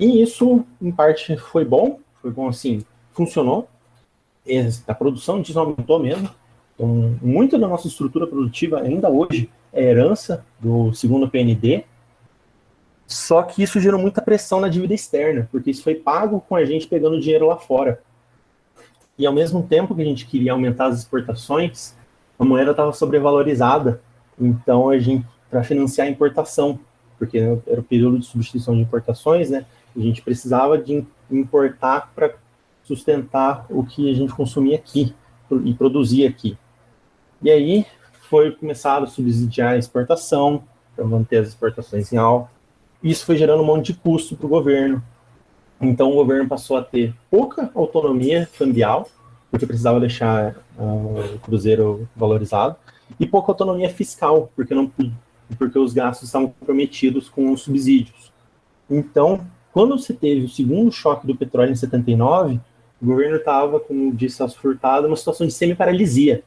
E 0.00 0.20
isso, 0.20 0.64
em 0.82 0.90
parte, 0.90 1.36
foi 1.36 1.64
bom, 1.64 2.00
foi 2.20 2.32
bom 2.32 2.48
assim, 2.48 2.84
funcionou. 3.12 3.68
A 4.84 4.94
produção 4.94 5.40
disso 5.40 5.60
aumentou 5.60 6.00
mesmo. 6.00 6.28
Então, 6.74 7.16
muito 7.22 7.56
da 7.56 7.68
nossa 7.68 7.86
estrutura 7.86 8.26
produtiva 8.26 8.80
ainda 8.80 9.08
hoje 9.08 9.48
é 9.72 9.84
herança 9.84 10.44
do 10.58 10.92
segundo 10.92 11.30
PND, 11.30 11.84
só 13.08 13.42
que 13.42 13.62
isso 13.62 13.80
gerou 13.80 13.98
muita 13.98 14.20
pressão 14.20 14.60
na 14.60 14.68
dívida 14.68 14.92
externa, 14.92 15.48
porque 15.50 15.70
isso 15.70 15.82
foi 15.82 15.94
pago 15.94 16.44
com 16.46 16.54
a 16.54 16.62
gente 16.66 16.86
pegando 16.86 17.18
dinheiro 17.18 17.46
lá 17.46 17.56
fora. 17.56 18.02
E 19.16 19.26
ao 19.26 19.32
mesmo 19.32 19.62
tempo 19.62 19.94
que 19.94 20.02
a 20.02 20.04
gente 20.04 20.26
queria 20.26 20.52
aumentar 20.52 20.88
as 20.88 20.98
exportações, 20.98 21.96
a 22.38 22.44
moeda 22.44 22.72
estava 22.72 22.92
sobrevalorizada. 22.92 24.02
Então 24.38 24.90
a 24.90 24.98
gente 24.98 25.26
para 25.48 25.64
financiar 25.64 26.06
a 26.06 26.10
importação, 26.10 26.78
porque 27.18 27.38
era 27.38 27.80
o 27.80 27.82
período 27.82 28.18
de 28.18 28.26
substituição 28.26 28.74
de 28.74 28.82
importações, 28.82 29.48
né? 29.48 29.64
A 29.96 30.00
gente 30.00 30.20
precisava 30.20 30.76
de 30.76 31.02
importar 31.30 32.12
para 32.14 32.34
sustentar 32.84 33.64
o 33.70 33.82
que 33.82 34.10
a 34.10 34.14
gente 34.14 34.34
consumia 34.34 34.76
aqui 34.76 35.14
e 35.64 35.72
produzia 35.72 36.28
aqui. 36.28 36.58
E 37.40 37.50
aí 37.50 37.86
foi 38.28 38.52
começado 38.52 39.04
a 39.04 39.06
subsidiar 39.06 39.72
a 39.72 39.78
exportação 39.78 40.62
para 40.94 41.06
manter 41.06 41.38
as 41.38 41.48
exportações 41.48 42.12
em 42.12 42.18
alta 42.18 42.57
isso 43.02 43.24
foi 43.24 43.36
gerando 43.36 43.62
um 43.62 43.66
monte 43.66 43.92
de 43.92 43.98
custo 43.98 44.36
para 44.36 44.46
o 44.46 44.48
governo. 44.48 45.02
Então 45.80 46.10
o 46.10 46.14
governo 46.14 46.48
passou 46.48 46.76
a 46.76 46.82
ter 46.82 47.14
pouca 47.30 47.70
autonomia 47.74 48.48
cambial, 48.58 49.08
porque 49.50 49.66
precisava 49.66 50.00
deixar 50.00 50.56
uh, 50.76 51.34
o 51.36 51.38
cruzeiro 51.40 52.08
valorizado, 52.16 52.76
e 53.18 53.26
pouca 53.26 53.52
autonomia 53.52 53.88
fiscal, 53.88 54.50
porque 54.54 54.74
não 54.74 54.90
porque 55.56 55.78
os 55.78 55.94
gastos 55.94 56.28
estavam 56.28 56.48
comprometidos 56.48 57.30
com 57.30 57.50
os 57.52 57.62
subsídios. 57.62 58.30
Então, 58.90 59.46
quando 59.72 59.98
você 59.98 60.12
teve 60.12 60.44
o 60.44 60.48
segundo 60.48 60.92
choque 60.92 61.26
do 61.26 61.34
petróleo 61.34 61.72
em 61.72 61.76
79, 61.76 62.60
o 63.00 63.06
governo 63.06 63.36
estava, 63.36 63.80
como 63.80 64.14
disse 64.14 64.36
Celso 64.36 64.58
Furtado, 64.58 65.06
numa 65.06 65.16
situação 65.16 65.46
de 65.46 65.52
semi-paralisia, 65.52 66.42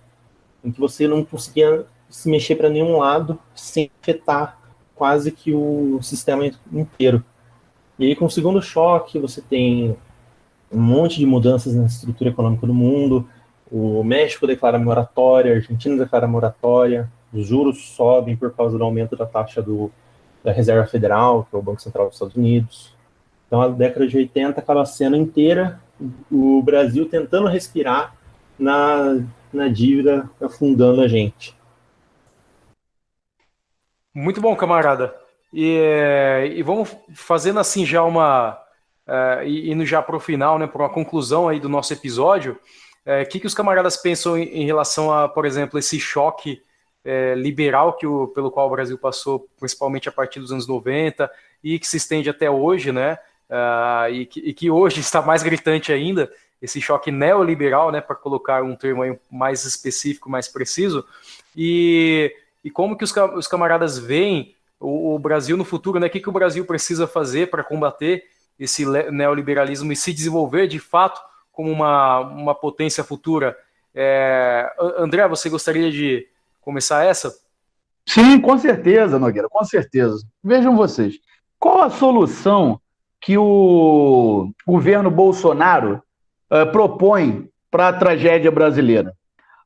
em 0.63 0.71
que 0.71 0.79
você 0.79 1.07
não 1.07 1.23
conseguia 1.25 1.85
se 2.09 2.29
mexer 2.29 2.55
para 2.55 2.69
nenhum 2.69 2.97
lado 2.97 3.39
sem 3.55 3.89
afetar 4.01 4.60
quase 4.95 5.31
que 5.31 5.53
o 5.53 5.99
sistema 6.01 6.45
inteiro. 6.71 7.23
E 7.97 8.07
aí, 8.07 8.15
com 8.15 8.25
o 8.25 8.29
segundo 8.31 8.61
choque, 8.61 9.19
você 9.19 9.41
tem 9.41 9.95
um 10.71 10.79
monte 10.79 11.19
de 11.19 11.25
mudanças 11.25 11.75
na 11.75 11.85
estrutura 11.85 12.29
econômica 12.29 12.65
do 12.65 12.73
mundo, 12.73 13.27
O 13.71 14.03
México 14.03 14.45
declara 14.45 14.77
moratória, 14.77 15.53
a 15.53 15.55
Argentina 15.55 15.95
declara 15.95 16.27
moratória, 16.27 17.09
os 17.33 17.47
juros 17.47 17.95
sobem 17.95 18.35
por 18.35 18.53
causa 18.53 18.77
do 18.77 18.83
aumento 18.83 19.15
da 19.15 19.25
taxa 19.25 19.61
do, 19.61 19.89
da 20.43 20.51
Reserva 20.51 20.85
Federal, 20.85 21.47
que 21.49 21.55
é 21.55 21.59
o 21.59 21.61
Banco 21.61 21.81
Central 21.81 22.07
dos 22.07 22.15
Estados 22.15 22.35
Unidos. 22.35 22.93
Então, 23.47 23.61
a 23.61 23.69
década 23.69 24.07
de 24.07 24.17
80 24.17 24.59
acaba 24.59 24.85
sendo 24.85 25.15
inteira 25.15 25.79
o 26.31 26.61
Brasil 26.61 27.07
tentando 27.07 27.47
respirar 27.47 28.15
na, 28.57 29.23
na 29.53 29.67
dívida 29.67 30.29
afundando 30.41 31.01
a 31.01 31.07
gente. 31.07 31.55
Muito 34.13 34.41
bom, 34.41 34.55
camarada. 34.55 35.15
E, 35.53 35.77
eh, 35.77 36.53
e 36.55 36.63
vamos 36.63 36.95
fazendo 37.13 37.59
assim 37.59 37.85
já 37.85 38.03
uma. 38.03 38.57
Uh, 39.07 39.43
indo 39.45 39.85
já 39.85 40.01
para 40.01 40.15
o 40.15 40.19
final, 40.19 40.57
né, 40.57 40.67
para 40.67 40.83
uma 40.83 40.89
conclusão 40.89 41.49
aí 41.49 41.59
do 41.59 41.67
nosso 41.67 41.91
episódio. 41.91 42.53
O 42.53 43.09
é, 43.09 43.25
que, 43.25 43.39
que 43.39 43.47
os 43.47 43.53
camaradas 43.53 43.97
pensam 43.97 44.37
em, 44.37 44.43
em, 44.43 44.65
relação 44.65 45.11
a, 45.11 45.27
por 45.27 45.45
exemplo, 45.45 45.77
esse 45.79 45.99
choque 45.99 46.61
liberal 47.35 47.93
que 47.93 48.05
o, 48.05 48.27
pelo 48.27 48.51
qual 48.51 48.67
o 48.67 48.69
Brasil 48.69 48.95
passou, 48.95 49.49
principalmente 49.59 50.07
a 50.07 50.11
partir 50.11 50.39
dos 50.39 50.51
anos 50.51 50.67
90 50.67 51.29
e 51.63 51.79
que 51.79 51.87
se 51.87 51.97
estende 51.97 52.29
até 52.29 52.49
hoje, 52.49 52.91
né? 52.91 53.17
Uh, 53.51 54.13
e, 54.13 54.25
que, 54.25 54.39
e, 54.39 54.53
que, 54.53 54.71
hoje 54.71 55.01
está 55.01 55.21
mais 55.21 55.43
gritante 55.43 55.91
ainda, 55.91 56.31
esse 56.61 56.79
choque 56.79 57.11
neoliberal, 57.11 57.91
né, 57.91 57.99
para 57.99 58.15
colocar 58.15 58.63
um 58.63 58.77
termo 58.77 59.19
mais 59.29 59.65
específico, 59.65 60.29
mais 60.29 60.47
preciso, 60.47 61.05
e, 61.53 62.33
e 62.63 62.69
como 62.69 62.97
que 62.97 63.03
os, 63.03 63.13
os 63.35 63.47
camaradas 63.47 63.97
veem 63.97 64.55
o, 64.79 65.15
o, 65.15 65.19
Brasil 65.19 65.55
no 65.55 65.65
futuro, 65.65 65.99
né, 65.99 66.07
o 66.07 66.09
que, 66.09 66.19
que 66.19 66.29
o 66.29 66.33
Brasil 66.33 66.65
precisa 66.65 67.07
fazer 67.07 67.49
para 67.49 67.63
combater 67.63 68.23
esse 68.59 68.85
neoliberalismo 69.11 69.91
e 69.91 69.95
se 69.95 70.13
desenvolver 70.13 70.67
de 70.67 70.79
fato 70.79 71.21
como 71.51 71.71
uma, 71.71 72.19
uma 72.19 72.55
potência 72.55 73.03
futura. 73.03 73.57
É, 73.93 74.71
André, 74.97 75.27
você 75.27 75.49
gostaria 75.49 75.91
de 75.91 76.27
começar 76.59 77.03
essa? 77.03 77.33
Sim, 78.05 78.39
com 78.39 78.57
certeza, 78.57 79.19
Nogueira, 79.19 79.47
com 79.49 79.63
certeza. 79.63 80.25
Vejam 80.43 80.75
vocês, 80.75 81.19
qual 81.59 81.81
a 81.81 81.89
solução 81.89 82.79
que 83.19 83.37
o 83.37 84.51
governo 84.65 85.11
Bolsonaro 85.11 86.01
uh, 86.51 86.71
propõe 86.71 87.49
para 87.69 87.89
a 87.89 87.93
tragédia 87.93 88.51
brasileira? 88.51 89.15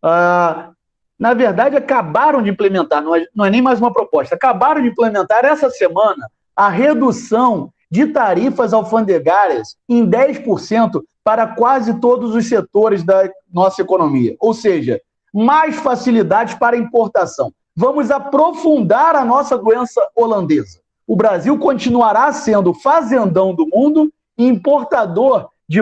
Uh, 0.03 0.74
na 1.17 1.33
verdade, 1.33 1.77
acabaram 1.77 2.41
de 2.41 2.49
implementar, 2.49 3.01
não 3.01 3.15
é, 3.15 3.25
não 3.33 3.45
é 3.45 3.49
nem 3.49 3.61
mais 3.61 3.79
uma 3.79 3.91
proposta, 3.91 4.35
acabaram 4.35 4.81
de 4.81 4.89
implementar 4.89 5.45
essa 5.45 5.69
semana 5.69 6.29
a 6.55 6.69
redução 6.69 7.71
de 7.89 8.07
tarifas 8.07 8.73
alfandegárias 8.73 9.75
em 9.87 10.05
10% 10.05 11.01
para 11.23 11.47
quase 11.47 11.99
todos 11.99 12.35
os 12.35 12.47
setores 12.47 13.03
da 13.03 13.29
nossa 13.51 13.81
economia. 13.81 14.35
Ou 14.39 14.53
seja, 14.53 15.01
mais 15.33 15.75
facilidades 15.77 16.55
para 16.55 16.77
importação. 16.77 17.51
Vamos 17.75 18.11
aprofundar 18.11 19.15
a 19.15 19.25
nossa 19.25 19.57
doença 19.57 20.01
holandesa. 20.15 20.79
O 21.07 21.15
Brasil 21.15 21.57
continuará 21.57 22.31
sendo 22.31 22.73
fazendão 22.73 23.53
do 23.53 23.67
mundo 23.67 24.11
e 24.37 24.47
importador 24.47 25.49
de 25.67 25.81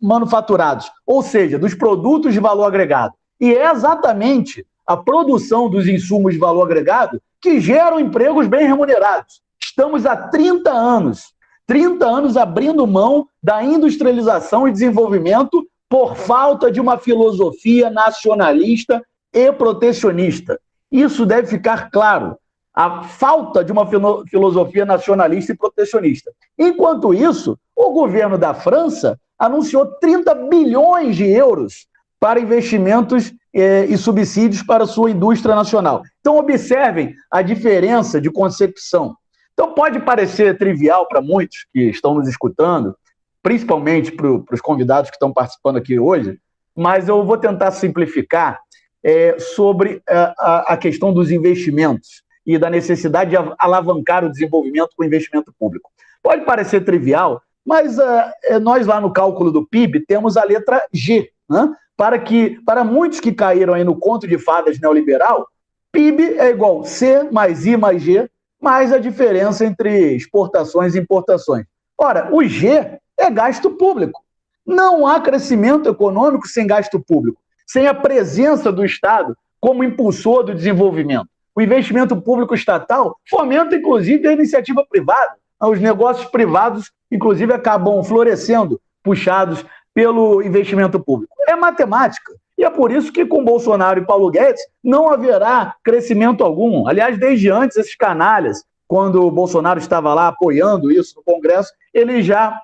manufaturados, 0.00 0.90
ou 1.06 1.22
seja, 1.22 1.58
dos 1.58 1.74
produtos 1.74 2.32
de 2.32 2.40
valor 2.40 2.64
agregado. 2.64 3.14
E 3.40 3.52
é 3.52 3.70
exatamente 3.70 4.64
a 4.86 4.96
produção 4.96 5.68
dos 5.68 5.86
insumos 5.86 6.32
de 6.32 6.38
valor 6.38 6.64
agregado 6.64 7.20
que 7.40 7.60
geram 7.60 8.00
empregos 8.00 8.46
bem 8.46 8.66
remunerados. 8.66 9.42
Estamos 9.60 10.06
há 10.06 10.16
30 10.16 10.70
anos 10.70 11.34
30 11.66 12.04
anos 12.06 12.36
abrindo 12.36 12.86
mão 12.86 13.26
da 13.42 13.62
industrialização 13.62 14.68
e 14.68 14.72
desenvolvimento 14.72 15.66
por 15.88 16.16
falta 16.16 16.70
de 16.70 16.80
uma 16.80 16.98
filosofia 16.98 17.90
nacionalista 17.90 19.02
e 19.32 19.52
protecionista. 19.52 20.60
Isso 20.90 21.24
deve 21.24 21.48
ficar 21.48 21.90
claro. 21.90 22.36
A 22.74 23.04
falta 23.04 23.64
de 23.64 23.70
uma 23.70 23.86
filosofia 24.26 24.84
nacionalista 24.84 25.52
e 25.52 25.56
protecionista. 25.56 26.32
Enquanto 26.58 27.14
isso, 27.14 27.58
o 27.74 27.90
governo 27.90 28.36
da 28.36 28.52
França 28.52 29.18
anunciou 29.38 29.86
30 29.86 30.34
bilhões 30.34 31.16
de 31.16 31.24
euros 31.24 31.86
para 32.18 32.40
investimentos 32.40 33.32
eh, 33.54 33.86
e 33.86 33.96
subsídios 33.96 34.62
para 34.62 34.86
sua 34.86 35.10
indústria 35.10 35.54
nacional. 35.54 36.02
Então, 36.20 36.36
observem 36.36 37.14
a 37.30 37.40
diferença 37.40 38.20
de 38.20 38.30
concepção. 38.30 39.16
Então, 39.52 39.72
pode 39.72 40.00
parecer 40.00 40.58
trivial 40.58 41.06
para 41.06 41.20
muitos 41.20 41.66
que 41.72 41.82
estão 41.90 42.14
nos 42.14 42.28
escutando, 42.28 42.96
principalmente 43.42 44.10
para 44.10 44.54
os 44.54 44.60
convidados 44.60 45.10
que 45.10 45.16
estão 45.16 45.32
participando 45.32 45.76
aqui 45.76 45.98
hoje, 45.98 46.38
mas 46.74 47.08
eu 47.08 47.24
vou 47.24 47.38
tentar 47.38 47.70
simplificar 47.70 48.58
é, 49.02 49.38
sobre 49.38 50.02
a, 50.08 50.34
a, 50.38 50.72
a 50.72 50.76
questão 50.76 51.12
dos 51.12 51.30
investimentos 51.30 52.24
e 52.46 52.58
da 52.58 52.68
necessidade 52.68 53.30
de 53.30 53.36
alavancar 53.58 54.24
o 54.24 54.30
desenvolvimento 54.30 54.90
com 54.96 55.04
investimento 55.04 55.54
público. 55.58 55.90
Pode 56.22 56.44
parecer 56.44 56.84
trivial, 56.84 57.40
mas 57.64 57.98
uh, 57.98 58.60
nós 58.60 58.86
lá 58.86 59.00
no 59.00 59.12
cálculo 59.12 59.50
do 59.50 59.66
PIB 59.66 60.04
temos 60.06 60.36
a 60.36 60.44
letra 60.44 60.82
G, 60.92 61.30
né? 61.48 61.74
Para 61.96 62.18
que 62.18 62.60
para 62.64 62.84
muitos 62.84 63.20
que 63.20 63.32
caíram 63.32 63.74
aí 63.74 63.84
no 63.84 63.96
conto 63.96 64.26
de 64.26 64.38
fadas 64.38 64.80
neoliberal, 64.80 65.46
PIB 65.92 66.38
é 66.38 66.50
igual 66.50 66.84
C 66.84 67.28
mais 67.30 67.66
I 67.66 67.76
mais 67.76 68.02
G 68.02 68.28
mais 68.60 68.92
a 68.92 68.98
diferença 68.98 69.64
entre 69.64 70.14
exportações 70.14 70.94
e 70.94 70.98
importações. 70.98 71.66
Ora, 71.98 72.30
o 72.32 72.42
G 72.42 72.98
é 73.18 73.30
gasto 73.30 73.70
público. 73.70 74.22
Não 74.66 75.06
há 75.06 75.20
crescimento 75.20 75.88
econômico 75.88 76.48
sem 76.48 76.66
gasto 76.66 76.98
público, 76.98 77.38
sem 77.66 77.86
a 77.86 77.92
presença 77.92 78.72
do 78.72 78.84
Estado 78.84 79.36
como 79.60 79.84
impulsor 79.84 80.44
do 80.44 80.54
desenvolvimento. 80.54 81.28
O 81.54 81.60
investimento 81.60 82.20
público 82.20 82.54
estatal 82.54 83.16
fomenta, 83.28 83.76
inclusive, 83.76 84.26
a 84.26 84.32
iniciativa 84.32 84.84
privada. 84.88 85.36
Os 85.60 85.80
negócios 85.80 86.26
privados, 86.26 86.90
inclusive, 87.10 87.52
acabam 87.52 88.02
florescendo, 88.02 88.80
puxados 89.02 89.64
pelo 89.94 90.42
investimento 90.42 90.98
público. 90.98 91.34
É 91.48 91.54
matemática. 91.54 92.34
E 92.58 92.64
é 92.64 92.70
por 92.70 92.90
isso 92.90 93.12
que 93.12 93.24
com 93.24 93.44
Bolsonaro 93.44 94.00
e 94.00 94.04
Paulo 94.04 94.30
Guedes 94.30 94.60
não 94.82 95.08
haverá 95.08 95.74
crescimento 95.82 96.44
algum. 96.44 96.86
Aliás, 96.86 97.18
desde 97.18 97.50
antes, 97.50 97.76
esses 97.76 97.96
canalhas, 97.96 98.64
quando 98.86 99.24
o 99.24 99.30
Bolsonaro 99.30 99.78
estava 99.78 100.12
lá 100.12 100.28
apoiando 100.28 100.90
isso 100.90 101.14
no 101.16 101.22
Congresso, 101.22 101.72
eles 101.92 102.26
já 102.26 102.60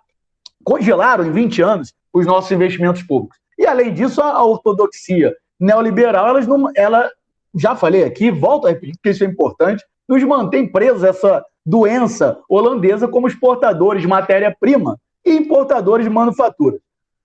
congelaram 0.65 1.24
em 1.24 1.32
20 1.32 1.62
anos 1.62 1.94
os 2.12 2.27
nossos 2.27 2.51
investimentos 2.51 3.02
públicos. 3.02 3.39
E 3.59 3.66
além 3.66 3.93
disso, 3.93 4.20
a 4.20 4.44
ortodoxia 4.44 5.35
neoliberal, 5.59 6.28
elas 6.28 6.47
não, 6.47 6.70
ela, 6.74 7.11
já 7.55 7.74
falei 7.77 8.05
aqui, 8.05 8.31
volto 8.31 8.66
a 8.66 8.70
repetir, 8.70 8.94
porque 8.97 9.11
isso 9.11 9.24
é 9.24 9.27
importante, 9.27 9.85
nos 10.09 10.23
mantém 10.24 10.70
presos 10.70 11.05
essa 11.05 11.44
doença 11.65 12.39
holandesa 12.48 13.07
como 13.07 13.28
exportadores 13.28 14.02
de 14.02 14.09
matéria-prima 14.09 14.98
e 15.24 15.36
importadores 15.36 16.05
de 16.05 16.11
manufatura 16.11 16.78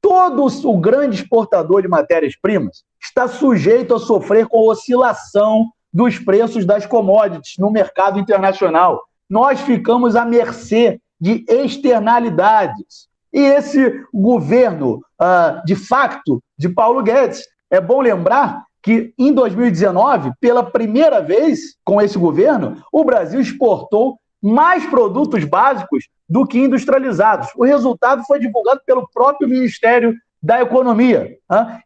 todo 0.05 0.45
o 0.69 0.77
grande 0.77 1.15
exportador 1.15 1.81
de 1.81 1.87
matérias-primas 1.87 2.83
está 3.01 3.27
sujeito 3.27 3.95
a 3.95 3.99
sofrer 3.99 4.45
com 4.45 4.59
a 4.59 4.73
oscilação 4.73 5.71
dos 5.91 6.19
preços 6.19 6.63
das 6.63 6.85
commodities 6.85 7.55
no 7.57 7.71
mercado 7.71 8.19
internacional. 8.19 9.01
Nós 9.27 9.61
ficamos 9.61 10.15
à 10.15 10.23
mercê 10.23 11.01
de 11.19 11.43
externalidades. 11.49 13.07
E 13.33 13.39
esse 13.39 14.05
governo, 14.13 15.01
uh, 15.19 15.65
de 15.65 15.75
facto, 15.75 16.39
de 16.55 16.69
Paulo 16.69 17.01
Guedes, 17.01 17.41
é 17.71 17.81
bom 17.81 17.99
lembrar 17.99 18.63
que 18.83 19.11
em 19.17 19.33
2019, 19.33 20.33
pela 20.39 20.61
primeira 20.61 21.19
vez 21.19 21.77
com 21.83 21.99
esse 21.99 22.19
governo, 22.19 22.77
o 22.91 23.03
Brasil 23.03 23.39
exportou 23.39 24.19
mais 24.41 24.85
produtos 24.85 25.43
básicos 25.43 26.07
do 26.27 26.45
que 26.45 26.59
industrializados. 26.59 27.49
O 27.55 27.63
resultado 27.63 28.23
foi 28.25 28.39
divulgado 28.39 28.81
pelo 28.85 29.07
próprio 29.13 29.47
Ministério 29.47 30.13
da 30.41 30.61
Economia. 30.61 31.37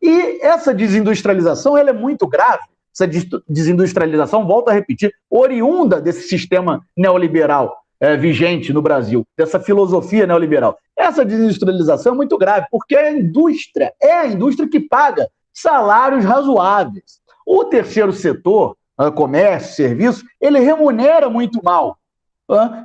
E 0.01 0.45
essa 0.45 0.73
desindustrialização 0.73 1.77
ela 1.77 1.89
é 1.89 1.93
muito 1.93 2.27
grave. 2.27 2.63
Essa 2.93 3.07
desindustrialização, 3.47 4.45
volto 4.45 4.69
a 4.69 4.73
repetir, 4.73 5.13
oriunda 5.30 6.01
desse 6.01 6.27
sistema 6.27 6.81
neoliberal 6.97 7.77
é, 8.01 8.17
vigente 8.17 8.73
no 8.73 8.81
Brasil, 8.81 9.26
dessa 9.38 9.59
filosofia 9.59 10.26
neoliberal. 10.26 10.77
Essa 10.97 11.23
desindustrialização 11.23 12.13
é 12.13 12.15
muito 12.15 12.38
grave, 12.38 12.65
porque 12.71 12.95
é 12.95 13.07
a 13.07 13.11
indústria, 13.11 13.93
é 14.01 14.13
a 14.13 14.27
indústria 14.27 14.69
que 14.69 14.80
paga 14.80 15.30
salários 15.53 16.26
razoáveis. 16.26 17.19
O 17.45 17.65
terceiro 17.65 18.11
setor, 18.11 18.76
comércio, 19.15 19.76
serviço, 19.76 20.26
ele 20.41 20.59
remunera 20.59 21.30
muito 21.30 21.63
mal. 21.63 21.97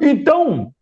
Então, 0.00 0.72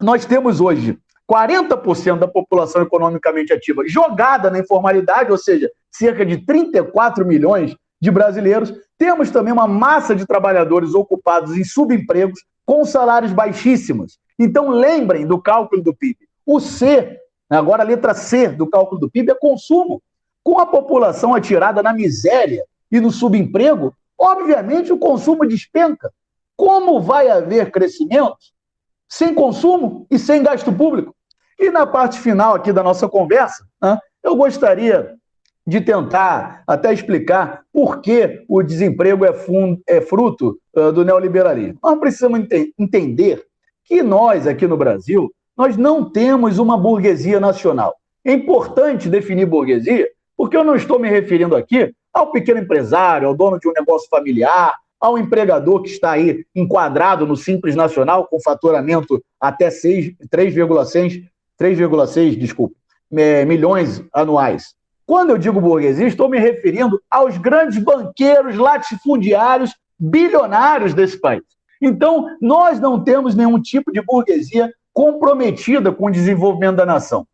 nós 0.00 0.24
temos 0.24 0.60
hoje 0.60 0.98
40% 1.30 2.18
da 2.18 2.28
população 2.28 2.82
economicamente 2.82 3.52
ativa 3.52 3.82
jogada 3.86 4.50
na 4.50 4.58
informalidade, 4.58 5.30
ou 5.30 5.38
seja, 5.38 5.70
cerca 5.90 6.24
de 6.26 6.38
34 6.44 7.24
milhões 7.24 7.74
de 8.00 8.10
brasileiros. 8.10 8.72
Temos 8.98 9.30
também 9.30 9.52
uma 9.52 9.66
massa 9.66 10.14
de 10.14 10.26
trabalhadores 10.26 10.94
ocupados 10.94 11.56
em 11.56 11.64
subempregos 11.64 12.44
com 12.66 12.84
salários 12.84 13.32
baixíssimos. 13.32 14.18
Então, 14.38 14.68
lembrem 14.68 15.26
do 15.26 15.40
cálculo 15.40 15.82
do 15.82 15.94
PIB. 15.94 16.18
O 16.44 16.60
C, 16.60 17.18
agora 17.48 17.82
a 17.82 17.86
letra 17.86 18.14
C 18.14 18.48
do 18.48 18.68
cálculo 18.68 19.00
do 19.00 19.10
PIB 19.10 19.32
é 19.32 19.34
consumo. 19.34 20.02
Com 20.42 20.58
a 20.58 20.66
população 20.66 21.34
atirada 21.34 21.82
na 21.82 21.94
miséria 21.94 22.64
e 22.90 23.00
no 23.00 23.10
subemprego, 23.10 23.94
obviamente 24.18 24.92
o 24.92 24.98
consumo 24.98 25.46
despenca. 25.46 26.12
Como 26.56 27.00
vai 27.00 27.28
haver 27.28 27.70
crescimento 27.70 28.36
sem 29.08 29.34
consumo 29.34 30.06
e 30.10 30.18
sem 30.18 30.42
gasto 30.42 30.72
público? 30.72 31.14
E 31.58 31.70
na 31.70 31.86
parte 31.86 32.18
final 32.18 32.54
aqui 32.54 32.72
da 32.72 32.82
nossa 32.82 33.08
conversa, 33.08 33.64
né, 33.80 33.98
eu 34.22 34.36
gostaria 34.36 35.14
de 35.66 35.80
tentar 35.80 36.62
até 36.66 36.92
explicar 36.92 37.62
por 37.72 38.00
que 38.00 38.44
o 38.48 38.62
desemprego 38.62 39.24
é, 39.24 39.32
fundo, 39.32 39.80
é 39.86 40.00
fruto 40.00 40.58
uh, 40.76 40.92
do 40.92 41.04
neoliberalismo. 41.04 41.78
Nós 41.82 41.98
precisamos 41.98 42.40
ent 42.50 42.72
entender 42.78 43.42
que 43.84 44.02
nós, 44.02 44.46
aqui 44.46 44.66
no 44.66 44.76
Brasil, 44.76 45.32
nós 45.56 45.76
não 45.76 46.10
temos 46.10 46.58
uma 46.58 46.76
burguesia 46.76 47.40
nacional. 47.40 47.94
É 48.24 48.32
importante 48.32 49.08
definir 49.08 49.46
burguesia, 49.46 50.08
porque 50.36 50.56
eu 50.56 50.64
não 50.64 50.74
estou 50.74 50.98
me 50.98 51.08
referindo 51.08 51.56
aqui 51.56 51.92
ao 52.12 52.30
pequeno 52.30 52.60
empresário, 52.60 53.28
ao 53.28 53.36
dono 53.36 53.58
de 53.58 53.68
um 53.68 53.72
negócio 53.72 54.08
familiar, 54.08 54.74
ao 55.04 55.18
empregador 55.18 55.82
que 55.82 55.90
está 55.90 56.12
aí 56.12 56.46
enquadrado 56.56 57.26
no 57.26 57.36
Simples 57.36 57.76
Nacional 57.76 58.26
com 58.26 58.40
faturamento 58.40 59.22
até 59.38 59.68
3,6, 59.68 61.24
3,6, 61.60 62.38
desculpa, 62.38 62.74
milhões 63.46 64.02
anuais. 64.14 64.74
Quando 65.04 65.28
eu 65.28 65.36
digo 65.36 65.60
burguesia, 65.60 66.06
estou 66.06 66.26
me 66.26 66.38
referindo 66.38 66.98
aos 67.10 67.36
grandes 67.36 67.76
banqueiros 67.76 68.56
latifundiários 68.56 69.74
bilionários 69.98 70.94
desse 70.94 71.20
país. 71.20 71.42
Então, 71.82 72.24
nós 72.40 72.80
não 72.80 73.04
temos 73.04 73.34
nenhum 73.34 73.60
tipo 73.60 73.92
de 73.92 74.00
burguesia 74.00 74.72
comprometida 74.90 75.92
com 75.92 76.06
o 76.06 76.10
desenvolvimento 76.10 76.76
da 76.76 76.86
nação. 76.86 77.26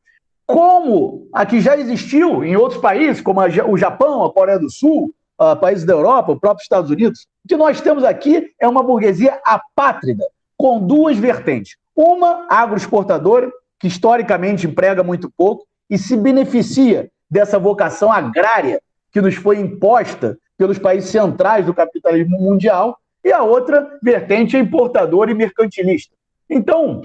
Como 0.45 1.29
a 1.33 1.47
que 1.47 1.61
já 1.61 1.77
existiu 1.77 2.43
em 2.45 2.57
outros 2.57 2.81
países, 2.81 3.23
como 3.23 3.41
o 3.41 3.79
Japão, 3.79 4.25
a 4.25 4.33
Coreia 4.33 4.59
do 4.59 4.69
Sul, 4.69 5.15
países 5.61 5.85
da 5.85 5.95
Europa, 5.95 6.33
o 6.33 6.41
próprio 6.41 6.63
Estados 6.63 6.91
Unidos, 6.91 7.27
o 7.45 7.49
que 7.49 7.57
nós 7.57 7.81
temos 7.81 8.05
aqui 8.05 8.51
é 8.61 8.69
uma 8.69 8.83
burguesia 8.83 9.41
apátrida, 9.45 10.25
com 10.57 10.79
duas 10.87 11.17
vertentes. 11.17 11.77
Uma 11.97 12.47
agroexportadora, 12.49 13.51
que 13.79 13.89
historicamente 13.89 14.67
emprega 14.67 15.03
muito 15.03 15.33
pouco 15.35 15.67
e 15.89 15.97
se 15.97 16.17
beneficia 16.17 17.11
dessa 17.31 17.59
vocação 17.59 18.13
agrária 18.13 18.81
que 19.13 19.21
nos 19.21 19.35
foi 19.35 19.59
imposta 19.59 20.39
pelos 20.59 20.79
países 20.79 21.09
centrais 21.09 21.65
do 21.65 21.73
capitalismo 21.73 22.39
mundial, 22.39 22.99
e 23.25 23.33
a 23.33 23.43
outra 23.43 23.99
vertente 24.03 24.57
é 24.57 24.61
importadora 24.61 25.31
e 25.31 25.35
mercantilista. 25.35 26.15
Então, 26.49 27.03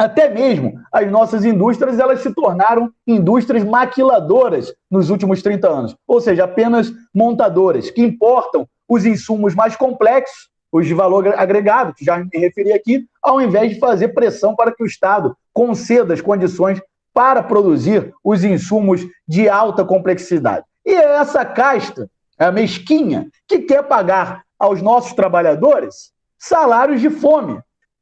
até 0.00 0.30
mesmo 0.30 0.80
as 0.90 1.10
nossas 1.10 1.44
indústrias 1.44 1.98
elas 1.98 2.22
se 2.22 2.32
tornaram 2.32 2.90
indústrias 3.06 3.62
maquiladoras 3.62 4.72
nos 4.90 5.10
últimos 5.10 5.42
30 5.42 5.68
anos, 5.68 5.96
ou 6.08 6.22
seja, 6.22 6.44
apenas 6.44 6.90
montadoras 7.14 7.90
que 7.90 8.00
importam 8.00 8.66
os 8.88 9.04
insumos 9.04 9.54
mais 9.54 9.76
complexos, 9.76 10.48
os 10.72 10.86
de 10.86 10.94
valor 10.94 11.34
agregado, 11.36 11.92
que 11.92 12.02
já 12.02 12.16
me 12.16 12.30
referi 12.32 12.72
aqui, 12.72 13.04
ao 13.22 13.42
invés 13.42 13.74
de 13.74 13.78
fazer 13.78 14.08
pressão 14.08 14.56
para 14.56 14.72
que 14.74 14.82
o 14.82 14.86
Estado 14.86 15.36
conceda 15.52 16.14
as 16.14 16.22
condições 16.22 16.80
para 17.12 17.42
produzir 17.42 18.10
os 18.24 18.42
insumos 18.42 19.02
de 19.28 19.50
alta 19.50 19.84
complexidade. 19.84 20.64
E 20.82 20.94
é 20.94 21.16
essa 21.16 21.44
casta, 21.44 22.08
a 22.38 22.50
mesquinha, 22.50 23.28
que 23.46 23.58
quer 23.58 23.82
pagar 23.82 24.44
aos 24.58 24.80
nossos 24.80 25.12
trabalhadores 25.12 26.10
salários 26.38 27.02
de 27.02 27.10
fome, 27.10 27.60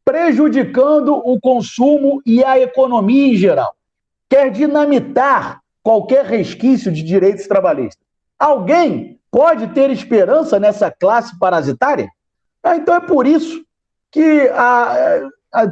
prejudicando 0.09 1.17
o 1.17 1.39
consumo 1.39 2.23
e 2.25 2.43
a 2.43 2.59
economia 2.59 3.27
em 3.27 3.37
geral. 3.37 3.75
Quer 4.27 4.51
dinamitar 4.51 5.61
qualquer 5.83 6.25
resquício 6.25 6.91
de 6.91 7.03
direitos 7.03 7.47
trabalhistas. 7.47 8.03
Alguém 8.39 9.21
pode 9.31 9.67
ter 9.75 9.91
esperança 9.91 10.59
nessa 10.59 10.91
classe 10.91 11.39
parasitária? 11.39 12.09
Ah, 12.63 12.77
então 12.77 12.95
é 12.95 13.01
por 13.01 13.27
isso 13.27 13.63
que 14.11 14.49
a, 14.55 15.29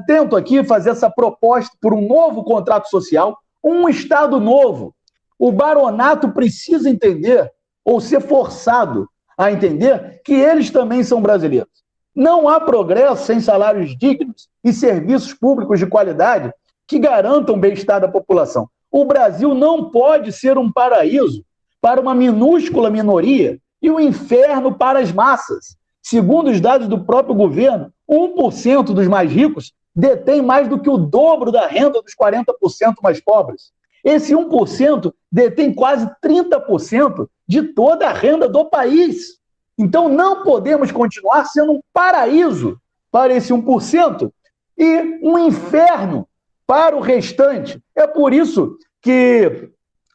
tento 0.06 0.36
aqui 0.36 0.62
fazer 0.62 0.90
essa 0.90 1.08
proposta 1.08 1.74
por 1.80 1.94
um 1.94 2.06
novo 2.06 2.44
contrato 2.44 2.90
social, 2.90 3.38
um 3.64 3.88
Estado 3.88 4.38
novo. 4.38 4.94
O 5.38 5.50
baronato 5.50 6.28
precisa 6.28 6.90
entender, 6.90 7.50
ou 7.82 8.02
ser 8.02 8.20
forçado 8.20 9.08
a 9.38 9.50
entender, 9.50 10.20
que 10.22 10.34
eles 10.34 10.70
também 10.70 11.02
são 11.02 11.22
brasileiros. 11.22 11.85
Não 12.16 12.48
há 12.48 12.58
progresso 12.58 13.26
sem 13.26 13.40
salários 13.40 13.94
dignos 13.94 14.48
e 14.64 14.72
serviços 14.72 15.34
públicos 15.34 15.78
de 15.78 15.86
qualidade 15.86 16.50
que 16.88 16.98
garantam 16.98 17.54
o 17.54 17.58
bem-estar 17.58 18.00
da 18.00 18.08
população. 18.08 18.70
O 18.90 19.04
Brasil 19.04 19.54
não 19.54 19.90
pode 19.90 20.32
ser 20.32 20.56
um 20.56 20.72
paraíso 20.72 21.44
para 21.78 22.00
uma 22.00 22.14
minúscula 22.14 22.88
minoria 22.88 23.58
e 23.82 23.90
um 23.90 24.00
inferno 24.00 24.74
para 24.74 24.98
as 25.00 25.12
massas. 25.12 25.76
Segundo 26.02 26.50
os 26.50 26.58
dados 26.58 26.88
do 26.88 27.04
próprio 27.04 27.34
governo, 27.34 27.92
1% 28.10 28.94
dos 28.94 29.06
mais 29.06 29.30
ricos 29.30 29.74
detém 29.94 30.40
mais 30.40 30.68
do 30.68 30.78
que 30.80 30.88
o 30.88 30.96
dobro 30.96 31.52
da 31.52 31.66
renda 31.66 32.00
dos 32.00 32.14
40% 32.18 32.94
mais 33.02 33.20
pobres. 33.20 33.72
Esse 34.02 34.32
1% 34.34 35.12
detém 35.30 35.74
quase 35.74 36.08
30% 36.24 37.28
de 37.46 37.62
toda 37.74 38.08
a 38.08 38.12
renda 38.12 38.48
do 38.48 38.64
país. 38.64 39.38
Então 39.78 40.08
não 40.08 40.42
podemos 40.42 40.90
continuar 40.90 41.44
sendo 41.44 41.72
um 41.72 41.80
paraíso 41.92 42.80
para 43.10 43.34
esse 43.34 43.52
1% 43.52 44.30
e 44.76 45.20
um 45.22 45.38
inferno 45.38 46.28
para 46.66 46.96
o 46.96 47.00
restante. 47.00 47.80
É 47.94 48.06
por 48.06 48.32
isso 48.32 48.76
que 49.00 49.70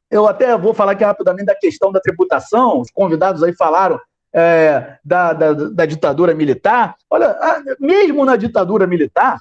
eu 0.09 0.27
até 0.27 0.57
vou 0.57 0.73
falar 0.73 0.91
aqui 0.91 1.03
rapidamente 1.03 1.45
da 1.45 1.55
questão 1.55 1.91
da 1.91 2.01
tributação. 2.01 2.81
Os 2.81 2.91
convidados 2.91 3.41
aí 3.41 3.53
falaram 3.53 3.99
é, 4.33 4.97
da, 5.03 5.33
da, 5.33 5.53
da, 5.53 5.85
ditadura 5.85 6.33
militar. 6.33 6.95
Olha, 7.09 7.37
mesmo 7.79 8.25
na 8.25 8.35
ditadura 8.35 8.85
militar, 8.85 9.39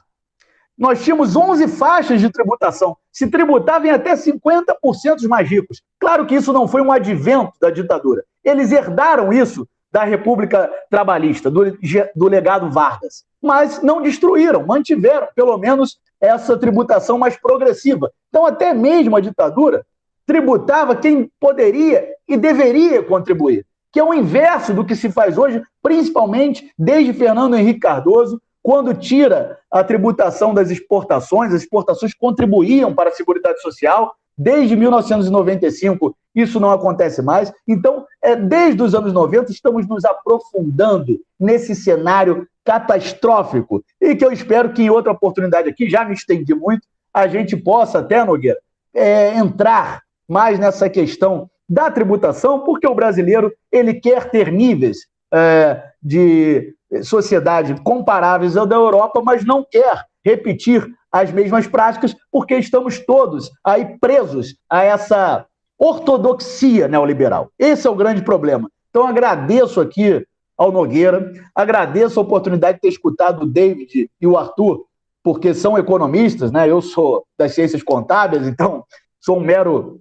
nós 0.79 1.03
tínhamos 1.03 1.37
11 1.37 1.69
faixas 1.69 2.21
de 2.21 2.31
tributação. 2.31 2.97
Se 3.13 3.29
tributavam 3.29 3.89
em 3.89 3.91
até 3.91 4.15
50% 4.15 5.17
dos 5.17 5.27
mais 5.27 5.49
ricos. 5.49 5.83
Claro 5.99 6.25
que 6.25 6.35
isso 6.35 6.53
não 6.53 6.67
foi 6.67 6.81
um 6.81 6.93
advento 6.93 7.53
da 7.61 7.71
ditadura. 7.71 8.25
Eles 8.45 8.73
herdaram 8.73 9.33
isso 9.33 9.69
da 9.93 10.05
República 10.05 10.71
Trabalhista, 10.89 11.51
do, 11.51 11.77
do 12.15 12.29
legado 12.29 12.71
Vargas. 12.71 13.25
Mas 13.43 13.83
não 13.83 14.01
destruíram, 14.03 14.67
mantiveram, 14.67 15.29
pelo 15.35 15.57
menos, 15.59 15.99
essa 16.21 16.57
tributação 16.57 17.19
mais 17.19 17.37
progressiva. 17.37 18.11
Então, 18.29 18.47
até 18.47 18.73
mesmo 18.73 19.17
a 19.17 19.21
ditadura 19.21 19.85
tributava 20.27 20.95
quem 20.95 21.31
poderia 21.41 22.07
e 22.29 22.37
deveria 22.37 23.03
contribuir 23.03 23.65
que 23.93 23.99
é 23.99 24.05
o 24.05 24.15
inverso 24.15 24.73
do 24.73 24.85
que 24.85 24.95
se 24.95 25.11
faz 25.11 25.37
hoje, 25.37 25.63
principalmente 25.83 26.73
desde 26.79 27.13
Fernando 27.13 27.57
Henrique 27.57 27.81
Cardoso, 27.81 28.41
quando 28.63 28.95
tira 28.95 29.59
a 29.71 29.83
tributação 29.83 30.53
das 30.55 30.71
exportações, 30.71 31.53
as 31.53 31.63
exportações 31.63 32.15
contribuíam 32.15 32.95
para 32.95 33.11
a 33.11 33.13
Seguridade 33.13 33.61
Social. 33.61 34.15
Desde 34.43 34.75
1995, 34.75 36.17
isso 36.35 36.59
não 36.59 36.71
acontece 36.71 37.21
mais. 37.21 37.53
Então, 37.69 38.07
é, 38.23 38.35
desde 38.35 38.83
os 38.83 38.95
anos 38.95 39.13
90, 39.13 39.53
estamos 39.53 39.87
nos 39.87 40.03
aprofundando 40.03 41.21
nesse 41.39 41.75
cenário 41.75 42.49
catastrófico 42.65 43.85
e 44.01 44.17
que 44.17 44.25
eu 44.25 44.33
espero 44.33 44.73
que 44.73 44.83
em 44.83 44.89
outra 44.89 45.13
oportunidade 45.13 45.69
aqui, 45.69 45.91
já 45.91 46.07
me 46.07 46.15
estendi 46.15 46.55
muito, 46.55 46.89
a 47.13 47.29
gente 47.29 47.55
possa 47.55 47.99
até, 47.99 48.25
Nogueira, 48.25 48.59
é, 48.95 49.37
entrar 49.37 50.01
mais 50.27 50.59
nessa 50.59 50.89
questão 50.89 51.51
da 51.69 51.91
tributação, 51.91 52.61
porque 52.61 52.87
o 52.87 52.95
brasileiro 52.95 53.53
ele 53.71 53.93
quer 53.93 54.31
ter 54.31 54.51
níveis 54.51 55.01
é, 55.31 55.83
de 56.03 56.75
sociedade 57.03 57.79
comparáveis 57.83 58.57
ao 58.57 58.67
da 58.67 58.77
Europa, 58.77 59.21
mas 59.23 59.45
não 59.45 59.63
quer 59.71 60.07
repetir 60.25 60.87
as 61.11 61.31
mesmas 61.33 61.67
práticas, 61.67 62.15
porque 62.31 62.57
estamos 62.57 62.99
todos 62.99 63.51
aí 63.65 63.99
presos 63.99 64.57
a 64.69 64.83
essa 64.83 65.47
ortodoxia 65.79 66.87
neoliberal. 66.87 67.51
Esse 67.59 67.87
é 67.87 67.91
o 67.91 67.97
grande 67.97 68.23
problema. 68.23 68.71
Então, 68.91 69.07
agradeço 69.07 69.81
aqui 69.81 70.25
ao 70.57 70.71
Nogueira, 70.71 71.33
agradeço 71.55 72.21
a 72.21 72.23
oportunidade 72.23 72.77
de 72.77 72.83
ter 72.83 72.89
escutado 72.89 73.43
o 73.43 73.47
David 73.47 74.11
e 74.21 74.27
o 74.27 74.37
Arthur, 74.37 74.85
porque 75.23 75.55
são 75.55 75.79
economistas, 75.79 76.53
né? 76.53 76.69
Eu 76.69 76.83
sou 76.83 77.25
das 77.39 77.55
ciências 77.55 77.83
contábeis, 77.83 78.47
então 78.47 78.85
sou 79.19 79.39
um 79.39 79.41
mero 79.41 80.01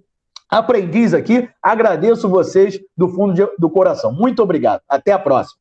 aprendiz 0.50 1.14
aqui. 1.14 1.48
Agradeço 1.62 2.28
vocês 2.28 2.78
do 2.94 3.08
fundo 3.08 3.32
de, 3.32 3.46
do 3.58 3.70
coração. 3.70 4.12
Muito 4.12 4.42
obrigado. 4.42 4.82
Até 4.86 5.12
a 5.12 5.18
próxima. 5.18 5.58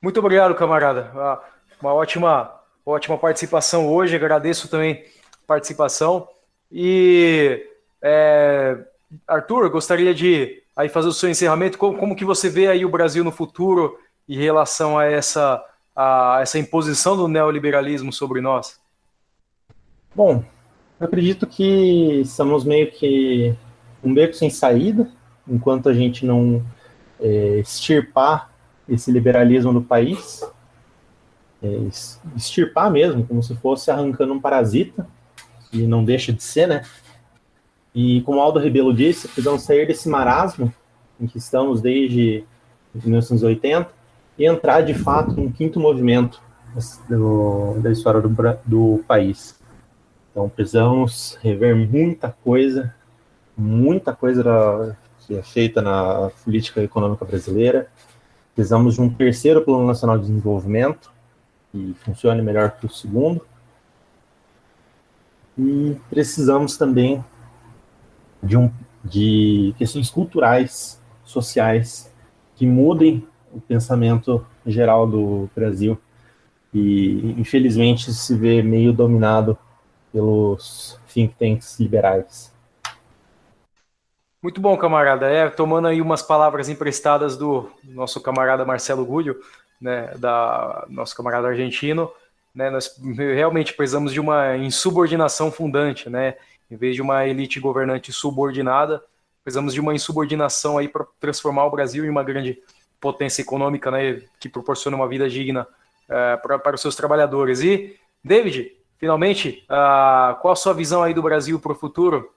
Muito 0.00 0.18
obrigado, 0.20 0.54
camarada. 0.54 1.12
Ah, 1.14 1.40
uma 1.80 1.92
ótima, 1.92 2.50
ótima 2.84 3.18
participação 3.18 3.88
hoje. 3.88 4.16
Agradeço 4.16 4.68
também 4.68 5.04
a 5.42 5.46
participação. 5.46 6.28
E 6.70 7.66
é, 8.00 8.78
Arthur, 9.26 9.68
gostaria 9.70 10.14
de 10.14 10.62
aí 10.76 10.88
fazer 10.88 11.08
o 11.08 11.12
seu 11.12 11.28
encerramento. 11.28 11.78
Como, 11.78 11.98
como, 11.98 12.16
que 12.16 12.24
você 12.24 12.48
vê 12.48 12.68
aí 12.68 12.84
o 12.84 12.90
Brasil 12.90 13.22
no 13.22 13.32
futuro 13.32 13.98
em 14.28 14.36
relação 14.36 14.98
a 14.98 15.04
essa, 15.04 15.62
a 15.94 16.38
essa 16.40 16.58
imposição 16.58 17.16
do 17.16 17.28
neoliberalismo 17.28 18.12
sobre 18.12 18.40
nós? 18.40 18.80
Bom, 20.14 20.44
eu 21.00 21.06
acredito 21.06 21.46
que 21.46 22.20
estamos 22.20 22.64
meio 22.64 22.90
que 22.90 23.54
um 24.02 24.12
beco 24.12 24.34
sem 24.34 24.50
saída, 24.50 25.10
enquanto 25.46 25.88
a 25.88 25.94
gente 25.94 26.26
não 26.26 26.64
é, 27.20 27.58
extirpar 27.58 28.52
esse 28.88 29.10
liberalismo 29.10 29.72
do 29.72 29.82
país, 29.82 30.42
é, 31.62 31.88
extirpar 32.36 32.90
mesmo, 32.90 33.24
como 33.24 33.42
se 33.42 33.54
fosse 33.56 33.90
arrancando 33.90 34.32
um 34.32 34.40
parasita, 34.40 35.06
e 35.72 35.86
não 35.86 36.04
deixa 36.04 36.32
de 36.32 36.42
ser, 36.42 36.66
né? 36.66 36.84
E 37.94 38.20
como 38.22 38.40
Aldo 38.40 38.58
Rebelo 38.58 38.92
disse, 38.92 39.28
precisamos 39.28 39.62
sair 39.62 39.86
desse 39.86 40.08
marasmo 40.08 40.72
em 41.20 41.26
que 41.26 41.38
estamos 41.38 41.80
desde 41.80 42.44
1980 42.94 43.88
e 44.38 44.46
entrar 44.46 44.80
de 44.82 44.94
fato 44.94 45.32
num 45.32 45.50
quinto 45.50 45.78
movimento 45.78 46.40
do, 47.08 47.78
da 47.80 47.90
história 47.90 48.20
do, 48.20 48.28
do 48.64 49.04
país. 49.06 49.60
Então 50.30 50.48
precisamos 50.48 51.38
rever 51.42 51.76
muita 51.76 52.34
coisa, 52.42 52.94
muita 53.56 54.14
coisa 54.14 54.42
da, 54.42 54.96
que 55.20 55.36
é 55.36 55.42
feita 55.42 55.82
na 55.82 56.30
política 56.44 56.82
econômica 56.82 57.24
brasileira. 57.24 57.88
Precisamos 58.54 58.94
de 58.94 59.02
um 59.02 59.10
terceiro 59.10 59.62
plano 59.62 59.86
nacional 59.86 60.18
de 60.18 60.26
desenvolvimento 60.26 61.12
que 61.72 61.94
funcione 62.04 62.42
melhor 62.42 62.72
que 62.72 62.86
o 62.86 62.90
segundo. 62.90 63.44
E 65.58 65.96
precisamos 66.10 66.76
também 66.76 67.24
de, 68.42 68.56
um, 68.56 68.70
de 69.02 69.74
questões 69.78 70.10
culturais, 70.10 71.00
sociais, 71.24 72.12
que 72.54 72.66
mudem 72.66 73.26
o 73.50 73.60
pensamento 73.60 74.46
geral 74.66 75.06
do 75.06 75.48
Brasil. 75.56 75.98
E, 76.72 77.34
infelizmente, 77.38 78.12
se 78.12 78.36
vê 78.36 78.62
meio 78.62 78.92
dominado 78.92 79.58
pelos 80.12 80.98
think 81.08 81.34
tanks 81.38 81.78
liberais. 81.80 82.52
Muito 84.42 84.60
bom, 84.60 84.76
camarada. 84.76 85.26
É, 85.30 85.48
tomando 85.48 85.86
aí 85.88 86.00
umas 86.00 86.22
palavras 86.22 86.68
emprestadas 86.68 87.36
do 87.36 87.70
nosso 87.84 88.20
camarada 88.20 88.64
Marcelo 88.64 89.04
Gulho, 89.04 89.40
né, 89.82 90.14
da 90.16 90.86
nosso 90.88 91.16
camarada 91.16 91.48
argentino, 91.48 92.10
né, 92.54 92.70
nós 92.70 92.96
realmente 93.16 93.74
precisamos 93.74 94.12
de 94.12 94.20
uma 94.20 94.56
insubordinação 94.56 95.50
fundante, 95.50 96.08
né, 96.08 96.36
em 96.70 96.76
vez 96.76 96.94
de 96.94 97.02
uma 97.02 97.26
elite 97.26 97.58
governante 97.58 98.12
subordinada, 98.12 99.02
precisamos 99.42 99.74
de 99.74 99.80
uma 99.80 99.94
insubordinação 99.94 100.78
aí 100.78 100.88
para 100.88 101.04
transformar 101.18 101.66
o 101.66 101.70
Brasil 101.70 102.04
em 102.04 102.08
uma 102.08 102.22
grande 102.22 102.62
potência 103.00 103.42
econômica, 103.42 103.90
né, 103.90 104.22
que 104.38 104.48
proporciona 104.48 104.96
uma 104.96 105.08
vida 105.08 105.28
digna 105.28 105.66
é, 106.08 106.36
pra, 106.36 106.58
para 106.58 106.76
os 106.76 106.80
seus 106.80 106.94
trabalhadores. 106.94 107.60
E, 107.60 107.98
David, 108.24 108.76
finalmente, 108.98 109.64
uh, 109.64 110.40
qual 110.40 110.52
a 110.52 110.56
sua 110.56 110.72
visão 110.72 111.02
aí 111.02 111.12
do 111.12 111.22
Brasil 111.22 111.58
para 111.58 111.72
o 111.72 111.74
futuro? 111.74 112.32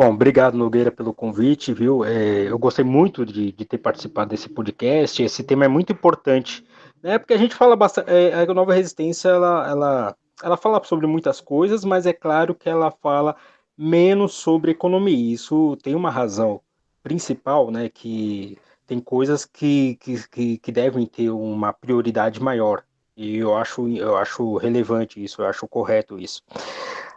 Bom, 0.00 0.14
obrigado, 0.14 0.56
Nogueira, 0.56 0.90
pelo 0.90 1.12
convite, 1.12 1.74
viu? 1.74 2.06
É, 2.06 2.50
eu 2.50 2.58
gostei 2.58 2.82
muito 2.82 3.26
de, 3.26 3.52
de, 3.52 3.64
ter 3.66 3.76
participado 3.76 4.30
desse 4.30 4.48
podcast. 4.48 5.22
Esse 5.22 5.42
tema 5.42 5.66
é 5.66 5.68
muito 5.68 5.92
importante, 5.92 6.64
né? 7.02 7.18
Porque 7.18 7.34
a 7.34 7.36
gente 7.36 7.54
fala 7.54 7.76
bastante. 7.76 8.10
É, 8.10 8.32
a 8.32 8.54
Nova 8.54 8.72
Resistência, 8.72 9.28
ela, 9.28 9.68
ela, 9.68 10.16
ela 10.42 10.56
fala 10.56 10.82
sobre 10.84 11.06
muitas 11.06 11.38
coisas, 11.38 11.84
mas 11.84 12.06
é 12.06 12.14
claro 12.14 12.54
que 12.54 12.66
ela 12.66 12.90
fala 12.90 13.36
menos 13.76 14.32
sobre 14.32 14.70
economia. 14.70 15.34
Isso 15.34 15.76
tem 15.82 15.94
uma 15.94 16.10
razão 16.10 16.62
principal, 17.02 17.70
né? 17.70 17.90
Que 17.90 18.56
tem 18.86 19.00
coisas 19.00 19.44
que, 19.44 19.98
que, 20.00 20.56
que 20.56 20.72
devem 20.72 21.04
ter 21.04 21.28
uma 21.28 21.74
prioridade 21.74 22.42
maior. 22.42 22.84
E 23.14 23.36
eu 23.36 23.54
acho, 23.54 23.86
eu 23.86 24.16
acho 24.16 24.56
relevante 24.56 25.22
isso, 25.22 25.42
eu 25.42 25.46
acho 25.46 25.68
correto 25.68 26.18
isso. 26.18 26.42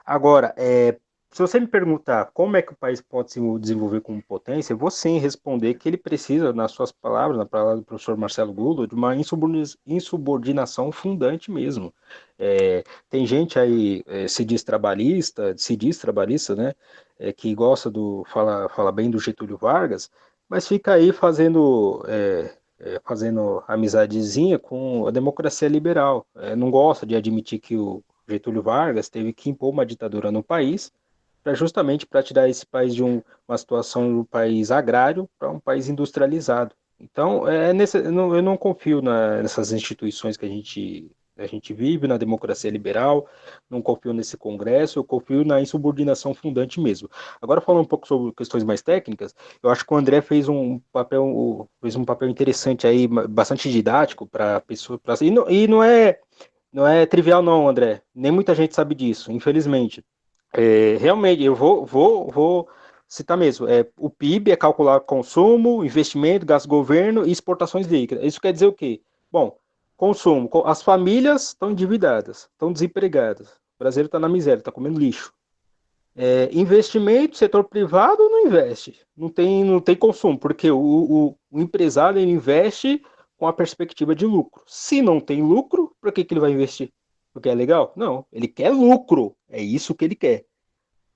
Agora, 0.05 0.53
é, 0.57 0.97
se 1.33 1.41
você 1.41 1.59
me 1.59 1.65
perguntar 1.65 2.29
como 2.31 2.55
é 2.55 2.61
que 2.61 2.73
o 2.73 2.75
país 2.75 3.01
pode 3.01 3.31
se 3.31 3.39
desenvolver 3.59 4.01
como 4.01 4.21
potência, 4.21 4.71
eu 4.71 4.77
vou 4.77 4.91
sim 4.91 5.17
responder 5.17 5.73
que 5.73 5.89
ele 5.89 5.97
precisa, 5.97 6.53
nas 6.53 6.71
suas 6.71 6.91
palavras, 6.91 7.39
na 7.39 7.45
palavra 7.45 7.77
do 7.77 7.83
professor 7.83 8.15
Marcelo 8.15 8.53
Gulo, 8.53 8.85
de 8.85 8.93
uma 8.93 9.15
insubordinação 9.15 10.91
fundante 10.91 11.49
mesmo. 11.49 11.91
É, 12.37 12.83
tem 13.09 13.25
gente 13.25 13.57
aí, 13.57 14.03
é, 14.05 14.27
se 14.27 14.45
diz 14.45 14.63
trabalhista, 14.63 15.55
se 15.57 15.75
diz 15.75 15.97
trabalhista, 15.97 16.55
né, 16.55 16.75
é, 17.17 17.33
que 17.33 17.55
gosta 17.55 17.89
do, 17.89 18.23
fala, 18.27 18.69
fala 18.69 18.91
bem 18.91 19.09
do 19.09 19.19
Getúlio 19.19 19.57
Vargas, 19.57 20.11
mas 20.47 20.67
fica 20.67 20.93
aí 20.93 21.11
fazendo, 21.11 22.05
é, 22.07 22.55
é, 22.79 23.01
fazendo 23.03 23.63
amizadezinha 23.67 24.59
com 24.59 25.07
a 25.07 25.11
democracia 25.11 25.67
liberal. 25.67 26.27
É, 26.35 26.55
não 26.55 26.69
gosta 26.69 27.07
de 27.07 27.15
admitir 27.15 27.59
que 27.59 27.75
o 27.75 28.03
Getúlio 28.27 28.61
Vargas 28.61 29.09
teve 29.09 29.33
que 29.33 29.49
impor 29.49 29.71
uma 29.71 29.83
ditadura 29.85 30.31
no 30.31 30.43
país, 30.43 30.91
pra, 31.43 31.53
justamente 31.53 32.05
para 32.05 32.23
tirar 32.23 32.49
esse 32.49 32.65
país 32.65 32.95
de 32.95 33.03
um, 33.03 33.21
uma 33.47 33.57
situação 33.57 34.07
de 34.07 34.13
um 34.19 34.23
país 34.23 34.71
agrário 34.71 35.29
para 35.37 35.49
um 35.51 35.59
país 35.59 35.89
industrializado. 35.89 36.75
Então, 36.99 37.47
é 37.47 37.73
nesse, 37.73 37.97
eu, 37.97 38.11
não, 38.11 38.35
eu 38.35 38.41
não 38.41 38.55
confio 38.55 39.01
na, 39.01 39.41
nessas 39.41 39.71
instituições 39.71 40.37
que 40.37 40.45
a 40.45 40.49
gente 40.49 41.11
a 41.35 41.47
gente 41.47 41.73
vive 41.73 42.07
na 42.07 42.17
democracia 42.17 42.69
liberal, 42.69 43.27
não 43.67 43.81
confio 43.81 44.13
nesse 44.13 44.37
Congresso, 44.37 44.99
eu 44.99 45.03
confio 45.03 45.43
na 45.43 45.59
insubordinação 45.59 46.33
fundante 46.33 46.79
mesmo. 46.79 47.09
Agora 47.41 47.59
falando 47.59 47.81
um 47.83 47.87
pouco 47.87 48.07
sobre 48.07 48.31
questões 48.33 48.63
mais 48.63 48.83
técnicas, 48.83 49.33
eu 49.61 49.69
acho 49.69 49.85
que 49.85 49.93
o 49.93 49.97
André 49.97 50.21
fez 50.21 50.47
um 50.47 50.79
papel 50.91 51.67
fez 51.81 51.95
um 51.95 52.05
papel 52.05 52.29
interessante 52.29 52.85
aí, 52.85 53.07
bastante 53.07 53.71
didático 53.71 54.27
para 54.27 54.61
pessoa, 54.61 54.99
pra, 54.99 55.15
e, 55.21 55.31
não, 55.31 55.49
e 55.49 55.67
não 55.67 55.83
é 55.83 56.19
não 56.71 56.87
é 56.87 57.05
trivial 57.05 57.41
não, 57.41 57.67
André. 57.67 58.01
Nem 58.15 58.31
muita 58.31 58.55
gente 58.55 58.73
sabe 58.75 58.95
disso, 58.95 59.31
infelizmente. 59.31 60.03
É, 60.53 60.97
realmente, 60.99 61.43
eu 61.43 61.55
vou, 61.55 61.85
vou, 61.85 62.31
vou 62.31 62.69
citar 63.07 63.37
mesmo. 63.37 63.67
É, 63.67 63.85
o 63.97 64.09
PIB 64.09 64.51
é 64.51 64.55
calcular 64.55 64.99
consumo, 65.01 65.83
investimento, 65.83 66.45
gasto 66.45 66.67
governo 66.67 67.27
e 67.27 67.31
exportações 67.31 67.87
líquidas. 67.87 68.23
Isso 68.23 68.41
quer 68.41 68.53
dizer 68.53 68.67
o 68.67 68.73
quê? 68.73 69.01
Bom, 69.31 69.57
Consumo. 70.03 70.49
As 70.65 70.81
famílias 70.81 71.49
estão 71.49 71.71
endividadas, 71.71 72.49
estão 72.51 72.73
desempregadas. 72.73 73.47
O 73.47 73.79
brasileiro 73.79 74.07
está 74.07 74.19
na 74.19 74.27
miséria, 74.27 74.59
está 74.59 74.71
comendo 74.71 74.99
lixo. 74.99 75.33
É, 76.15 76.49
investimento, 76.51 77.37
setor 77.37 77.63
privado 77.63 78.21
não 78.29 78.45
investe, 78.45 78.99
não 79.17 79.29
tem, 79.29 79.63
não 79.63 79.79
tem 79.79 79.95
consumo, 79.95 80.37
porque 80.37 80.69
o, 80.69 80.77
o, 80.77 81.37
o 81.49 81.59
empresário 81.59 82.21
investe 82.21 83.01
com 83.37 83.47
a 83.47 83.53
perspectiva 83.53 84.13
de 84.13 84.25
lucro. 84.25 84.61
Se 84.67 85.01
não 85.01 85.19
tem 85.19 85.41
lucro, 85.41 85.95
para 86.01 86.11
que, 86.11 86.23
que 86.23 86.33
ele 86.33 86.41
vai 86.41 86.51
investir? 86.51 86.91
Porque 87.33 87.49
é 87.49 87.55
legal? 87.55 87.93
Não, 87.95 88.25
ele 88.31 88.47
quer 88.47 88.69
lucro, 88.69 89.35
é 89.49 89.61
isso 89.61 89.95
que 89.95 90.05
ele 90.05 90.15
quer. 90.15 90.45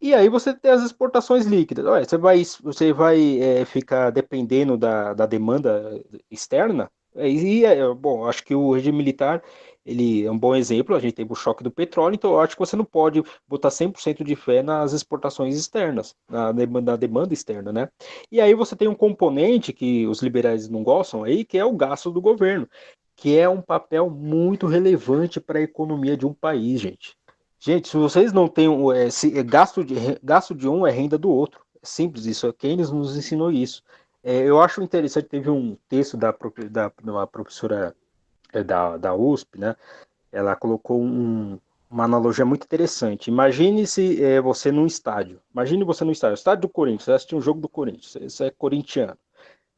E 0.01 0.13
aí 0.13 0.29
você 0.29 0.53
tem 0.53 0.71
as 0.71 0.83
exportações 0.83 1.45
líquidas. 1.45 1.85
Olha, 1.85 2.05
você 2.05 2.17
vai, 2.17 2.43
você 2.61 2.93
vai 2.93 3.39
é, 3.39 3.65
ficar 3.65 4.11
dependendo 4.11 4.77
da, 4.77 5.13
da 5.13 5.25
demanda 5.25 6.03
externa, 6.29 6.91
é, 7.15 7.29
e, 7.29 7.65
é, 7.65 7.93
bom, 7.93 8.25
acho 8.25 8.43
que 8.43 8.53
o 8.53 8.73
regime 8.73 8.97
militar 8.97 9.43
ele 9.87 10.25
é 10.25 10.31
um 10.31 10.37
bom 10.37 10.53
exemplo, 10.53 10.95
a 10.95 10.99
gente 10.99 11.13
teve 11.13 11.31
o 11.31 11.35
choque 11.35 11.63
do 11.63 11.71
petróleo, 11.71 12.13
então 12.15 12.31
eu 12.33 12.41
acho 12.41 12.55
que 12.55 12.59
você 12.59 12.75
não 12.75 12.83
pode 12.83 13.23
botar 13.47 13.69
100% 13.71 14.21
de 14.21 14.35
fé 14.35 14.61
nas 14.61 14.91
exportações 14.91 15.55
externas, 15.55 16.13
na, 16.29 16.51
na 16.51 16.95
demanda 16.97 17.33
externa, 17.33 17.71
né? 17.71 17.89
E 18.29 18.41
aí 18.41 18.53
você 18.53 18.75
tem 18.75 18.89
um 18.89 18.93
componente 18.93 19.71
que 19.71 20.05
os 20.05 20.21
liberais 20.21 20.67
não 20.67 20.83
gostam 20.83 21.23
aí, 21.23 21.45
que 21.45 21.57
é 21.57 21.63
o 21.63 21.71
gasto 21.71 22.11
do 22.11 22.21
governo, 22.21 22.67
que 23.17 23.35
é 23.35 23.49
um 23.49 23.61
papel 23.61 24.11
muito 24.11 24.67
relevante 24.67 25.41
para 25.41 25.57
a 25.57 25.63
economia 25.63 26.15
de 26.15 26.25
um 26.25 26.33
país, 26.33 26.79
gente. 26.79 27.17
Gente, 27.59 27.89
se 27.89 27.97
vocês 27.97 28.31
não 28.31 28.47
têm 28.47 28.69
é, 28.95 29.09
se, 29.09 29.37
é, 29.37 29.41
gasto, 29.41 29.83
de, 29.83 29.95
gasto 30.21 30.53
de 30.53 30.69
um 30.69 30.85
é 30.85 30.91
renda 30.91 31.17
do 31.17 31.29
outro. 31.29 31.65
É 31.81 31.85
simples 31.85 32.27
isso, 32.27 32.53
Keynes 32.53 32.91
nos 32.91 33.17
ensinou 33.17 33.51
isso. 33.51 33.81
É, 34.23 34.43
eu 34.43 34.61
acho 34.61 34.83
interessante, 34.83 35.27
teve 35.27 35.49
um 35.49 35.75
texto 35.89 36.15
da, 36.15 36.33
da 36.69 36.91
uma 37.03 37.25
professora 37.25 37.95
é, 38.53 38.63
da, 38.63 38.97
da 38.97 39.15
USP, 39.15 39.59
né? 39.59 39.75
Ela 40.31 40.55
colocou 40.55 41.01
um, 41.01 41.57
uma 41.89 42.03
analogia 42.03 42.45
muito 42.45 42.65
interessante. 42.65 43.31
Imagine 43.31 43.87
se 43.87 44.23
é, 44.23 44.39
você 44.39 44.71
num 44.71 44.85
estádio. 44.85 45.41
Imagine 45.51 45.83
você 45.83 46.05
no 46.05 46.11
estádio, 46.11 46.35
estádio 46.35 46.61
do 46.61 46.69
Corinthians, 46.69 47.05
você 47.05 47.11
assistiu 47.13 47.39
um 47.39 47.41
jogo 47.41 47.61
do 47.61 47.69
Corinthians, 47.69 48.15
você 48.31 48.45
é 48.45 48.51
corintiano. 48.51 49.17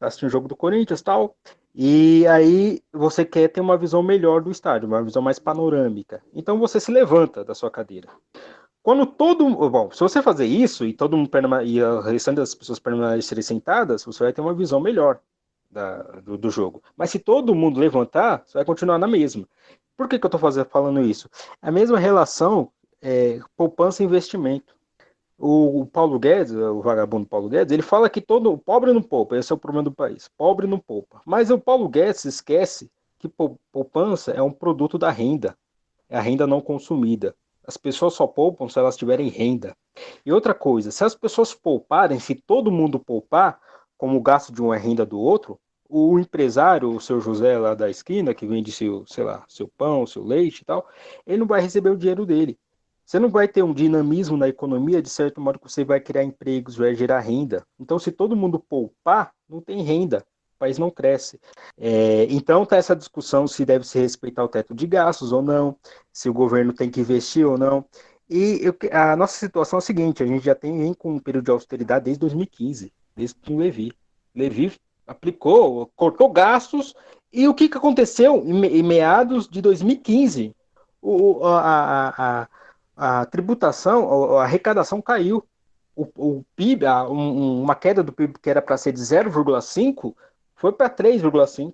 Assistiu 0.01 0.27
um 0.27 0.31
jogo 0.31 0.47
do 0.49 0.57
Corinthians 0.57 1.01
tal, 1.01 1.35
e 1.73 2.25
aí 2.27 2.81
você 2.91 3.23
quer 3.23 3.47
ter 3.47 3.61
uma 3.61 3.77
visão 3.77 4.01
melhor 4.01 4.41
do 4.41 4.51
estádio, 4.51 4.87
uma 4.87 5.03
visão 5.03 5.21
mais 5.21 5.39
panorâmica. 5.39 6.21
Então 6.33 6.57
você 6.59 6.79
se 6.79 6.91
levanta 6.91 7.43
da 7.43 7.53
sua 7.53 7.69
cadeira. 7.69 8.09
Quando 8.81 9.05
todo. 9.05 9.69
Bom, 9.69 9.91
se 9.91 9.99
você 9.99 10.21
fazer 10.21 10.45
isso 10.45 10.85
e 10.85 10.93
todo 10.93 11.15
mundo 11.17 11.29
e 11.63 11.81
o 11.83 12.01
restante 12.01 12.37
das 12.37 12.55
pessoas 12.55 12.79
permanecerem 12.79 13.43
sentadas, 13.43 14.03
você 14.03 14.23
vai 14.23 14.33
ter 14.33 14.41
uma 14.41 14.53
visão 14.53 14.79
melhor 14.79 15.19
da, 15.69 16.01
do, 16.21 16.37
do, 16.37 16.49
jogo. 16.49 16.81
Mas 16.97 17.11
se 17.11 17.19
todo 17.19 17.53
mundo 17.53 17.79
levantar, 17.79 18.43
você 18.45 18.57
vai 18.57 18.65
continuar 18.65 18.97
na 18.97 19.07
mesma. 19.07 19.47
Por 19.95 20.07
que, 20.07 20.17
que 20.17 20.25
eu 20.25 20.29
estou 20.33 20.65
falando 20.65 21.01
isso? 21.01 21.29
A 21.61 21.71
mesma 21.71 21.99
relação 21.99 22.71
é, 23.01 23.39
poupança 23.55 24.01
e 24.01 24.05
investimento. 24.05 24.75
O, 25.41 25.85
Paulo 25.85 26.19
Guedes, 26.19 26.51
o 26.53 26.81
vagabundo 26.81 27.25
Paulo 27.25 27.47
Guedes, 27.47 27.71
ele 27.71 27.81
fala 27.81 28.09
que 28.09 28.19
todo 28.19 28.57
pobre 28.57 28.91
não 28.91 29.01
poupa, 29.01 29.37
esse 29.37 29.51
é 29.51 29.55
o 29.55 29.57
problema 29.57 29.85
do 29.85 29.91
país. 29.91 30.29
Pobre 30.37 30.67
não 30.67 30.77
poupa. 30.77 31.21
Mas 31.25 31.49
o 31.49 31.57
Paulo 31.57 31.87
Guedes 31.87 32.25
esquece 32.25 32.91
que 33.17 33.29
poupança 33.71 34.31
é 34.31 34.41
um 34.41 34.51
produto 34.51 34.97
da 34.97 35.09
renda, 35.09 35.57
é 36.09 36.17
a 36.17 36.21
renda 36.21 36.45
não 36.45 36.59
consumida. 36.59 37.35
As 37.65 37.77
pessoas 37.77 38.15
só 38.15 38.27
poupam 38.27 38.67
se 38.67 38.79
elas 38.79 38.97
tiverem 38.97 39.29
renda. 39.29 39.77
E 40.25 40.31
outra 40.31 40.53
coisa, 40.53 40.91
se 40.91 41.03
as 41.03 41.15
pessoas 41.15 41.53
pouparem, 41.53 42.19
se 42.19 42.35
todo 42.35 42.71
mundo 42.71 42.99
poupar, 42.99 43.59
como 43.97 44.17
o 44.17 44.21
gasto 44.21 44.51
de 44.51 44.61
uma 44.61 44.75
renda 44.75 45.05
do 45.05 45.19
outro, 45.19 45.59
o 45.87 46.19
empresário, 46.19 46.89
o 46.89 47.01
seu 47.01 47.19
José 47.19 47.57
lá 47.57 47.73
da 47.73 47.89
esquina, 47.89 48.33
que 48.33 48.45
vende 48.45 48.71
seu, 48.71 49.05
sei 49.07 49.23
lá, 49.23 49.43
seu 49.47 49.67
pão, 49.67 50.05
seu 50.05 50.23
leite 50.23 50.61
e 50.61 50.65
tal, 50.65 50.87
ele 51.25 51.39
não 51.39 51.47
vai 51.47 51.61
receber 51.61 51.89
o 51.89 51.97
dinheiro 51.97 52.25
dele. 52.25 52.57
Você 53.09 53.17
não 53.17 53.29
vai 53.29 53.47
ter 53.47 53.63
um 53.63 53.73
dinamismo 53.73 54.37
na 54.37 54.47
economia, 54.47 55.01
de 55.01 55.09
certo 55.09 55.41
modo 55.41 55.57
que 55.57 55.67
você 55.67 55.83
vai 55.83 55.99
criar 55.99 56.23
empregos, 56.23 56.75
vai 56.75 56.93
gerar 56.93 57.21
renda. 57.21 57.65
Então, 57.79 57.97
se 57.97 58.11
todo 58.11 58.35
mundo 58.35 58.59
poupar, 58.59 59.33
não 59.49 59.59
tem 59.59 59.81
renda, 59.81 60.23
o 60.55 60.59
país 60.59 60.77
não 60.77 60.91
cresce. 60.91 61.39
É, 61.75 62.27
então, 62.29 62.63
tá 62.67 62.77
essa 62.77 62.95
discussão 62.95 63.47
se 63.47 63.65
deve 63.65 63.83
se 63.83 63.97
respeitar 63.97 64.43
o 64.43 64.47
teto 64.47 64.75
de 64.75 64.85
gastos 64.85 65.31
ou 65.31 65.41
não, 65.41 65.75
se 66.13 66.29
o 66.29 66.33
governo 66.33 66.71
tem 66.71 66.91
que 66.91 67.01
investir 67.01 67.47
ou 67.47 67.57
não. 67.57 67.83
E 68.29 68.59
eu, 68.61 68.77
a 68.91 69.15
nossa 69.15 69.39
situação 69.39 69.77
é 69.77 69.81
a 69.81 69.81
seguinte: 69.81 70.21
a 70.21 70.27
gente 70.27 70.45
já 70.45 70.53
tem 70.53 70.93
com 70.93 71.13
um 71.13 71.19
período 71.19 71.45
de 71.45 71.51
austeridade 71.51 72.05
desde 72.05 72.19
2015, 72.19 72.93
desde 73.15 73.35
o 73.49 73.57
Levi. 73.57 73.91
Levi 74.35 74.71
aplicou, 75.07 75.91
cortou 75.95 76.29
gastos, 76.29 76.93
e 77.33 77.47
o 77.47 77.55
que, 77.55 77.69
que 77.69 77.77
aconteceu 77.77 78.35
em, 78.45 78.83
meados 78.83 79.47
de 79.47 79.63
2015? 79.63 80.55
O, 81.01 81.43
a, 81.43 82.41
a, 82.41 82.47
a 82.99 83.25
tributação, 83.25 84.37
a, 84.37 84.43
arrecadação 84.43 85.01
caiu. 85.01 85.43
O, 85.95 86.07
o 86.15 86.45
PIB, 86.55 86.85
a, 86.85 87.07
um, 87.09 87.61
uma 87.61 87.75
queda 87.75 88.03
do 88.03 88.11
PIB 88.11 88.39
que 88.41 88.49
era 88.49 88.61
para 88.61 88.77
ser 88.77 88.91
de 88.91 89.01
0,5 89.01 90.13
foi 90.55 90.71
para 90.71 90.89
3,5. 90.89 91.73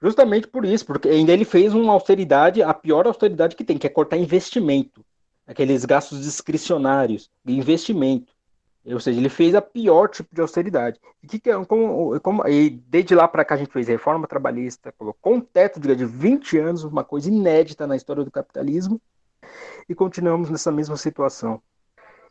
Justamente 0.00 0.46
por 0.46 0.64
isso, 0.64 0.84
porque 0.86 1.08
ainda 1.08 1.32
ele 1.32 1.44
fez 1.44 1.74
uma 1.74 1.92
austeridade, 1.92 2.62
a 2.62 2.72
pior 2.72 3.06
austeridade 3.06 3.56
que 3.56 3.64
tem, 3.64 3.78
que 3.78 3.86
é 3.86 3.90
cortar 3.90 4.16
investimento 4.16 5.04
aqueles 5.46 5.84
gastos 5.84 6.22
discricionários 6.22 7.30
de 7.44 7.54
investimento. 7.54 8.34
Ou 8.84 9.00
seja, 9.00 9.18
ele 9.18 9.28
fez 9.28 9.54
a 9.54 9.62
pior 9.62 10.08
tipo 10.08 10.32
de 10.32 10.40
austeridade. 10.40 11.00
E, 11.22 11.26
que, 11.26 11.40
como, 11.66 12.20
como, 12.20 12.46
e 12.48 12.70
desde 12.70 13.14
lá 13.14 13.26
para 13.26 13.44
cá 13.44 13.54
a 13.54 13.58
gente 13.58 13.72
fez 13.72 13.88
reforma 13.88 14.28
trabalhista, 14.28 14.92
colocou 14.92 15.34
um 15.34 15.40
teto 15.40 15.80
de 15.80 16.04
20 16.04 16.58
anos, 16.58 16.84
uma 16.84 17.02
coisa 17.02 17.28
inédita 17.28 17.86
na 17.86 17.96
história 17.96 18.24
do 18.24 18.30
capitalismo, 18.30 19.00
e 19.88 19.94
continuamos 19.94 20.50
nessa 20.50 20.72
mesma 20.72 20.96
situação. 20.96 21.60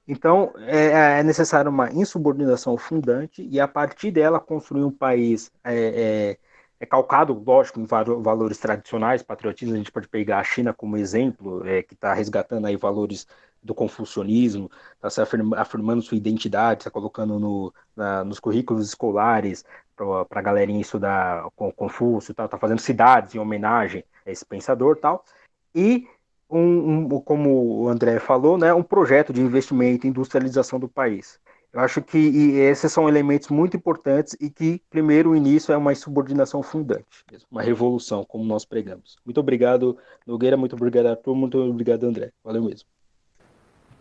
Então, 0.07 0.53
é, 0.59 1.19
é 1.19 1.23
necessário 1.23 1.71
uma 1.71 1.91
insubordinação 1.91 2.77
fundante 2.77 3.41
e, 3.41 3.59
a 3.59 3.67
partir 3.67 4.11
dela, 4.11 4.39
construir 4.39 4.83
um 4.83 4.91
país 4.91 5.51
é, 5.63 5.73
é, 5.73 6.37
é 6.79 6.85
calcado, 6.85 7.33
lógico, 7.33 7.79
em 7.79 7.85
valores 7.85 8.59
tradicionais, 8.59 9.23
patriotismo, 9.23 9.73
a 9.73 9.77
gente 9.77 9.91
pode 9.91 10.07
pegar 10.07 10.39
a 10.39 10.43
China 10.43 10.73
como 10.73 10.95
exemplo, 10.95 11.65
é, 11.67 11.81
que 11.81 11.95
está 11.95 12.13
resgatando 12.13 12.67
aí 12.67 12.75
valores 12.75 13.25
do 13.63 13.73
confucionismo, 13.73 14.69
está 14.93 15.09
se 15.09 15.21
afirma, 15.21 15.57
afirmando 15.57 16.03
sua 16.03 16.17
identidade, 16.17 16.81
está 16.81 16.91
colocando 16.91 17.39
no, 17.39 17.73
na, 17.95 18.23
nos 18.23 18.39
currículos 18.39 18.87
escolares 18.87 19.65
para 19.95 20.27
a 20.29 20.41
galerinha 20.41 20.81
estudar 20.81 21.47
com 21.55 21.71
Confúcio, 21.71 22.31
está 22.31 22.47
tá 22.47 22.59
fazendo 22.59 22.79
cidades 22.79 23.33
em 23.33 23.39
homenagem 23.39 24.03
a 24.23 24.29
esse 24.29 24.45
pensador 24.45 24.97
tal, 24.97 25.25
e 25.73 26.07
um, 26.55 27.15
um, 27.15 27.19
como 27.21 27.83
o 27.83 27.89
André 27.89 28.19
falou, 28.19 28.57
né, 28.57 28.73
um 28.73 28.83
projeto 28.83 29.33
de 29.33 29.41
investimento 29.41 30.05
e 30.05 30.09
industrialização 30.09 30.79
do 30.79 30.87
país. 30.87 31.39
Eu 31.73 31.81
acho 31.81 32.01
que 32.01 32.17
esses 32.57 32.89
são 32.89 33.09
elementos 33.09 33.49
muito 33.49 33.75
importantes 33.75 34.33
e 34.39 34.49
que, 34.49 34.81
primeiro, 34.89 35.31
o 35.31 35.35
início 35.35 35.73
é 35.73 35.77
uma 35.77 35.91
insubordinação 35.91 36.63
fundante, 36.63 37.25
uma 37.51 37.61
revolução, 37.61 38.23
como 38.23 38.45
nós 38.45 38.63
pregamos. 38.63 39.17
Muito 39.25 39.41
obrigado, 39.41 39.97
Nogueira, 40.25 40.55
muito 40.55 40.73
obrigado, 40.73 41.07
Arthur, 41.07 41.35
muito 41.35 41.57
obrigado, 41.57 42.05
André. 42.05 42.31
Valeu 42.41 42.63
mesmo. 42.63 42.87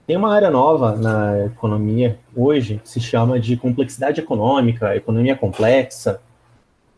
Tem 0.07 0.17
uma 0.17 0.33
área 0.33 0.51
nova 0.51 0.95
na 0.95 1.47
economia 1.47 2.21
hoje 2.37 2.79
que 2.79 2.89
se 2.89 3.01
chama 3.01 3.41
de 3.41 3.57
complexidade 3.57 4.21
econômica, 4.21 4.95
economia 4.95 5.35
complexa, 5.35 6.21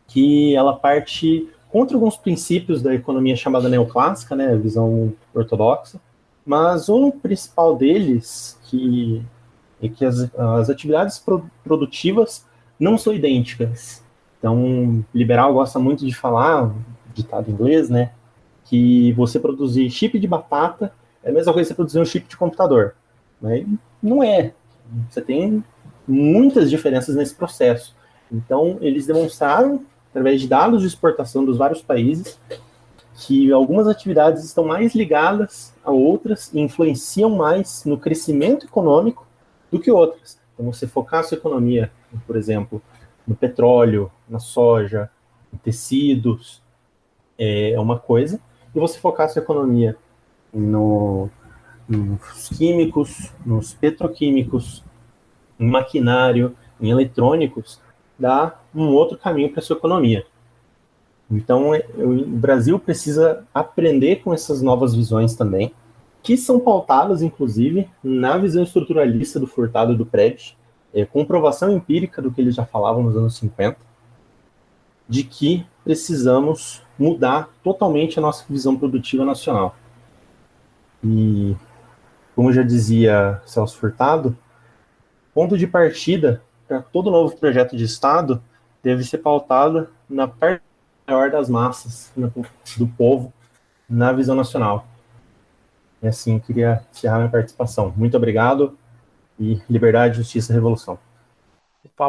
que 0.05 0.55
ela 0.55 0.75
parte 0.75 1.49
contra 1.77 1.95
alguns 1.95 2.17
princípios 2.17 2.81
da 2.81 2.95
economia 2.95 3.35
chamada 3.35 3.69
neoclássica, 3.69 4.35
né, 4.35 4.55
visão 4.55 5.13
ortodoxa, 5.31 6.01
mas 6.43 6.89
um 6.89 7.11
principal 7.11 7.75
deles, 7.75 8.59
que 8.63 9.23
é 9.79 9.87
que 9.87 10.03
as, 10.03 10.27
as 10.35 10.71
atividades 10.71 11.19
pro, 11.19 11.45
produtivas 11.63 12.43
não 12.79 12.97
são 12.97 13.13
idênticas. 13.13 14.03
Então, 14.39 15.05
liberal 15.13 15.53
gosta 15.53 15.77
muito 15.77 16.03
de 16.03 16.15
falar, 16.15 16.73
ditado 17.13 17.47
em 17.47 17.53
inglês, 17.53 17.91
né, 17.91 18.11
que 18.65 19.11
você 19.11 19.39
produzir 19.39 19.87
chip 19.91 20.17
de 20.17 20.27
batata 20.27 20.91
é 21.23 21.29
a 21.29 21.31
mesma 21.31 21.53
coisa 21.53 21.67
que 21.67 21.73
você 21.73 21.75
produzir 21.75 21.99
um 21.99 22.05
chip 22.05 22.27
de 22.27 22.37
computador. 22.37 22.95
Mas 23.39 23.67
não 24.01 24.23
é. 24.23 24.51
Você 25.11 25.21
tem 25.21 25.63
muitas 26.07 26.71
diferenças 26.71 27.15
nesse 27.15 27.35
processo. 27.35 27.95
Então, 28.31 28.79
eles 28.81 29.05
demonstraram, 29.05 29.85
através 30.09 30.41
de 30.41 30.47
dados 30.47 30.81
de 30.81 30.87
exportação 30.87 31.45
dos 31.45 31.57
vários 31.57 31.81
países, 31.81 32.39
que 33.15 33.51
algumas 33.51 33.87
atividades 33.87 34.43
estão 34.43 34.63
mais 34.65 34.93
ligadas 34.93 35.73
a 35.83 35.91
outras 35.91 36.53
e 36.53 36.59
influenciam 36.59 37.29
mais 37.31 37.83
no 37.83 37.97
crescimento 37.97 38.65
econômico 38.65 39.25
do 39.71 39.79
que 39.79 39.91
outras. 39.91 40.39
Então, 40.53 40.71
você 40.71 40.87
focar 40.87 41.21
a 41.21 41.23
sua 41.23 41.37
economia, 41.37 41.91
por 42.25 42.35
exemplo, 42.35 42.81
no 43.27 43.35
petróleo, 43.35 44.11
na 44.29 44.39
soja, 44.39 45.09
em 45.53 45.57
tecidos, 45.57 46.61
é 47.37 47.75
uma 47.79 47.99
coisa, 47.99 48.39
e 48.73 48.79
você 48.79 48.99
focar 48.99 49.25
a 49.25 49.29
sua 49.29 49.41
economia 49.41 49.95
no, 50.53 51.29
nos 51.87 52.49
químicos, 52.49 53.31
nos 53.45 53.73
petroquímicos, 53.73 54.83
em 55.59 55.67
maquinário, 55.67 56.55
em 56.79 56.89
eletrônicos, 56.89 57.81
dá 58.19 58.59
um 58.73 58.87
outro 58.89 59.17
caminho 59.17 59.51
para 59.51 59.61
sua 59.61 59.75
economia. 59.77 60.25
Então, 61.29 61.75
é, 61.75 61.85
o 61.97 62.25
Brasil 62.25 62.79
precisa 62.79 63.45
aprender 63.53 64.17
com 64.17 64.33
essas 64.33 64.61
novas 64.61 64.95
visões 64.95 65.35
também, 65.35 65.73
que 66.23 66.37
são 66.37 66.59
pautadas, 66.59 67.21
inclusive, 67.21 67.89
na 68.03 68.37
visão 68.37 68.63
estruturalista 68.63 69.39
do 69.39 69.47
Furtado 69.47 69.93
e 69.93 69.97
do 69.97 70.05
Prebisch, 70.05 70.55
é, 70.93 71.05
comprovação 71.05 71.71
empírica 71.71 72.21
do 72.21 72.31
que 72.31 72.41
eles 72.41 72.55
já 72.55 72.65
falavam 72.65 73.03
nos 73.03 73.15
anos 73.15 73.35
50, 73.37 73.77
de 75.07 75.23
que 75.23 75.65
precisamos 75.83 76.81
mudar 76.97 77.49
totalmente 77.63 78.19
a 78.19 78.21
nossa 78.21 78.45
visão 78.49 78.75
produtiva 78.75 79.23
nacional. 79.23 79.75
E, 81.03 81.55
como 82.35 82.51
já 82.51 82.63
dizia 82.63 83.41
Celso 83.45 83.77
Furtado, 83.77 84.35
ponto 85.33 85.57
de 85.57 85.67
partida 85.67 86.41
para 86.67 86.81
todo 86.81 87.11
novo 87.11 87.35
projeto 87.37 87.75
de 87.75 87.83
Estado 87.83 88.41
deve 88.83 89.03
ser 89.03 89.19
pautado 89.19 89.89
na 90.09 90.27
parte 90.27 90.61
maior 91.07 91.31
das 91.31 91.49
massas, 91.49 92.11
do 92.15 92.87
povo, 92.87 93.33
na 93.89 94.11
visão 94.11 94.35
nacional. 94.35 94.85
E 96.01 96.07
assim, 96.07 96.37
queria 96.39 96.83
encerrar 96.91 97.17
minha 97.17 97.29
participação. 97.29 97.93
Muito 97.95 98.17
obrigado 98.17 98.77
e 99.39 99.61
liberdade, 99.69 100.17
justiça, 100.17 100.53
revolução. 100.53 100.99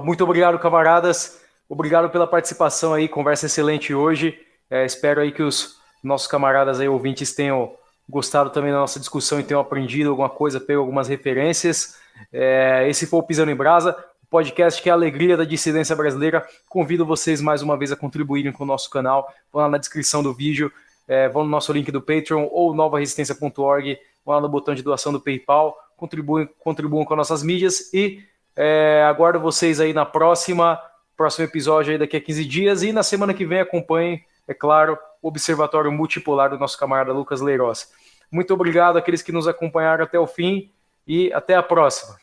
Muito 0.02 0.24
obrigado, 0.24 0.59
camaradas. 0.59 1.40
Obrigado 1.68 2.10
pela 2.10 2.26
participação 2.26 2.94
aí, 2.94 3.09
conversa 3.09 3.47
excelente 3.47 3.94
hoje. 3.94 4.39
É, 4.70 4.85
espero 4.85 5.20
aí 5.20 5.32
que 5.32 5.43
os 5.43 5.78
nossos 6.02 6.26
camaradas 6.26 6.80
aí 6.80 6.89
ouvintes 6.89 7.35
tenham 7.35 7.72
gostado 8.09 8.51
também 8.51 8.72
da 8.72 8.78
nossa 8.78 8.98
discussão 8.98 9.39
e 9.39 9.44
tenham 9.44 9.60
aprendido 9.60 10.10
alguma 10.10 10.30
coisa, 10.30 10.60
pego 10.60 10.80
algumas 10.80 11.09
referências. 11.09 11.97
É, 12.32 12.89
esse 12.89 13.06
foi 13.06 13.18
o 13.20 13.22
Pisando 13.22 13.51
em 13.51 13.56
Brasa, 13.56 13.97
podcast 14.30 14.82
que 14.82 14.88
é 14.88 14.92
a 14.92 14.94
alegria 14.94 15.36
da 15.36 15.44
dissidência 15.44 15.96
brasileira. 15.96 16.46
Convido 16.68 17.05
vocês 17.05 17.40
mais 17.40 17.62
uma 17.62 17.76
vez 17.76 17.92
a 17.92 17.96
contribuírem 17.96 18.52
com 18.52 18.64
o 18.64 18.66
nosso 18.66 18.90
canal. 18.90 19.32
Vão 19.52 19.62
lá 19.62 19.68
na 19.68 19.78
descrição 19.78 20.22
do 20.22 20.34
vídeo 20.34 20.72
é, 21.09 21.26
vão 21.26 21.42
no 21.42 21.48
nosso 21.48 21.72
link 21.72 21.90
do 21.90 22.02
Patreon 22.02 22.46
ou 22.52 22.74
novaresistência.org, 22.74 23.98
vão 24.24 24.34
lá 24.34 24.40
no 24.40 24.48
botão 24.48 24.74
de 24.74 24.82
doação 24.82 25.10
do 25.10 25.18
PayPal, 25.18 25.74
contribuem, 25.96 26.48
contribuam 26.59 27.05
com 27.05 27.16
nossas 27.16 27.42
mídias 27.42 27.92
e 27.94 28.22
é, 28.55 29.02
aguardo 29.09 29.40
vocês 29.40 29.80
aí 29.80 29.94
na 29.94 30.05
próxima, 30.05 30.78
próximo 31.16 31.46
episódio 31.46 31.92
aí 31.92 31.98
daqui 31.98 32.18
a 32.18 32.20
15 32.20 32.44
dias 32.44 32.82
e 32.82 32.92
na 32.92 33.02
semana 33.02 33.32
que 33.32 33.46
vem 33.46 33.60
acompanhem, 33.60 34.22
é 34.46 34.52
claro, 34.52 34.98
o 35.22 35.28
Observatório 35.28 35.90
Multipolar 35.90 36.50
do 36.50 36.59
nosso 36.59 36.78
camarada 36.78 37.12
Lucas 37.12 37.40
Leiroz. 37.40 37.90
Muito 38.30 38.52
obrigado 38.52 38.98
àqueles 38.98 39.22
que 39.22 39.32
nos 39.32 39.48
acompanharam 39.48 40.05
até 40.05 40.18
o 40.18 40.26
fim 40.26 40.70
e 41.06 41.32
até 41.32 41.55
a 41.55 41.62
próxima. 41.62 42.16